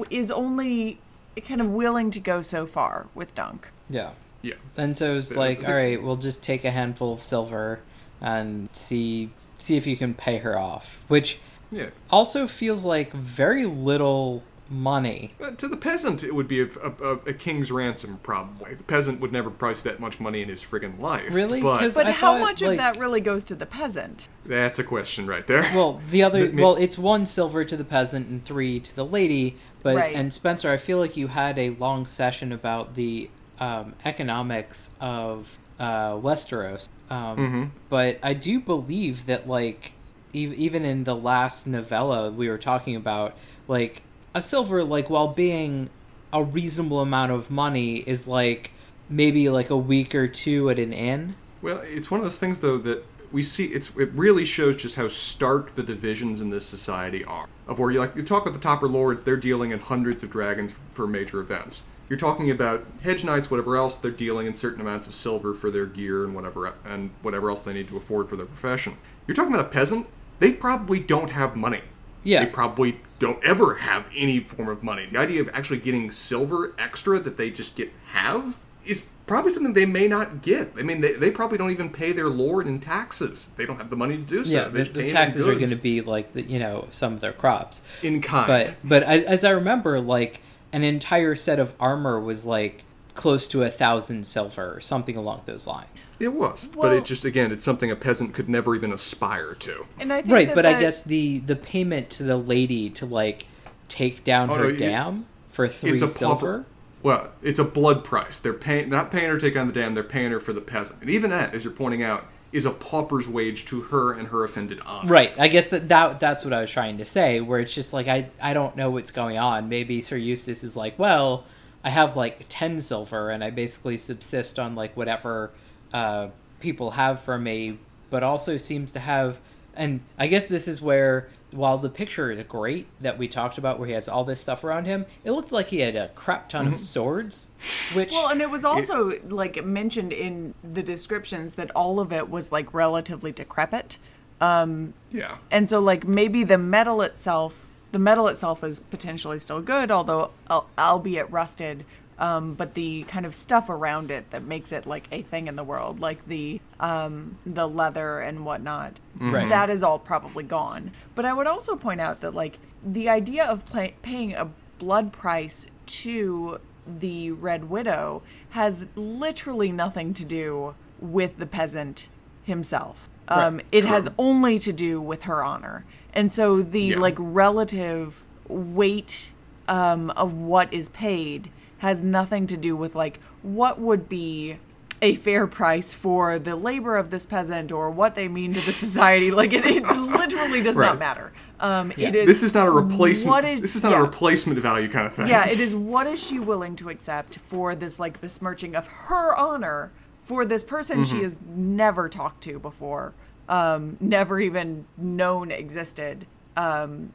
is 0.09 0.31
only 0.31 0.97
kind 1.45 1.61
of 1.61 1.67
willing 1.69 2.09
to 2.11 2.19
go 2.19 2.41
so 2.41 2.65
far 2.65 3.07
with 3.13 3.33
Dunk. 3.35 3.67
yeah. 3.89 4.11
Yeah. 4.41 4.53
And 4.77 4.95
so 4.95 5.17
it's 5.17 5.35
like, 5.35 5.67
all 5.67 5.73
right, 5.73 6.01
we'll 6.01 6.17
just 6.17 6.43
take 6.43 6.65
a 6.65 6.71
handful 6.71 7.11
of 7.13 7.23
silver 7.23 7.79
and 8.21 8.69
see 8.73 9.31
see 9.57 9.75
if 9.75 9.87
you 9.87 9.97
can 9.97 10.13
pay 10.13 10.37
her 10.37 10.57
off, 10.57 11.03
which 11.07 11.39
Yeah. 11.71 11.89
also 12.11 12.45
feels 12.45 12.85
like 12.85 13.11
very 13.11 13.65
little 13.65 14.43
money. 14.69 15.33
Uh, 15.41 15.51
to 15.51 15.67
the 15.67 15.77
peasant, 15.77 16.23
it 16.23 16.33
would 16.33 16.47
be 16.47 16.61
a, 16.61 16.65
a, 16.83 16.91
a, 17.03 17.11
a 17.27 17.33
king's 17.33 17.71
ransom, 17.71 18.19
probably. 18.23 18.73
The 18.73 18.83
peasant 18.83 19.19
would 19.19 19.31
never 19.31 19.49
price 19.49 19.81
that 19.83 19.99
much 19.99 20.19
money 20.19 20.41
in 20.41 20.49
his 20.49 20.61
friggin' 20.63 20.99
life. 20.99 21.33
Really? 21.33 21.61
But 21.61 21.79
'Cause- 21.79 21.95
But 21.95 22.07
how 22.07 22.33
thought, 22.33 22.39
much 22.41 22.61
like- 22.61 22.71
of 22.71 22.77
that 22.77 22.97
really 22.97 23.21
goes 23.21 23.43
to 23.45 23.55
the 23.55 23.65
peasant? 23.65 24.27
that's 24.45 24.77
a 24.79 24.83
question 24.83 25.25
right 25.27 25.45
there. 25.47 25.61
Well, 25.75 26.01
the 26.11 26.23
other 26.23 26.47
The- 26.51 26.61
well, 26.61 26.75
it's 26.75 26.97
one 26.97 27.25
silver 27.25 27.63
to 27.65 27.75
the 27.77 27.83
peasant 27.85 28.27
and 28.27 28.43
three 28.43 28.79
to 28.79 28.95
the 28.95 29.05
lady. 29.05 29.57
But 29.83 29.95
Right. 29.97 30.15
and 30.15 30.33
Spencer, 30.33 30.71
I 30.71 30.77
feel 30.77 30.97
like 30.97 31.15
you 31.15 31.27
had 31.27 31.59
a 31.59 31.69
long 31.71 32.05
session 32.05 32.51
about 32.51 32.95
the 32.95 33.29
um, 33.59 33.93
economics 34.03 34.89
of 34.99 35.57
uh, 35.79 36.13
Westeros. 36.13 36.89
Um, 37.09 37.37
Mhm. 37.37 37.69
But 37.89 38.17
I 38.23 38.33
do 38.33 38.59
believe 38.59 39.25
that 39.27 39.47
like 39.47 39.91
ev- 40.33 40.53
even 40.53 40.83
in 40.85 41.03
the 41.03 41.15
last 41.15 41.67
novella 41.67 42.31
we 42.31 42.49
were 42.49 42.57
talking 42.57 42.95
about, 42.95 43.35
like 43.67 44.01
a 44.35 44.41
silver, 44.41 44.83
like 44.83 45.09
while 45.09 45.29
being 45.29 45.89
a 46.31 46.43
reasonable 46.43 46.99
amount 46.99 47.31
of 47.31 47.49
money, 47.49 48.03
is 48.05 48.27
like 48.27 48.71
maybe 49.09 49.49
like 49.49 49.71
a 49.71 49.77
week 49.77 50.13
or 50.13 50.27
two 50.27 50.69
at 50.69 50.77
an 50.77 50.93
inn. 50.93 51.35
Well, 51.61 51.79
it's 51.83 52.11
one 52.11 52.19
of 52.19 52.25
those 52.25 52.37
things 52.37 52.59
though 52.59 52.77
that 52.79 53.05
we 53.31 53.41
see. 53.41 53.65
It's 53.67 53.89
it 53.97 54.11
really 54.13 54.45
shows 54.45 54.77
just 54.77 54.95
how 54.95 55.07
stark 55.07 55.75
the 55.75 55.83
divisions 55.83 56.41
in 56.41 56.49
this 56.49 56.65
society 56.65 57.23
are. 57.23 57.47
Of 57.65 57.79
where 57.79 57.89
you 57.89 57.99
like 57.99 58.15
you 58.15 58.23
talk 58.23 58.43
about 58.43 58.53
the 58.53 58.59
Topper 58.59 58.87
Lords, 58.87 59.23
they're 59.23 59.37
dealing 59.37 59.71
in 59.71 59.79
hundreds 59.79 60.21
of 60.21 60.29
dragons 60.29 60.73
for 60.89 61.07
major 61.07 61.39
events. 61.39 61.83
You're 62.09 62.19
talking 62.19 62.51
about 62.51 62.85
hedge 63.01 63.23
knights, 63.23 63.49
whatever 63.49 63.77
else, 63.77 63.97
they're 63.97 64.11
dealing 64.11 64.45
in 64.45 64.53
certain 64.53 64.79
amounts 64.79 65.07
of 65.07 65.15
silver 65.15 65.55
for 65.55 65.71
their 65.71 65.87
gear 65.87 66.23
and 66.23 66.35
whatever 66.35 66.73
and 66.83 67.09
whatever 67.23 67.49
else 67.49 67.63
they 67.63 67.73
need 67.73 67.87
to 67.87 67.97
afford 67.97 68.29
for 68.29 68.35
their 68.35 68.45
profession. 68.45 68.97
You're 69.25 69.33
talking 69.33 69.53
about 69.53 69.65
a 69.65 69.69
peasant. 69.69 70.07
They 70.39 70.51
probably 70.51 70.99
don't 70.99 71.31
have 71.31 71.55
money. 71.55 71.81
Yeah. 72.25 72.43
They 72.43 72.51
probably 72.51 72.99
don't 73.19 73.41
ever 73.45 73.75
have 73.75 74.07
any 74.13 74.41
form 74.41 74.67
of 74.67 74.83
money. 74.83 75.07
The 75.09 75.17
idea 75.19 75.41
of 75.41 75.49
actually 75.53 75.79
getting 75.79 76.11
silver 76.11 76.73
extra 76.77 77.19
that 77.19 77.37
they 77.37 77.49
just 77.49 77.77
get 77.77 77.93
have 78.07 78.57
is 78.85 79.05
probably 79.27 79.51
something 79.51 79.73
they 79.73 79.85
may 79.85 80.07
not 80.07 80.41
get. 80.41 80.73
I 80.77 80.81
mean, 80.81 81.01
they, 81.01 81.13
they 81.13 81.31
probably 81.31 81.57
don't 81.57 81.71
even 81.71 81.89
pay 81.89 82.11
their 82.11 82.29
lord 82.29 82.67
in 82.67 82.79
taxes. 82.79 83.49
They 83.55 83.65
don't 83.65 83.77
have 83.77 83.89
the 83.89 83.95
money 83.95 84.17
to 84.17 84.23
do 84.23 84.43
so. 84.43 84.51
yeah, 84.51 84.67
the, 84.67 84.83
the 84.83 85.09
taxes 85.09 85.47
are 85.47 85.55
going 85.55 85.69
to 85.69 85.75
be 85.75 86.01
like 86.01 86.33
the, 86.33 86.41
you 86.41 86.59
know 86.59 86.87
some 86.91 87.13
of 87.13 87.21
their 87.21 87.33
crops. 87.33 87.81
in 88.03 88.21
kind. 88.21 88.47
But 88.47 88.75
but 88.83 89.03
I, 89.03 89.19
as 89.19 89.43
I 89.45 89.51
remember, 89.51 89.99
like 89.99 90.41
an 90.73 90.83
entire 90.83 91.35
set 91.35 91.59
of 91.59 91.73
armor 91.79 92.19
was 92.19 92.43
like 92.43 92.83
close 93.13 93.47
to 93.47 93.63
a 93.63 93.69
thousand 93.69 94.27
silver 94.27 94.75
or 94.75 94.81
something 94.81 95.15
along 95.15 95.43
those 95.45 95.65
lines. 95.67 95.87
It 96.19 96.33
was, 96.33 96.67
but 96.73 96.93
it 96.93 97.05
just 97.05 97.25
again, 97.25 97.51
it's 97.51 97.63
something 97.63 97.91
a 97.91 97.95
peasant 97.95 98.33
could 98.33 98.47
never 98.49 98.75
even 98.75 98.91
aspire 98.91 99.53
to. 99.55 99.85
And 99.99 100.11
I 100.13 100.21
think 100.21 100.33
Right, 100.33 100.47
that 100.47 100.55
but 100.55 100.65
I 100.65 100.79
guess 100.79 101.03
the 101.03 101.39
the 101.39 101.55
payment 101.55 102.09
to 102.11 102.23
the 102.23 102.37
lady 102.37 102.89
to 102.91 103.05
like 103.05 103.47
take 103.87 104.23
down 104.23 104.49
Oh, 104.49 104.55
her 104.55 104.63
no, 104.63 104.69
you- 104.69 104.77
dam 104.77 105.25
for 105.49 105.67
three 105.67 105.91
It's 105.91 106.01
a 106.01 106.07
silver. 106.07 106.35
pauper. 106.35 106.65
Well, 107.03 107.29
it's 107.43 107.59
a 107.59 107.63
blood 107.63 108.03
price. 108.03 108.39
They're 108.39 108.53
paying 108.53 108.89
not 108.89 109.11
paying 109.11 109.29
her 109.29 109.35
to 109.35 109.41
take 109.41 109.53
down 109.53 109.67
the 109.67 109.73
dam. 109.73 109.93
They're 109.93 110.03
paying 110.03 110.31
her 110.31 110.39
for 110.39 110.53
the 110.53 110.61
peasant, 110.61 111.01
and 111.01 111.09
even 111.09 111.29
that, 111.31 111.53
as 111.53 111.63
you're 111.63 111.73
pointing 111.73 112.01
out, 112.01 112.25
is 112.51 112.65
a 112.65 112.71
pauper's 112.71 113.27
wage 113.27 113.65
to 113.65 113.81
her 113.81 114.13
and 114.13 114.29
her 114.29 114.43
offended 114.43 114.79
honor. 114.85 115.09
Right. 115.09 115.33
I 115.37 115.47
guess 115.49 115.67
that, 115.67 115.89
that 115.89 116.19
that's 116.19 116.43
what 116.45 116.53
I 116.53 116.61
was 116.61 116.71
trying 116.71 116.97
to 116.99 117.05
say. 117.05 117.41
Where 117.41 117.59
it's 117.59 117.73
just 117.73 117.93
like 117.93 118.07
I 118.07 118.29
I 118.41 118.53
don't 118.53 118.75
know 118.75 118.89
what's 118.89 119.11
going 119.11 119.37
on. 119.37 119.69
Maybe 119.69 120.01
Sir 120.01 120.15
Eustace 120.15 120.63
is 120.63 120.75
like, 120.75 120.97
well, 120.97 121.43
I 121.83 121.89
have 121.91 122.15
like 122.15 122.45
ten 122.49 122.81
silver, 122.81 123.29
and 123.29 123.43
I 123.43 123.49
basically 123.51 123.97
subsist 123.97 124.57
on 124.57 124.73
like 124.73 124.95
whatever 124.97 125.51
uh, 125.95 126.29
people 126.59 126.91
have 126.91 127.21
for 127.21 127.37
me, 127.37 127.79
but 128.09 128.21
also 128.21 128.57
seems 128.57 128.91
to 128.91 128.99
have. 128.99 129.39
And 129.73 130.01
I 130.17 130.27
guess 130.27 130.45
this 130.45 130.67
is 130.67 130.81
where, 130.81 131.29
while 131.51 131.77
the 131.77 131.89
picture 131.89 132.31
is 132.31 132.41
great 132.47 132.87
that 133.01 133.17
we 133.17 133.27
talked 133.29 133.57
about, 133.57 133.79
where 133.79 133.87
he 133.87 133.93
has 133.93 134.09
all 134.09 134.25
this 134.25 134.41
stuff 134.41 134.63
around 134.65 134.85
him, 134.85 135.05
it 135.23 135.31
looked 135.31 135.51
like 135.53 135.67
he 135.67 135.79
had 135.79 135.95
a 135.95 136.09
crap 136.09 136.49
ton 136.49 136.73
of 136.73 136.79
swords, 136.79 137.47
which 137.93 138.11
Well, 138.11 138.27
and 138.29 138.41
it 138.41 138.49
was 138.49 138.65
also 138.65 139.19
like 139.29 139.63
mentioned 139.63 140.11
in 140.11 140.53
the 140.63 140.83
descriptions 140.83 141.53
that 141.53 141.71
all 141.71 141.99
of 142.01 142.11
it 142.11 142.29
was 142.29 142.51
like 142.51 142.73
relatively 142.73 143.31
decrepit. 143.31 143.97
Um, 144.41 144.93
Yeah. 145.11 145.37
And 145.49 145.69
so 145.69 145.79
like 145.79 146.05
maybe 146.05 146.43
the 146.43 146.57
metal 146.57 147.01
itself, 147.01 147.67
the 147.93 147.99
metal 147.99 148.27
itself 148.27 148.63
is 148.65 148.81
potentially 148.81 149.39
still 149.39 149.61
good, 149.61 149.91
although 149.91 150.31
al- 150.49 150.67
albeit 150.77 151.31
rusted. 151.31 151.85
Um, 152.17 152.53
but 152.53 152.75
the 152.75 153.03
kind 153.03 153.25
of 153.25 153.35
stuff 153.35 153.69
around 153.69 154.09
it 154.09 154.31
that 154.31 154.43
makes 154.43 154.71
it 154.71 154.85
like 154.85 155.03
a 155.11 155.21
thing 155.21 155.47
in 155.47 155.57
the 155.57 155.65
world, 155.65 155.99
like 155.99 156.25
the 156.27 156.61
um, 156.79 157.37
the 157.45 157.67
leather 157.67 158.19
and 158.21 158.45
whatnot, 158.45 159.01
Right. 159.19 159.49
that 159.49 159.69
is 159.69 159.83
all 159.83 159.99
probably 159.99 160.43
gone. 160.45 160.91
But 161.13 161.25
I 161.25 161.33
would 161.33 161.47
also 161.47 161.75
point 161.75 161.99
out 161.99 162.21
that 162.21 162.33
like 162.33 162.57
the 162.85 163.09
idea 163.09 163.43
of 163.45 163.65
pay- 163.71 163.95
paying 164.01 164.33
a 164.33 164.47
blood 164.79 165.11
price 165.11 165.67
to 165.87 166.59
the 166.87 167.31
Red 167.31 167.65
Widow 167.69 168.21
has 168.51 168.87
literally 168.95 169.71
nothing 169.73 170.13
to 170.13 170.23
do 170.23 170.75
with 170.99 171.37
the 171.37 171.45
peasant 171.45 172.07
himself. 172.43 173.09
Um, 173.27 173.55
Right. 173.57 173.65
It 173.73 173.85
has 173.85 174.07
only 174.17 174.57
to 174.59 174.71
do 174.71 175.01
with 175.01 175.23
her 175.23 175.43
honor, 175.43 175.83
and 176.13 176.31
so 176.31 176.61
the 176.61 176.79
Yeah. 176.81 176.99
like 176.99 177.15
relative 177.17 178.23
weight 178.47 179.31
um, 179.67 180.11
of 180.11 180.33
what 180.35 180.71
is 180.71 180.89
paid 180.89 181.49
has 181.79 182.03
nothing 182.03 182.47
to 182.47 182.57
do 182.57 182.75
with 182.75 182.95
like 182.95 183.19
what 183.41 183.79
would 183.79 184.07
be 184.09 184.57
a 185.01 185.15
fair 185.15 185.45
price 185.45 185.93
for 185.93 186.39
the 186.39 186.55
labor 186.55 186.95
of 186.95 187.11
this 187.11 187.25
peasant 187.25 187.71
or 187.71 187.91
what 187.91 188.15
they 188.15 188.27
mean 188.27 188.53
to 188.53 188.61
the 188.61 188.71
society. 188.71 189.29
Like 189.29 189.51
it, 189.53 189.65
it 189.65 189.83
literally 189.85 190.63
does 190.63 190.75
Right. 190.75 190.87
not 190.87 190.99
matter. 190.99 191.31
Um, 191.59 191.91
Yeah. 191.97 192.09
It 192.09 192.15
is 192.15 192.27
This 192.27 192.43
is 192.43 192.53
not 192.53 192.67
a 192.67 192.71
replacement. 192.71 193.29
What 193.29 193.45
is, 193.45 193.61
this 193.61 193.75
is 193.75 193.83
not 193.83 193.91
yeah. 193.91 193.99
a 193.99 194.03
replacement 194.03 194.57
value 194.59 194.87
kind 194.89 195.05
of 195.05 195.13
thing. 195.13 195.27
Yeah, 195.27 195.47
it 195.47 195.59
is 195.59 195.75
what 195.75 196.07
is 196.07 196.23
she 196.23 196.39
willing 196.39 196.75
to 196.77 196.89
accept 196.89 197.37
for 197.39 197.75
this 197.75 197.99
like 197.99 198.19
besmirching 198.21 198.73
of 198.75 198.87
her 198.87 199.35
honor 199.35 199.91
for 200.23 200.43
this 200.45 200.63
person 200.63 201.03
she 201.03 201.21
has 201.21 201.39
never 201.55 202.09
talked 202.09 202.41
to 202.45 202.57
before, 202.57 203.13
um, 203.47 203.95
never 203.99 204.39
even 204.39 204.85
known 204.97 205.51
existed, 205.51 206.25
um, 206.57 207.11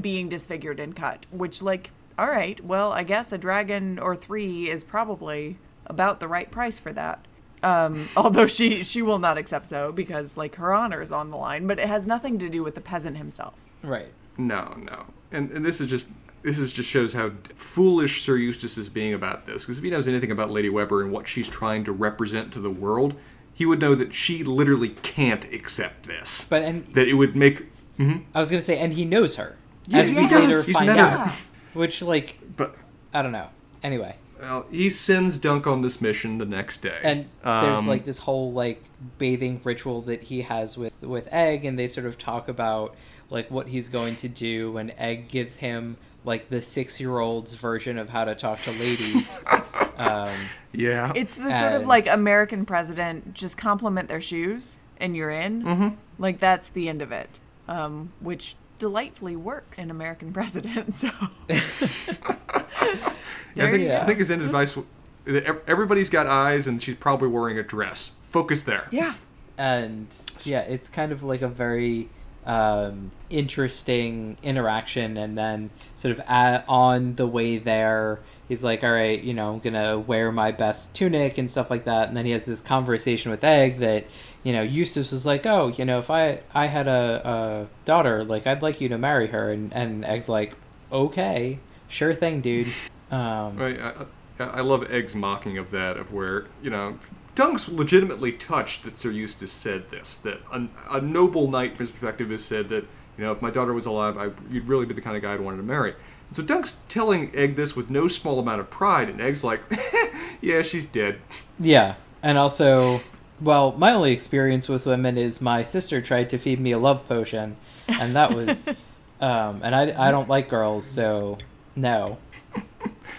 being 0.00 0.28
disfigured 0.28 0.80
and 0.80 0.96
cut. 0.96 1.24
Which 1.30 1.62
like, 1.62 1.90
all 2.18 2.28
right, 2.28 2.62
well, 2.64 2.92
I 2.92 3.02
guess 3.04 3.32
a 3.32 3.38
dragon 3.38 3.98
or 3.98 4.16
three 4.16 4.68
is 4.68 4.84
probably 4.84 5.56
about 5.86 6.20
the 6.20 6.28
right 6.28 6.50
price 6.50 6.78
for 6.78 6.92
that. 6.92 7.24
Um, 7.62 8.08
although 8.16 8.46
she 8.46 8.82
she 8.84 9.02
will 9.02 9.18
not 9.18 9.36
accept 9.38 9.66
so 9.66 9.90
because 9.92 10.36
like 10.36 10.56
her 10.56 10.72
honor 10.74 11.00
is 11.02 11.12
on 11.12 11.30
the 11.30 11.36
line, 11.36 11.66
but 11.66 11.78
it 11.78 11.88
has 11.88 12.06
nothing 12.06 12.38
to 12.38 12.48
do 12.48 12.62
with 12.62 12.74
the 12.74 12.80
peasant 12.80 13.16
himself. 13.16 13.54
right. 13.82 14.08
No, 14.40 14.76
no. 14.80 15.06
And, 15.32 15.50
and 15.50 15.64
this 15.64 15.80
is 15.80 15.88
just 15.88 16.06
this 16.42 16.58
is 16.60 16.72
just 16.72 16.88
shows 16.88 17.12
how 17.12 17.32
foolish 17.56 18.22
Sir 18.22 18.36
Eustace 18.36 18.78
is 18.78 18.88
being 18.88 19.12
about 19.12 19.46
this. 19.46 19.64
Because 19.64 19.78
if 19.78 19.84
he 19.84 19.90
knows 19.90 20.06
anything 20.06 20.30
about 20.30 20.50
Lady 20.52 20.68
Webber 20.68 21.02
and 21.02 21.10
what 21.10 21.26
she's 21.26 21.48
trying 21.48 21.82
to 21.84 21.90
represent 21.92 22.52
to 22.52 22.60
the 22.60 22.70
world, 22.70 23.16
he 23.52 23.66
would 23.66 23.80
know 23.80 23.96
that 23.96 24.14
she 24.14 24.44
literally 24.44 24.90
can't 24.90 25.44
accept 25.52 26.04
this. 26.04 26.46
But 26.48 26.62
and 26.62 26.86
that 26.94 27.08
it 27.08 27.14
would 27.14 27.34
make. 27.34 27.64
I 27.98 28.38
was 28.38 28.48
gonna 28.48 28.60
say, 28.60 28.78
and 28.78 28.92
he 28.94 29.04
knows 29.04 29.34
her, 29.34 29.56
Yeah, 29.88 29.98
as 29.98 30.08
he 30.08 30.14
we 30.14 30.28
does. 30.28 30.44
later 30.44 30.62
He's 30.62 30.74
find 30.76 30.86
met 30.86 30.98
her. 30.98 31.32
Out. 31.70 31.76
Which 31.76 32.02
like 32.02 32.38
But 32.56 32.74
I 33.12 33.22
don't 33.22 33.32
know. 33.32 33.48
Anyway. 33.82 34.16
well, 34.40 34.66
he 34.70 34.90
sends 34.90 35.38
Dunk 35.38 35.66
on 35.66 35.82
this 35.82 36.00
mission 36.00 36.38
the 36.38 36.46
next 36.46 36.82
day. 36.82 36.98
and 37.02 37.26
there's 37.44 37.80
Um, 37.80 37.86
like 37.86 38.04
this 38.04 38.18
whole 38.18 38.52
like 38.52 38.82
bathing 39.18 39.60
ritual 39.64 40.02
that 40.02 40.24
he 40.24 40.42
has 40.42 40.76
with 40.76 40.94
with 41.02 41.28
egg 41.32 41.64
and 41.64 41.78
they 41.78 41.86
sort 41.86 42.06
of 42.06 42.18
talk 42.18 42.48
about 42.48 42.94
like 43.30 43.50
what 43.50 43.68
he's 43.68 43.88
going 43.88 44.16
to 44.16 44.28
do 44.28 44.76
and 44.76 44.92
egg 44.98 45.28
gives 45.28 45.56
him 45.56 45.96
like 46.24 46.48
the 46.50 46.60
six 46.60 46.98
year 47.00 47.18
old's 47.18 47.54
version 47.54 47.98
of 47.98 48.08
how 48.08 48.24
to 48.24 48.34
talk 48.34 48.60
to 48.62 48.72
ladies 48.72 49.40
um, 49.98 50.34
yeah. 50.72 51.12
It's 51.14 51.34
the 51.34 51.50
sort 51.50 51.72
of 51.72 51.86
like 51.86 52.06
American 52.06 52.64
president 52.64 53.34
just 53.34 53.58
compliment 53.58 54.08
their 54.08 54.20
shoes 54.20 54.78
and 54.98 55.16
you're 55.16 55.30
in. 55.30 55.62
Mm-hmm. 55.62 55.88
Like 56.18 56.38
that's 56.38 56.68
the 56.68 56.88
end 56.88 57.02
of 57.02 57.12
it, 57.12 57.40
um, 57.66 58.12
which 58.20 58.54
delightfully 58.78 59.36
works 59.36 59.78
in 59.78 59.90
American 59.90 60.32
president. 60.38 60.94
So 60.94 61.08
I 61.48 63.12
think, 63.56 63.84
Yeah. 63.84 64.02
I 64.02 64.06
think 64.06 64.18
his 64.18 64.30
end 64.30 64.42
advice. 64.42 64.76
that 65.24 65.62
Everybody's 65.66 66.10
got 66.10 66.26
eyes, 66.26 66.66
and 66.66 66.82
she's 66.82 66.96
probably 66.96 67.28
wearing 67.28 67.58
a 67.58 67.62
dress. 67.62 68.12
Focus 68.22 68.62
there. 68.62 68.88
yeah. 68.90 69.14
and 69.56 70.06
yeah 70.44 70.60
it's 70.60 70.90
kind 70.90 71.12
of 71.12 71.22
like 71.22 71.40
a 71.40 71.48
very 71.48 72.08
um, 72.44 73.10
interesting 73.30 74.36
interaction 74.42 75.16
and 75.16 75.36
then 75.36 75.70
sort 75.96 76.12
of 76.12 76.18
a 76.28 76.62
on 76.68 77.14
the 77.16 77.26
way 77.26 77.56
there 77.58 78.20
he's 78.48 78.62
like 78.62 78.84
all 78.84 78.92
right 78.92 79.22
you 79.22 79.32
know 79.34 79.54
i'm 79.54 79.58
gonna 79.60 79.98
wear 79.98 80.30
my 80.30 80.50
best 80.52 80.94
tunic 80.94 81.38
and 81.38 81.50
stuff 81.50 81.70
like 81.70 81.84
that 81.84 82.08
and 82.08 82.16
then 82.16 82.24
he 82.26 82.30
has 82.32 82.44
this 82.44 82.60
conversation 82.60 83.30
with 83.30 83.42
egg 83.44 83.78
that 83.78 84.04
you 84.42 84.52
know 84.52 84.62
eustace 84.62 85.12
was 85.12 85.26
like 85.26 85.46
oh 85.46 85.68
you 85.68 85.84
know 85.84 85.98
if 85.98 86.10
i 86.10 86.40
i 86.54 86.66
had 86.66 86.86
a, 86.88 87.22
a 87.24 87.84
daughter 87.84 88.24
like 88.24 88.46
i'd 88.46 88.62
like 88.62 88.80
you 88.80 88.88
to 88.88 88.96
marry 88.98 89.28
her 89.28 89.50
and 89.50 89.72
and 89.72 90.04
egg's 90.04 90.28
like 90.28 90.54
okay 90.92 91.58
sure 91.88 92.14
thing 92.14 92.40
dude 92.40 92.68
um, 93.10 93.56
Right. 93.56 93.80
I, 93.80 94.04
I, 94.38 94.44
I 94.44 94.60
love 94.60 94.90
Egg's 94.90 95.14
mocking 95.14 95.58
of 95.58 95.70
that, 95.70 95.96
of 95.96 96.12
where 96.12 96.46
you 96.62 96.70
know 96.70 96.98
Dunk's 97.34 97.68
legitimately 97.68 98.32
touched 98.32 98.82
that 98.84 98.96
Sir 98.96 99.10
Eustace 99.10 99.52
said 99.52 99.90
this. 99.90 100.16
That 100.18 100.40
a, 100.52 100.68
a 100.90 101.00
noble 101.00 101.48
knight, 101.48 101.76
from 101.76 101.86
his 101.86 101.90
perspective, 101.90 102.30
has 102.30 102.44
said 102.44 102.68
that 102.68 102.84
you 103.16 103.24
know 103.24 103.32
if 103.32 103.40
my 103.42 103.50
daughter 103.50 103.72
was 103.72 103.86
alive, 103.86 104.16
I, 104.16 104.30
you'd 104.52 104.68
really 104.68 104.86
be 104.86 104.94
the 104.94 105.00
kind 105.00 105.16
of 105.16 105.22
guy 105.22 105.34
I'd 105.34 105.40
wanted 105.40 105.58
to 105.58 105.62
marry. 105.62 105.94
And 106.28 106.36
so 106.36 106.42
Dunk's 106.42 106.76
telling 106.88 107.34
Egg 107.34 107.56
this 107.56 107.74
with 107.74 107.90
no 107.90 108.08
small 108.08 108.38
amount 108.38 108.60
of 108.60 108.70
pride, 108.70 109.08
and 109.08 109.20
Egg's 109.20 109.42
like, 109.44 109.62
"Yeah, 110.40 110.62
she's 110.62 110.84
dead." 110.84 111.20
Yeah, 111.58 111.94
and 112.22 112.38
also, 112.38 113.00
well, 113.40 113.72
my 113.72 113.92
only 113.92 114.12
experience 114.12 114.68
with 114.68 114.86
women 114.86 115.16
is 115.16 115.40
my 115.40 115.62
sister 115.62 116.00
tried 116.00 116.30
to 116.30 116.38
feed 116.38 116.60
me 116.60 116.72
a 116.72 116.78
love 116.78 117.06
potion, 117.08 117.56
and 117.86 118.14
that 118.16 118.34
was, 118.34 118.68
um, 119.20 119.60
and 119.62 119.74
I, 119.74 120.08
I 120.08 120.10
don't 120.10 120.28
like 120.28 120.48
girls, 120.48 120.84
so 120.86 121.38
no. 121.76 122.18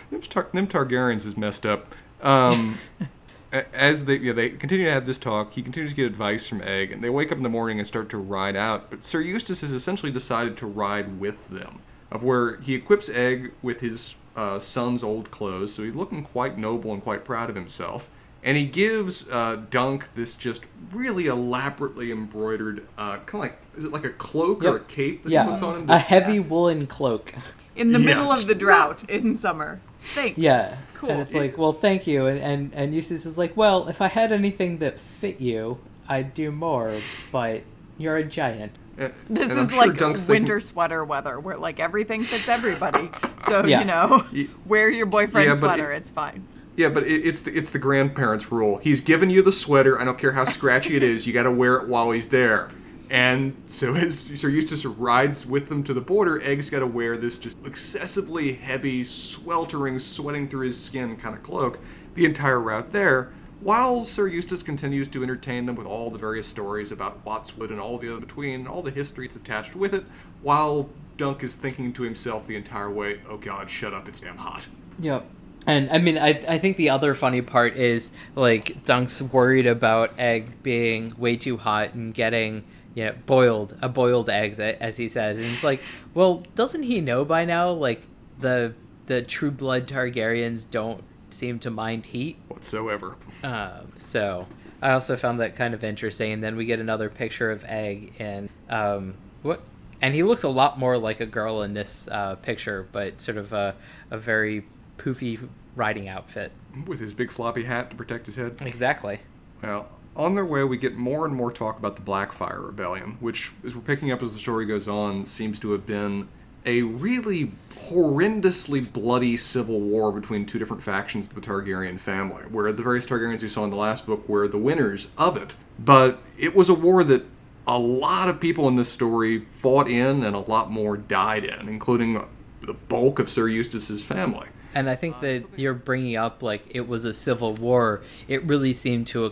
Them, 0.10 0.22
Tar- 0.22 0.50
them 0.54 0.68
Targaryens 0.68 1.26
is 1.26 1.38
messed 1.38 1.68
up. 1.68 1.94
Um, 2.22 2.80
as 3.52 4.06
they 4.06 4.16
yeah, 4.18 4.34
they 4.34 4.50
continue 4.50 4.86
to 4.86 4.92
have 4.92 5.06
this 5.06 5.20
talk, 5.20 5.54
he 5.54 5.62
continues 5.62 5.92
to 5.92 5.96
get 5.96 6.08
advice 6.08 6.48
from 6.48 6.62
Egg, 6.64 6.92
and 6.92 7.04
they 7.04 7.12
wake 7.12 7.32
up 7.32 7.38
in 7.38 7.44
the 7.44 7.50
morning 7.50 7.78
and 7.78 7.88
start 7.88 8.10
to 8.10 8.18
ride 8.18 8.56
out. 8.56 8.90
But 8.90 9.04
Sir 9.04 9.22
Eustace 9.22 9.62
has 9.62 9.72
essentially 9.72 10.12
decided 10.12 10.58
to 10.58 10.66
ride 10.66 11.20
with 11.20 11.48
them, 11.50 11.80
of 12.12 12.24
where 12.24 12.58
he 12.58 12.74
equips 12.74 13.08
Egg 13.08 13.52
with 13.62 13.82
his 13.82 14.16
uh, 14.36 14.58
son's 14.58 15.04
old 15.04 15.30
clothes, 15.30 15.76
so 15.76 15.84
he's 15.84 15.96
looking 15.96 16.24
quite 16.24 16.58
noble 16.58 16.92
and 16.92 17.04
quite 17.04 17.24
proud 17.24 17.50
of 17.50 17.56
himself. 17.56 18.10
And 18.42 18.56
he 18.56 18.66
gives 18.66 19.28
uh, 19.30 19.62
Dunk 19.70 20.14
this 20.16 20.36
just 20.38 20.62
really 20.94 21.28
elaborately 21.28 22.12
embroidered, 22.12 22.88
uh, 22.98 23.18
kind 23.18 23.34
of 23.36 23.40
like 23.42 23.58
is 23.78 23.84
it 23.86 23.92
like 23.92 24.06
a 24.06 24.10
cloak 24.12 24.64
or 24.64 24.78
a 24.78 24.80
cape 24.82 25.24
that 25.24 25.30
Yeah, 25.32 25.44
he 25.46 25.50
puts 25.52 25.62
on 25.62 25.76
him? 25.76 25.84
a 25.84 25.88
This- 25.88 26.02
heavy 26.04 26.40
woolen 26.40 26.88
cloak. 26.88 27.34
In 27.76 27.92
the 27.92 28.00
Yeah. 28.00 28.06
middle 28.06 28.32
of 28.32 28.48
the 28.48 28.56
drought 28.56 29.10
in 29.10 29.36
summer. 29.36 29.80
Thanks. 30.16 30.38
Yeah, 30.38 30.76
Cool. 30.96 31.12
and 31.12 31.22
it's 31.22 31.34
like, 31.34 31.58
well, 31.58 31.74
thank 31.74 32.08
you, 32.08 32.26
and 32.28 32.40
and 32.40 32.72
and 32.74 32.94
Eustace 32.96 33.26
is 33.26 33.38
like, 33.38 33.56
well, 33.58 33.88
if 33.90 34.02
I 34.02 34.08
had 34.08 34.32
anything 34.32 34.78
that 34.80 34.98
fit 35.00 35.40
you, 35.42 35.80
I'd 36.08 36.34
do 36.34 36.52
more, 36.52 36.94
but 37.32 37.62
you're 37.98 38.16
a 38.18 38.24
giant. 38.24 38.80
Uh, 39.00 39.10
This 39.30 39.52
is 39.56 39.70
sure 39.70 39.78
like 39.78 39.98
Dunk's 39.98 40.22
thinking- 40.24 40.44
winter 40.44 40.60
sweater 40.62 41.04
weather, 41.06 41.40
where 41.40 41.58
like 41.58 41.80
everything 41.80 42.24
fits 42.24 42.48
everybody. 42.50 43.10
So 43.48 43.66
Yeah. 43.66 43.80
you 43.80 43.86
know, 43.86 44.26
wear 44.66 44.90
your 44.90 45.06
boyfriend's 45.06 45.48
Yeah, 45.48 45.56
sweater. 45.56 45.92
it- 45.92 45.98
it's 45.98 46.12
fine. 46.12 46.46
Yeah, 46.80 46.88
but 46.88 47.04
it, 47.04 47.28
it's 47.28 47.42
the, 47.42 47.52
it's 47.52 47.72
the 47.72 47.78
grandparents' 47.78 48.54
rule. 48.54 48.78
He's 48.78 49.02
given 49.02 49.30
you 49.30 49.42
the 49.42 49.52
sweater. 49.52 50.00
I 50.00 50.06
don't 50.06 50.18
care 50.18 50.32
how 50.32 50.46
scratchy 50.46 50.96
it 50.96 51.04
is. 51.04 51.28
You 51.28 51.34
got 51.34 51.44
to 51.44 51.52
wear 51.52 51.76
it 51.76 51.90
while 51.90 52.12
he's 52.12 52.30
there. 52.30 52.72
And 53.10 53.62
so 53.68 53.96
as 53.96 54.20
Sir 54.20 54.48
Eustace 54.48 54.86
rides 54.86 55.46
with 55.46 55.68
them 55.68 55.84
to 55.84 55.94
the 55.94 56.00
border, 56.00 56.42
Egg's 56.42 56.70
got 56.70 56.80
to 56.80 56.88
wear 56.88 57.18
this 57.18 57.38
just 57.38 57.58
excessively 57.66 58.54
heavy, 58.54 59.04
sweltering, 59.04 60.00
sweating 60.00 60.48
through 60.48 60.68
his 60.68 60.82
skin 60.82 61.18
kind 61.18 61.36
of 61.36 61.44
cloak 61.44 61.80
the 62.14 62.24
entire 62.24 62.62
route 62.62 62.94
there, 62.94 63.34
while 63.60 64.06
Sir 64.06 64.28
Eustace 64.28 64.64
continues 64.64 65.10
to 65.10 65.22
entertain 65.22 65.66
them 65.66 65.76
with 65.76 65.86
all 65.86 66.10
the 66.10 66.18
various 66.18 66.48
stories 66.48 66.94
about 66.94 67.26
Wat's 67.26 67.58
Wood 67.58 67.72
and 67.72 67.82
all 67.82 67.98
the 67.98 68.10
other 68.10 68.22
between, 68.22 68.68
all 68.68 68.84
the 68.84 68.92
history 68.92 69.28
that's 69.28 69.36
attached 69.36 69.76
with 69.76 69.94
it, 69.94 70.06
while 70.42 70.90
Dunk 71.18 71.44
is 71.44 71.58
thinking 71.58 71.92
to 71.92 72.04
himself 72.04 72.48
the 72.48 72.56
entire 72.56 72.90
way, 72.90 73.20
oh 73.30 73.36
god, 73.36 73.70
shut 73.70 73.94
up, 73.94 74.08
it's 74.08 74.22
damn 74.22 74.38
hot. 74.38 74.68
Yep. 75.00 75.26
And 75.68 75.90
I 75.90 75.98
mean, 75.98 76.18
I, 76.18 76.30
I 76.48 76.58
think 76.58 76.78
the 76.78 76.90
other 76.90 77.14
funny 77.14 77.42
part 77.42 77.76
is 77.76 78.12
like 78.36 78.84
Dunk's 78.86 79.22
worried 79.22 79.68
about 79.68 80.18
egg 80.20 80.64
being 80.64 81.14
way 81.18 81.36
too 81.36 81.58
hot 81.58 81.94
and 81.94 82.14
getting 82.14 82.64
you 82.96 83.06
know 83.06 83.16
boiled 83.26 83.78
a 83.82 83.90
boiled 83.90 84.30
eggs 84.30 84.60
as 84.60 84.98
he 84.98 85.08
says, 85.08 85.38
and 85.38 85.46
it's 85.46 85.64
like, 85.64 85.82
well, 86.14 86.44
doesn't 86.56 86.84
he 86.84 87.02
know 87.02 87.26
by 87.26 87.46
now? 87.46 87.72
Like 87.72 88.08
the 88.40 88.74
the 89.06 89.22
true 89.22 89.52
blood 89.52 89.88
Targaryens 89.88 90.70
don't 90.70 91.04
seem 91.30 91.60
to 91.60 91.70
mind 91.70 92.08
heat 92.08 92.38
whatsoever. 92.48 93.16
Um, 93.44 93.92
so 93.98 94.48
I 94.82 94.92
also 94.92 95.16
found 95.16 95.40
that 95.40 95.56
kind 95.56 95.74
of 95.74 95.84
interesting. 95.84 96.32
And 96.32 96.44
then 96.44 96.56
we 96.56 96.66
get 96.66 96.80
another 96.80 97.10
picture 97.10 97.52
of 97.52 97.64
Egg 97.66 98.14
and 98.20 98.50
um, 98.70 99.16
what, 99.42 99.62
and 100.02 100.14
he 100.14 100.24
looks 100.24 100.44
a 100.44 100.50
lot 100.50 100.80
more 100.80 100.98
like 100.98 101.20
a 101.20 101.26
girl 101.26 101.62
in 101.64 101.74
this 101.74 102.08
uh, 102.12 102.36
picture, 102.36 102.88
but 102.92 103.20
sort 103.20 103.38
of 103.38 103.52
a, 103.52 103.76
a 104.10 104.18
very 104.18 104.66
poofy 105.00 105.48
riding 105.76 106.08
outfit 106.08 106.52
with 106.86 107.00
his 107.00 107.14
big 107.14 107.32
floppy 107.32 107.64
hat 107.64 107.90
to 107.90 107.96
protect 107.96 108.26
his 108.26 108.36
head. 108.36 108.62
Exactly. 108.62 109.20
Well, 109.64 109.90
on 110.16 110.36
their 110.36 110.46
way, 110.46 110.64
we 110.64 110.78
get 110.78 110.96
more 110.96 111.26
and 111.26 111.36
more 111.36 111.52
talk 111.52 111.80
about 111.80 111.96
the 111.96 112.02
Blackfyre 112.02 112.66
Rebellion, 112.66 113.18
which, 113.20 113.52
as 113.66 113.76
we're 113.76 113.82
picking 113.82 114.12
up 114.12 114.22
as 114.22 114.34
the 114.34 114.40
story 114.40 114.66
goes 114.66 114.88
on, 114.88 115.26
seems 115.26 115.60
to 115.60 115.72
have 115.72 115.86
been 115.86 116.28
a 116.66 116.82
really 116.82 117.52
horrendously 117.88 118.92
bloody 118.92 119.38
civil 119.38 119.80
war 119.80 120.12
between 120.12 120.46
two 120.46 120.60
different 120.60 120.84
factions 120.84 121.30
of 121.30 121.36
the 121.36 121.42
Targaryen 121.42 122.00
family, 122.00 122.44
where 122.44 122.72
the 122.74 122.84
various 122.84 123.06
Targaryens 123.06 123.42
you 123.42 123.48
saw 123.48 123.64
in 123.64 123.70
the 123.70 123.78
last 123.78 124.06
book 124.06 124.28
were 124.28 124.48
the 124.48 124.58
winners 124.58 125.10
of 125.18 125.38
it. 125.38 125.56
But 125.78 126.22
it 126.38 126.56
was 126.56 126.68
a 126.68 126.74
war 126.74 127.04
that 127.06 127.26
a 127.66 127.80
lot 127.80 128.28
of 128.28 128.42
people 128.42 128.68
in 128.68 128.76
this 128.76 128.92
story 128.92 129.40
fought 129.40 129.90
in 129.90 130.24
and 130.24 130.36
a 130.36 130.40
lot 130.40 130.70
more 130.70 130.98
died 130.98 131.46
in, 131.46 131.70
including 131.70 132.22
the 132.62 132.74
bulk 132.74 133.20
of 133.20 133.30
Sir 133.30 133.48
Eustace's 133.48 134.04
family. 134.04 134.50
And 134.74 134.90
I 134.90 134.96
think 134.96 135.20
that 135.22 135.46
you're 135.56 135.74
bringing 135.74 136.16
up 136.16 136.44
like 136.44 136.64
it 136.70 136.88
was 136.88 137.06
a 137.06 137.14
civil 137.14 137.54
war. 137.54 138.02
It 138.28 138.44
really 138.44 138.74
seemed 138.74 139.08
to 139.08 139.32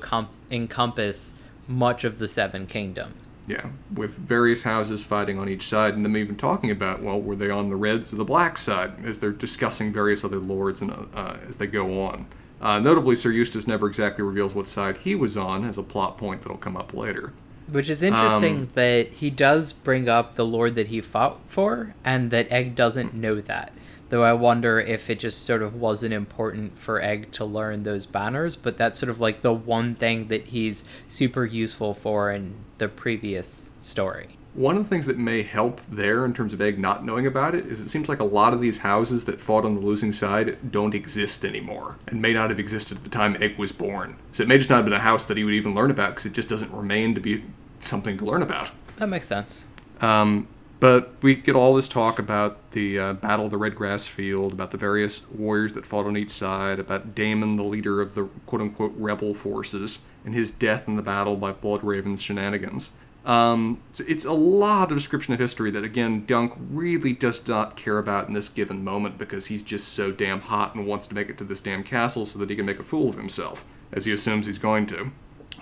encompass 0.49 1.33
much 1.67 2.03
of 2.03 2.19
the 2.19 2.27
Seven 2.27 2.65
Kingdoms. 2.65 3.13
Yeah, 3.47 3.69
with 3.93 4.17
various 4.17 4.63
houses 4.63 5.03
fighting 5.03 5.39
on 5.39 5.47
each 5.47 5.69
side, 5.69 5.93
and 5.93 6.03
them 6.03 6.17
even 6.17 6.35
talking 6.35 6.69
about, 6.69 7.01
well, 7.01 7.21
were 7.21 7.35
they 7.35 7.49
on 7.49 7.69
the 7.69 7.77
Reds 7.77 8.11
or 8.11 8.17
the 8.17 8.25
Black 8.25 8.57
side, 8.57 9.05
as 9.05 9.21
they're 9.21 9.31
discussing 9.31 9.93
various 9.93 10.25
other 10.25 10.39
lords 10.39 10.81
and 10.81 10.91
uh, 11.13 11.37
as 11.47 11.55
they 11.55 11.67
go 11.67 12.01
on. 12.01 12.25
Uh, 12.59 12.79
notably, 12.79 13.15
Sir 13.15 13.31
Eustace 13.31 13.65
never 13.65 13.87
exactly 13.87 14.23
reveals 14.23 14.53
what 14.53 14.67
side 14.67 14.97
he 14.97 15.15
was 15.15 15.37
on 15.37 15.63
as 15.63 15.77
a 15.77 15.83
plot 15.83 16.17
point 16.17 16.41
that'll 16.41 16.57
come 16.57 16.75
up 16.75 16.93
later. 16.93 17.31
Which 17.71 17.89
is 17.89 18.03
interesting 18.03 18.57
um, 18.57 18.69
that 18.73 19.13
he 19.13 19.29
does 19.29 19.71
bring 19.71 20.09
up 20.09 20.35
the 20.35 20.45
lord 20.45 20.75
that 20.75 20.87
he 20.87 20.99
fought 20.99 21.39
for, 21.47 21.95
and 22.03 22.31
that 22.31 22.51
Egg 22.51 22.75
doesn't 22.75 23.13
know 23.13 23.39
that. 23.41 23.71
Though 24.09 24.23
I 24.23 24.33
wonder 24.33 24.79
if 24.79 25.09
it 25.09 25.19
just 25.19 25.43
sort 25.43 25.61
of 25.61 25.75
wasn't 25.75 26.13
important 26.13 26.77
for 26.77 27.01
Egg 27.01 27.31
to 27.33 27.45
learn 27.45 27.83
those 27.83 28.05
banners, 28.05 28.55
but 28.55 28.77
that's 28.77 28.97
sort 28.97 29.09
of 29.09 29.19
like 29.19 29.41
the 29.41 29.53
one 29.53 29.95
thing 29.95 30.29
that 30.29 30.47
he's 30.47 30.85
super 31.07 31.45
useful 31.45 31.93
for 31.93 32.31
in 32.31 32.55
the 32.77 32.87
previous 32.87 33.71
story. 33.79 34.37
One 34.53 34.75
of 34.75 34.83
the 34.83 34.89
things 34.89 35.05
that 35.05 35.19
may 35.19 35.43
help 35.43 35.81
there 35.87 36.25
in 36.25 36.33
terms 36.33 36.51
of 36.51 36.61
Egg 36.61 36.79
not 36.79 37.05
knowing 37.05 37.27
about 37.27 37.53
it 37.53 37.67
is 37.67 37.79
it 37.79 37.89
seems 37.89 38.09
like 38.09 38.19
a 38.19 38.23
lot 38.23 38.53
of 38.53 38.61
these 38.61 38.79
houses 38.79 39.25
that 39.25 39.39
fought 39.39 39.65
on 39.65 39.75
the 39.75 39.81
losing 39.81 40.11
side 40.11 40.71
don't 40.71 40.95
exist 40.95 41.45
anymore 41.45 41.97
and 42.07 42.21
may 42.21 42.33
not 42.33 42.49
have 42.49 42.59
existed 42.59 42.97
at 42.97 43.03
the 43.03 43.09
time 43.09 43.37
Egg 43.39 43.59
was 43.59 43.71
born. 43.71 44.15
So 44.31 44.41
it 44.41 44.49
may 44.49 44.57
just 44.57 44.69
not 44.69 44.77
have 44.77 44.85
been 44.85 44.93
a 44.93 44.99
house 44.99 45.27
that 45.27 45.37
he 45.37 45.43
would 45.43 45.53
even 45.53 45.75
learn 45.75 45.91
about 45.91 46.11
because 46.11 46.25
it 46.25 46.33
just 46.33 46.49
doesn't 46.49 46.71
remain 46.71 47.13
to 47.13 47.21
be 47.21 47.43
something 47.81 48.17
to 48.17 48.25
learn 48.25 48.41
about. 48.41 48.71
That 48.95 49.09
makes 49.09 49.27
sense. 49.27 49.67
Um, 50.01 50.47
but 50.79 51.13
we 51.21 51.35
get 51.35 51.55
all 51.55 51.73
this 51.73 51.87
talk 51.87 52.19
about 52.19 52.71
the 52.71 52.99
uh, 52.99 53.13
Battle 53.13 53.45
of 53.45 53.51
the 53.51 53.57
Redgrass 53.57 54.07
Field, 54.07 54.53
about 54.53 54.71
the 54.71 54.77
various 54.77 55.27
warriors 55.29 55.73
that 55.73 55.85
fought 55.85 56.05
on 56.05 56.17
each 56.17 56.29
side, 56.29 56.79
about 56.79 57.15
Daemon, 57.15 57.55
the 57.55 57.63
leader 57.63 58.01
of 58.01 58.13
the 58.13 58.25
quote 58.45 58.61
unquote 58.61 58.93
rebel 58.95 59.33
forces, 59.33 59.99
and 60.23 60.33
his 60.35 60.51
death 60.51 60.87
in 60.87 60.95
the 60.95 61.01
battle 61.01 61.35
by 61.35 61.51
Bloodraven's 61.51 62.21
shenanigans. 62.21 62.91
Um, 63.25 63.81
so 63.91 64.05
it's 64.07 64.23
a 64.23 64.31
lot 64.31 64.89
of 64.89 64.97
description 64.97 65.33
of 65.33 65.39
history 65.39 65.69
that, 65.71 65.83
again, 65.83 66.25
Dunk 66.25 66.53
really 66.57 67.11
does 67.11 67.45
not 67.45 67.75
care 67.75 67.97
about 67.97 68.29
in 68.29 68.33
this 68.33 68.47
given 68.47 68.85
moment 68.85 69.17
because 69.17 69.47
he's 69.47 69.63
just 69.63 69.89
so 69.89 70.11
damn 70.11 70.39
hot 70.39 70.75
and 70.75 70.87
wants 70.87 71.07
to 71.07 71.15
make 71.15 71.29
it 71.29 71.37
to 71.39 71.43
this 71.43 71.59
damn 71.59 71.83
castle 71.83 72.25
so 72.25 72.39
that 72.39 72.49
he 72.49 72.55
can 72.55 72.65
make 72.65 72.79
a 72.79 72.83
fool 72.83 73.09
of 73.09 73.17
himself, 73.17 73.65
as 73.91 74.05
he 74.05 74.13
assumes 74.13 74.45
he's 74.45 74.57
going 74.57 74.85
to. 74.85 75.11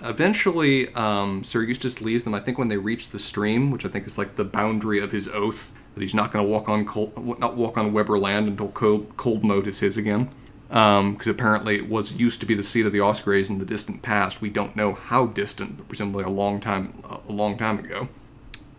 Eventually, 0.02 0.94
um, 0.94 1.44
Sir 1.44 1.64
Eustace 1.64 2.02
leaves 2.02 2.24
them. 2.24 2.34
I 2.34 2.40
think 2.40 2.58
when 2.58 2.68
they 2.68 2.78
reach 2.78 3.10
the 3.10 3.20
stream, 3.20 3.72
which 3.72 3.86
I 3.86 3.90
think 3.90 4.06
is 4.06 4.18
like 4.18 4.36
the 4.36 4.44
boundary 4.44 5.00
of 5.00 5.12
his 5.12 5.28
oath 5.28 5.72
that 5.94 6.02
he's 6.02 6.14
not 6.14 6.32
going 6.32 6.46
to 6.46 6.50
walk 6.50 6.68
on 6.68 6.86
cold, 6.86 7.40
not 7.40 7.56
walk 7.56 7.78
on 7.78 7.94
Webber 7.94 8.20
land 8.20 8.48
until 8.48 8.70
cold, 8.70 9.16
Cold 9.18 9.44
Moat 9.44 9.68
is 9.68 9.80
his 9.80 9.98
again. 9.98 10.30
Because 10.68 11.28
um, 11.28 11.32
apparently 11.32 11.76
it 11.76 11.88
was 11.88 12.14
used 12.14 12.40
to 12.42 12.46
be 12.46 12.56
the 12.56 12.64
seat 12.64 12.86
of 12.86 12.92
the 12.92 12.98
Osgreys 12.98 13.50
in 13.50 13.60
the 13.60 13.66
distant 13.66 14.02
past. 14.02 14.42
We 14.42 14.50
don't 14.50 14.76
know 14.76 14.94
how 14.94 15.28
distant, 15.28 15.78
but 15.78 15.88
presumably 15.88 16.24
a 16.24 16.30
long 16.30 16.60
time, 16.60 17.02
a 17.28 17.32
long 17.32 17.58
time 17.58 17.80
ago. 17.80 18.10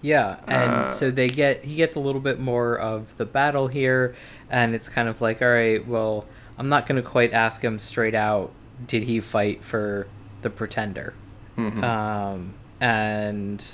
Yeah, 0.03 0.41
and 0.47 0.73
uh, 0.73 0.93
so 0.93 1.11
they 1.11 1.29
get 1.29 1.65
he 1.65 1.77
gets 1.77 1.95
a 1.95 2.01
little 2.01 2.21
bit 2.21 2.39
more 2.39 2.79
of 2.79 3.17
the 3.17 3.25
battle 3.25 3.69
here, 3.69 4.15
and 4.51 4.75
it's 4.75 4.89
kind 4.89 5.09
of 5.09 5.21
like, 5.21 5.41
all 5.41 5.49
right, 5.49 5.87
well, 5.87 6.27
I'm 6.59 6.69
not 6.69 6.87
going 6.87 7.03
to 7.03 7.09
quite 7.09 7.33
ask 7.33 7.63
him 7.63 7.79
straight 7.79 8.15
out. 8.15 8.53
Did 8.87 9.05
he 9.05 9.21
fight 9.21 9.65
for 9.65 10.07
the 10.47 10.51
Pretender. 10.51 11.13
Mm-hmm. 11.59 11.83
Um, 11.83 12.55
and 12.81 13.65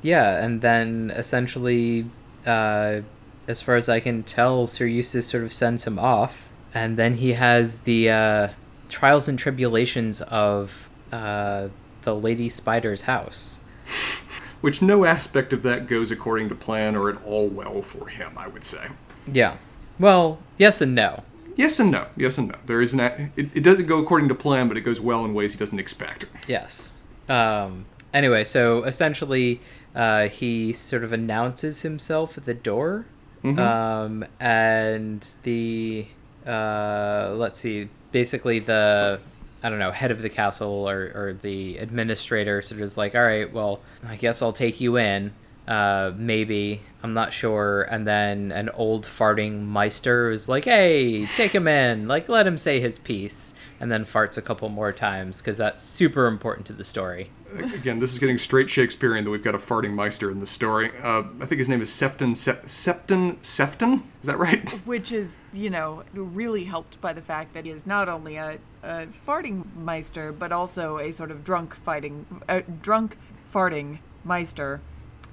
yeah, 0.00 0.44
and 0.44 0.60
then 0.60 1.12
essentially, 1.14 2.06
uh, 2.46 3.00
as 3.48 3.60
far 3.60 3.74
as 3.74 3.88
I 3.88 3.98
can 3.98 4.22
tell, 4.22 4.68
Sir 4.68 4.86
Eustace 4.86 5.26
sort 5.26 5.42
of 5.42 5.52
sends 5.52 5.84
him 5.88 5.98
off, 5.98 6.48
and 6.72 6.96
then 6.96 7.14
he 7.14 7.32
has 7.32 7.80
the 7.80 8.10
uh, 8.10 8.48
trials 8.88 9.28
and 9.28 9.36
tribulations 9.36 10.22
of 10.22 10.88
uh, 11.10 11.68
the 12.02 12.14
Lady 12.14 12.48
Spider's 12.48 13.02
house. 13.02 13.58
Which 14.60 14.80
no 14.80 15.04
aspect 15.04 15.52
of 15.52 15.62
that 15.64 15.88
goes 15.88 16.12
according 16.12 16.48
to 16.50 16.54
plan 16.54 16.94
or 16.94 17.10
at 17.10 17.20
all 17.24 17.48
well 17.48 17.82
for 17.82 18.08
him, 18.08 18.32
I 18.36 18.46
would 18.46 18.62
say. 18.62 18.88
Yeah. 19.26 19.56
Well, 19.98 20.38
yes 20.58 20.80
and 20.80 20.94
no. 20.94 21.24
Yes 21.60 21.78
and 21.78 21.90
no. 21.90 22.06
Yes 22.16 22.38
and 22.38 22.48
no. 22.48 22.54
There 22.64 22.80
is 22.80 22.94
an. 22.94 23.00
It, 23.36 23.50
it 23.54 23.62
doesn't 23.62 23.86
go 23.86 23.98
according 23.98 24.28
to 24.30 24.34
plan, 24.34 24.66
but 24.66 24.78
it 24.78 24.80
goes 24.80 24.98
well 24.98 25.26
in 25.26 25.34
ways 25.34 25.52
he 25.52 25.58
doesn't 25.58 25.78
expect. 25.78 26.24
Yes. 26.48 26.98
Um, 27.28 27.84
anyway, 28.14 28.44
so 28.44 28.82
essentially, 28.84 29.60
uh, 29.94 30.28
he 30.28 30.72
sort 30.72 31.04
of 31.04 31.12
announces 31.12 31.82
himself 31.82 32.38
at 32.38 32.46
the 32.46 32.54
door, 32.54 33.04
mm-hmm. 33.44 33.58
um, 33.58 34.24
and 34.40 35.34
the 35.42 36.06
uh, 36.46 37.34
let's 37.34 37.60
see, 37.60 37.90
basically 38.10 38.58
the 38.60 39.20
I 39.62 39.68
don't 39.68 39.80
know, 39.80 39.90
head 39.90 40.10
of 40.10 40.22
the 40.22 40.30
castle 40.30 40.88
or, 40.88 41.12
or 41.14 41.36
the 41.42 41.76
administrator 41.76 42.62
sort 42.62 42.80
of 42.80 42.86
is 42.86 42.96
like, 42.96 43.14
all 43.14 43.20
right, 43.22 43.52
well, 43.52 43.80
I 44.06 44.16
guess 44.16 44.40
I'll 44.40 44.54
take 44.54 44.80
you 44.80 44.96
in 44.96 45.34
uh, 45.70 46.12
maybe 46.16 46.80
I'm 47.00 47.14
not 47.14 47.32
sure. 47.32 47.82
And 47.82 48.04
then 48.06 48.50
an 48.50 48.70
old 48.70 49.06
farting 49.06 49.68
maester 49.68 50.28
is 50.30 50.48
like, 50.48 50.64
"Hey, 50.64 51.26
take 51.26 51.54
him 51.54 51.68
in, 51.68 52.08
like 52.08 52.28
let 52.28 52.44
him 52.44 52.58
say 52.58 52.80
his 52.80 52.98
piece," 52.98 53.54
and 53.78 53.90
then 53.90 54.04
farts 54.04 54.36
a 54.36 54.42
couple 54.42 54.68
more 54.68 54.92
times 54.92 55.38
because 55.38 55.56
that's 55.58 55.84
super 55.84 56.26
important 56.26 56.66
to 56.66 56.72
the 56.72 56.84
story. 56.84 57.30
Again, 57.56 58.00
this 58.00 58.12
is 58.12 58.18
getting 58.18 58.36
straight 58.36 58.68
Shakespearean 58.68 59.24
that 59.24 59.30
we've 59.30 59.44
got 59.44 59.54
a 59.54 59.58
farting 59.58 59.94
maester 59.94 60.30
in 60.30 60.40
the 60.40 60.46
story. 60.46 60.90
Uh, 61.00 61.22
I 61.40 61.46
think 61.46 61.60
his 61.60 61.68
name 61.68 61.82
is 61.82 61.92
Sefton 61.92 62.34
Se- 62.34 62.62
Septon 62.66 63.44
Sefton. 63.44 64.02
Is 64.20 64.26
that 64.26 64.38
right? 64.38 64.68
Which 64.84 65.12
is, 65.12 65.38
you 65.52 65.70
know, 65.70 66.02
really 66.12 66.64
helped 66.64 67.00
by 67.00 67.12
the 67.12 67.22
fact 67.22 67.54
that 67.54 67.64
he 67.64 67.70
is 67.70 67.86
not 67.86 68.08
only 68.08 68.36
a, 68.36 68.58
a 68.82 69.06
farting 69.26 69.64
maester, 69.76 70.32
but 70.32 70.50
also 70.50 70.98
a 70.98 71.12
sort 71.12 71.30
of 71.30 71.44
drunk 71.44 71.76
fighting, 71.76 72.26
uh, 72.48 72.62
drunk 72.82 73.16
farting 73.52 73.98
maester 74.24 74.80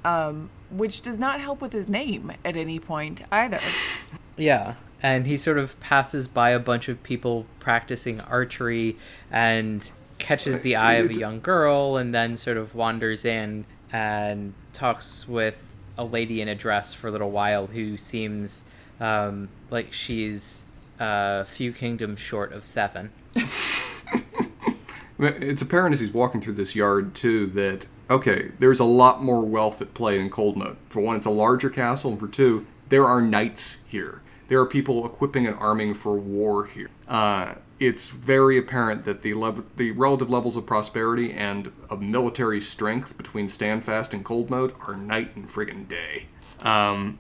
um, 0.08 0.50
which 0.72 1.02
does 1.02 1.20
not 1.20 1.42
help 1.42 1.60
with 1.62 1.74
his 1.74 1.90
name 1.90 2.32
at 2.46 2.56
any 2.56 2.80
point 2.80 3.22
either. 3.30 3.60
Yeah, 4.38 4.76
and 5.04 5.28
he 5.28 5.36
sort 5.36 5.58
of 5.58 5.78
passes 5.80 6.28
by 6.28 6.52
a 6.52 6.60
bunch 6.60 6.88
of 6.88 7.04
people 7.04 7.46
practicing 7.60 8.22
archery 8.22 8.98
and 9.30 9.92
catches 10.18 10.62
the 10.62 10.76
eye 10.78 10.94
of 10.94 11.12
a 11.12 11.14
young 11.14 11.42
girl 11.42 11.98
and 11.98 12.16
then 12.16 12.38
sort 12.38 12.56
of 12.56 12.74
wanders 12.74 13.26
in 13.26 13.66
and 13.92 14.54
talks 14.72 15.28
with 15.28 15.74
a 15.98 16.06
lady 16.06 16.42
in 16.42 16.48
a 16.48 16.56
dress 16.56 16.94
for 16.94 17.10
a 17.10 17.12
little 17.12 17.32
while 17.32 17.68
who 17.68 17.98
seems 17.98 18.66
um, 19.00 19.50
like 19.70 19.92
she's 19.92 20.66
a 21.00 21.46
few 21.46 21.74
kingdoms 21.74 22.20
short 22.20 22.54
of 22.54 22.66
seven. 22.66 23.12
It's 25.20 25.64
apparent 25.64 25.94
as 25.94 26.00
he's 26.00 26.14
walking 26.14 26.42
through 26.42 26.54
this 26.54 26.76
yard 26.76 27.16
too 27.16 27.48
that 27.48 27.88
okay, 28.10 28.52
there's 28.60 28.80
a 28.80 28.86
lot 28.86 29.24
more 29.24 29.42
wealth 29.42 29.82
at 29.82 29.94
play 29.94 30.20
in 30.20 30.30
Coldmoat. 30.30 30.78
For 30.90 31.02
one, 31.02 31.16
it's 31.16 31.26
a 31.26 31.32
larger 31.32 31.70
castle, 31.70 32.12
and 32.12 32.20
for 32.20 32.28
two, 32.28 32.66
there 32.90 33.06
are 33.06 33.22
knights 33.22 33.80
here. 33.88 34.22
There 34.48 34.60
are 34.60 34.66
people 34.66 35.06
equipping 35.06 35.46
and 35.46 35.58
arming 35.58 35.94
for 35.94 36.18
war 36.18 36.66
here. 36.66 36.90
Uh, 37.08 37.56
it's 37.80 38.10
very 38.10 38.58
apparent 38.58 39.04
that 39.04 39.22
the 39.22 39.34
the 39.76 39.92
relative 39.92 40.30
levels 40.30 40.56
of 40.56 40.66
prosperity 40.66 41.32
and 41.32 41.72
of 41.90 42.02
military 42.02 42.62
strength 42.62 43.18
between 43.18 43.50
Standfast 43.50 44.14
and 44.14 44.26
Coldmoat 44.26 44.74
are 44.88 44.96
night 44.96 45.36
and 45.36 45.48
friggin' 45.48 45.88
day. 45.88 46.28
Um, 46.62 47.20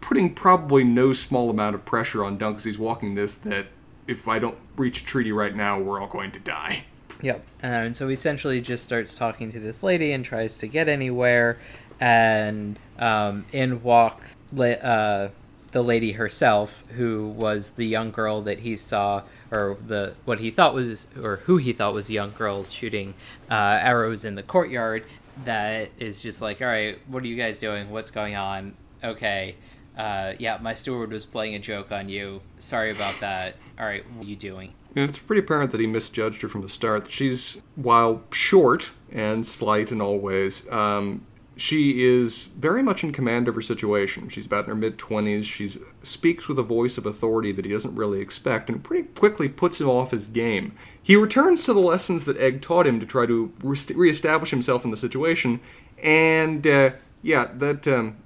putting 0.00 0.34
probably 0.34 0.84
no 0.84 1.12
small 1.12 1.50
amount 1.50 1.74
of 1.74 1.84
pressure 1.84 2.24
on 2.24 2.38
Dunk 2.38 2.56
as 2.56 2.64
he's 2.64 2.78
walking 2.78 3.14
this 3.14 3.36
that 3.38 3.66
if 4.06 4.26
I 4.26 4.38
don't 4.38 4.56
reach 4.76 5.02
a 5.02 5.04
treaty 5.04 5.32
right 5.32 5.54
now, 5.54 5.78
we're 5.78 6.00
all 6.00 6.08
going 6.08 6.32
to 6.32 6.38
die. 6.38 6.84
Yep. 7.20 7.44
And 7.62 7.96
so 7.96 8.08
he 8.08 8.14
essentially 8.14 8.60
just 8.60 8.84
starts 8.84 9.14
talking 9.14 9.50
to 9.52 9.60
this 9.60 9.82
lady 9.82 10.12
and 10.12 10.24
tries 10.24 10.56
to 10.58 10.68
get 10.68 10.88
anywhere. 10.88 11.58
And 12.00 12.78
um, 12.98 13.44
in 13.52 13.82
walks 13.82 14.36
uh, 14.56 15.28
the 15.72 15.82
lady 15.82 16.12
herself, 16.12 16.84
who 16.96 17.28
was 17.28 17.72
the 17.72 17.86
young 17.86 18.10
girl 18.10 18.40
that 18.42 18.60
he 18.60 18.76
saw, 18.76 19.22
or 19.50 19.76
the 19.84 20.14
what 20.24 20.38
he 20.40 20.50
thought 20.50 20.74
was, 20.74 21.08
or 21.20 21.36
who 21.44 21.56
he 21.56 21.72
thought 21.72 21.92
was 21.92 22.10
young 22.10 22.32
girls 22.32 22.72
shooting 22.72 23.14
uh, 23.50 23.78
arrows 23.82 24.24
in 24.24 24.34
the 24.36 24.42
courtyard. 24.42 25.04
That 25.44 25.90
is 25.98 26.22
just 26.22 26.40
like, 26.40 26.60
all 26.60 26.68
right, 26.68 26.98
what 27.06 27.22
are 27.22 27.26
you 27.26 27.36
guys 27.36 27.58
doing? 27.58 27.90
What's 27.90 28.10
going 28.10 28.36
on? 28.36 28.74
Okay. 29.02 29.56
Uh, 29.96 30.34
yeah, 30.38 30.58
my 30.60 30.74
steward 30.74 31.10
was 31.10 31.26
playing 31.26 31.56
a 31.56 31.58
joke 31.58 31.90
on 31.90 32.08
you. 32.08 32.40
Sorry 32.58 32.92
about 32.92 33.18
that. 33.20 33.56
All 33.78 33.86
right, 33.86 34.08
what 34.12 34.26
are 34.26 34.30
you 34.30 34.36
doing? 34.36 34.72
And 34.96 35.08
it's 35.08 35.18
pretty 35.18 35.40
apparent 35.40 35.70
that 35.72 35.80
he 35.80 35.86
misjudged 35.86 36.42
her 36.42 36.48
from 36.48 36.62
the 36.62 36.68
start. 36.68 37.10
She's, 37.10 37.60
while 37.76 38.22
short 38.32 38.90
and 39.12 39.44
slight 39.46 39.92
in 39.92 40.00
all 40.00 40.18
ways, 40.18 40.68
um, 40.70 41.26
she 41.58 42.04
is 42.04 42.44
very 42.56 42.82
much 42.82 43.02
in 43.02 43.12
command 43.12 43.48
of 43.48 43.54
her 43.56 43.60
situation. 43.60 44.28
She's 44.28 44.46
about 44.46 44.64
in 44.64 44.70
her 44.70 44.76
mid 44.76 44.96
20s. 44.96 45.44
She 45.44 45.72
speaks 46.02 46.48
with 46.48 46.58
a 46.58 46.62
voice 46.62 46.96
of 46.96 47.04
authority 47.04 47.50
that 47.52 47.64
he 47.64 47.72
doesn't 47.72 47.96
really 47.96 48.20
expect 48.20 48.70
and 48.70 48.82
pretty 48.82 49.08
quickly 49.08 49.48
puts 49.48 49.80
him 49.80 49.88
off 49.88 50.12
his 50.12 50.28
game. 50.28 50.72
He 51.02 51.16
returns 51.16 51.64
to 51.64 51.72
the 51.72 51.80
lessons 51.80 52.24
that 52.26 52.38
Egg 52.38 52.62
taught 52.62 52.86
him 52.86 53.00
to 53.00 53.06
try 53.06 53.26
to 53.26 53.52
re- 53.62 54.10
establish 54.10 54.50
himself 54.50 54.84
in 54.84 54.92
the 54.92 54.96
situation, 54.96 55.60
and 56.00 56.64
uh, 56.66 56.90
yeah, 57.22 57.48
that 57.54 57.88
um, 57.88 58.18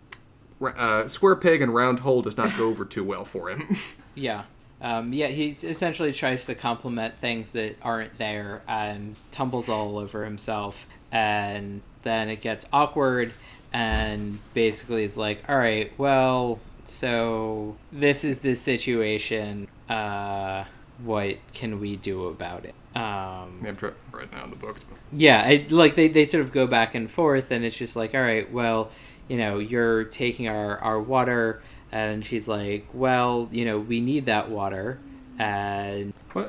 uh, 0.60 1.09
square 1.09 1.36
peg 1.36 1.62
and 1.62 1.74
round 1.74 2.01
hole 2.01 2.20
does 2.20 2.36
not 2.36 2.56
go 2.59 2.68
over 2.68 2.84
too 2.84 3.02
well 3.02 3.24
for 3.24 3.48
him. 3.48 3.78
yeah. 4.14 4.44
Um, 4.82 5.12
yeah, 5.12 5.28
he 5.28 5.50
essentially 5.50 6.12
tries 6.12 6.44
to 6.46 6.56
compliment 6.56 7.14
things 7.18 7.52
that 7.52 7.76
aren't 7.82 8.18
there 8.18 8.62
and 8.66 9.14
tumbles 9.30 9.68
all 9.68 9.96
over 9.96 10.24
himself. 10.24 10.88
And 11.12 11.82
then 12.02 12.28
it 12.28 12.40
gets 12.40 12.66
awkward 12.72 13.32
and 13.72 14.38
basically 14.54 15.04
is 15.04 15.16
like, 15.16 15.48
all 15.48 15.56
right, 15.56 15.92
well, 15.98 16.59
so 16.84 17.76
this 17.92 18.24
is 18.24 18.40
the 18.40 18.56
situation. 18.56 19.68
Uh, 19.88 20.64
what 21.04 21.36
can 21.52 21.80
we 21.80 21.96
do 21.96 22.26
about 22.26 22.64
it? 22.64 22.74
Um, 22.94 23.64
I'm 23.66 23.76
trying 23.76 23.94
right 24.10 24.30
now 24.32 24.44
in 24.44 24.50
the 24.50 24.56
books. 24.56 24.84
Yeah, 25.12 25.42
I, 25.44 25.66
like 25.70 25.94
they, 25.94 26.09
they 26.09 26.24
sort 26.24 26.42
of 26.44 26.52
go 26.52 26.66
back 26.66 26.94
and 26.94 27.10
forth, 27.10 27.50
and 27.50 27.64
it's 27.64 27.76
just 27.76 27.96
like, 27.96 28.14
all 28.14 28.20
right, 28.20 28.50
well, 28.52 28.90
you 29.28 29.38
know, 29.38 29.59
you're 29.59 30.04
taking 30.04 30.50
our, 30.50 30.78
our 30.78 31.00
water, 31.00 31.62
and 31.93 32.24
she's 32.24 32.48
like, 32.48 32.89
well, 32.93 33.48
you 33.52 33.64
know, 33.64 33.78
we 33.78 34.01
need 34.01 34.27
that 34.27 34.51
water, 34.51 34.98
and 35.39 36.12
well, 36.35 36.48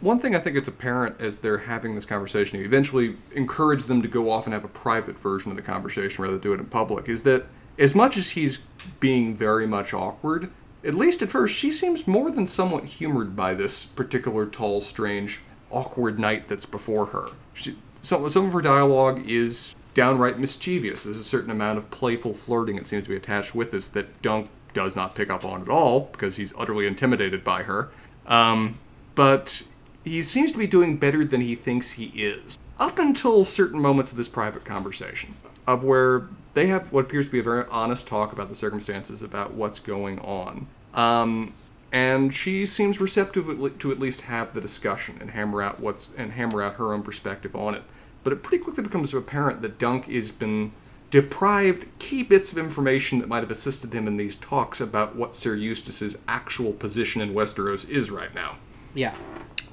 one 0.00 0.18
thing 0.18 0.34
I 0.34 0.38
think 0.40 0.56
it's 0.56 0.68
apparent 0.68 1.20
as 1.20 1.40
they're 1.40 1.58
having 1.58 1.94
this 1.94 2.04
conversation, 2.04 2.58
you 2.58 2.64
eventually 2.64 3.16
encourage 3.32 3.84
them 3.84 4.02
to 4.02 4.08
go 4.08 4.30
off 4.30 4.44
and 4.44 4.52
have 4.52 4.64
a 4.64 4.68
private 4.68 5.18
version 5.18 5.52
of 5.52 5.56
the 5.56 5.62
conversation 5.62 6.22
rather 6.24 6.34
than 6.34 6.42
do 6.42 6.52
it 6.52 6.58
in 6.58 6.66
public, 6.66 7.08
is 7.08 7.22
that 7.22 7.46
as 7.78 7.94
much 7.94 8.16
as 8.16 8.30
he's 8.30 8.58
being 8.98 9.34
very 9.34 9.66
much 9.66 9.94
awkward, 9.94 10.50
at 10.82 10.94
least 10.94 11.22
at 11.22 11.30
first, 11.30 11.54
she 11.54 11.70
seems 11.70 12.06
more 12.06 12.30
than 12.30 12.46
somewhat 12.46 12.84
humored 12.84 13.36
by 13.36 13.54
this 13.54 13.84
particular 13.84 14.46
tall, 14.46 14.80
strange, 14.80 15.40
awkward 15.70 16.18
knight 16.18 16.48
that's 16.48 16.66
before 16.66 17.06
her. 17.06 17.28
She, 17.54 17.76
some, 18.02 18.28
some 18.30 18.46
of 18.46 18.52
her 18.52 18.62
dialogue 18.62 19.22
is 19.28 19.75
downright 19.96 20.38
mischievous. 20.38 21.04
There's 21.04 21.16
a 21.16 21.24
certain 21.24 21.50
amount 21.50 21.78
of 21.78 21.90
playful 21.90 22.34
flirting 22.34 22.76
that 22.76 22.86
seems 22.86 23.04
to 23.04 23.08
be 23.08 23.16
attached 23.16 23.54
with 23.54 23.70
this 23.70 23.88
that 23.88 24.20
Dunk 24.20 24.50
does 24.74 24.94
not 24.94 25.14
pick 25.14 25.30
up 25.30 25.42
on 25.42 25.62
at 25.62 25.70
all 25.70 26.10
because 26.12 26.36
he's 26.36 26.52
utterly 26.58 26.86
intimidated 26.86 27.42
by 27.42 27.62
her. 27.62 27.88
Um, 28.26 28.78
but 29.14 29.62
he 30.04 30.22
seems 30.22 30.52
to 30.52 30.58
be 30.58 30.66
doing 30.66 30.98
better 30.98 31.24
than 31.24 31.40
he 31.40 31.54
thinks 31.54 31.92
he 31.92 32.08
is. 32.14 32.58
Up 32.78 32.98
until 32.98 33.46
certain 33.46 33.80
moments 33.80 34.10
of 34.10 34.18
this 34.18 34.28
private 34.28 34.66
conversation, 34.66 35.34
of 35.66 35.82
where 35.82 36.28
they 36.52 36.66
have 36.66 36.92
what 36.92 37.06
appears 37.06 37.24
to 37.24 37.32
be 37.32 37.38
a 37.38 37.42
very 37.42 37.64
honest 37.70 38.06
talk 38.06 38.34
about 38.34 38.50
the 38.50 38.54
circumstances 38.54 39.22
about 39.22 39.54
what's 39.54 39.80
going 39.80 40.18
on. 40.18 40.66
Um, 40.92 41.54
and 41.90 42.34
she 42.34 42.66
seems 42.66 43.00
receptive 43.00 43.46
to 43.78 43.92
at 43.92 43.98
least 43.98 44.22
have 44.22 44.52
the 44.52 44.60
discussion 44.60 45.16
and 45.22 45.30
hammer 45.30 45.62
out 45.62 45.80
what's 45.80 46.10
and 46.18 46.32
hammer 46.32 46.62
out 46.62 46.74
her 46.74 46.92
own 46.92 47.02
perspective 47.02 47.56
on 47.56 47.74
it. 47.74 47.82
But 48.26 48.32
it 48.32 48.42
pretty 48.42 48.64
quickly 48.64 48.82
becomes 48.82 49.14
apparent 49.14 49.62
that 49.62 49.78
Dunk 49.78 50.06
has 50.06 50.32
been 50.32 50.72
deprived 51.12 51.86
key 52.00 52.24
bits 52.24 52.50
of 52.50 52.58
information 52.58 53.20
that 53.20 53.28
might 53.28 53.44
have 53.44 53.52
assisted 53.52 53.92
him 53.92 54.08
in 54.08 54.16
these 54.16 54.34
talks 54.34 54.80
about 54.80 55.14
what 55.14 55.36
Sir 55.36 55.54
Eustace's 55.54 56.18
actual 56.26 56.72
position 56.72 57.22
in 57.22 57.34
Westeros 57.34 57.88
is 57.88 58.10
right 58.10 58.34
now. 58.34 58.56
Yeah. 58.94 59.14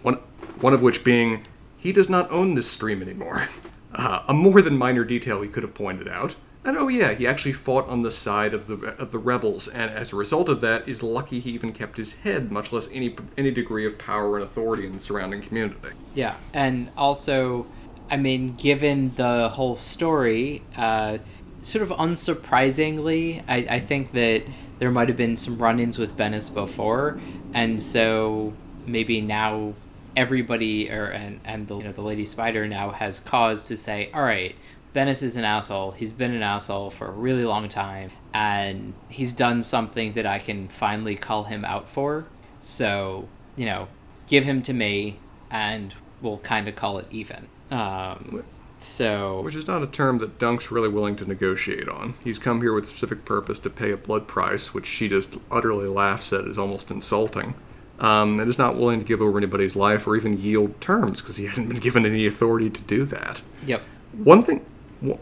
One, 0.04 0.20
one 0.62 0.72
of 0.72 0.84
which 0.84 1.04
being 1.04 1.42
he 1.78 1.92
does 1.92 2.10
not 2.10 2.30
own 2.30 2.54
this 2.54 2.70
stream 2.70 3.02
anymore. 3.02 3.48
Uh, 3.96 4.24
a 4.28 4.34
more 4.34 4.60
than 4.64 4.76
minor 4.76 5.04
detail 5.04 5.44
he 5.44 5.48
could 5.48 5.62
have 5.62 5.76
pointed 5.76 6.08
out. 6.08 6.34
And 6.66 6.78
oh 6.78 6.88
yeah, 6.88 7.14
he 7.14 7.28
actually 7.28 7.54
fought 7.54 7.88
on 7.88 8.02
the 8.02 8.10
side 8.10 8.54
of 8.56 8.66
the 8.66 8.96
of 8.98 9.12
the 9.12 9.20
rebels, 9.20 9.68
and 9.68 9.92
as 9.92 10.12
a 10.12 10.16
result 10.16 10.50
of 10.50 10.62
that, 10.62 10.88
is 10.90 11.04
lucky 11.04 11.40
he 11.40 11.52
even 11.52 11.74
kept 11.74 11.98
his 11.98 12.14
head, 12.14 12.52
much 12.52 12.72
less 12.72 12.90
any 12.92 13.16
any 13.38 13.52
degree 13.52 13.86
of 13.86 14.00
power 14.00 14.36
and 14.36 14.44
authority 14.44 14.88
in 14.88 14.94
the 14.94 15.00
surrounding 15.00 15.44
community. 15.44 15.90
Yeah, 16.16 16.38
and 16.54 16.90
also, 16.98 17.68
I 18.10 18.18
mean, 18.18 18.56
given 18.56 19.14
the 19.16 19.50
whole 19.50 19.76
story, 19.76 20.62
uh, 20.76 21.20
sort 21.62 21.82
of 21.82 21.90
unsurprisingly, 21.90 23.44
I, 23.48 23.58
I 23.70 23.80
think 23.80 24.12
that 24.14 24.44
there 24.80 24.92
might 24.92 25.08
have 25.08 25.18
been 25.18 25.38
some 25.38 25.58
run-ins 25.58 25.98
with 25.98 26.16
Bennis 26.18 26.54
before, 26.54 27.20
and 27.54 27.82
so 27.82 28.54
maybe 28.86 29.22
now 29.22 29.74
everybody 30.16 30.92
or 30.92 31.06
and, 31.06 31.40
and 31.44 31.68
the 31.68 31.78
you 31.78 31.84
know 31.84 31.92
the 31.92 32.02
lady 32.02 32.26
spider 32.26 32.68
now 32.68 32.92
has 32.92 33.20
cause 33.20 33.64
to 33.64 33.76
say 33.76 34.12
all 34.14 34.22
right 34.22 34.56
Bennis 34.94 35.24
is 35.24 35.36
an 35.36 35.44
asshole. 35.44 35.92
He's 35.92 36.14
been 36.14 36.34
an 36.34 36.44
asshole 36.44 36.92
for 36.92 37.08
a 37.08 37.12
really 37.12 37.46
long 37.46 37.68
time, 37.68 38.12
and 38.34 38.94
he's 39.10 39.34
done 39.34 39.64
something 39.64 40.14
that 40.14 40.28
I 40.28 40.38
can 40.38 40.68
finally 40.68 41.16
call 41.16 41.46
him 41.46 41.66
out 41.66 41.90
for. 41.90 42.28
So, 42.62 43.28
you 43.56 43.66
know, 43.66 43.88
give 44.28 44.44
him 44.44 44.62
to 44.62 44.74
me, 44.74 45.18
and 45.50 45.96
we'll 46.22 46.38
kind 46.38 46.68
of 46.68 46.76
call 46.76 47.00
it 47.00 47.08
even. 47.10 47.48
Um, 47.74 48.44
so, 48.78 49.42
which 49.42 49.56
is 49.56 49.66
not 49.66 49.82
a 49.82 49.88
term 49.88 50.18
that 50.20 50.38
Dunk's 50.38 50.70
really 50.70 50.90
willing 50.90 51.16
to 51.16 51.26
negotiate 51.26 51.88
on. 51.88 52.16
He's 52.24 52.38
come 52.38 52.62
here 52.62 52.74
with 52.74 52.86
a 52.86 52.90
specific 52.90 53.24
purpose 53.24 53.60
to 53.60 53.70
pay 53.70 53.92
a 53.92 53.98
blood 53.98 54.28
price, 54.28 54.74
which 54.74 54.86
she 54.86 55.08
just 55.08 55.38
utterly 55.50 55.88
laughs 55.88 56.34
at 56.34 56.46
as 56.48 56.58
almost 56.58 56.92
insulting 56.92 57.56
um, 58.00 58.40
and 58.40 58.50
is 58.50 58.58
not 58.58 58.76
willing 58.76 59.00
to 59.00 59.06
give 59.06 59.22
over 59.22 59.38
anybody's 59.38 59.76
life 59.76 60.06
or 60.06 60.16
even 60.16 60.38
yield 60.38 60.80
terms 60.82 61.22
because 61.22 61.38
he 61.38 61.46
hasn't 61.46 61.70
been 61.70 61.80
given 61.82 62.06
any 62.06 62.28
authority 62.28 62.70
to 62.70 62.82
do 62.82 63.06
that. 63.06 63.42
Yep. 63.66 63.82
One 64.24 64.44
thing, 64.44 64.66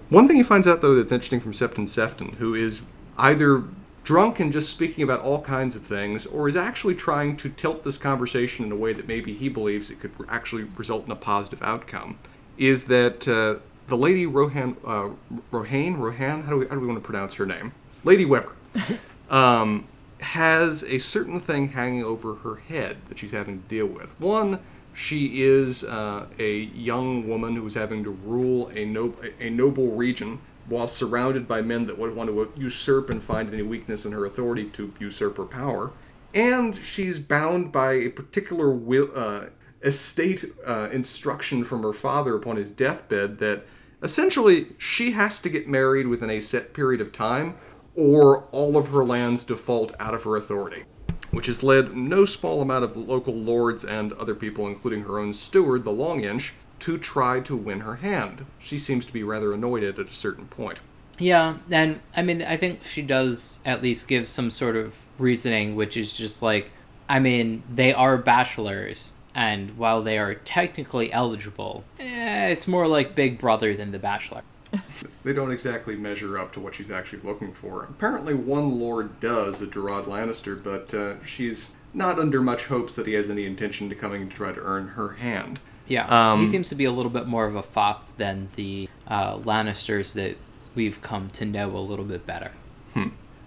one 0.10 0.28
thing 0.28 0.38
he 0.38 0.44
finds 0.44 0.68
out 0.68 0.82
though 0.82 0.96
that's 0.96 1.12
interesting 1.12 1.40
from 1.40 1.54
Septon 1.54 1.88
Sefton, 1.88 2.34
who 2.34 2.56
is 2.56 2.82
either 3.18 3.64
drunk 4.04 4.40
and 4.40 4.52
just 4.52 4.70
speaking 4.72 5.04
about 5.04 5.20
all 5.20 5.42
kinds 5.42 5.76
of 5.76 5.84
things, 5.84 6.26
or 6.26 6.50
is 6.50 6.56
actually 6.56 6.96
trying 6.96 7.38
to 7.38 7.50
tilt 7.50 7.84
this 7.84 7.98
conversation 7.98 8.66
in 8.66 8.72
a 8.72 8.76
way 8.76 8.94
that 8.94 9.08
maybe 9.08 9.34
he 9.34 9.48
believes 9.48 9.92
it 9.92 10.00
could 10.00 10.12
actually 10.28 10.64
result 10.64 11.06
in 11.06 11.12
a 11.12 11.16
positive 11.16 11.62
outcome, 11.62 12.18
is 12.58 12.86
that 12.86 13.28
uh, 13.28 13.60
the 13.88 13.98
lady 13.98 14.26
Rohanne, 14.26 14.78
uh, 14.86 15.10
Rohanne, 15.52 15.98
Rohanne, 15.98 16.44
how 16.44 16.52
do 16.52 16.58
we 16.58 16.68
how 16.68 16.76
do 16.76 16.82
we 16.82 16.88
want 16.88 16.98
to 16.98 17.06
pronounce 17.06 17.36
her 17.36 17.46
name? 17.46 17.74
Lady 18.04 18.26
Webber. 18.26 18.56
um, 19.30 19.88
has 20.22 20.84
a 20.84 21.00
certain 21.00 21.40
thing 21.40 21.70
hanging 21.70 22.04
over 22.04 22.36
her 22.36 22.56
head 22.56 22.98
that 23.10 23.18
she's 23.18 23.32
having 23.32 23.62
to 23.62 23.68
deal 23.68 23.88
with. 23.88 24.18
One, 24.20 24.60
she 24.94 25.42
is 25.42 25.84
uh, 25.84 26.28
a 26.38 26.58
young 26.58 27.28
woman 27.28 27.56
who 27.56 27.66
is 27.66 27.74
having 27.74 28.04
to 28.04 28.12
rule 28.12 28.70
a, 28.76 28.86
no- 28.86 29.16
a 29.40 29.50
noble 29.50 29.92
region 29.92 30.40
while 30.68 30.88
surrounded 30.88 31.48
by 31.48 31.62
men 31.62 31.86
that 31.88 31.98
would 31.98 32.16
want 32.16 32.30
to 32.30 32.52
usurp 32.56 33.10
and 33.10 33.22
find 33.22 33.52
any 33.52 33.64
weakness 33.64 34.06
in 34.06 34.12
her 34.12 34.26
authority 34.26 34.66
to 34.66 34.94
usurp 35.00 35.38
her 35.38 35.46
power. 35.46 35.92
And 36.34 36.76
she's 36.76 37.20
bound 37.20 37.72
by 37.72 37.94
a 37.94 38.10
particular 38.10 38.72
will, 38.72 39.10
uh, 39.14 39.46
estate 39.84 40.46
uh, 40.66 40.90
instruction 40.92 41.64
from 41.64 41.82
her 41.84 41.94
father 41.94 42.36
upon 42.36 42.56
his 42.58 42.72
deathbed 42.72 43.40
that 43.40 43.66
essentially 44.04 44.68
she 44.78 45.12
has 45.12 45.40
to 45.40 45.50
get 45.50 45.68
married 45.68 46.08
within 46.08 46.30
a 46.30 46.40
set 46.40 46.74
period 46.74 47.02
of 47.02 47.12
time 47.12 47.56
or 47.96 48.44
all 48.52 48.78
of 48.78 48.90
her 48.90 49.04
lands 49.04 49.44
default 49.44 49.94
out 50.00 50.14
of 50.14 50.24
her 50.24 50.36
authority. 50.38 50.84
which 51.32 51.46
has 51.48 51.64
led 51.64 51.96
no 51.96 52.26
small 52.26 52.62
amount 52.62 52.84
of 52.84 52.96
local 52.98 53.34
lords 53.34 53.84
and 53.84 54.12
other 54.14 54.36
people, 54.36 54.68
including 54.68 55.04
her 55.04 55.18
own 55.18 55.34
steward, 55.34 55.84
the 55.84 55.92
Long 55.92 56.24
Inch, 56.24 56.54
to 56.80 56.98
try 56.98 57.40
to 57.40 57.56
win 57.56 57.82
her 57.82 57.98
hand. 57.98 58.46
She 58.60 58.78
seems 58.78 59.06
to 59.06 59.14
be 59.14 59.24
rather 59.24 59.54
annoyed 59.54 59.84
at 59.84 60.00
at 60.00 60.10
a 60.10 60.14
certain 60.14 60.48
point. 60.48 60.80
Yeah, 61.20 61.58
and 61.70 62.00
I 62.16 62.22
mean, 62.24 62.42
I 62.42 62.58
think 62.58 62.84
she 62.84 63.02
does 63.02 63.60
at 63.66 63.82
least 63.82 64.08
give 64.08 64.28
some 64.28 64.50
sort 64.52 64.76
of 64.76 64.96
reasoning, 65.20 65.74
which 65.74 65.96
is 65.96 66.12
just 66.12 66.42
like, 66.42 66.72
I 67.08 67.20
mean, 67.20 67.64
they 67.70 67.94
are 67.94 68.18
bachelors, 68.18 69.14
and 69.36 69.78
while 69.78 70.02
they 70.02 70.18
are 70.18 70.36
technically 70.36 71.12
eligible, 71.12 71.84
eh, 72.00 72.48
it's 72.48 72.68
more 72.68 72.88
like 72.88 73.16
Big 73.16 73.38
Brother 73.38 73.76
than 73.76 73.92
The 73.92 74.00
Bachelor. 74.00 74.44
they 75.24 75.34
don't 75.34 75.52
exactly 75.52 75.96
measure 75.96 76.38
up 76.38 76.54
to 76.54 76.60
what 76.60 76.76
she's 76.76 76.92
actually 76.92 77.22
looking 77.24 77.54
for. 77.54 77.84
Apparently, 77.84 78.34
one 78.34 78.80
lord 78.80 79.20
does, 79.20 79.62
a 79.62 79.68
Gerard 79.68 80.06
Lannister, 80.06 80.62
but 80.62 80.94
uh, 80.94 81.22
she's 81.24 81.76
not 81.94 82.18
under 82.18 82.42
much 82.42 82.66
hopes 82.66 82.96
that 82.96 83.06
he 83.06 83.14
has 83.14 83.30
any 83.30 83.46
intention 83.46 83.90
to 83.90 83.96
coming 83.96 84.30
to 84.30 84.36
try 84.36 84.52
to 84.52 84.62
earn 84.62 84.90
her 84.90 85.10
hand. 85.14 85.60
Yeah, 85.88 86.06
Um, 86.32 86.40
he 86.40 86.48
seems 86.48 86.70
to 86.70 86.76
be 86.76 86.86
a 86.86 86.92
little 86.92 87.12
bit 87.12 87.28
more 87.28 87.46
of 87.46 87.56
a 87.56 87.64
fop 87.64 88.16
than 88.16 88.48
the 88.56 88.88
uh, 89.08 89.38
Lannisters 89.40 90.14
that 90.14 90.38
we've 90.74 91.02
come 91.02 91.28
to 91.32 91.44
know 91.44 91.76
a 91.76 91.80
little 91.80 92.06
bit 92.06 92.26
better. 92.26 92.52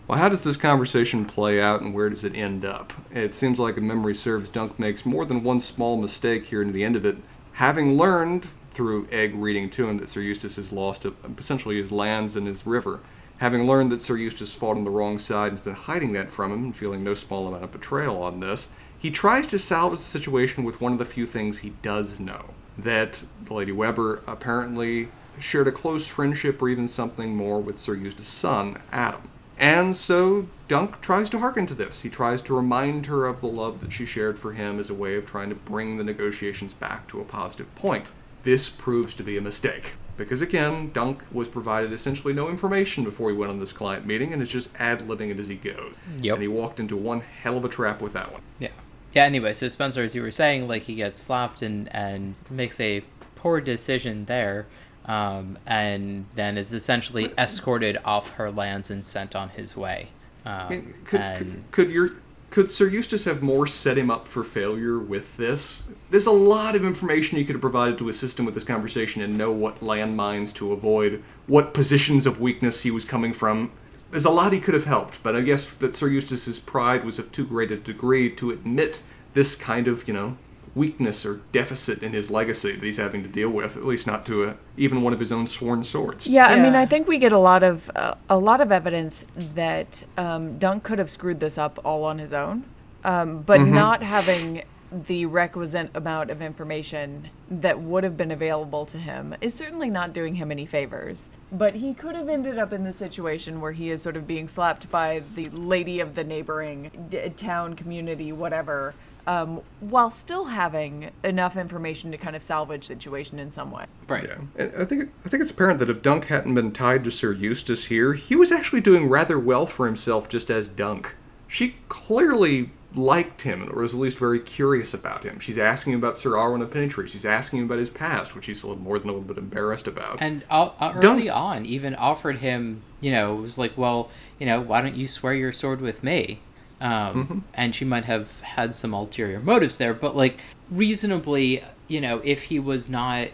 Well, 0.07 0.19
how 0.19 0.29
does 0.29 0.45
this 0.45 0.59
conversation 0.59 1.25
play 1.25 1.63
out 1.63 1.81
and 1.81 1.95
where 1.95 2.11
does 2.11 2.25
it 2.25 2.37
end 2.37 2.63
up? 2.63 2.93
It 3.11 3.33
seems 3.33 3.59
like 3.59 3.79
if 3.79 3.83
memory 3.83 4.15
serves, 4.15 4.51
Dunk 4.51 4.79
makes 4.79 5.07
more 5.07 5.25
than 5.25 5.43
one 5.43 5.61
small 5.61 5.97
mistake 5.97 6.47
here 6.47 6.61
in 6.61 6.75
the 6.75 6.85
end 6.85 6.95
of 6.95 7.07
it. 7.07 7.17
Having 7.55 7.97
learned 7.97 8.49
through 8.73 9.09
Egg 9.11 9.35
reading 9.35 9.71
to 9.71 9.89
him 9.89 9.97
that 9.97 10.11
Sir 10.11 10.21
Eustace 10.21 10.57
has 10.57 10.73
lost 10.73 11.07
uh, 11.07 11.13
essentially 11.39 11.81
his 11.81 11.91
lands 11.91 12.37
and 12.37 12.47
his 12.47 12.67
river, 12.67 13.01
having 13.39 13.67
learned 13.67 13.91
that 13.93 14.03
Sir 14.03 14.19
Eustace 14.19 14.53
fought 14.53 14.77
on 14.77 14.85
the 14.85 14.91
wrong 14.91 15.19
side 15.19 15.53
and 15.53 15.59
has 15.59 15.65
been 15.65 15.75
hiding 15.75 16.13
that 16.13 16.29
from 16.29 16.53
him 16.53 16.65
and 16.65 16.77
feeling 16.77 17.03
no 17.03 17.15
small 17.15 17.49
amount 17.49 17.65
of 17.65 17.73
betrayal 17.73 18.23
on 18.23 18.41
this, 18.41 18.69
he 18.99 19.11
tries 19.11 19.47
to 19.47 19.59
salvage 19.59 20.01
the 20.01 20.05
situation 20.05 20.65
with 20.65 20.83
one 20.83 20.93
of 20.93 20.99
the 20.99 21.07
few 21.07 21.25
things 21.25 21.59
he 21.59 21.71
does 21.81 22.21
know. 22.21 22.51
That 22.77 23.25
Lady 23.49 23.73
Webber 23.73 24.23
apparently 24.27 25.09
shared 25.41 25.69
a 25.69 25.73
close 25.73 26.07
friendship 26.07 26.61
or 26.61 26.69
even 26.69 26.89
something 26.89 27.35
more 27.35 27.59
with 27.59 27.79
Sir 27.79 27.95
Eustace's 27.95 28.29
son, 28.29 28.83
Adam. 28.93 29.31
And 29.59 29.95
so 29.95 30.49
Dunk 30.67 31.01
tries 31.01 31.31
to 31.31 31.39
hearken 31.39 31.67
to 31.67 31.75
this. 31.75 32.01
He 32.01 32.11
tries 32.11 32.43
to 32.43 32.57
remind 32.57 33.07
her 33.07 33.27
of 33.27 33.41
the 33.41 33.47
love 33.47 33.81
that 33.81 33.93
she 33.93 34.07
shared 34.07 34.39
for 34.39 34.53
him 34.53 34.81
as 34.81 34.91
a 34.91 34.95
way 34.95 35.17
of 35.17 35.27
trying 35.27 35.49
to 35.51 35.55
bring 35.55 35.97
the 35.97 36.05
negotiations 36.05 36.73
back 36.73 37.07
to 37.09 37.21
a 37.21 37.25
positive 37.25 37.73
point. 37.75 38.07
This 38.43 38.69
proves 38.69 39.15
to 39.15 39.23
be 39.23 39.37
a 39.37 39.41
mistake. 39.41 39.93
Because 40.17 40.41
again, 40.41 40.93
Dunk 40.93 41.25
was 41.33 41.49
provided 41.49 41.93
essentially 41.93 42.33
no 42.33 42.49
information 42.49 43.05
before 43.05 43.31
he 43.31 43.37
went 43.37 43.51
on 43.51 43.59
this 43.59 43.73
client 43.73 44.07
meeting 44.07 44.33
and 44.33 44.41
is 44.41 44.49
just 44.49 44.71
ad 44.79 45.01
libbing 45.09 45.31
it 45.31 45.41
as 45.41 45.49
he 45.49 45.57
goes. 45.57 45.95
Yep. 46.21 46.35
And 46.35 46.43
he 46.43 46.49
walked 46.49 46.79
into 46.79 46.97
one 46.97 47.21
hell 47.21 47.57
of 47.57 47.65
a 47.65 47.69
trap 47.69 48.01
with 48.01 48.13
that 48.13 48.33
one. 48.33 48.43
Yeah. 48.59 48.69
Yeah, 49.13 49.25
anyway, 49.25 49.53
so 49.53 49.69
Spencer, 49.69 50.03
as 50.03 50.15
you 50.15 50.23
were 50.23 50.31
saying, 50.33 50.67
like 50.67 50.83
he 50.83 50.97
gets 50.97 51.21
slapped 51.21 51.63
and, 51.63 51.93
and 51.95 52.35
makes 52.51 52.81
a 52.81 53.03
poor 53.37 53.61
decision 53.61 54.25
there, 54.25 54.67
um, 55.07 55.59
and 55.67 56.27
then 56.35 56.57
is 56.57 56.73
essentially 56.73 57.33
escorted 57.37 57.99
off 58.05 58.31
her 58.33 58.51
lands 58.51 58.91
and 58.91 59.05
sent 59.05 59.37
on 59.37 59.51
his 59.51 59.77
way. 59.77 60.09
Um, 60.45 60.95
could, 61.05 61.21
and 61.21 61.47
could, 61.71 61.71
could 61.71 61.91
your 61.91 62.11
could 62.55 62.71
Sir 62.71 62.87
Eustace 62.87 63.25
have 63.25 63.43
more 63.43 63.67
set 63.67 63.99
him 63.99 64.13
up 64.13 64.29
for 64.29 64.45
failure 64.45 64.97
with 64.97 65.37
this? 65.37 65.83
There's 66.11 66.27
a 66.27 66.31
lot 66.31 66.77
of 66.77 66.85
information 66.85 67.37
you 67.37 67.45
could 67.45 67.57
have 67.57 67.61
provided 67.61 67.99
to 67.99 68.09
assist 68.09 68.39
him 68.39 68.45
with 68.45 68.55
this 68.55 68.63
conversation 68.63 69.23
and 69.23 69.37
know 69.37 69.51
what 69.51 69.81
landmines 69.81 70.55
to 70.55 70.73
avoid, 70.73 71.25
what 71.49 71.75
positions 71.75 72.29
of 72.29 72.41
weakness 72.41 72.85
he 72.85 72.93
was 72.93 73.05
coming 73.05 73.33
from. 73.33 73.73
There's 74.13 74.25
a 74.25 74.31
lot 74.31 74.53
he 74.53 74.61
could 74.61 74.75
have 74.75 74.85
helped, 74.85 75.21
but 75.25 75.35
I 75.35 75.41
guess 75.41 75.69
that 75.69 75.97
Sir 75.97 76.07
Eustace's 76.07 76.61
pride 76.61 77.05
was 77.05 77.19
of 77.19 77.33
too 77.33 77.45
great 77.45 77.73
a 77.73 77.77
degree 77.77 78.31
to 78.37 78.53
admit 78.53 79.03
this 79.33 79.57
kind 79.57 79.89
of, 79.89 80.07
you 80.07 80.15
know, 80.15 80.39
weakness 80.75 81.25
or 81.25 81.41
deficit 81.53 82.03
in 82.03 82.13
his 82.13 82.31
legacy 82.31 82.73
that 82.73 82.83
he's 82.83 82.97
having 82.97 83.23
to 83.23 83.29
deal 83.29 83.49
with, 83.49 83.77
at 83.77 83.85
least 83.85 84.07
not 84.07 84.27
to 84.27 84.45
a, 84.45 84.57
even 84.77 85.03
one 85.03 85.13
of 85.13 85.21
his 85.21 85.31
own 85.31 85.47
sworn 85.47 85.85
swords. 85.85 86.27
Yeah, 86.27 86.47
I 86.47 86.61
mean, 86.61 86.75
I 86.75 86.87
think 86.87 87.07
we 87.07 87.19
get 87.19 87.33
a 87.33 87.39
lot 87.39 87.63
of 87.63 87.91
uh, 87.95 88.15
a 88.29 88.39
lot 88.39 88.61
of 88.61 88.73
evidence 88.73 89.25
that 89.37 90.05
um, 90.17 90.59
Dunk 90.59 90.83
could 90.83 90.99
have 90.99 91.11
screwed 91.11 91.41
this 91.41 91.59
up 91.59 91.79
all 91.85 92.05
on 92.05 92.19
his 92.19 92.33
own, 92.33 92.65
um, 93.05 93.43
but 93.43 93.61
not 93.61 94.03
having 94.03 94.65
the 95.07 95.27
requisite 95.27 95.91
amount 95.95 96.31
of 96.31 96.41
information 96.41 97.29
that 97.51 97.81
would 97.81 98.05
have 98.05 98.17
been 98.17 98.31
available 98.31 98.87
to 98.87 98.97
him 98.97 99.35
is 99.41 99.53
certainly 99.53 99.91
not 99.91 100.13
doing 100.13 100.37
him 100.37 100.53
any 100.53 100.65
favors. 100.65 101.31
But 101.51 101.75
he 101.77 101.95
could 101.95 102.15
have 102.15 102.29
ended 102.29 102.59
up 102.59 102.73
in 102.73 102.85
the 102.85 102.93
situation 102.93 103.61
where 103.61 103.73
he 103.73 103.91
is 103.91 104.03
sort 104.03 104.17
of 104.17 104.27
being 104.27 104.47
slapped 104.47 104.91
by 104.91 105.23
the 105.35 105.49
lady 105.51 105.99
of 105.99 106.15
the 106.15 106.23
neighboring 106.23 107.09
d- 107.11 107.29
town, 107.31 107.75
community, 107.75 108.31
whatever. 108.31 108.95
Um, 109.27 109.63
while 109.81 110.11
still 110.11 110.45
having 110.47 111.11
enough 111.23 111.57
information 111.57 112.11
to 112.11 112.19
kind 112.19 112.37
of 112.37 112.43
salvage 112.43 112.85
situation 112.85 113.39
in 113.39 113.53
some 113.53 113.71
way. 113.71 113.87
right. 114.07 114.25
Yeah, 114.25 114.37
and 114.57 114.73
I 114.77 114.85
think 114.85 115.11
I 115.25 115.29
think 115.31 115.41
it's 115.41 115.51
apparent 115.51 115.79
that 115.79 115.89
if 115.89 116.03
Dunk 116.03 116.27
hadn't 116.27 116.55
been 116.55 116.73
tied 116.73 117.05
to 117.05 117.11
Sir 117.11 117.33
Eustace 117.33 117.87
here, 117.87 118.13
he 118.13 118.37
was 118.37 118.53
actually 118.53 118.83
doing 118.83 119.09
rather 119.09 119.39
well 119.39 119.65
for 119.67 119.87
himself 119.87 120.29
just 120.29 120.51
as 120.51 120.69
Dunk. 120.69 121.15
She 121.49 121.77
clearly 121.89 122.71
liked 122.95 123.43
him, 123.43 123.69
or 123.73 123.83
was 123.83 123.95
at 123.95 124.01
least 124.01 124.19
very 124.19 124.39
curious 124.41 124.93
about 124.95 125.25
him. 125.25 125.41
She's 125.41 125.59
asking 125.59 125.95
him 125.95 125.99
about 125.99 126.19
Sir 126.19 126.31
Arlan 126.33 126.63
of 126.63 126.71
Pennytree. 126.71 127.09
She's 127.09 127.25
asking 127.25 127.61
him 127.61 127.65
about 127.67 127.79
his 127.79 127.91
past, 127.91 128.35
which 128.35 128.47
he's 128.47 128.63
a 128.63 128.67
little 128.69 128.83
more 128.83 128.99
than 128.99 129.09
a 129.09 129.13
little 129.13 129.27
bit 129.27 129.39
embarrassed 129.39 129.87
about. 129.87 130.19
And 130.21 130.45
uh, 130.51 130.71
uh, 130.79 130.93
Don't- 131.01 131.17
early 131.17 131.29
on, 131.31 131.65
even 131.67 131.95
offered 131.95 132.39
him, 132.39 132.83
you 133.01 133.11
know, 133.11 133.39
it 133.39 133.41
was 133.41 133.59
like, 133.59 133.77
well, 133.77 134.11
you 134.39 134.47
know, 134.47 134.61
why 134.61 134.81
don't 134.81 134.97
you 134.97 135.07
swear 135.07 135.35
your 135.35 135.53
sword 135.53 135.81
with 135.81 136.05
me? 136.05 136.41
Um, 136.81 137.45
And 137.55 137.75
she 137.75 137.85
might 137.85 138.05
have 138.05 138.41
had 138.41 138.75
some 138.75 138.93
ulterior 138.93 139.41
motives 139.41 139.79
there, 139.79 139.95
but 139.95 140.17
like 140.17 140.41
reasonably, 140.71 141.63
you 141.89 142.01
know, 142.01 142.21
if 142.25 142.45
he 142.45 142.59
was 142.59 142.91
not, 142.91 143.29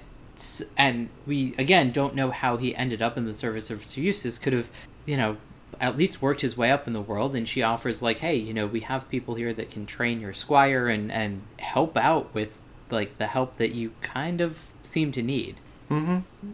and 0.77 1.09
we 1.27 1.55
again 1.59 1.91
don't 1.91 2.15
know 2.15 2.31
how 2.31 2.57
he 2.57 2.75
ended 2.77 3.03
up 3.03 3.17
in 3.17 3.27
the 3.27 3.35
service 3.35 3.71
of 3.71 3.85
Sir 3.85 4.01
Eustace, 4.03 4.39
could 4.39 4.53
have, 4.53 4.71
you 5.07 5.17
know, 5.17 5.37
at 5.81 5.97
least 5.97 6.21
worked 6.21 6.43
his 6.43 6.57
way 6.57 6.71
up 6.71 6.87
in 6.87 6.93
the 6.93 7.01
world. 7.01 7.35
And 7.35 7.49
she 7.49 7.62
offers 7.62 8.03
like, 8.03 8.19
hey, 8.19 8.37
you 8.37 8.53
know, 8.53 8.67
we 8.67 8.81
have 8.81 9.09
people 9.09 9.35
here 9.35 9.53
that 9.55 9.71
can 9.71 9.87
train 9.87 10.21
your 10.21 10.33
squire 10.35 10.89
and 10.89 11.11
and 11.11 11.43
help 11.59 11.97
out 11.97 12.33
with 12.35 12.51
like 12.91 13.19
the 13.19 13.29
help 13.29 13.57
that 13.57 13.73
you 13.73 13.93
kind 14.03 14.41
of 14.41 14.67
seem 14.83 15.12
to 15.12 15.23
need. 15.23 15.57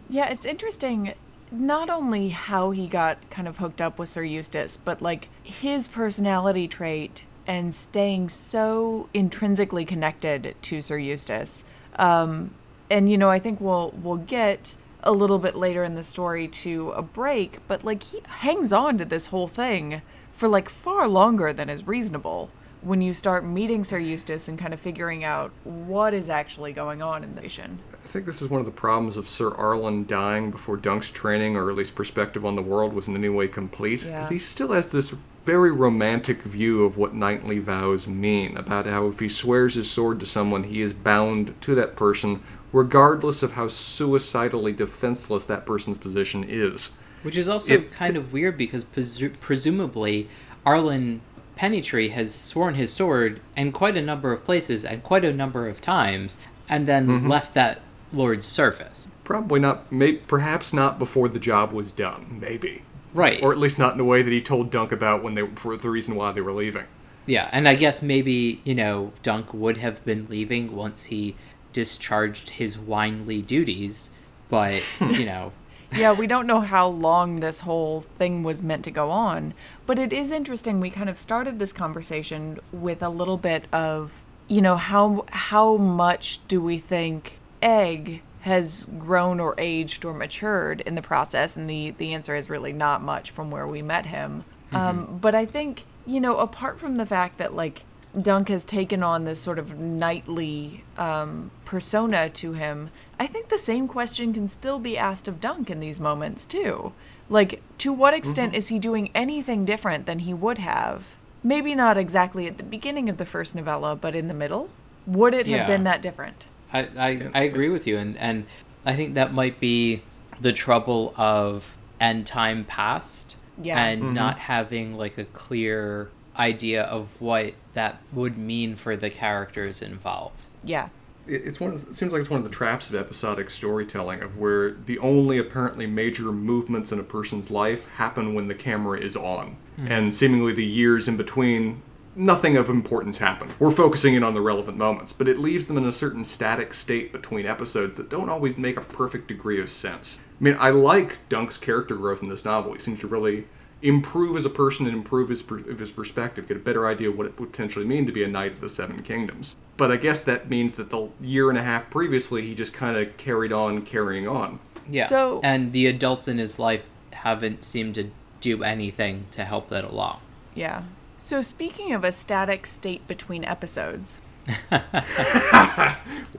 Yeah, 0.09 0.29
it's 0.29 0.45
interesting 0.45 1.13
not 1.51 1.89
only 1.89 2.29
how 2.29 2.71
he 2.71 2.87
got 2.87 3.29
kind 3.29 3.47
of 3.47 3.57
hooked 3.57 3.81
up 3.81 3.99
with 3.99 4.09
Sir 4.09 4.23
Eustace, 4.23 4.77
but 4.77 5.01
like 5.01 5.29
his 5.43 5.87
personality 5.87 6.67
trait 6.67 7.23
and 7.45 7.73
staying 7.73 8.29
so 8.29 9.07
intrinsically 9.13 9.85
connected 9.85 10.55
to 10.61 10.81
Sir 10.81 10.97
Eustace. 10.97 11.63
Um, 11.95 12.51
and 12.89 13.09
you 13.09 13.17
know, 13.17 13.29
I 13.29 13.39
think 13.39 13.61
we'll 13.61 13.91
we'll 14.01 14.17
get 14.17 14.75
a 15.03 15.11
little 15.11 15.39
bit 15.39 15.55
later 15.55 15.83
in 15.83 15.95
the 15.95 16.03
story 16.03 16.47
to 16.47 16.91
a 16.91 17.01
break, 17.01 17.59
but 17.67 17.83
like 17.83 18.03
he 18.03 18.19
hangs 18.27 18.73
on 18.73 18.97
to 18.97 19.05
this 19.05 19.27
whole 19.27 19.47
thing 19.47 20.01
for 20.33 20.47
like 20.47 20.69
far 20.69 21.07
longer 21.07 21.53
than 21.53 21.69
is 21.69 21.87
reasonable 21.87 22.49
when 22.87 23.01
you 23.01 23.11
start 23.11 23.43
meeting 23.43 23.83
Sir 23.83 23.97
Eustace 23.97 24.47
and 24.47 24.57
kind 24.57 24.73
of 24.73 24.79
figuring 24.79 25.23
out 25.25 25.51
what 25.65 26.13
is 26.13 26.29
actually 26.29 26.71
going 26.71 27.01
on 27.01 27.23
in 27.23 27.35
the 27.35 27.41
nation. 27.41 27.79
I 27.93 28.07
think 28.07 28.25
this 28.25 28.41
is 28.41 28.47
one 28.49 28.61
of 28.61 28.65
the 28.65 28.71
problems 28.71 29.17
of 29.17 29.27
Sir 29.27 29.51
Arlan 29.51 30.07
dying 30.07 30.51
before 30.51 30.77
Dunk's 30.77 31.11
training, 31.11 31.57
or 31.57 31.69
at 31.69 31.75
least 31.75 31.95
perspective 31.95 32.45
on 32.45 32.55
the 32.55 32.61
world, 32.61 32.93
was 32.93 33.07
in 33.09 33.15
any 33.15 33.27
way 33.27 33.49
complete. 33.49 34.03
Yeah. 34.03 34.15
Because 34.15 34.29
he 34.29 34.39
still 34.39 34.71
has 34.71 34.91
this 34.91 35.13
very 35.43 35.71
romantic 35.71 36.43
view 36.43 36.85
of 36.85 36.97
what 36.97 37.13
knightly 37.13 37.59
vows 37.59 38.07
mean, 38.07 38.55
about 38.55 38.85
how 38.85 39.07
if 39.07 39.19
he 39.19 39.27
swears 39.27 39.75
his 39.75 39.91
sword 39.91 40.19
to 40.21 40.25
someone, 40.25 40.63
he 40.63 40.81
is 40.81 40.93
bound 40.93 41.59
to 41.61 41.75
that 41.75 41.97
person, 41.97 42.41
regardless 42.71 43.43
of 43.43 43.53
how 43.53 43.67
suicidally 43.67 44.71
defenseless 44.71 45.45
that 45.45 45.65
person's 45.65 45.97
position 45.97 46.45
is. 46.47 46.91
Which 47.23 47.35
is 47.37 47.49
also 47.49 47.73
It- 47.73 47.91
kind 47.91 48.15
of 48.15 48.31
weird 48.31 48.57
because 48.57 48.85
presu- 48.85 49.33
presumably 49.41 50.29
Arlan 50.65 51.19
Pennytree 51.57 52.11
has 52.11 52.33
sworn 52.33 52.75
his 52.75 52.93
sword 52.93 53.41
in 53.55 53.71
quite 53.71 53.97
a 53.97 54.01
number 54.01 54.31
of 54.31 54.45
places 54.45 54.85
and 54.85 55.01
quite 55.03 55.25
a 55.25 55.33
number 55.33 55.67
of 55.67 55.81
times, 55.81 56.37
and 56.69 56.87
then 56.87 57.07
Mm-hmm. 57.07 57.27
left 57.27 57.53
that 57.55 57.79
lord's 58.13 58.45
service. 58.45 59.07
Probably 59.23 59.59
not, 59.59 59.91
may, 59.91 60.13
perhaps 60.13 60.71
not 60.71 60.97
before 60.99 61.27
the 61.29 61.39
job 61.39 61.71
was 61.73 61.91
done, 61.91 62.37
maybe. 62.39 62.83
Right. 63.13 63.41
Or 63.43 63.51
at 63.51 63.57
least 63.57 63.79
not 63.79 63.95
in 63.95 63.99
a 63.99 64.03
way 64.05 64.21
that 64.21 64.31
he 64.31 64.41
told 64.41 64.69
Dunk 64.71 64.91
about 64.91 65.23
when 65.23 65.33
they 65.35 65.45
for 65.55 65.75
the 65.75 65.89
reason 65.89 66.15
why 66.15 66.31
they 66.31 66.41
were 66.41 66.53
leaving. 66.53 66.85
yeah, 67.25 67.49
and 67.51 67.67
I 67.67 67.75
guess 67.75 68.01
maybe, 68.01 68.61
you 68.63 68.75
know, 68.75 69.11
Dunk 69.23 69.53
would 69.53 69.77
have 69.77 70.03
been 70.05 70.27
leaving 70.29 70.75
once 70.75 71.05
he 71.05 71.35
discharged 71.73 72.51
his 72.51 72.77
winely 72.77 73.45
duties, 73.45 74.11
but, 74.49 74.81
you 75.01 75.25
know, 75.25 75.51
yeah, 75.91 76.13
we 76.13 76.27
don't 76.27 76.47
know 76.47 76.61
how 76.61 76.87
long 76.87 77.39
this 77.39 77.61
whole 77.61 78.01
thing 78.01 78.43
was 78.43 78.61
meant 78.61 78.83
to 78.85 78.91
go 78.91 79.09
on, 79.09 79.53
but 79.85 79.97
it 79.97 80.11
is 80.11 80.31
interesting. 80.31 80.79
We 80.79 80.89
kind 80.89 81.09
of 81.09 81.17
started 81.17 81.59
this 81.59 81.73
conversation 81.73 82.59
with 82.71 83.01
a 83.01 83.09
little 83.09 83.37
bit 83.37 83.65
of, 83.71 84.21
you 84.47 84.61
know, 84.61 84.75
how 84.75 85.25
how 85.29 85.77
much 85.77 86.39
do 86.47 86.61
we 86.61 86.77
think 86.77 87.39
Egg 87.61 88.21
has 88.41 88.87
grown 88.97 89.39
or 89.39 89.55
aged 89.57 90.05
or 90.05 90.13
matured 90.13 90.81
in 90.81 90.95
the 90.95 91.01
process? 91.01 91.55
And 91.55 91.69
the 91.69 91.91
the 91.91 92.13
answer 92.13 92.35
is 92.35 92.49
really 92.49 92.73
not 92.73 93.01
much 93.01 93.31
from 93.31 93.49
where 93.49 93.67
we 93.67 93.81
met 93.81 94.07
him. 94.07 94.43
Um, 94.73 95.17
but 95.21 95.33
I 95.33 95.45
think 95.45 95.85
you 96.05 96.19
know, 96.19 96.37
apart 96.37 96.79
from 96.79 96.97
the 96.97 97.05
fact 97.05 97.37
that 97.37 97.55
like 97.55 97.83
Dunk 98.19 98.49
has 98.49 98.63
taken 98.63 99.03
on 99.03 99.25
this 99.25 99.39
sort 99.39 99.59
of 99.59 99.77
knightly 99.77 100.83
um, 100.97 101.51
persona 101.65 102.29
to 102.29 102.53
him, 102.53 102.89
I 103.19 103.27
think 103.27 103.49
the 103.49 103.57
same 103.57 103.87
question 103.87 104.33
can 104.33 104.47
still 104.47 104.79
be 104.79 104.97
asked 104.97 105.27
of 105.27 105.39
Dunk 105.41 105.69
in 105.69 105.79
these 105.79 105.99
moments 105.99 106.45
too. 106.45 106.93
Like, 107.29 107.61
to 107.79 107.91
what 107.91 108.13
extent 108.13 108.51
Mm-hmm. 108.51 108.57
is 108.57 108.67
he 108.69 108.79
doing 108.79 109.09
anything 109.15 109.65
different 109.65 110.05
than 110.05 110.19
he 110.19 110.33
would 110.33 110.59
have? 110.59 111.15
Maybe 111.43 111.75
not 111.75 111.97
exactly 111.97 112.47
at 112.47 112.57
the 112.57 112.63
beginning 112.63 113.09
of 113.09 113.17
the 113.17 113.25
first 113.25 113.55
novella, 113.55 113.95
but 113.95 114.15
in 114.15 114.27
the 114.27 114.33
middle. 114.33 114.69
Would 115.05 115.33
it 115.33 115.47
Yeah. 115.47 115.57
have 115.59 115.67
been 115.67 115.83
that 115.83 116.01
different? 116.01 116.45
I, 116.71 116.81
I, 116.97 117.29
I 117.33 117.41
agree 117.43 117.69
with 117.69 117.87
you, 117.87 117.97
and, 117.97 118.17
and 118.17 118.45
I 118.85 118.95
think 118.95 119.13
that 119.15 119.33
might 119.33 119.59
be 119.59 120.01
the 120.39 120.53
trouble 120.53 121.13
of 121.17 121.75
and 121.99 122.25
time 122.27 122.63
passed 122.65 123.35
Yeah. 123.61 123.83
and 123.83 124.13
not 124.13 124.37
having 124.39 124.95
like 124.95 125.17
a 125.17 125.25
clear 125.25 126.09
idea 126.37 126.83
of 126.83 127.09
what 127.19 127.53
that 127.73 127.97
would 128.13 128.37
mean 128.37 128.75
for 128.75 128.95
the 128.95 129.09
characters 129.09 129.81
involved. 129.81 130.45
Yeah. 130.63 130.89
It- 131.27 131.43
it's 131.45 131.59
one. 131.59 131.73
Of, 131.73 131.89
it 131.89 131.95
seems 131.95 132.11
like 132.11 132.21
it's 132.21 132.29
one 132.29 132.39
of 132.39 132.43
the 132.43 132.55
traps 132.55 132.89
of 132.89 132.95
episodic 132.95 133.49
storytelling, 133.49 134.21
of 134.21 134.37
where 134.37 134.71
the 134.71 134.99
only 134.99 135.37
apparently 135.37 135.87
major 135.87 136.31
movements 136.31 136.91
in 136.91 136.99
a 136.99 137.03
person's 137.03 137.51
life 137.51 137.87
happen 137.95 138.33
when 138.33 138.47
the 138.47 138.55
camera 138.55 138.99
is 138.99 139.15
on, 139.15 139.57
hmm. 139.75 139.87
and 139.87 140.13
seemingly 140.13 140.53
the 140.53 140.65
years 140.65 141.07
in 141.07 141.17
between, 141.17 141.81
nothing 142.15 142.57
of 142.57 142.69
importance 142.69 143.19
happen. 143.19 143.49
We're 143.59 143.71
focusing 143.71 144.15
in 144.15 144.23
on 144.23 144.33
the 144.33 144.41
relevant 144.41 144.77
moments, 144.77 145.13
but 145.13 145.27
it 145.27 145.37
leaves 145.37 145.67
them 145.67 145.77
in 145.77 145.85
a 145.85 145.91
certain 145.91 146.23
static 146.23 146.73
state 146.73 147.11
between 147.11 147.45
episodes 147.45 147.95
that 147.97 148.09
don't 148.09 148.29
always 148.29 148.57
make 148.57 148.77
a 148.77 148.81
perfect 148.81 149.27
degree 149.27 149.61
of 149.61 149.69
sense. 149.69 150.19
I 150.39 150.43
mean, 150.43 150.55
I 150.59 150.71
like 150.71 151.29
Dunk's 151.29 151.57
character 151.57 151.95
growth 151.95 152.21
in 152.23 152.29
this 152.29 152.45
novel. 152.45 152.73
He 152.73 152.79
seems 152.79 152.99
to 152.99 153.07
really 153.07 153.47
improve 153.81 154.35
as 154.35 154.45
a 154.45 154.49
person 154.49 154.85
and 154.87 154.95
improve 154.95 155.29
his, 155.29 155.41
per- 155.41 155.57
his 155.59 155.91
perspective, 155.91 156.47
get 156.47 156.57
a 156.57 156.59
better 156.59 156.87
idea 156.87 157.09
of 157.09 157.17
what 157.17 157.27
it 157.27 157.39
would 157.39 157.51
potentially 157.51 157.85
mean 157.85 158.05
to 158.05 158.11
be 158.11 158.23
a 158.23 158.27
knight 158.27 158.53
of 158.53 158.61
the 158.61 158.69
Seven 158.69 159.01
Kingdoms. 159.03 159.55
But 159.77 159.91
I 159.91 159.97
guess 159.97 160.23
that 160.23 160.49
means 160.49 160.75
that 160.75 160.89
the 160.89 161.09
year 161.21 161.49
and 161.49 161.57
a 161.57 161.63
half 161.63 161.89
previously, 161.89 162.41
he 162.41 162.55
just 162.55 162.73
kind 162.73 162.97
of 162.97 163.15
carried 163.17 163.53
on 163.53 163.83
carrying 163.83 164.27
on. 164.27 164.59
Yeah. 164.89 165.05
So- 165.07 165.39
and 165.43 165.73
the 165.73 165.85
adults 165.85 166.27
in 166.27 166.37
his 166.37 166.59
life 166.59 166.85
haven't 167.11 167.63
seemed 167.63 167.95
to 167.95 168.09
do 168.41 168.63
anything 168.63 169.25
to 169.31 169.43
help 169.43 169.67
that 169.69 169.83
along. 169.83 170.19
Yeah. 170.55 170.83
So 171.19 171.41
speaking 171.41 171.93
of 171.93 172.03
a 172.03 172.11
static 172.11 172.65
state 172.65 173.07
between 173.07 173.43
episodes, 173.43 174.19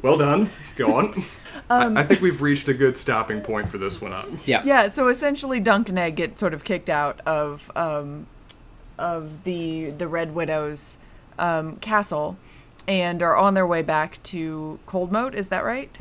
Well 0.02 0.16
done. 0.16 0.50
Go 0.76 0.94
on. 0.94 1.24
I, 1.70 2.00
I 2.00 2.04
think 2.04 2.20
we've 2.20 2.40
reached 2.40 2.68
a 2.68 2.74
good 2.74 2.96
stopping 2.96 3.40
point 3.40 3.68
for 3.68 3.78
this 3.78 4.00
one 4.00 4.12
up. 4.12 4.28
Yeah. 4.46 4.62
yeah. 4.64 4.88
So 4.88 5.08
essentially, 5.08 5.60
Dunk 5.60 5.88
and 5.88 5.98
Egg 5.98 6.16
get 6.16 6.38
sort 6.38 6.54
of 6.54 6.64
kicked 6.64 6.88
out 6.88 7.20
of 7.26 7.70
um, 7.76 8.26
of 8.98 9.44
the 9.44 9.90
the 9.90 10.08
Red 10.08 10.34
Widow's 10.34 10.98
um, 11.38 11.76
castle, 11.76 12.36
and 12.86 13.22
are 13.22 13.36
on 13.36 13.54
their 13.54 13.66
way 13.66 13.82
back 13.82 14.22
to 14.24 14.78
Cold 14.86 15.12
Moat. 15.12 15.34
Is 15.34 15.48
that 15.48 15.64
right? 15.64 15.94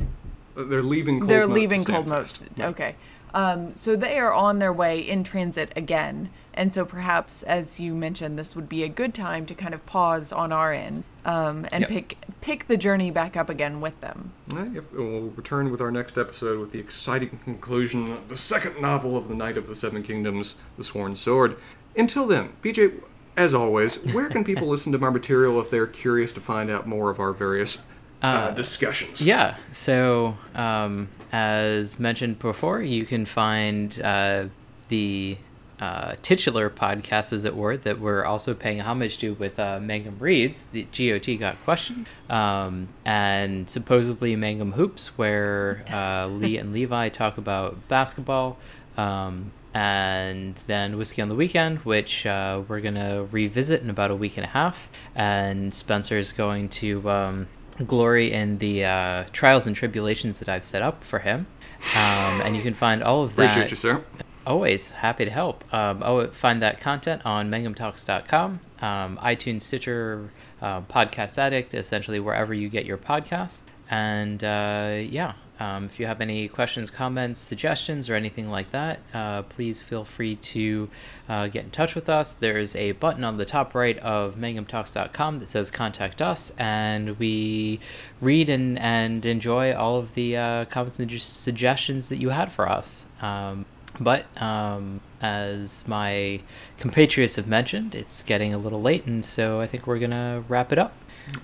They're 0.56 0.82
leaving. 0.82 1.20
Cold 1.20 1.30
They're 1.30 1.46
Moat 1.46 1.48
to 1.48 1.60
leaving 1.60 1.84
Cold 1.84 2.06
Moat. 2.06 2.40
Yeah. 2.56 2.68
Okay. 2.68 2.94
Um, 3.34 3.74
so 3.74 3.94
they 3.94 4.18
are 4.18 4.32
on 4.32 4.58
their 4.58 4.72
way 4.72 4.98
in 4.98 5.22
transit 5.22 5.70
again, 5.76 6.30
and 6.58 6.72
so 6.72 6.84
perhaps, 6.84 7.44
as 7.44 7.78
you 7.78 7.94
mentioned, 7.94 8.38
this 8.38 8.54
would 8.56 8.68
be 8.68 8.82
a 8.82 8.88
good 8.88 9.14
time 9.14 9.46
to 9.46 9.54
kind 9.54 9.72
of 9.72 9.86
pause 9.86 10.32
on 10.32 10.52
our 10.52 10.72
end 10.72 11.04
um, 11.24 11.66
and 11.72 11.82
Yep. 11.82 11.88
pick 11.90 12.18
pick 12.40 12.66
the 12.66 12.76
journey 12.76 13.10
back 13.10 13.36
up 13.36 13.48
again 13.48 13.80
with 13.80 13.98
them. 14.00 14.32
Right, 14.48 14.70
We'll 14.92 15.30
return 15.36 15.70
with 15.70 15.80
our 15.80 15.90
next 15.92 16.18
episode 16.18 16.58
with 16.58 16.72
the 16.72 16.80
exciting 16.80 17.38
conclusion 17.44 18.10
of 18.12 18.28
the 18.28 18.36
second 18.36 18.82
novel 18.82 19.16
of 19.16 19.28
the 19.28 19.34
Knight 19.34 19.56
of 19.56 19.68
the 19.68 19.76
Seven 19.76 20.02
Kingdoms, 20.02 20.56
The 20.76 20.84
Sworn 20.84 21.14
Sword. 21.16 21.56
Until 21.96 22.26
then, 22.26 22.50
BJ, 22.60 22.92
as 23.36 23.54
always, 23.54 23.96
where 24.12 24.28
can 24.28 24.44
people 24.44 24.66
listen 24.74 24.90
to 24.92 25.00
our 25.00 25.10
material 25.12 25.60
if 25.60 25.70
they're 25.70 25.86
curious 25.86 26.32
to 26.32 26.40
find 26.40 26.70
out 26.70 26.86
more 26.88 27.08
of 27.10 27.20
our 27.20 27.32
various 27.32 27.82
uh, 28.20 28.50
discussions? 28.50 29.22
Yeah. 29.22 29.56
So, 29.72 30.36
um, 30.56 31.08
as 31.32 32.00
mentioned 32.00 32.40
before, 32.40 32.82
you 32.82 33.04
can 33.06 33.26
find 33.26 34.00
uh, 34.02 34.46
the 34.88 35.38
uh, 35.80 36.14
titular 36.22 36.68
podcast, 36.68 37.32
as 37.32 37.44
it 37.44 37.54
were, 37.54 37.76
that 37.76 38.00
we're 38.00 38.24
also 38.24 38.54
paying 38.54 38.80
homage 38.80 39.18
to 39.18 39.34
with 39.34 39.58
uh, 39.58 39.78
Mangum 39.80 40.16
Reads, 40.18 40.66
the 40.66 40.84
GOT 40.84 41.38
Got 41.38 41.62
Question, 41.64 42.06
um, 42.28 42.88
and 43.04 43.68
supposedly 43.68 44.34
Mangum 44.36 44.72
Hoops, 44.72 45.18
where 45.18 45.84
uh, 45.90 46.26
Lee 46.30 46.58
and 46.58 46.72
Levi 46.72 47.08
talk 47.08 47.38
about 47.38 47.88
basketball. 47.88 48.58
Um, 48.96 49.52
and 49.74 50.56
then 50.66 50.96
Whiskey 50.96 51.22
on 51.22 51.28
the 51.28 51.36
Weekend, 51.36 51.78
which 51.80 52.26
uh, 52.26 52.62
we're 52.66 52.80
going 52.80 52.94
to 52.94 53.28
revisit 53.30 53.82
in 53.82 53.90
about 53.90 54.10
a 54.10 54.16
week 54.16 54.36
and 54.36 54.44
a 54.44 54.48
half. 54.48 54.90
And 55.14 55.72
Spencer's 55.72 56.32
going 56.32 56.68
to 56.70 57.08
um, 57.08 57.48
glory 57.86 58.32
in 58.32 58.58
the 58.58 58.84
uh, 58.84 59.24
trials 59.32 59.66
and 59.66 59.76
tribulations 59.76 60.40
that 60.40 60.48
I've 60.48 60.64
set 60.64 60.82
up 60.82 61.04
for 61.04 61.20
him. 61.20 61.46
Um, 61.94 62.40
and 62.42 62.56
you 62.56 62.62
can 62.62 62.74
find 62.74 63.02
all 63.02 63.22
of 63.22 63.36
that. 63.36 63.50
Appreciate 63.50 63.70
you, 63.70 63.76
sir. 63.76 64.04
Always 64.46 64.90
happy 64.90 65.24
to 65.24 65.30
help. 65.30 65.62
Um, 65.74 66.02
oh, 66.04 66.26
find 66.28 66.62
that 66.62 66.80
content 66.80 67.22
on 67.26 67.50
mangumtalks.com, 67.50 68.60
um, 68.80 69.18
iTunes, 69.18 69.62
Stitcher, 69.62 70.30
uh, 70.62 70.80
Podcast 70.82 71.36
Addict, 71.38 71.74
essentially 71.74 72.20
wherever 72.20 72.54
you 72.54 72.68
get 72.68 72.86
your 72.86 72.98
podcasts. 72.98 73.64
And 73.90 74.42
uh, 74.42 74.98
yeah, 75.02 75.34
um, 75.60 75.86
if 75.86 75.98
you 75.98 76.06
have 76.06 76.20
any 76.20 76.46
questions, 76.48 76.90
comments, 76.90 77.40
suggestions, 77.40 78.08
or 78.08 78.14
anything 78.14 78.48
like 78.48 78.70
that, 78.70 79.00
uh, 79.12 79.42
please 79.42 79.80
feel 79.80 80.04
free 80.04 80.36
to 80.36 80.88
uh, 81.28 81.48
get 81.48 81.64
in 81.64 81.70
touch 81.70 81.94
with 81.94 82.08
us. 82.08 82.34
There's 82.34 82.76
a 82.76 82.92
button 82.92 83.24
on 83.24 83.38
the 83.38 83.44
top 83.44 83.74
right 83.74 83.98
of 83.98 84.36
mangumtalks.com 84.36 85.40
that 85.40 85.48
says 85.48 85.70
contact 85.70 86.22
us, 86.22 86.52
and 86.58 87.18
we 87.18 87.80
read 88.20 88.48
and, 88.48 88.78
and 88.78 89.26
enjoy 89.26 89.74
all 89.74 89.96
of 89.96 90.14
the 90.14 90.36
uh, 90.36 90.64
comments 90.66 91.00
and 91.00 91.20
suggestions 91.20 92.08
that 92.08 92.16
you 92.16 92.28
had 92.28 92.52
for 92.52 92.68
us. 92.68 93.06
Um, 93.20 93.66
but 94.00 94.24
um, 94.40 95.00
as 95.20 95.86
my 95.88 96.40
compatriots 96.78 97.36
have 97.36 97.46
mentioned, 97.46 97.94
it's 97.94 98.22
getting 98.22 98.54
a 98.54 98.58
little 98.58 98.80
late, 98.80 99.06
and 99.06 99.24
so 99.24 99.60
I 99.60 99.66
think 99.66 99.86
we're 99.86 99.98
gonna 99.98 100.44
wrap 100.48 100.72
it 100.72 100.78
up. 100.78 100.94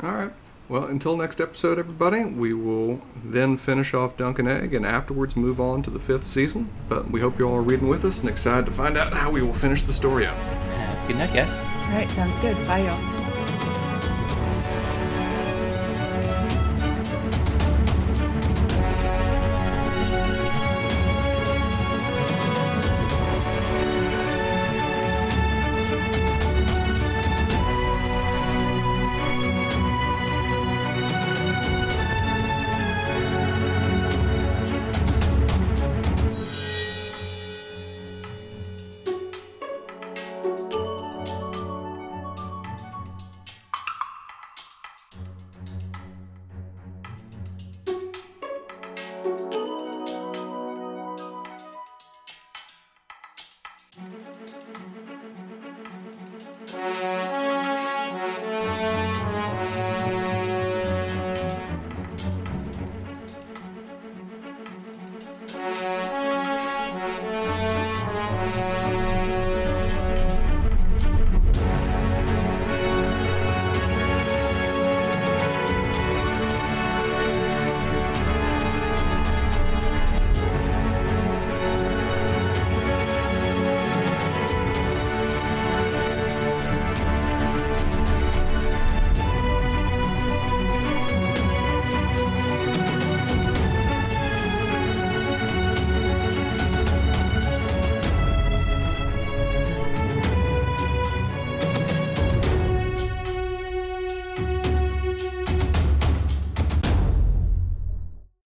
All 0.03 0.13
right. 0.13 0.33
Well, 0.67 0.87
until 0.87 1.17
next 1.17 1.43
episode, 1.43 1.79
everybody, 1.79 2.25
we 2.25 2.55
will 2.55 3.03
then 3.23 3.59
finish 3.59 3.93
off 3.93 4.17
Dunk 4.17 4.39
and 4.39 4.49
Egg 4.49 4.73
and 4.73 4.87
afterwards 4.87 5.37
move 5.37 5.61
on 5.61 5.83
to 5.83 5.91
the 5.91 5.99
fifth 5.99 6.25
season. 6.25 6.71
But 6.89 7.11
we 7.11 7.21
hope 7.21 7.39
you 7.39 7.47
all 7.47 7.57
are 7.57 7.63
reading 7.63 7.89
with 7.89 8.03
us 8.05 8.21
and 8.21 8.31
excited 8.31 8.65
to 8.67 8.73
find 8.73 8.97
out 8.97 9.13
how 9.13 9.31
we 9.31 9.43
will 9.43 9.53
finish 9.53 9.83
the 9.83 9.93
story 9.93 10.27
up. 10.27 10.37
Uh, 10.39 11.07
good 11.07 11.17
night, 11.17 11.35
guys. 11.35 11.63
All 11.63 11.93
right, 11.93 12.11
sounds 12.11 12.39
good. 12.39 12.57
Bye, 12.67 12.87
y'all. 12.87 13.24